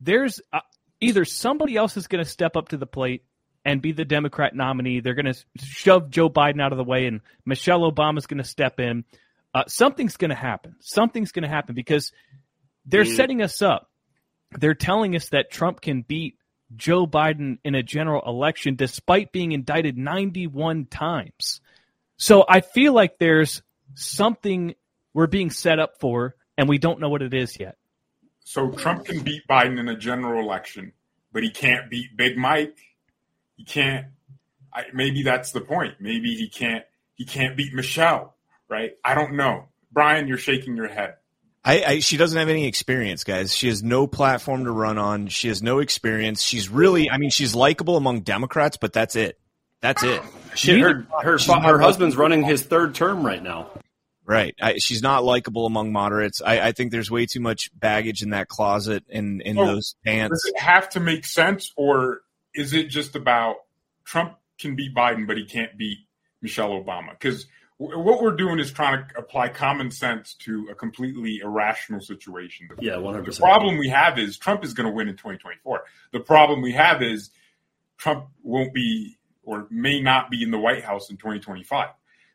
there's 0.00 0.40
uh, 0.52 0.60
either 1.00 1.24
somebody 1.24 1.76
else 1.76 1.96
is 1.96 2.08
going 2.08 2.24
to 2.24 2.30
step 2.30 2.56
up 2.56 2.68
to 2.68 2.76
the 2.76 2.86
plate 2.86 3.24
and 3.64 3.82
be 3.82 3.92
the 3.92 4.04
Democrat 4.04 4.54
nominee. 4.54 5.00
They're 5.00 5.14
going 5.14 5.32
to 5.32 5.38
shove 5.56 6.10
Joe 6.10 6.28
Biden 6.28 6.60
out 6.60 6.72
of 6.72 6.78
the 6.78 6.84
way, 6.84 7.06
and 7.06 7.20
Michelle 7.44 7.90
Obama 7.90 8.18
is 8.18 8.26
going 8.26 8.38
to 8.38 8.44
step 8.44 8.80
in. 8.80 9.04
Uh, 9.54 9.64
something's 9.66 10.16
going 10.16 10.30
to 10.30 10.36
happen. 10.36 10.76
Something's 10.80 11.32
going 11.32 11.42
to 11.42 11.48
happen 11.48 11.74
because 11.74 12.12
they're 12.86 13.04
mm. 13.04 13.16
setting 13.16 13.42
us 13.42 13.62
up. 13.62 13.90
They're 14.52 14.74
telling 14.74 15.14
us 15.14 15.28
that 15.30 15.50
Trump 15.50 15.80
can 15.80 16.02
beat 16.02 16.36
Joe 16.74 17.06
Biden 17.06 17.58
in 17.64 17.74
a 17.74 17.82
general 17.82 18.22
election 18.24 18.76
despite 18.76 19.32
being 19.32 19.52
indicted 19.52 19.96
91 19.96 20.86
times. 20.86 21.60
So 22.16 22.44
I 22.48 22.60
feel 22.60 22.92
like 22.92 23.18
there's 23.18 23.62
something 23.94 24.74
we're 25.14 25.26
being 25.26 25.50
set 25.50 25.78
up 25.78 26.00
for, 26.00 26.34
and 26.56 26.68
we 26.68 26.78
don't 26.78 27.00
know 27.00 27.08
what 27.08 27.22
it 27.22 27.34
is 27.34 27.58
yet. 27.58 27.76
So 28.44 28.70
Trump 28.70 29.04
can 29.04 29.20
beat 29.20 29.42
Biden 29.48 29.78
in 29.78 29.88
a 29.88 29.96
general 29.96 30.42
election, 30.42 30.92
but 31.32 31.42
he 31.42 31.50
can't 31.50 31.90
beat 31.90 32.16
Big 32.16 32.36
Mike. 32.36 32.78
He 33.56 33.64
can't. 33.64 34.06
I, 34.72 34.84
maybe 34.94 35.22
that's 35.22 35.52
the 35.52 35.60
point. 35.60 35.94
Maybe 36.00 36.34
he 36.34 36.48
can't. 36.48 36.84
He 37.14 37.24
can't 37.24 37.56
beat 37.56 37.72
Michelle. 37.74 38.34
Right? 38.68 38.92
I 39.04 39.14
don't 39.14 39.34
know. 39.34 39.66
Brian, 39.92 40.28
you're 40.28 40.38
shaking 40.38 40.76
your 40.76 40.88
head. 40.88 41.16
I, 41.64 41.82
I, 41.82 41.98
she 41.98 42.16
doesn't 42.16 42.38
have 42.38 42.48
any 42.48 42.66
experience, 42.66 43.24
guys. 43.24 43.54
She 43.54 43.68
has 43.68 43.82
no 43.82 44.06
platform 44.06 44.64
to 44.64 44.70
run 44.70 44.96
on. 44.96 45.26
She 45.26 45.48
has 45.48 45.62
no 45.62 45.80
experience. 45.80 46.42
She's 46.42 46.70
really, 46.70 47.10
I 47.10 47.18
mean, 47.18 47.30
she's 47.30 47.54
likable 47.54 47.96
among 47.96 48.20
Democrats, 48.20 48.78
but 48.78 48.92
that's 48.92 49.14
it. 49.14 49.38
That's 49.80 50.02
it. 50.02 50.22
She, 50.54 50.78
her 50.80 51.06
her, 51.22 51.38
her 51.38 51.78
husband's 51.78 52.16
running 52.16 52.42
his 52.42 52.62
third 52.62 52.94
term 52.94 53.24
right 53.24 53.42
now. 53.42 53.70
Right. 54.30 54.54
I, 54.62 54.78
she's 54.78 55.02
not 55.02 55.24
likable 55.24 55.66
among 55.66 55.90
moderates. 55.90 56.40
I, 56.40 56.68
I, 56.68 56.72
think 56.72 56.92
there's 56.92 57.10
way 57.10 57.26
too 57.26 57.40
much 57.40 57.68
baggage 57.74 58.22
in 58.22 58.30
that 58.30 58.46
closet 58.46 59.02
in, 59.08 59.40
in 59.40 59.58
oh, 59.58 59.66
those 59.66 59.96
pants. 60.06 60.44
Does 60.44 60.52
it 60.54 60.60
have 60.60 60.88
to 60.90 61.00
make 61.00 61.24
sense, 61.24 61.72
or 61.74 62.20
is 62.54 62.72
it 62.72 62.90
just 62.90 63.16
about 63.16 63.56
Trump 64.04 64.36
can 64.56 64.76
beat 64.76 64.94
Biden, 64.94 65.26
but 65.26 65.36
he 65.36 65.46
can't 65.46 65.76
beat 65.76 65.98
Michelle 66.40 66.70
Obama? 66.70 67.10
Because 67.10 67.46
w- 67.80 67.98
what 67.98 68.22
we're 68.22 68.36
doing 68.36 68.60
is 68.60 68.70
trying 68.70 69.04
to 69.04 69.18
apply 69.18 69.48
common 69.48 69.90
sense 69.90 70.34
to 70.44 70.68
a 70.70 70.76
completely 70.76 71.40
irrational 71.42 72.00
situation. 72.00 72.68
Yeah, 72.78 72.92
100%. 72.92 73.24
The 73.24 73.40
problem 73.40 73.78
we 73.78 73.88
have 73.88 74.16
is 74.16 74.38
Trump 74.38 74.62
is 74.62 74.74
going 74.74 74.88
to 74.88 74.94
win 74.94 75.08
in 75.08 75.16
2024. 75.16 75.82
The 76.12 76.20
problem 76.20 76.62
we 76.62 76.74
have 76.74 77.02
is 77.02 77.30
Trump 77.98 78.26
won't 78.44 78.72
be 78.72 79.18
or 79.42 79.66
may 79.70 80.00
not 80.00 80.30
be 80.30 80.44
in 80.44 80.52
the 80.52 80.58
White 80.58 80.84
House 80.84 81.10
in 81.10 81.16
2025. 81.16 81.88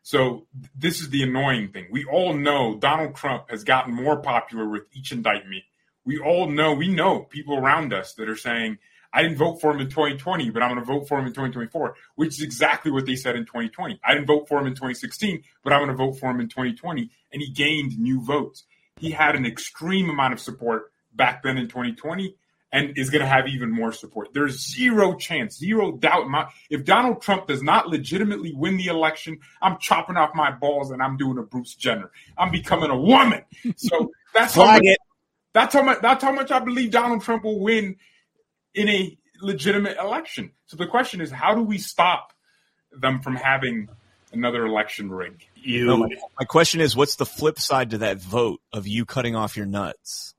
So 0.06 0.46
this 0.72 1.00
is 1.00 1.10
the 1.10 1.24
annoying 1.24 1.72
thing. 1.72 1.88
We 1.90 2.04
all 2.04 2.32
know 2.32 2.76
Donald 2.78 3.16
Trump 3.16 3.50
has 3.50 3.64
gotten 3.64 3.92
more 3.92 4.20
popular 4.20 4.68
with 4.68 4.84
each 4.92 5.10
indictment. 5.10 5.64
We 6.04 6.20
all 6.20 6.48
know, 6.48 6.74
we 6.74 6.86
know 6.86 7.22
people 7.24 7.58
around 7.58 7.92
us 7.92 8.14
that 8.14 8.28
are 8.28 8.36
saying, 8.36 8.78
I 9.12 9.22
didn't 9.22 9.38
vote 9.38 9.60
for 9.60 9.72
him 9.72 9.80
in 9.80 9.90
2020, 9.90 10.50
but 10.50 10.62
I'm 10.62 10.70
going 10.70 10.78
to 10.78 10.86
vote 10.86 11.08
for 11.08 11.18
him 11.18 11.26
in 11.26 11.32
2024, 11.32 11.96
which 12.14 12.34
is 12.34 12.42
exactly 12.42 12.92
what 12.92 13.04
they 13.04 13.16
said 13.16 13.34
in 13.34 13.46
2020. 13.46 13.98
I 14.04 14.14
didn't 14.14 14.28
vote 14.28 14.46
for 14.46 14.60
him 14.60 14.68
in 14.68 14.74
2016, 14.74 15.42
but 15.64 15.72
I'm 15.72 15.80
going 15.80 15.90
to 15.90 15.96
vote 15.96 16.20
for 16.20 16.30
him 16.30 16.38
in 16.38 16.48
2020. 16.48 17.10
And 17.32 17.42
he 17.42 17.50
gained 17.50 17.98
new 17.98 18.24
votes. 18.24 18.62
He 19.00 19.10
had 19.10 19.34
an 19.34 19.44
extreme 19.44 20.08
amount 20.08 20.34
of 20.34 20.38
support 20.38 20.92
back 21.16 21.42
then 21.42 21.58
in 21.58 21.66
2020 21.66 22.36
and 22.72 22.98
is 22.98 23.10
going 23.10 23.22
to 23.22 23.28
have 23.28 23.46
even 23.48 23.70
more 23.70 23.92
support. 23.92 24.28
There's 24.34 24.58
zero 24.74 25.14
chance, 25.14 25.56
zero 25.56 25.92
doubt. 25.92 26.28
My, 26.28 26.48
if 26.68 26.84
Donald 26.84 27.22
Trump 27.22 27.46
does 27.46 27.62
not 27.62 27.88
legitimately 27.88 28.52
win 28.54 28.76
the 28.76 28.86
election, 28.86 29.38
I'm 29.62 29.78
chopping 29.78 30.16
off 30.16 30.30
my 30.34 30.50
balls 30.50 30.90
and 30.90 31.02
I'm 31.02 31.16
doing 31.16 31.38
a 31.38 31.42
Bruce 31.42 31.74
Jenner. 31.74 32.10
I'm 32.36 32.50
becoming 32.50 32.90
a 32.90 32.98
woman. 32.98 33.42
So 33.76 34.10
that's 34.34 34.54
how 34.54 34.64
much, 34.66 34.82
that's 35.52 35.74
how 35.74 35.82
much 35.82 35.98
that's 36.02 36.22
how 36.22 36.32
much 36.32 36.50
I 36.50 36.58
believe 36.58 36.90
Donald 36.90 37.22
Trump 37.22 37.44
will 37.44 37.60
win 37.60 37.96
in 38.74 38.88
a 38.88 39.16
legitimate 39.40 39.96
election. 39.98 40.52
So 40.66 40.76
the 40.76 40.86
question 40.86 41.20
is, 41.20 41.30
how 41.30 41.54
do 41.54 41.62
we 41.62 41.78
stop 41.78 42.32
them 42.92 43.20
from 43.20 43.36
having 43.36 43.88
another 44.32 44.66
election 44.66 45.10
rig? 45.10 45.46
You. 45.54 45.86
No, 45.86 45.96
my, 45.98 46.08
my 46.38 46.44
question 46.44 46.80
is, 46.80 46.96
what's 46.96 47.16
the 47.16 47.26
flip 47.26 47.58
side 47.58 47.90
to 47.90 47.98
that 47.98 48.18
vote 48.18 48.60
of 48.72 48.86
you 48.86 49.04
cutting 49.04 49.36
off 49.36 49.56
your 49.56 49.66
nuts? 49.66 50.34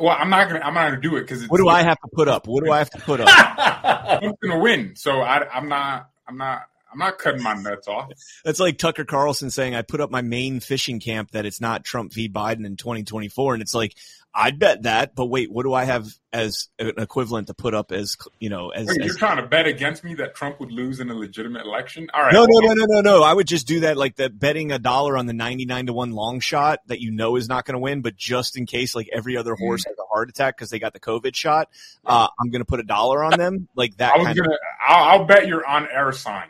Well, 0.00 0.16
I'm 0.18 0.30
not 0.30 0.48
gonna. 0.48 0.60
I'm 0.60 0.74
not 0.74 0.90
gonna 0.90 1.00
do 1.00 1.16
it 1.16 1.22
because 1.22 1.46
What 1.48 1.58
do 1.58 1.68
I 1.68 1.82
have 1.82 1.98
to 1.98 2.08
put 2.12 2.26
up? 2.28 2.46
What 2.46 2.64
do 2.64 2.72
I 2.72 2.78
have 2.78 2.90
to 2.90 2.98
put 3.00 3.20
up? 3.20 3.28
I'm 4.22 4.32
gonna 4.42 4.58
win, 4.58 4.96
so 4.96 5.20
I, 5.20 5.46
I'm 5.48 5.68
not. 5.68 6.08
I'm 6.26 6.38
not. 6.38 6.62
I'm 6.90 6.98
not 6.98 7.18
cutting 7.18 7.42
my 7.42 7.54
nuts 7.54 7.88
off. 7.88 8.12
That's 8.44 8.60
like 8.60 8.78
Tucker 8.78 9.04
Carlson 9.04 9.50
saying, 9.50 9.74
I 9.74 9.82
put 9.82 10.00
up 10.00 10.12
my 10.12 10.22
main 10.22 10.60
fishing 10.60 11.00
camp 11.00 11.32
that 11.32 11.44
it's 11.44 11.60
not 11.60 11.82
Trump 11.84 12.12
v. 12.12 12.28
Biden 12.28 12.64
in 12.64 12.76
2024. 12.76 13.54
And 13.54 13.62
it's 13.62 13.74
like, 13.74 13.96
I'd 14.36 14.58
bet 14.58 14.82
that, 14.82 15.14
but 15.14 15.26
wait, 15.26 15.52
what 15.52 15.62
do 15.62 15.72
I 15.72 15.84
have 15.84 16.08
as 16.32 16.68
an 16.80 16.94
equivalent 16.98 17.46
to 17.46 17.54
put 17.54 17.72
up 17.72 17.92
as, 17.92 18.16
you 18.40 18.50
know, 18.50 18.70
as, 18.70 18.88
Wait, 18.88 19.04
you're 19.04 19.14
trying 19.14 19.36
to 19.36 19.46
bet 19.46 19.68
against 19.68 20.02
me 20.02 20.14
that 20.16 20.34
Trump 20.34 20.58
would 20.58 20.72
lose 20.72 20.98
in 20.98 21.08
a 21.08 21.14
legitimate 21.14 21.64
election? 21.64 22.08
All 22.12 22.20
right. 22.20 22.32
no, 22.32 22.44
no, 22.44 22.58
no, 22.58 22.72
no, 22.74 22.84
no, 22.88 23.00
no. 23.00 23.22
I 23.22 23.32
would 23.32 23.46
just 23.46 23.68
do 23.68 23.80
that 23.80 23.96
like 23.96 24.16
that 24.16 24.36
betting 24.36 24.72
a 24.72 24.80
dollar 24.80 25.16
on 25.16 25.26
the 25.26 25.32
99 25.32 25.86
to 25.86 25.92
1 25.92 26.10
long 26.10 26.40
shot 26.40 26.80
that 26.88 27.00
you 27.00 27.12
know 27.12 27.36
is 27.36 27.48
not 27.48 27.64
going 27.64 27.74
to 27.74 27.78
win, 27.78 28.02
but 28.02 28.16
just 28.16 28.56
in 28.56 28.66
case 28.66 28.96
like 28.96 29.08
every 29.12 29.36
other 29.36 29.54
horse 29.54 29.84
has 29.86 29.94
a 29.96 30.06
heart 30.12 30.28
attack 30.28 30.56
because 30.56 30.68
they 30.70 30.80
got 30.80 30.94
the 30.94 31.00
COVID 31.00 31.36
shot, 31.36 31.68
uh, 32.04 32.26
I'm 32.40 32.50
going 32.50 32.60
to 32.60 32.66
put 32.66 32.80
a 32.80 32.84
dollar 32.84 33.22
on 33.22 33.38
them 33.38 33.68
like 33.76 33.96
that 33.98 34.14
I 34.14 34.18
was 34.18 34.26
kind 34.26 34.36
gonna. 34.38 34.50
of 34.50 34.58
I'll, 34.84 35.04
I'll 35.20 35.24
bet 35.26 35.46
you're 35.46 35.64
on 35.64 35.86
air 35.88 36.10
sign. 36.10 36.48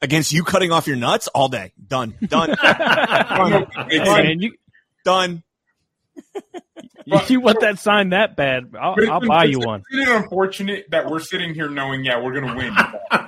against 0.00 0.32
you 0.32 0.42
cutting 0.42 0.72
off 0.72 0.88
your 0.88 0.96
nuts 0.96 1.28
all 1.28 1.48
day. 1.48 1.72
Done, 1.86 2.14
done, 2.26 2.48
done, 2.62 3.66
Hey, 3.88 4.50
done. 5.04 5.44
Man, 6.14 6.22
you 7.06 7.12
done. 7.18 7.26
you 7.28 7.40
want 7.40 7.60
that 7.60 7.78
sign 7.78 8.10
that 8.10 8.36
bad? 8.36 8.72
I'll, 8.78 8.94
it's- 8.94 9.08
I'll 9.10 9.20
buy 9.20 9.44
it's- 9.44 9.50
you 9.52 9.60
one. 9.66 9.82
Isn't 9.92 10.08
it 10.08 10.16
unfortunate 10.16 10.86
that 10.90 11.08
we're 11.10 11.20
sitting 11.20 11.54
here 11.54 11.68
knowing, 11.68 12.04
yeah, 12.04 12.20
we're 12.22 12.32
going 12.38 12.46
to 12.48 12.54
win? 12.56 12.74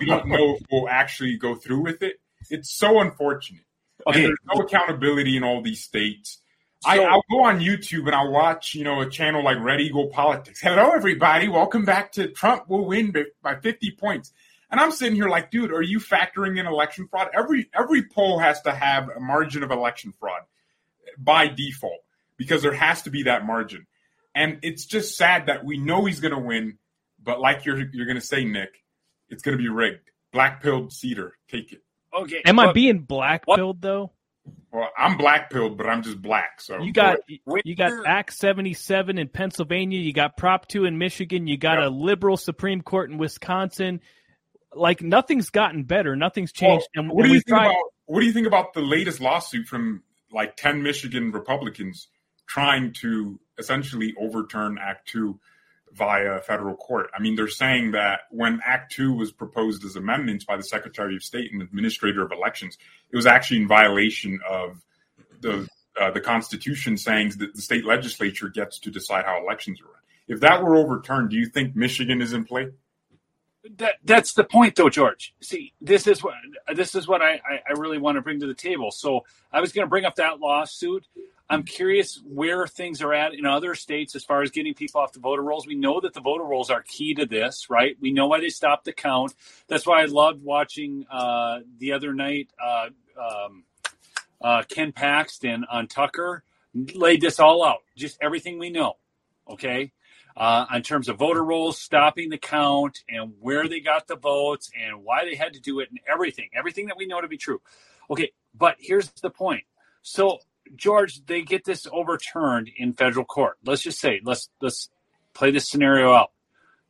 we 0.01 0.06
don't 0.06 0.27
know 0.28 0.56
if 0.56 0.62
we'll 0.70 0.89
actually 0.89 1.36
go 1.36 1.55
through 1.55 1.81
with 1.82 2.02
it. 2.02 2.16
It's 2.51 2.73
so 2.74 3.01
unfortunate. 3.01 3.62
And 4.06 4.15
Okay. 4.16 4.23
there's 4.27 4.39
no 4.52 4.61
accountability 4.62 5.36
in 5.36 5.44
all 5.44 5.62
these 5.62 5.82
states. 5.82 6.40
I, 6.86 6.98
I'll 7.02 7.24
go 7.31 7.44
on 7.44 7.61
YouTube 7.61 8.05
and 8.06 8.15
I'll 8.15 8.31
watch, 8.31 8.74
you 8.74 8.85
know, 8.85 9.01
a 9.01 9.09
channel 9.09 9.43
like 9.43 9.59
Red 9.59 9.81
Eagle 9.81 10.09
Politics. 10.09 10.61
Hello, 10.61 10.90
everybody. 10.90 11.48
Welcome 11.48 11.86
back 11.86 12.12
to 12.12 12.28
Trump 12.28 12.69
will 12.69 12.85
win 12.85 13.11
by- 13.12 13.24
by 13.43 13.56
50 13.56 13.93
points. 13.93 14.32
And 14.70 14.78
I'm 14.78 14.90
sitting 14.93 15.15
here 15.15 15.28
like, 15.28 15.51
dude, 15.51 15.73
are 15.73 15.81
you 15.82 15.98
factoring 15.98 16.59
in 16.59 16.66
election 16.66 17.06
fraud? 17.09 17.28
Every 17.32 17.70
every 17.78 18.02
poll 18.09 18.39
has 18.40 18.61
to 18.62 18.73
have 18.74 19.09
a 19.09 19.20
margin 19.20 19.62
of 19.62 19.70
election 19.70 20.12
fraud 20.19 20.43
by 21.16 21.47
default 21.48 22.01
because 22.36 22.62
there 22.62 22.73
has 22.73 23.02
to 23.02 23.11
be 23.11 23.24
that 23.24 23.47
margin. 23.47 23.86
And 24.35 24.59
it's 24.62 24.86
just 24.86 25.16
sad 25.16 25.47
that 25.47 25.65
we 25.65 25.78
know 25.78 26.05
he's 26.05 26.20
going 26.20 26.35
to 26.35 26.40
win, 26.40 26.78
but 27.23 27.40
like 27.40 27.65
you're 27.65 27.78
you're 27.93 28.06
going 28.06 28.20
to 28.20 28.27
say, 28.27 28.44
Nick, 28.44 28.70
it's 29.28 29.43
going 29.43 29.56
to 29.56 29.62
be 29.62 29.69
rigged. 29.69 30.11
Black 30.32 30.62
pilled 30.62 30.93
cedar, 30.93 31.35
take 31.48 31.73
it. 31.73 31.81
Okay. 32.16 32.43
Am 32.44 32.59
I 32.59 32.73
being 32.73 33.01
black 33.01 33.44
pilled 33.47 33.81
though? 33.81 34.12
Well, 34.70 34.90
I'm 34.98 35.16
black 35.16 35.51
pilled, 35.51 35.78
but 35.78 35.86
I'm 35.86 36.02
just 36.02 36.20
black. 36.20 36.61
So 36.61 36.82
You 36.82 36.93
got 36.93 37.19
Where- 37.44 37.62
you 37.65 37.77
got 37.77 38.06
Act 38.06 38.32
seventy 38.32 38.74
seven 38.74 39.19
in 39.19 39.28
Pennsylvania. 39.28 40.01
You 40.01 40.12
got 40.12 40.36
Prop 40.36 40.66
two 40.66 40.85
in 40.85 40.98
Michigan. 40.98 41.47
You 41.47 41.56
got 41.56 41.82
a 41.82 41.89
liberal 41.89 42.36
Supreme 42.36 42.82
Court 42.82 43.11
in 43.11 43.19
Wisconsin. 43.19 44.01
Like 44.74 45.01
nothing's 45.01 45.51
gotten 45.51 45.85
better. 45.85 46.16
Nothing's 46.16 46.52
changed. 46.52 46.89
Well, 46.94 47.05
and, 47.05 47.12
what 47.12 47.24
do 47.24 47.28
you 47.28 47.35
think 47.40 47.47
tried. 47.47 47.66
about 47.66 47.85
what 48.06 48.20
do 48.20 48.27
you 48.27 48.32
think 48.32 48.48
about 48.48 48.74
the 48.74 48.82
latest 48.82 49.20
lawsuit 49.20 49.66
from 49.69 50.02
like 50.32 50.56
ten 50.56 50.82
Michigan 50.82 51.31
Republicans 51.31 52.09
trying 52.46 52.92
to 53.00 53.38
essentially 53.58 54.14
overturn 54.18 54.78
Act 54.80 55.08
Two 55.08 55.38
via 55.92 56.40
federal 56.40 56.76
court? 56.76 57.10
I 57.16 57.22
mean, 57.22 57.36
they're 57.36 57.48
saying 57.48 57.92
that 57.92 58.20
when 58.30 58.60
Act 58.64 58.92
Two 58.92 59.12
was 59.14 59.32
proposed 59.32 59.84
as 59.84 59.96
amendments 59.96 60.44
by 60.44 60.56
the 60.56 60.62
Secretary 60.62 61.16
of 61.16 61.22
State 61.22 61.52
and 61.52 61.62
Administrator 61.62 62.22
of 62.22 62.32
Elections, 62.32 62.76
it 63.10 63.16
was 63.16 63.26
actually 63.26 63.58
in 63.58 63.68
violation 63.68 64.40
of 64.48 64.82
the 65.40 65.68
uh, 66.00 66.10
the 66.10 66.20
Constitution, 66.20 66.96
saying 66.96 67.32
that 67.38 67.54
the 67.54 67.62
state 67.62 67.84
legislature 67.84 68.48
gets 68.48 68.80
to 68.80 68.90
decide 68.90 69.24
how 69.24 69.40
elections 69.40 69.80
are 69.80 69.84
run. 69.84 69.94
If 70.26 70.40
that 70.40 70.62
were 70.62 70.74
overturned, 70.76 71.30
do 71.30 71.36
you 71.36 71.46
think 71.46 71.76
Michigan 71.76 72.20
is 72.20 72.32
in 72.32 72.44
play? 72.44 72.68
That 73.78 73.94
that's 74.04 74.34
the 74.34 74.44
point 74.44 74.76
though 74.76 74.90
george. 74.90 75.34
See 75.40 75.72
this 75.80 76.06
is 76.06 76.22
what 76.22 76.34
this 76.74 76.94
is 76.94 77.08
what 77.08 77.22
I, 77.22 77.40
I 77.68 77.72
really 77.78 77.98
want 77.98 78.16
to 78.16 78.22
bring 78.22 78.40
to 78.40 78.46
the 78.46 78.54
table. 78.54 78.90
So 78.90 79.24
i 79.52 79.60
was 79.60 79.72
going 79.72 79.86
to 79.86 79.90
bring 79.90 80.04
up 80.04 80.16
that 80.16 80.40
lawsuit. 80.40 81.06
I'm 81.48 81.62
curious 81.62 82.20
where 82.24 82.66
things 82.66 83.02
are 83.02 83.12
at 83.12 83.34
in 83.34 83.44
other 83.46 83.74
states 83.74 84.14
as 84.16 84.24
far 84.24 84.42
as 84.42 84.50
getting 84.50 84.74
people 84.74 85.00
off 85.00 85.12
the 85.12 85.20
voter 85.20 85.42
rolls. 85.42 85.66
We 85.66 85.74
know 85.74 86.00
that 86.00 86.14
the 86.14 86.20
voter 86.20 86.44
rolls 86.44 86.70
are 86.70 86.82
key 86.82 87.14
to 87.14 87.26
this 87.26 87.68
right? 87.70 87.96
We 88.00 88.12
know 88.12 88.26
why 88.26 88.40
they 88.40 88.50
stopped 88.50 88.84
the 88.84 88.92
count. 88.92 89.34
That's 89.68 89.86
why 89.86 90.02
i 90.02 90.06
loved 90.06 90.42
watching 90.42 91.06
uh 91.10 91.60
the 91.78 91.92
other 91.92 92.12
night 92.12 92.50
uh 92.62 92.88
um 93.18 93.64
uh 94.42 94.62
ken 94.68 94.92
paxton 94.92 95.64
on 95.70 95.86
tucker 95.88 96.42
laid 96.94 97.20
this 97.20 97.40
all 97.40 97.64
out. 97.64 97.80
Just 97.96 98.18
everything 98.20 98.58
we 98.58 98.70
know 98.70 98.94
okay 99.48 99.92
uh, 100.36 100.66
in 100.74 100.82
terms 100.82 101.09
of 101.09 101.19
voter 101.19 101.44
rolls, 101.44 101.78
stopping 101.78 102.31
the 102.31 102.39
count, 102.39 103.01
and 103.09 103.35
where 103.40 103.69
they 103.69 103.81
got 103.81 104.06
the 104.06 104.16
votes, 104.16 104.70
and 104.78 105.05
why 105.05 105.24
they 105.24 105.35
had 105.35 105.55
to 105.55 105.61
do 105.61 105.81
it, 105.81 105.90
and 105.90 106.01
everything, 106.11 106.48
everything 106.55 106.86
that 106.86 106.97
we 106.97 107.06
know 107.06 107.20
to 107.20 107.28
be 107.28 107.36
true. 107.36 107.61
Okay, 108.11 108.32
but 108.55 108.77
here's 108.78 109.09
the 109.23 109.31
point. 109.31 109.65
So, 110.02 110.39
George, 110.77 111.24
they 111.27 111.43
get 111.43 111.65
this 111.65 111.86
overturned 111.90 112.70
in 112.77 112.93
federal 112.93 113.24
court. 113.24 113.56
Let's 113.65 113.82
just 113.82 114.01
say, 114.01 114.20
let's 114.24 114.51
let's 114.61 114.89
play 115.35 115.51
this 115.51 115.69
scenario 115.69 116.12
out. 116.12 116.32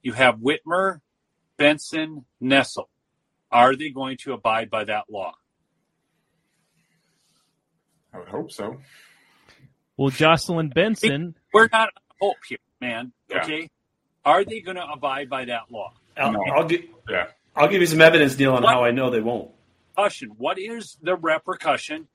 You 0.02 0.12
have 0.12 0.36
Whitmer, 0.36 1.00
Benson, 1.56 2.24
Nessel. 2.42 2.88
Are 3.50 3.76
they 3.76 3.90
going 3.90 4.16
to 4.18 4.32
abide 4.32 4.68
by 4.70 4.84
that 4.84 5.04
law? 5.08 5.34
I 8.12 8.18
would 8.18 8.28
hope 8.28 8.52
so. 8.52 8.78
Well, 9.96 10.10
Jocelyn 10.10 10.70
Benson. 10.70 11.36
We're 11.52 11.68
not 11.72 11.88
on 11.88 12.02
hope 12.20 12.36
here, 12.48 12.58
man. 12.80 13.12
Yeah. 13.34 13.42
Okay, 13.42 13.68
are 14.24 14.44
they 14.44 14.60
going 14.60 14.76
to 14.76 14.86
abide 14.86 15.28
by 15.28 15.44
that 15.46 15.62
law? 15.70 15.92
I'll, 16.16 16.32
No. 16.32 16.40
I'll, 16.54 16.68
gi- 16.68 16.90
Yeah. 17.08 17.26
I'll 17.56 17.68
give 17.68 17.80
you 17.80 17.86
some 17.86 18.00
evidence, 18.00 18.38
Neil, 18.38 18.54
on 18.54 18.62
What? 18.62 18.72
how 18.72 18.84
I 18.84 18.90
know 18.90 19.10
they 19.10 19.20
won't. 19.20 19.50
repercussion. 19.96 20.30
What 20.36 20.58
is 20.58 20.96
the 21.02 21.16
repercussion 21.16 22.08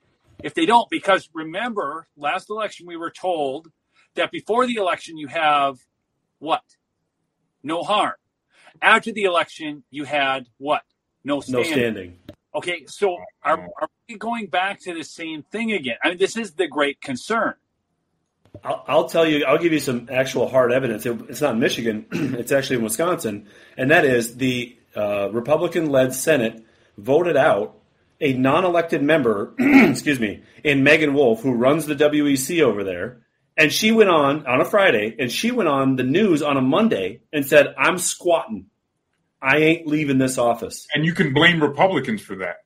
if 0.43 0.53
they 0.53 0.65
don't? 0.65 0.89
Because 0.89 1.29
remember, 1.33 2.07
last 2.17 2.49
election 2.49 2.87
we 2.87 2.97
were 2.97 3.11
told 3.11 3.67
that 4.15 4.31
before 4.31 4.65
the 4.65 4.75
election 4.75 5.17
you 5.17 5.27
have 5.27 5.77
what? 6.39 6.63
No 7.63 7.83
harm. 7.83 8.13
After 8.81 9.11
the 9.11 9.23
election 9.23 9.83
you 9.91 10.05
had 10.05 10.47
what? 10.57 10.83
No 11.23 11.41
standing. 11.41 11.61
No 11.63 11.63
standing. 11.69 11.93
standing. 11.93 12.19
Okay, 12.55 12.85
so 12.87 13.17
are, 13.43 13.67
are 13.79 13.89
we 14.07 14.15
going 14.15 14.47
back 14.47 14.79
to 14.81 14.93
the 14.93 15.03
same 15.03 15.43
thing 15.43 15.71
again? 15.71 15.97
I 16.03 16.09
mean, 16.09 16.17
this 16.17 16.35
is 16.35 16.53
the 16.53 16.67
great 16.67 16.99
concern. 17.01 17.53
I'll, 18.63 18.83
I'll 18.87 19.09
tell 19.09 19.27
you. 19.27 19.45
I'll 19.45 19.57
give 19.57 19.73
you 19.73 19.79
some 19.79 20.09
actual 20.11 20.47
hard 20.47 20.71
evidence. 20.71 21.05
It, 21.05 21.19
it's 21.29 21.41
not 21.41 21.53
in 21.53 21.59
Michigan. 21.59 22.05
it's 22.11 22.51
actually 22.51 22.77
in 22.77 22.83
Wisconsin, 22.83 23.47
and 23.77 23.91
that 23.91 24.05
is 24.05 24.35
the 24.35 24.77
uh, 24.95 25.29
Republican-led 25.31 26.13
Senate 26.13 26.65
voted 26.97 27.37
out 27.37 27.77
a 28.21 28.33
non-elected 28.33 29.01
member. 29.01 29.53
excuse 29.59 30.19
me, 30.19 30.43
in 30.63 30.83
Meagan 30.83 31.13
Wolfe, 31.13 31.41
who 31.41 31.53
runs 31.53 31.85
the 31.85 31.95
WEC 31.95 32.61
over 32.61 32.83
there, 32.83 33.21
and 33.55 33.71
she 33.71 33.91
went 33.91 34.09
on 34.09 34.45
on 34.45 34.61
a 34.61 34.65
Friday, 34.65 35.15
and 35.19 35.31
she 35.31 35.51
went 35.51 35.69
on 35.69 35.95
the 35.95 36.03
news 36.03 36.41
on 36.41 36.57
a 36.57 36.61
Monday 36.61 37.21
and 37.31 37.45
said, 37.45 37.73
"I'm 37.77 37.97
squatting. 37.97 38.67
I 39.41 39.57
ain't 39.57 39.87
leaving 39.87 40.17
this 40.17 40.37
office." 40.37 40.87
And 40.93 41.05
you 41.05 41.13
can 41.13 41.33
blame 41.33 41.61
Republicans 41.61 42.21
for 42.21 42.37
that. 42.37 42.57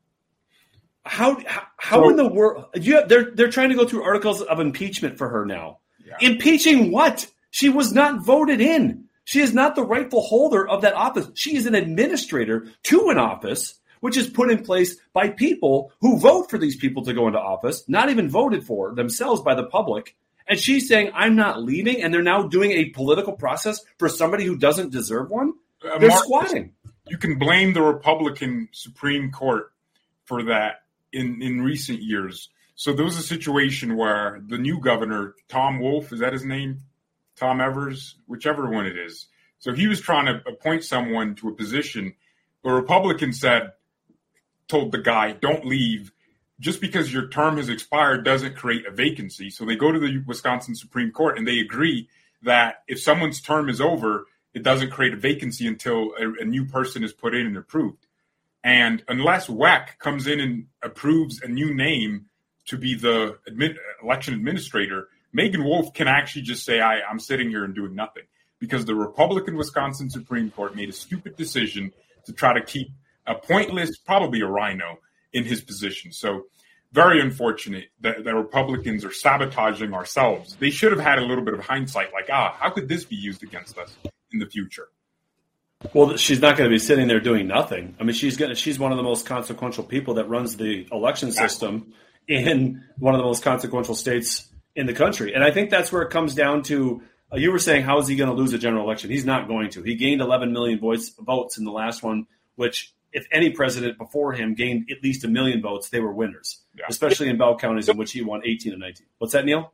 How 1.05 1.37
how, 1.45 1.63
how 1.77 2.09
in 2.09 2.15
the 2.15 2.27
world? 2.27 2.65
You 2.75 2.95
have, 2.95 3.09
they're 3.09 3.31
they're 3.31 3.51
trying 3.51 3.69
to 3.69 3.75
go 3.75 3.85
through 3.85 4.03
articles 4.03 4.41
of 4.41 4.59
impeachment 4.59 5.17
for 5.17 5.29
her 5.29 5.45
now. 5.45 5.79
Impeaching 6.21 6.91
what? 6.91 7.27
She 7.51 7.69
was 7.69 7.93
not 7.93 8.23
voted 8.23 8.61
in. 8.61 9.05
She 9.25 9.39
is 9.39 9.53
not 9.53 9.75
the 9.75 9.83
rightful 9.83 10.21
holder 10.21 10.67
of 10.67 10.81
that 10.81 10.93
office. 10.93 11.29
She 11.33 11.55
is 11.55 11.65
an 11.65 11.75
administrator 11.75 12.67
to 12.83 13.09
an 13.09 13.17
office 13.17 13.79
which 14.03 14.17
is 14.17 14.27
put 14.27 14.51
in 14.51 14.61
place 14.61 14.97
by 15.13 15.29
people 15.29 15.93
who 16.01 16.19
vote 16.19 16.49
for 16.49 16.57
these 16.57 16.75
people 16.75 17.05
to 17.05 17.13
go 17.13 17.25
into 17.25 17.39
office, 17.39 17.85
not 17.87 18.09
even 18.09 18.27
voted 18.29 18.65
for 18.65 18.93
themselves 18.93 19.41
by 19.41 19.55
the 19.55 19.63
public. 19.63 20.17
And 20.45 20.59
she's 20.59 20.89
saying, 20.89 21.11
I'm 21.13 21.37
not 21.37 21.63
leaving. 21.63 22.03
And 22.03 22.13
they're 22.13 22.21
now 22.21 22.43
doing 22.43 22.71
a 22.71 22.89
political 22.89 23.31
process 23.31 23.79
for 23.99 24.09
somebody 24.09 24.43
who 24.43 24.57
doesn't 24.57 24.91
deserve 24.91 25.29
one. 25.29 25.53
Uh, 25.81 25.99
They're 25.99 26.09
Mark, 26.09 26.23
squatting. 26.25 26.73
You 27.07 27.17
can 27.17 27.39
blame 27.39 27.71
the 27.71 27.81
Republican 27.81 28.67
Supreme 28.73 29.31
Court 29.31 29.71
for 30.25 30.43
that 30.43 30.82
in, 31.13 31.41
in 31.41 31.61
recent 31.61 32.01
years. 32.01 32.49
So 32.75 32.91
there 32.91 33.05
was 33.05 33.17
a 33.17 33.23
situation 33.23 33.95
where 33.95 34.41
the 34.47 34.57
new 34.57 34.79
governor, 34.79 35.35
Tom 35.47 35.79
Wolf, 35.79 36.11
is 36.11 36.19
that 36.19 36.33
his 36.33 36.43
name? 36.43 36.79
Tom 37.35 37.61
Evers, 37.61 38.15
whichever 38.27 38.69
one 38.69 38.85
it 38.85 38.97
is. 38.97 39.27
So 39.59 39.73
he 39.73 39.87
was 39.87 40.01
trying 40.01 40.25
to 40.25 40.41
appoint 40.47 40.83
someone 40.83 41.35
to 41.35 41.49
a 41.49 41.53
position. 41.53 42.15
The 42.63 42.71
Republican 42.71 43.31
said, 43.33 43.73
told 44.67 44.91
the 44.91 44.97
guy, 44.97 45.33
don't 45.33 45.65
leave. 45.65 46.11
Just 46.59 46.81
because 46.81 47.13
your 47.13 47.27
term 47.29 47.57
has 47.57 47.69
expired 47.69 48.25
doesn't 48.25 48.55
create 48.55 48.85
a 48.85 48.91
vacancy. 48.91 49.49
So 49.49 49.65
they 49.65 49.75
go 49.75 49.91
to 49.91 49.99
the 49.99 50.23
Wisconsin 50.25 50.75
Supreme 50.75 51.11
Court 51.11 51.37
and 51.37 51.47
they 51.47 51.59
agree 51.59 52.09
that 52.43 52.83
if 52.87 53.01
someone's 53.01 53.41
term 53.41 53.69
is 53.69 53.81
over, 53.81 54.25
it 54.53 54.63
doesn't 54.63 54.91
create 54.91 55.13
a 55.13 55.17
vacancy 55.17 55.67
until 55.67 56.13
a, 56.19 56.41
a 56.41 56.45
new 56.45 56.65
person 56.65 57.03
is 57.03 57.13
put 57.13 57.33
in 57.33 57.47
and 57.47 57.57
approved. 57.57 58.05
And 58.63 59.03
unless 59.07 59.47
WEC 59.47 59.97
comes 59.99 60.27
in 60.27 60.39
and 60.39 60.67
approves 60.81 61.41
a 61.41 61.47
new 61.47 61.73
name 61.73 62.27
to 62.67 62.77
be 62.77 62.95
the 62.95 63.37
admin, 63.49 63.75
election 64.01 64.33
administrator, 64.33 65.09
Meagan 65.33 65.63
Wolfe 65.63 65.93
can 65.93 66.07
actually 66.07 66.43
just 66.43 66.63
say, 66.63 66.79
I, 66.79 67.01
I'm 67.01 67.19
sitting 67.19 67.49
here 67.49 67.65
and 67.65 67.75
doing 67.75 67.95
nothing. 67.95 68.23
Because 68.59 68.85
the 68.85 68.95
Republican 68.95 69.57
Wisconsin 69.57 70.09
Supreme 70.09 70.49
Court 70.49 70.75
made 70.75 70.87
a 70.87 70.93
stupid 70.93 71.35
decision 71.35 71.91
to 72.25 72.31
try 72.31 72.53
to 72.53 72.63
keep 72.63 72.87
a 73.27 73.35
pointless, 73.35 73.97
probably 73.97 74.39
a 74.39 74.47
rhino, 74.47 74.99
in 75.33 75.43
his 75.43 75.61
position. 75.61 76.13
So 76.13 76.45
very 76.93 77.19
unfortunate 77.19 77.89
that 78.01 78.23
the 78.23 78.35
Republicans 78.35 79.03
are 79.03 79.11
sabotaging 79.11 79.93
ourselves. 79.93 80.55
They 80.59 80.69
should 80.69 80.91
have 80.91 81.01
had 81.01 81.17
a 81.17 81.25
little 81.25 81.43
bit 81.43 81.55
of 81.55 81.59
hindsight, 81.59 82.13
like, 82.13 82.29
ah, 82.31 82.55
how 82.57 82.69
could 82.69 82.87
this 82.87 83.03
be 83.03 83.15
used 83.15 83.43
against 83.43 83.77
us 83.77 83.93
in 84.31 84.39
the 84.39 84.45
future? 84.45 84.87
Well, 85.93 86.17
she's 86.17 86.39
not 86.39 86.57
going 86.57 86.69
to 86.69 86.73
be 86.73 86.79
sitting 86.79 87.07
there 87.07 87.19
doing 87.19 87.47
nothing. 87.47 87.95
I 87.99 88.03
mean, 88.03 88.13
she's 88.13 88.37
going 88.37 88.49
to, 88.49 88.55
she's 88.55 88.79
one 88.79 88.91
of 88.91 88.97
the 88.97 89.03
most 89.03 89.25
consequential 89.25 89.83
people 89.83 90.15
that 90.15 90.29
runs 90.29 90.55
the 90.57 90.87
election 90.91 91.31
system 91.31 91.93
in 92.27 92.83
one 92.97 93.13
of 93.13 93.19
the 93.19 93.25
most 93.25 93.43
consequential 93.43 93.95
states 93.95 94.47
in 94.75 94.85
the 94.85 94.93
country. 94.93 95.33
And 95.33 95.43
I 95.43 95.51
think 95.51 95.69
that's 95.69 95.91
where 95.91 96.01
it 96.01 96.09
comes 96.09 96.35
down 96.35 96.63
to. 96.63 97.01
Uh, 97.31 97.37
you 97.37 97.51
were 97.51 97.59
saying, 97.59 97.83
how 97.83 97.99
is 97.99 98.07
he 98.07 98.15
going 98.15 98.29
to 98.29 98.35
lose 98.35 98.53
a 98.53 98.57
general 98.57 98.83
election? 98.85 99.09
He's 99.09 99.25
not 99.25 99.47
going 99.47 99.69
to. 99.71 99.83
He 99.83 99.95
gained 99.95 100.21
11 100.21 100.53
million 100.53 100.79
voice, 100.79 101.09
votes 101.19 101.57
in 101.57 101.65
the 101.65 101.71
last 101.71 102.01
one, 102.03 102.27
which 102.55 102.93
if 103.11 103.27
any 103.31 103.51
president 103.51 103.97
before 103.97 104.33
him 104.33 104.55
gained 104.55 104.89
at 104.91 105.03
least 105.03 105.23
a 105.23 105.27
million 105.27 105.61
votes, 105.61 105.89
they 105.89 105.99
were 105.99 106.11
winners, 106.11 106.61
yeah. 106.75 106.85
especially 106.89 107.29
in 107.29 107.37
Bell 107.37 107.57
counties 107.57 107.87
in 107.89 107.97
which 107.97 108.11
he 108.11 108.21
won 108.21 108.41
18 108.43 108.73
and 108.73 108.81
19. 108.81 109.07
What's 109.19 109.33
that, 109.33 109.45
Neil? 109.45 109.71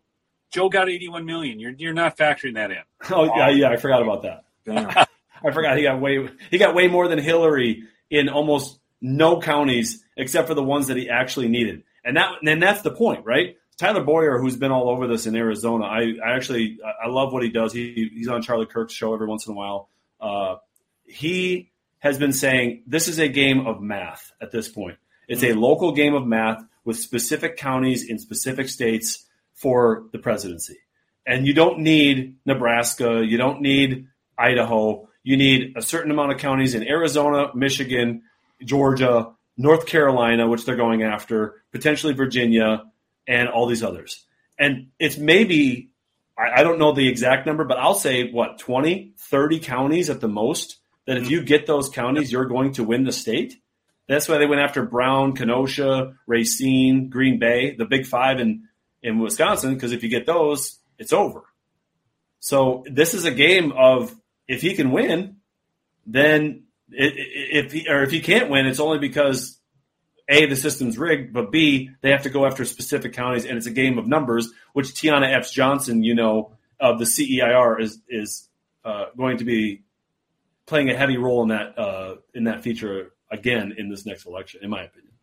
Joe 0.52 0.70
got 0.70 0.90
81 0.90 1.26
million. 1.26 1.60
You're 1.60 1.74
you're 1.78 1.94
not 1.94 2.18
factoring 2.18 2.56
that 2.56 2.72
in. 2.72 2.82
Oh 3.12 3.26
yeah, 3.36 3.50
yeah, 3.50 3.70
I 3.70 3.78
forgot 3.78 4.02
about 4.02 4.24
that. 4.24 5.08
I 5.44 5.52
forgot 5.52 5.78
he 5.78 5.84
got 5.84 6.02
way 6.02 6.30
he 6.52 6.58
got 6.58 6.76
way 6.76 6.88
more 6.88 7.08
than 7.08 7.20
Hillary 7.20 7.84
in 8.10 8.30
almost 8.30 8.80
no 9.02 9.40
counties 9.40 10.04
except 10.18 10.48
for 10.48 10.54
the 10.54 10.64
ones 10.64 10.88
that 10.88 10.98
he 10.98 11.10
actually 11.10 11.48
needed. 11.48 11.84
And 12.04 12.18
that 12.18 12.34
and 12.46 12.62
that's 12.62 12.82
the 12.82 12.92
point, 12.92 13.26
right? 13.26 13.56
Tyler 13.78 14.04
Bowyer, 14.04 14.40
who's 14.40 14.58
been 14.58 14.72
all 14.72 14.90
over 14.90 15.08
this 15.08 15.26
in 15.26 15.36
Arizona, 15.36 15.86
I, 15.86 16.14
I 16.26 16.36
actually 16.36 16.80
I 16.84 17.08
love 17.08 17.32
what 17.32 17.44
he 17.44 17.50
does. 17.50 17.72
He, 17.72 18.10
he's 18.14 18.28
on 18.28 18.42
Charlie 18.42 18.66
Kirk's 18.66 18.94
show 18.94 19.14
every 19.14 19.28
once 19.28 19.48
in 19.48 19.54
a 19.54 19.56
while. 19.56 19.90
Uh, 20.20 20.56
he 21.06 21.72
has 22.00 22.18
been 22.18 22.34
saying 22.34 22.84
this 22.88 23.08
is 23.08 23.20
a 23.20 23.28
game 23.28 23.66
of 23.66 23.82
math 23.82 24.32
at 24.42 24.52
this 24.52 24.68
point. 24.68 24.98
It's 25.28 25.44
mm-hmm. 25.44 25.58
a 25.58 25.62
local 25.62 25.94
game 25.94 26.14
of 26.14 26.26
math 26.26 26.64
with 26.84 26.98
specific 26.98 27.58
counties 27.58 28.10
in 28.10 28.20
specific 28.20 28.68
states 28.68 29.26
for 29.54 30.06
the 30.12 30.20
presidency. 30.20 30.78
And 31.26 31.46
you 31.46 31.54
don't 31.54 31.80
need 31.80 32.38
Nebraska, 32.46 33.24
you 33.24 33.38
don't 33.38 33.62
need 33.62 34.08
Idaho, 34.38 35.09
you 35.24 35.38
need 35.38 35.74
a 35.76 35.82
certain 35.82 36.12
amount 36.12 36.32
of 36.32 36.38
counties 36.38 36.76
in 36.76 36.88
Arizona, 36.88 37.52
Michigan, 37.54 38.24
Georgia, 38.64 39.32
North 39.58 39.86
Carolina, 39.86 40.48
which 40.48 40.66
they're 40.66 40.76
going 40.76 41.04
after, 41.04 41.62
potentially 41.72 42.14
Virginia, 42.14 42.84
and 43.28 43.50
all 43.50 43.68
these 43.68 43.84
others. 43.84 44.26
And 44.58 44.88
it's 45.00 45.18
maybe, 45.18 45.90
I, 46.38 46.64
don't 46.64 46.80
know 46.80 46.94
the 46.94 47.08
exact 47.08 47.46
number, 47.46 47.64
but 47.64 47.78
I'll 47.78 47.94
say, 47.94 48.32
what, 48.32 48.58
20, 48.60 49.14
30 49.18 49.60
counties 49.60 50.10
at 50.10 50.22
the 50.22 50.28
most, 50.28 50.78
that 51.06 51.18
if 51.18 51.24
mm-hmm. 51.24 51.32
you 51.32 51.44
get 51.44 51.66
those 51.66 51.90
counties, 51.90 52.32
you're 52.32 52.46
going 52.46 52.74
to 52.74 52.84
win 52.84 53.04
the 53.04 53.12
state. 53.12 53.56
That's 54.08 54.28
why 54.28 54.38
they 54.38 54.48
went 54.48 54.62
after 54.62 54.84
Brown, 54.84 55.36
Kenosha, 55.36 56.16
Racine, 56.26 57.10
Green 57.10 57.38
Bay, 57.38 57.76
the 57.76 57.86
big 57.86 58.06
five 58.06 58.40
in, 58.40 58.64
in 59.04 59.20
Wisconsin, 59.20 59.74
because 59.74 59.92
if 59.92 60.04
you 60.04 60.10
get 60.10 60.26
those, 60.26 60.80
it's 60.98 61.14
over. 61.14 61.44
So 62.40 62.84
this 62.90 63.14
is 63.14 63.26
a 63.26 63.32
game 63.32 63.72
of 63.74 64.16
if 64.50 64.62
he 64.62 64.74
can 64.74 64.92
win, 64.92 65.38
then 66.08 66.64
if 66.90 67.72
he, 67.72 67.88
or 67.88 68.04
if 68.04 68.12
he 68.12 68.20
can't 68.20 68.50
win, 68.50 68.66
it's 68.66 68.80
only 68.80 68.98
because 68.98 69.60
a 70.28 70.48
the 70.48 70.56
system's 70.56 70.98
rigged, 70.98 71.32
but 71.34 71.52
b 71.52 71.92
they 72.02 72.10
have 72.10 72.24
to 72.24 72.30
go 72.30 72.46
after 72.46 72.66
specific 72.66 73.14
counties, 73.14 73.46
and 73.46 73.58
it's 73.58 73.68
a 73.68 73.72
game 73.72 73.98
of 74.00 74.08
numbers. 74.08 74.52
Which 74.74 74.88
Tiana 74.88 75.32
Epps 75.32 75.52
Johnson, 75.52 76.04
you 76.04 76.16
know, 76.16 76.54
of 76.80 76.98
the 77.00 77.06
CEIR 77.06 77.80
is 77.80 78.00
is 78.10 78.50
uh, 78.84 79.06
going 79.16 79.38
to 79.38 79.46
be 79.46 79.84
playing 80.66 80.90
a 80.90 80.98
heavy 80.98 81.18
role 81.18 81.44
in 81.44 81.50
that 81.50 81.78
uh, 81.78 82.16
in 82.34 82.46
that 82.46 82.64
feature 82.64 83.14
again 83.32 83.76
in 83.78 83.90
this 83.90 84.06
next 84.06 84.26
election, 84.26 84.62
in 84.64 84.72
my 84.72 84.84
opinion. 84.84 85.14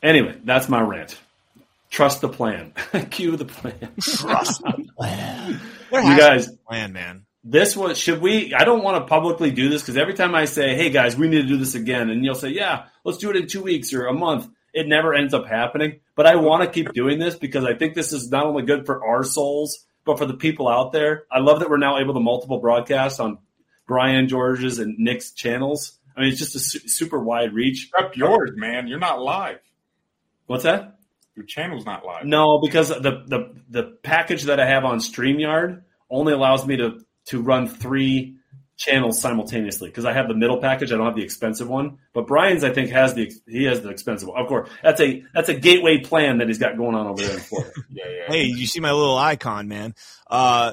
Anyway, 0.00 0.36
that's 0.44 0.68
my 0.68 0.80
rant. 0.80 1.18
Trust 1.92 2.22
the 2.22 2.28
plan. 2.30 2.72
Cue 3.10 3.36
the 3.36 3.44
plan. 3.44 3.92
Trust 4.00 4.62
the 4.62 4.88
plan. 4.96 5.60
you 5.92 6.16
guys, 6.18 6.50
plan, 6.66 6.94
man. 6.94 7.26
This 7.44 7.76
was. 7.76 7.98
Should 7.98 8.22
we? 8.22 8.54
I 8.54 8.64
don't 8.64 8.82
want 8.82 8.96
to 8.96 9.06
publicly 9.08 9.50
do 9.50 9.68
this 9.68 9.82
because 9.82 9.98
every 9.98 10.14
time 10.14 10.34
I 10.34 10.46
say, 10.46 10.74
"Hey 10.74 10.88
guys, 10.88 11.18
we 11.18 11.28
need 11.28 11.42
to 11.42 11.48
do 11.48 11.58
this 11.58 11.74
again," 11.74 12.08
and 12.08 12.24
you'll 12.24 12.34
say, 12.34 12.48
"Yeah, 12.48 12.84
let's 13.04 13.18
do 13.18 13.28
it 13.28 13.36
in 13.36 13.46
two 13.46 13.62
weeks 13.62 13.92
or 13.92 14.06
a 14.06 14.14
month," 14.14 14.48
it 14.72 14.88
never 14.88 15.12
ends 15.12 15.34
up 15.34 15.46
happening. 15.46 16.00
But 16.14 16.24
I 16.26 16.36
want 16.36 16.62
to 16.62 16.70
keep 16.70 16.94
doing 16.94 17.18
this 17.18 17.34
because 17.34 17.64
I 17.64 17.74
think 17.74 17.94
this 17.94 18.12
is 18.14 18.30
not 18.30 18.46
only 18.46 18.62
good 18.62 18.86
for 18.86 19.04
our 19.06 19.22
souls, 19.22 19.84
but 20.06 20.16
for 20.16 20.24
the 20.24 20.34
people 20.34 20.68
out 20.68 20.92
there. 20.92 21.24
I 21.30 21.40
love 21.40 21.60
that 21.60 21.68
we're 21.68 21.76
now 21.76 21.98
able 21.98 22.14
to 22.14 22.20
multiple 22.20 22.58
broadcast 22.58 23.20
on 23.20 23.36
Brian 23.86 24.28
George's 24.28 24.78
and 24.78 24.96
Nick's 24.98 25.32
channels. 25.32 25.98
I 26.16 26.20
mean, 26.20 26.30
it's 26.30 26.38
just 26.38 26.54
a 26.56 26.58
su- 26.58 26.88
super 26.88 27.18
wide 27.18 27.52
reach. 27.52 27.90
Up 27.98 28.16
yours, 28.16 28.52
man. 28.54 28.86
You're 28.88 28.98
not 28.98 29.20
live. 29.20 29.58
What's 30.46 30.62
that? 30.64 30.96
Your 31.36 31.46
channel's 31.46 31.86
not 31.86 32.04
live. 32.04 32.26
No, 32.26 32.60
because 32.62 32.88
the 32.88 33.24
the 33.26 33.54
the 33.68 33.98
package 34.02 34.44
that 34.44 34.60
I 34.60 34.66
have 34.66 34.84
on 34.84 34.98
StreamYard 34.98 35.82
only 36.10 36.32
allows 36.32 36.66
me 36.66 36.76
to 36.76 37.00
to 37.26 37.40
run 37.40 37.68
three 37.68 38.36
channels 38.76 39.20
simultaneously 39.20 39.88
because 39.88 40.04
I 40.04 40.12
have 40.12 40.28
the 40.28 40.34
middle 40.34 40.60
package. 40.60 40.92
I 40.92 40.96
don't 40.96 41.06
have 41.06 41.14
the 41.14 41.22
expensive 41.22 41.68
one. 41.68 41.98
But 42.12 42.26
Brian's, 42.26 42.64
I 42.64 42.72
think, 42.72 42.90
has 42.90 43.14
the 43.14 43.32
he 43.46 43.64
has 43.64 43.80
the 43.80 43.90
expensive 43.90 44.28
one. 44.28 44.40
Of 44.40 44.48
course, 44.48 44.68
that's 44.82 45.00
a 45.00 45.24
that's 45.32 45.48
a 45.48 45.54
gateway 45.54 46.00
plan 46.00 46.38
that 46.38 46.48
he's 46.48 46.58
got 46.58 46.76
going 46.76 46.94
on 46.94 47.06
over 47.06 47.22
there 47.22 47.34
in 47.34 47.40
Florida. 47.40 47.72
yeah, 47.90 48.04
yeah. 48.08 48.24
Hey, 48.28 48.44
you 48.44 48.66
see 48.66 48.80
my 48.80 48.92
little 48.92 49.16
icon, 49.16 49.68
man? 49.68 49.94
Uh, 50.28 50.72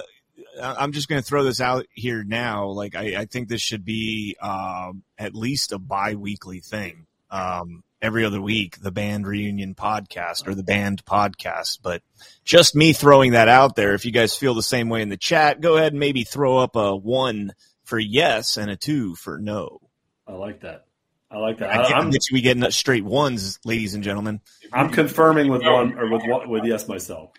I'm 0.62 0.92
just 0.92 1.08
going 1.08 1.22
to 1.22 1.26
throw 1.26 1.44
this 1.44 1.62
out 1.62 1.86
here 1.94 2.24
now. 2.24 2.70
Like, 2.70 2.96
I, 2.96 3.16
I 3.18 3.26
think 3.26 3.48
this 3.48 3.62
should 3.62 3.86
be 3.86 4.36
um, 4.42 5.04
at 5.18 5.34
least 5.36 5.72
a 5.72 5.80
bi-weekly 5.80 6.60
thing. 6.60 7.06
Um, 7.30 7.84
every 8.02 8.26
other 8.26 8.42
week 8.42 8.80
the 8.82 8.92
band 8.92 9.28
reunion 9.28 9.76
podcast 9.76 10.48
or 10.48 10.56
the 10.56 10.64
band 10.64 11.04
podcast. 11.06 11.80
But 11.82 12.02
just 12.44 12.76
me 12.76 12.94
throwing 12.94 13.32
that 13.34 13.48
out 13.48 13.76
there. 13.76 13.94
If 13.94 14.06
you 14.06 14.12
guys 14.12 14.36
feel 14.36 14.54
the 14.54 14.64
same 14.64 14.90
way 14.90 15.02
in 15.02 15.10
the 15.10 15.18
chat, 15.18 15.62
go 15.62 15.78
ahead 15.78 15.94
and 15.94 16.00
maybe 16.00 16.24
throw 16.24 16.58
up 16.58 16.76
a 16.76 16.96
one 16.96 17.54
for 17.84 18.00
yes 18.00 18.58
and 18.58 18.70
a 18.70 18.76
two 18.76 19.16
for 19.16 19.38
no. 19.38 19.82
I 20.28 20.34
like 20.34 20.62
that. 20.62 20.86
I 21.32 21.38
like 21.38 21.60
that. 21.60 21.70
I, 21.70 22.00
am 22.00 22.10
bet 22.10 22.22
you 22.30 22.36
we 22.36 22.42
get 22.42 22.74
straight 22.74 23.06
ones, 23.06 23.60
ladies 23.64 23.94
and 23.94 24.04
gentlemen. 24.04 24.42
I'm 24.74 24.90
confirming 24.90 25.52
with 25.52 25.62
one 25.64 25.98
or 25.98 26.10
with 26.10 26.24
with 26.48 26.66
yes 26.66 26.88
myself. 26.88 27.32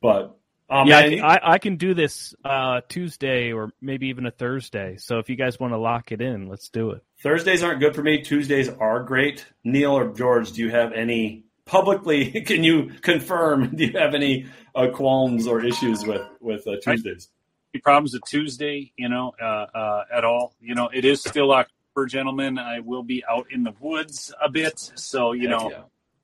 But 0.00 0.38
um, 0.70 0.86
yeah, 0.86 0.98
I, 0.98 1.54
I, 1.54 1.58
can 1.58 1.76
do 1.76 1.92
this 1.92 2.34
uh, 2.44 2.80
Tuesday 2.88 3.52
or 3.52 3.72
maybe 3.82 4.08
even 4.08 4.24
a 4.24 4.30
Thursday. 4.30 4.96
So 4.98 5.18
if 5.18 5.28
you 5.28 5.36
guys 5.36 5.60
want 5.60 5.74
to 5.74 5.78
lock 5.78 6.12
it 6.12 6.22
in, 6.22 6.48
let's 6.48 6.68
do 6.68 6.92
it. 6.92 7.04
Thursdays 7.22 7.62
aren't 7.62 7.80
good 7.80 7.94
for 7.94 8.02
me. 8.02 8.22
Tuesdays 8.22 8.68
are 8.68 9.02
great. 9.02 9.46
Neil 9.64 9.92
or 9.92 10.12
George, 10.12 10.52
do 10.52 10.62
you 10.62 10.70
have 10.70 10.92
any 10.92 11.44
publicly? 11.66 12.40
Can 12.46 12.64
you 12.64 12.90
confirm? 13.02 13.74
Do 13.76 13.84
you 13.84 13.98
have 13.98 14.14
any 14.14 14.46
uh, 14.74 14.88
qualms 14.88 15.46
or 15.46 15.64
issues 15.64 16.06
with 16.06 16.26
with 16.40 16.66
uh, 16.66 16.76
Tuesdays? 16.82 17.28
Any 17.74 17.80
problems 17.82 18.14
with 18.14 18.24
Tuesday? 18.26 18.92
You 18.96 19.08
know, 19.08 19.32
uh, 19.40 19.44
uh, 19.44 20.04
at 20.12 20.24
all? 20.24 20.54
You 20.60 20.74
know, 20.74 20.88
it 20.92 21.04
is 21.04 21.20
still 21.20 21.52
October, 21.52 22.06
gentlemen. 22.06 22.58
I 22.58 22.80
will 22.80 23.02
be 23.02 23.22
out 23.30 23.46
in 23.50 23.64
the 23.64 23.74
woods 23.80 24.32
a 24.42 24.48
bit, 24.48 24.78
so 24.78 25.32
you 25.32 25.48
Heck 25.48 25.58
know. 25.58 25.70
Yeah 25.70 25.82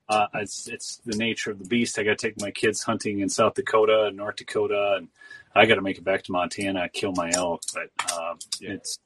uh, 0.09 0.27
it's 0.35 0.69
it's 0.69 1.01
the 1.05 1.17
nature 1.17 1.51
of 1.51 1.59
the 1.59 1.65
beast. 1.65 1.99
I 1.99 2.05
got 2.05 2.19
to 2.19 2.29
take 2.29 2.41
my 2.41 2.51
kids 2.51 2.83
hunting 2.83 3.21
in 3.21 3.29
South 3.29 3.55
Dakota 3.55 4.05
and 4.05 4.17
North 4.17 4.37
Dakota, 4.37 4.95
and 4.99 5.09
I 5.55 5.67
got 5.67 5.77
to 5.77 5.83
make 5.83 5.99
it 5.99 6.05
back 6.05 6.23
to 6.25 6.33
Montana, 6.33 6.89
kill 6.89 7.13
my 7.13 7.31
elk. 7.35 7.63
But 7.75 7.91
uh, 8.13 8.35
it's 8.61 8.99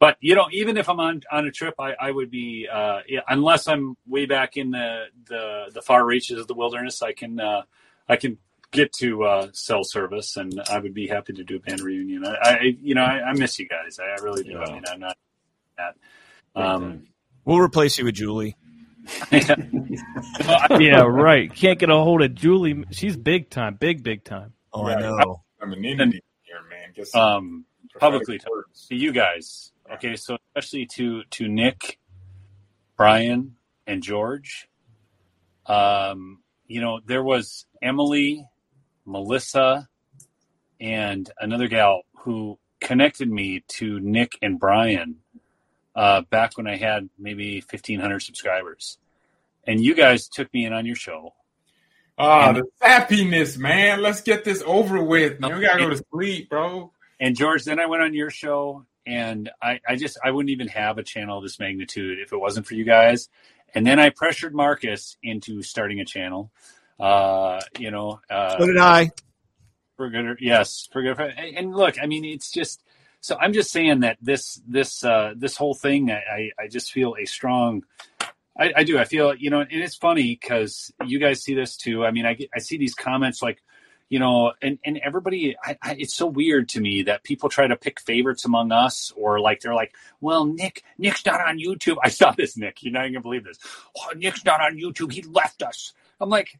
but 0.00 0.16
you 0.20 0.34
know, 0.34 0.46
even 0.52 0.76
if 0.76 0.88
I'm 0.88 1.00
on 1.00 1.22
on 1.30 1.46
a 1.46 1.50
trip, 1.50 1.74
I, 1.78 1.94
I 2.00 2.10
would 2.10 2.30
be 2.30 2.68
uh, 2.72 3.00
yeah, 3.08 3.20
unless 3.28 3.66
I'm 3.66 3.96
way 4.06 4.26
back 4.26 4.56
in 4.56 4.70
the, 4.70 5.06
the 5.26 5.70
the 5.74 5.82
far 5.82 6.04
reaches 6.04 6.38
of 6.38 6.46
the 6.46 6.54
wilderness, 6.54 7.02
I 7.02 7.12
can 7.12 7.40
uh, 7.40 7.62
I 8.08 8.16
can 8.16 8.38
get 8.70 8.92
to 8.94 9.24
uh, 9.24 9.48
cell 9.52 9.82
service, 9.82 10.36
and 10.36 10.60
I 10.70 10.78
would 10.78 10.94
be 10.94 11.08
happy 11.08 11.32
to 11.32 11.42
do 11.42 11.56
a 11.56 11.58
band 11.58 11.80
reunion. 11.80 12.24
I, 12.24 12.30
I 12.42 12.76
you 12.80 12.94
know 12.94 13.02
I, 13.02 13.30
I, 13.30 13.32
miss 13.32 13.58
you 13.58 13.66
guys. 13.68 13.98
I, 13.98 14.22
really 14.22 14.44
do. 14.44 14.52
Yeah. 14.52 14.60
I 14.60 14.72
mean, 14.72 14.84
I'm 14.90 15.00
not 15.00 15.16
that. 15.76 15.96
Um, 16.54 17.08
we'll 17.44 17.58
replace 17.58 17.98
you 17.98 18.04
with 18.04 18.14
Julie. 18.14 18.56
yeah, 19.32 21.00
right. 21.00 21.52
Can't 21.54 21.78
get 21.78 21.90
a 21.90 21.94
hold 21.94 22.22
of 22.22 22.34
Julie. 22.34 22.84
She's 22.90 23.16
big 23.16 23.50
time, 23.50 23.74
big 23.74 24.04
big 24.04 24.22
time. 24.22 24.52
Oh, 24.72 24.86
I 24.86 25.00
know. 25.00 25.42
I'm 25.60 25.72
an 25.72 25.84
Indian 25.84 26.20
here, 26.42 26.60
man. 26.70 27.06
um, 27.20 27.64
publicly 27.98 28.38
to 28.38 28.94
you 28.94 29.12
guys. 29.12 29.72
Okay, 29.94 30.16
so 30.16 30.36
especially 30.54 30.86
to 30.86 31.22
to 31.30 31.48
Nick, 31.48 31.98
Brian, 32.96 33.56
and 33.86 34.02
George. 34.02 34.68
Um, 35.66 36.40
you 36.66 36.80
know, 36.80 37.00
there 37.04 37.22
was 37.22 37.66
Emily, 37.82 38.44
Melissa, 39.06 39.88
and 40.80 41.30
another 41.40 41.68
gal 41.68 42.02
who 42.18 42.58
connected 42.80 43.28
me 43.30 43.64
to 43.68 43.98
Nick 44.00 44.32
and 44.42 44.58
Brian 44.58 45.16
uh, 45.94 46.22
back 46.30 46.56
when 46.56 46.66
I 46.66 46.76
had 46.76 47.08
maybe 47.18 47.60
fifteen 47.60 48.00
hundred 48.00 48.20
subscribers, 48.20 48.98
and 49.66 49.82
you 49.82 49.94
guys 49.94 50.28
took 50.28 50.52
me 50.52 50.64
in 50.66 50.72
on 50.72 50.86
your 50.86 50.96
show. 50.96 51.34
Ah, 52.18 52.48
And- 52.48 52.58
the 52.58 52.64
sappiness, 52.82 53.56
man. 53.56 54.02
Let's 54.02 54.20
get 54.20 54.44
this 54.44 54.62
over 54.66 55.02
with. 55.02 55.40
Man. 55.40 55.54
We 55.56 55.62
gotta 55.62 55.82
go 55.82 55.90
to 55.90 56.04
sleep, 56.12 56.50
bro. 56.50 56.92
And 57.20 57.34
George, 57.36 57.64
then 57.64 57.80
I 57.80 57.86
went 57.86 58.02
on 58.02 58.14
your 58.14 58.30
show, 58.30 58.86
and 59.08 59.50
I, 59.62 59.80
I 59.88 59.96
just 59.96 60.18
I 60.22 60.30
wouldn't 60.30 60.50
even 60.50 60.68
have 60.68 60.98
a 60.98 61.02
channel 61.02 61.38
of 61.38 61.42
this 61.42 61.58
magnitude 61.58 62.18
if 62.20 62.32
it 62.32 62.36
wasn't 62.36 62.66
for 62.66 62.74
you 62.74 62.84
guys. 62.84 63.28
And 63.74 63.86
then 63.86 63.98
I 63.98 64.10
pressured 64.10 64.54
Marcus 64.54 65.16
into 65.22 65.62
starting 65.62 66.00
a 66.00 66.04
channel. 66.04 66.50
Uh, 67.00 67.60
you 67.78 67.90
know, 67.90 68.20
uh, 68.30 68.58
So 68.58 68.66
did 68.66 68.76
I. 68.78 69.10
for 69.96 70.10
good, 70.10 70.38
yes, 70.40 70.88
for 70.92 71.02
good. 71.02 71.18
And 71.20 71.74
look, 71.74 71.96
I 72.02 72.06
mean, 72.06 72.24
it's 72.24 72.50
just 72.50 72.82
so 73.20 73.36
I'm 73.40 73.52
just 73.52 73.70
saying 73.70 74.00
that 74.00 74.18
this 74.20 74.60
this 74.66 75.04
uh, 75.04 75.34
this 75.36 75.56
whole 75.56 75.74
thing, 75.74 76.10
I, 76.10 76.14
I 76.16 76.50
I 76.64 76.68
just 76.68 76.92
feel 76.92 77.14
a 77.20 77.24
strong. 77.24 77.84
I, 78.58 78.72
I 78.76 78.84
do. 78.84 78.98
I 78.98 79.04
feel 79.04 79.34
you 79.34 79.50
know, 79.50 79.60
and 79.60 79.68
it's 79.70 79.96
funny 79.96 80.38
because 80.40 80.92
you 81.04 81.18
guys 81.18 81.42
see 81.42 81.54
this 81.54 81.76
too. 81.76 82.04
I 82.04 82.10
mean, 82.10 82.26
I 82.26 82.34
get, 82.34 82.50
I 82.54 82.58
see 82.58 82.76
these 82.76 82.94
comments 82.94 83.42
like, 83.42 83.62
you 84.08 84.18
know, 84.18 84.52
and 84.62 84.78
and 84.84 84.98
everybody. 84.98 85.56
I, 85.62 85.76
I, 85.82 85.96
it's 85.98 86.14
so 86.14 86.26
weird 86.26 86.70
to 86.70 86.80
me 86.80 87.02
that 87.02 87.24
people 87.24 87.48
try 87.48 87.66
to 87.66 87.76
pick 87.76 88.00
favorites 88.00 88.44
among 88.44 88.72
us, 88.72 89.12
or 89.16 89.40
like 89.40 89.60
they're 89.60 89.74
like, 89.74 89.94
well, 90.20 90.46
Nick, 90.46 90.82
Nick's 90.96 91.24
not 91.26 91.40
on 91.40 91.58
YouTube. 91.58 91.96
I 92.02 92.08
saw 92.08 92.32
this, 92.32 92.56
Nick. 92.56 92.82
You're 92.82 92.92
not 92.92 93.02
even 93.02 93.14
gonna 93.14 93.22
believe 93.22 93.44
this. 93.44 93.58
Oh, 93.96 94.12
Nick's 94.16 94.44
not 94.44 94.60
on 94.60 94.76
YouTube. 94.76 95.12
He 95.12 95.22
left 95.22 95.62
us. 95.62 95.92
I'm 96.20 96.30
like, 96.30 96.58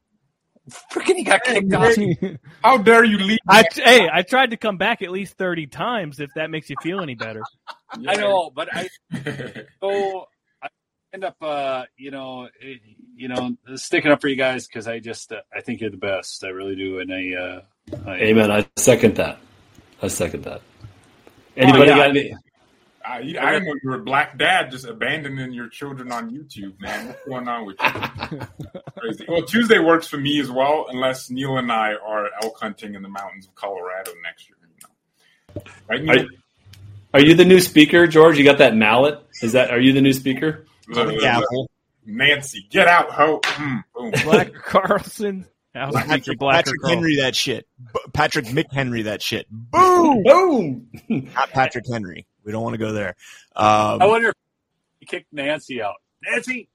freaking, 0.93 1.17
he 1.17 1.25
got 1.25 1.43
kicked 1.43 1.73
off. 1.73 1.95
How 2.63 2.79
dare 2.79 3.05
you 3.05 3.19
leave? 3.19 3.39
I, 3.49 3.65
hey, 3.75 4.09
I 4.13 4.23
tried 4.23 4.51
to 4.51 4.57
come 4.57 4.77
back 4.77 5.03
at 5.03 5.11
least 5.11 5.37
30 5.37 5.67
times 5.67 6.21
if 6.21 6.31
that 6.37 6.51
makes 6.51 6.71
you 6.71 6.77
feel 6.83 7.01
any 7.01 7.15
better. 7.15 7.43
I 8.07 8.17
know, 8.17 8.51
but 8.55 8.69
I 8.73 8.89
so 9.81 10.27
I 10.37 10.38
end 11.13 11.25
up, 11.25 11.37
uh, 11.43 11.85
you 11.97 12.11
know, 12.11 12.49
eh, 12.63 12.77
you 13.17 13.29
know, 13.29 13.57
sticking 13.77 14.11
up 14.11 14.21
for 14.21 14.29
you 14.29 14.37
guys 14.37 14.67
because 14.67 14.87
I 14.87 15.01
just 15.01 15.33
uh, 15.33 15.41
I 15.55 15.61
think 15.61 15.81
you're 15.81 15.91
the 15.91 15.97
best. 15.97 16.45
I 16.45 16.49
really 16.49 16.77
do, 16.77 17.01
and 17.01 17.13
I, 17.13 17.35
uh, 17.35 17.61
I 18.07 18.15
Amen. 18.17 18.51
I 18.51 18.67
second 18.77 19.17
that. 19.17 19.39
I 20.03 20.09
second 20.09 20.45
that. 20.45 20.63
Anybody 21.57 21.87
yeah. 21.87 21.97
got 21.97 22.11
any? 22.11 22.35
I, 23.05 23.17
I 23.17 23.23
didn't 23.23 23.65
know 23.65 23.75
you 23.83 23.91
were 23.91 23.97
a 23.97 24.03
black 24.03 24.37
dad 24.37 24.71
just 24.71 24.85
abandoning 24.85 25.53
your 25.53 25.69
children 25.69 26.13
on 26.13 26.31
YouTube, 26.31 26.79
man. 26.79 27.07
What's 27.07 27.25
going 27.27 27.49
on 27.49 27.65
with 27.65 27.77
you? 27.81 28.41
Crazy. 28.99 29.25
Well, 29.27 29.43
Tuesday 29.43 29.79
works 29.79 30.07
for 30.07 30.19
me 30.19 30.39
as 30.41 30.51
well, 30.51 30.87
unless 30.91 31.31
Neil 31.31 31.57
and 31.57 31.73
I 31.73 31.95
are 31.95 32.29
elk 32.43 32.59
hunting 32.61 32.95
in 32.95 33.03
the 33.03 33.09
mountains 33.09 33.47
of 33.47 33.55
Colorado 33.55 34.13
next 34.23 34.49
year. 34.49 34.59
You 34.63 35.55
know. 35.55 35.63
Right, 35.89 36.03
Neil? 36.03 36.27
Are, 36.27 36.29
are 37.15 37.21
you 37.21 37.35
the 37.35 37.47
new 37.47 37.61
speaker, 37.61 38.07
George? 38.07 38.37
You 38.37 38.45
got 38.45 38.59
that 38.59 38.77
mallet? 38.77 39.21
Is 39.41 39.53
that? 39.53 39.71
Are 39.71 39.81
you 39.81 39.95
the 39.95 40.03
new 40.03 40.13
speaker? 40.13 40.67
Look, 40.89 41.07
look, 41.09 41.45
look. 41.51 41.71
Nancy, 42.07 42.67
get 42.71 42.89
out, 42.89 43.11
ho! 43.11 43.41
Mm. 43.43 44.25
Black 44.25 44.55
Carlson, 44.55 45.47
House 45.75 45.95
Patrick, 45.95 46.39
Blacker 46.39 46.57
Patrick 46.65 46.81
Henry 46.87 47.17
that 47.17 47.37
shit. 47.37 47.67
B- 47.93 48.01
Patrick 48.15 48.47
McHenry 48.47 49.05
that 49.05 49.21
shit. 49.21 49.47
Boom. 49.51 50.23
Boom. 50.23 50.89
Not 51.09 51.51
Patrick 51.51 51.85
Henry. 51.87 52.27
We 52.45 52.53
don't 52.53 52.63
want 52.63 52.75
to 52.75 52.79
go 52.79 52.93
there. 52.93 53.15
Um, 53.55 54.01
I 54.01 54.07
wonder 54.07 54.29
if 54.29 54.35
you 55.01 55.07
kicked 55.07 55.33
Nancy 55.33 55.83
out. 55.83 55.97
Nancy, 56.25 56.71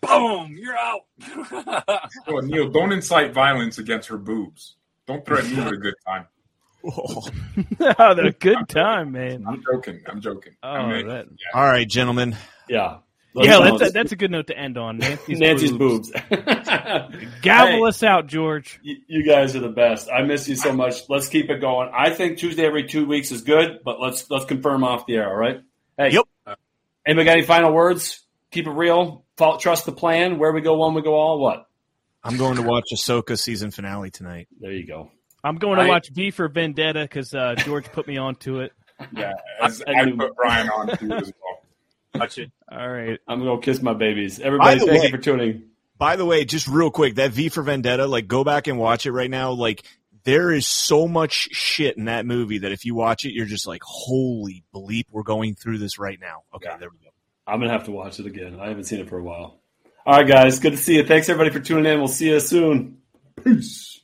boom, 0.00 0.56
you're 0.58 0.76
out. 0.76 1.02
Oh, 2.26 2.38
Neil, 2.40 2.68
don't 2.68 2.92
incite 2.92 3.32
violence 3.32 3.78
against 3.78 4.08
her 4.08 4.18
boobs. 4.18 4.76
Don't 5.06 5.24
threaten 5.24 5.50
me 5.50 5.62
with 5.64 5.74
a 5.74 5.76
good 5.76 5.94
time. 6.06 6.26
oh. 6.84 7.22
oh, 7.98 8.14
the 8.14 8.34
good 8.38 8.68
time, 8.68 9.12
man. 9.12 9.44
I'm 9.46 9.62
joking. 9.62 10.00
I'm 10.08 10.20
joking. 10.20 10.54
Oh, 10.62 10.68
I 10.68 10.92
mean, 10.92 11.08
that, 11.08 11.26
yeah. 11.30 11.60
All 11.60 11.64
right, 11.66 11.88
gentlemen. 11.88 12.36
Yeah. 12.68 12.98
Yeah, 13.34 13.58
that's 13.60 13.82
a, 13.90 13.92
that's 13.92 14.12
a 14.12 14.16
good 14.16 14.30
note 14.30 14.46
to 14.48 14.56
end 14.58 14.76
on. 14.78 14.98
Nancy's, 14.98 15.38
Nancy's 15.38 15.72
boobs. 15.72 16.10
boobs. 16.10 16.20
Gavel 17.42 17.72
Hey. 17.78 17.82
us 17.88 18.02
out, 18.02 18.26
George. 18.26 18.80
Y- 18.84 18.96
You 19.06 19.24
guys 19.26 19.56
are 19.56 19.60
the 19.60 19.68
best. 19.68 20.08
I 20.10 20.22
miss 20.22 20.48
you 20.48 20.56
so 20.56 20.72
much. 20.72 21.08
Let's 21.08 21.28
keep 21.28 21.50
it 21.50 21.60
going. 21.60 21.90
I 21.96 22.10
think 22.10 22.38
Tuesday 22.38 22.64
every 22.64 22.84
two 22.88 23.06
weeks 23.06 23.30
is 23.32 23.42
good, 23.42 23.80
but 23.84 24.00
let's 24.00 24.30
let's 24.30 24.44
confirm 24.44 24.84
off 24.84 25.06
the 25.06 25.14
air. 25.16 25.28
All 25.28 25.36
right. 25.36 25.60
Hey. 25.96 26.10
Yep. 26.12 26.24
Anybody 27.06 27.24
got 27.24 27.32
any 27.38 27.42
final 27.42 27.72
words? 27.72 28.20
Keep 28.50 28.66
it 28.66 28.72
real. 28.72 29.24
Follow, 29.36 29.58
trust 29.58 29.86
the 29.86 29.92
plan. 29.92 30.38
Where 30.38 30.52
we 30.52 30.60
go 30.60 30.76
one, 30.76 30.94
we 30.94 31.02
go 31.02 31.14
all. 31.14 31.38
What? 31.40 31.66
I'm 32.22 32.36
going 32.36 32.56
to 32.56 32.62
watch 32.62 32.84
Ahsoka 32.94 33.36
season 33.38 33.70
finale 33.72 34.10
tonight. 34.10 34.46
There 34.60 34.70
you 34.72 34.86
go. 34.86 35.10
I'm 35.42 35.56
going 35.56 35.78
to 35.78 35.84
I- 35.84 35.88
watch 35.88 36.10
V 36.10 36.30
for 36.30 36.48
Vendetta 36.48 37.02
because 37.02 37.34
uh, 37.34 37.54
George 37.56 37.90
put 37.90 38.06
me 38.06 38.16
onto 38.18 38.60
it. 38.60 38.72
Yeah, 39.16 39.32
as 39.60 39.82
I 39.84 39.92
I, 40.00 40.04
knew- 40.04 40.16
put 40.16 40.36
Brian 40.36 40.68
on 40.68 40.86
too 40.96 41.10
as 41.12 41.32
well. 41.42 41.51
Watch 42.14 42.38
it. 42.38 42.50
All 42.70 42.88
right. 42.88 43.18
I'm 43.28 43.38
gonna 43.40 43.50
go 43.56 43.58
kiss 43.58 43.80
my 43.82 43.94
babies. 43.94 44.40
Everybody, 44.40 44.78
thank 44.80 44.90
way- 44.90 45.02
you 45.04 45.10
for 45.10 45.18
tuning. 45.18 45.64
By 45.98 46.16
the 46.16 46.24
way, 46.24 46.44
just 46.44 46.66
real 46.66 46.90
quick, 46.90 47.14
that 47.16 47.30
V 47.30 47.48
for 47.48 47.62
Vendetta, 47.62 48.06
like 48.06 48.26
go 48.26 48.42
back 48.42 48.66
and 48.66 48.76
watch 48.78 49.06
it 49.06 49.12
right 49.12 49.30
now. 49.30 49.52
Like 49.52 49.84
there 50.24 50.50
is 50.52 50.66
so 50.66 51.06
much 51.06 51.48
shit 51.52 51.96
in 51.96 52.06
that 52.06 52.26
movie 52.26 52.58
that 52.58 52.72
if 52.72 52.84
you 52.84 52.94
watch 52.94 53.24
it, 53.24 53.32
you're 53.32 53.46
just 53.46 53.66
like, 53.68 53.82
holy 53.84 54.64
bleep, 54.74 55.04
we're 55.10 55.22
going 55.22 55.54
through 55.54 55.78
this 55.78 55.98
right 56.00 56.18
now. 56.20 56.42
Okay, 56.54 56.68
Yeah. 56.70 56.76
there 56.78 56.90
we 56.90 56.96
go. 57.04 57.10
I'm 57.46 57.60
gonna 57.60 57.72
have 57.72 57.84
to 57.84 57.92
watch 57.92 58.18
it 58.20 58.26
again. 58.26 58.58
I 58.60 58.68
haven't 58.68 58.84
seen 58.84 58.98
it 59.00 59.08
for 59.08 59.18
a 59.18 59.22
while. 59.22 59.60
All 60.04 60.16
right, 60.16 60.26
guys. 60.26 60.58
Good 60.58 60.72
to 60.72 60.76
see 60.76 60.96
you. 60.96 61.06
Thanks 61.06 61.28
everybody 61.28 61.50
for 61.56 61.60
tuning 61.64 61.86
in. 61.92 61.98
We'll 61.98 62.08
see 62.08 62.30
you 62.30 62.40
soon. 62.40 62.98
Peace. 63.44 64.00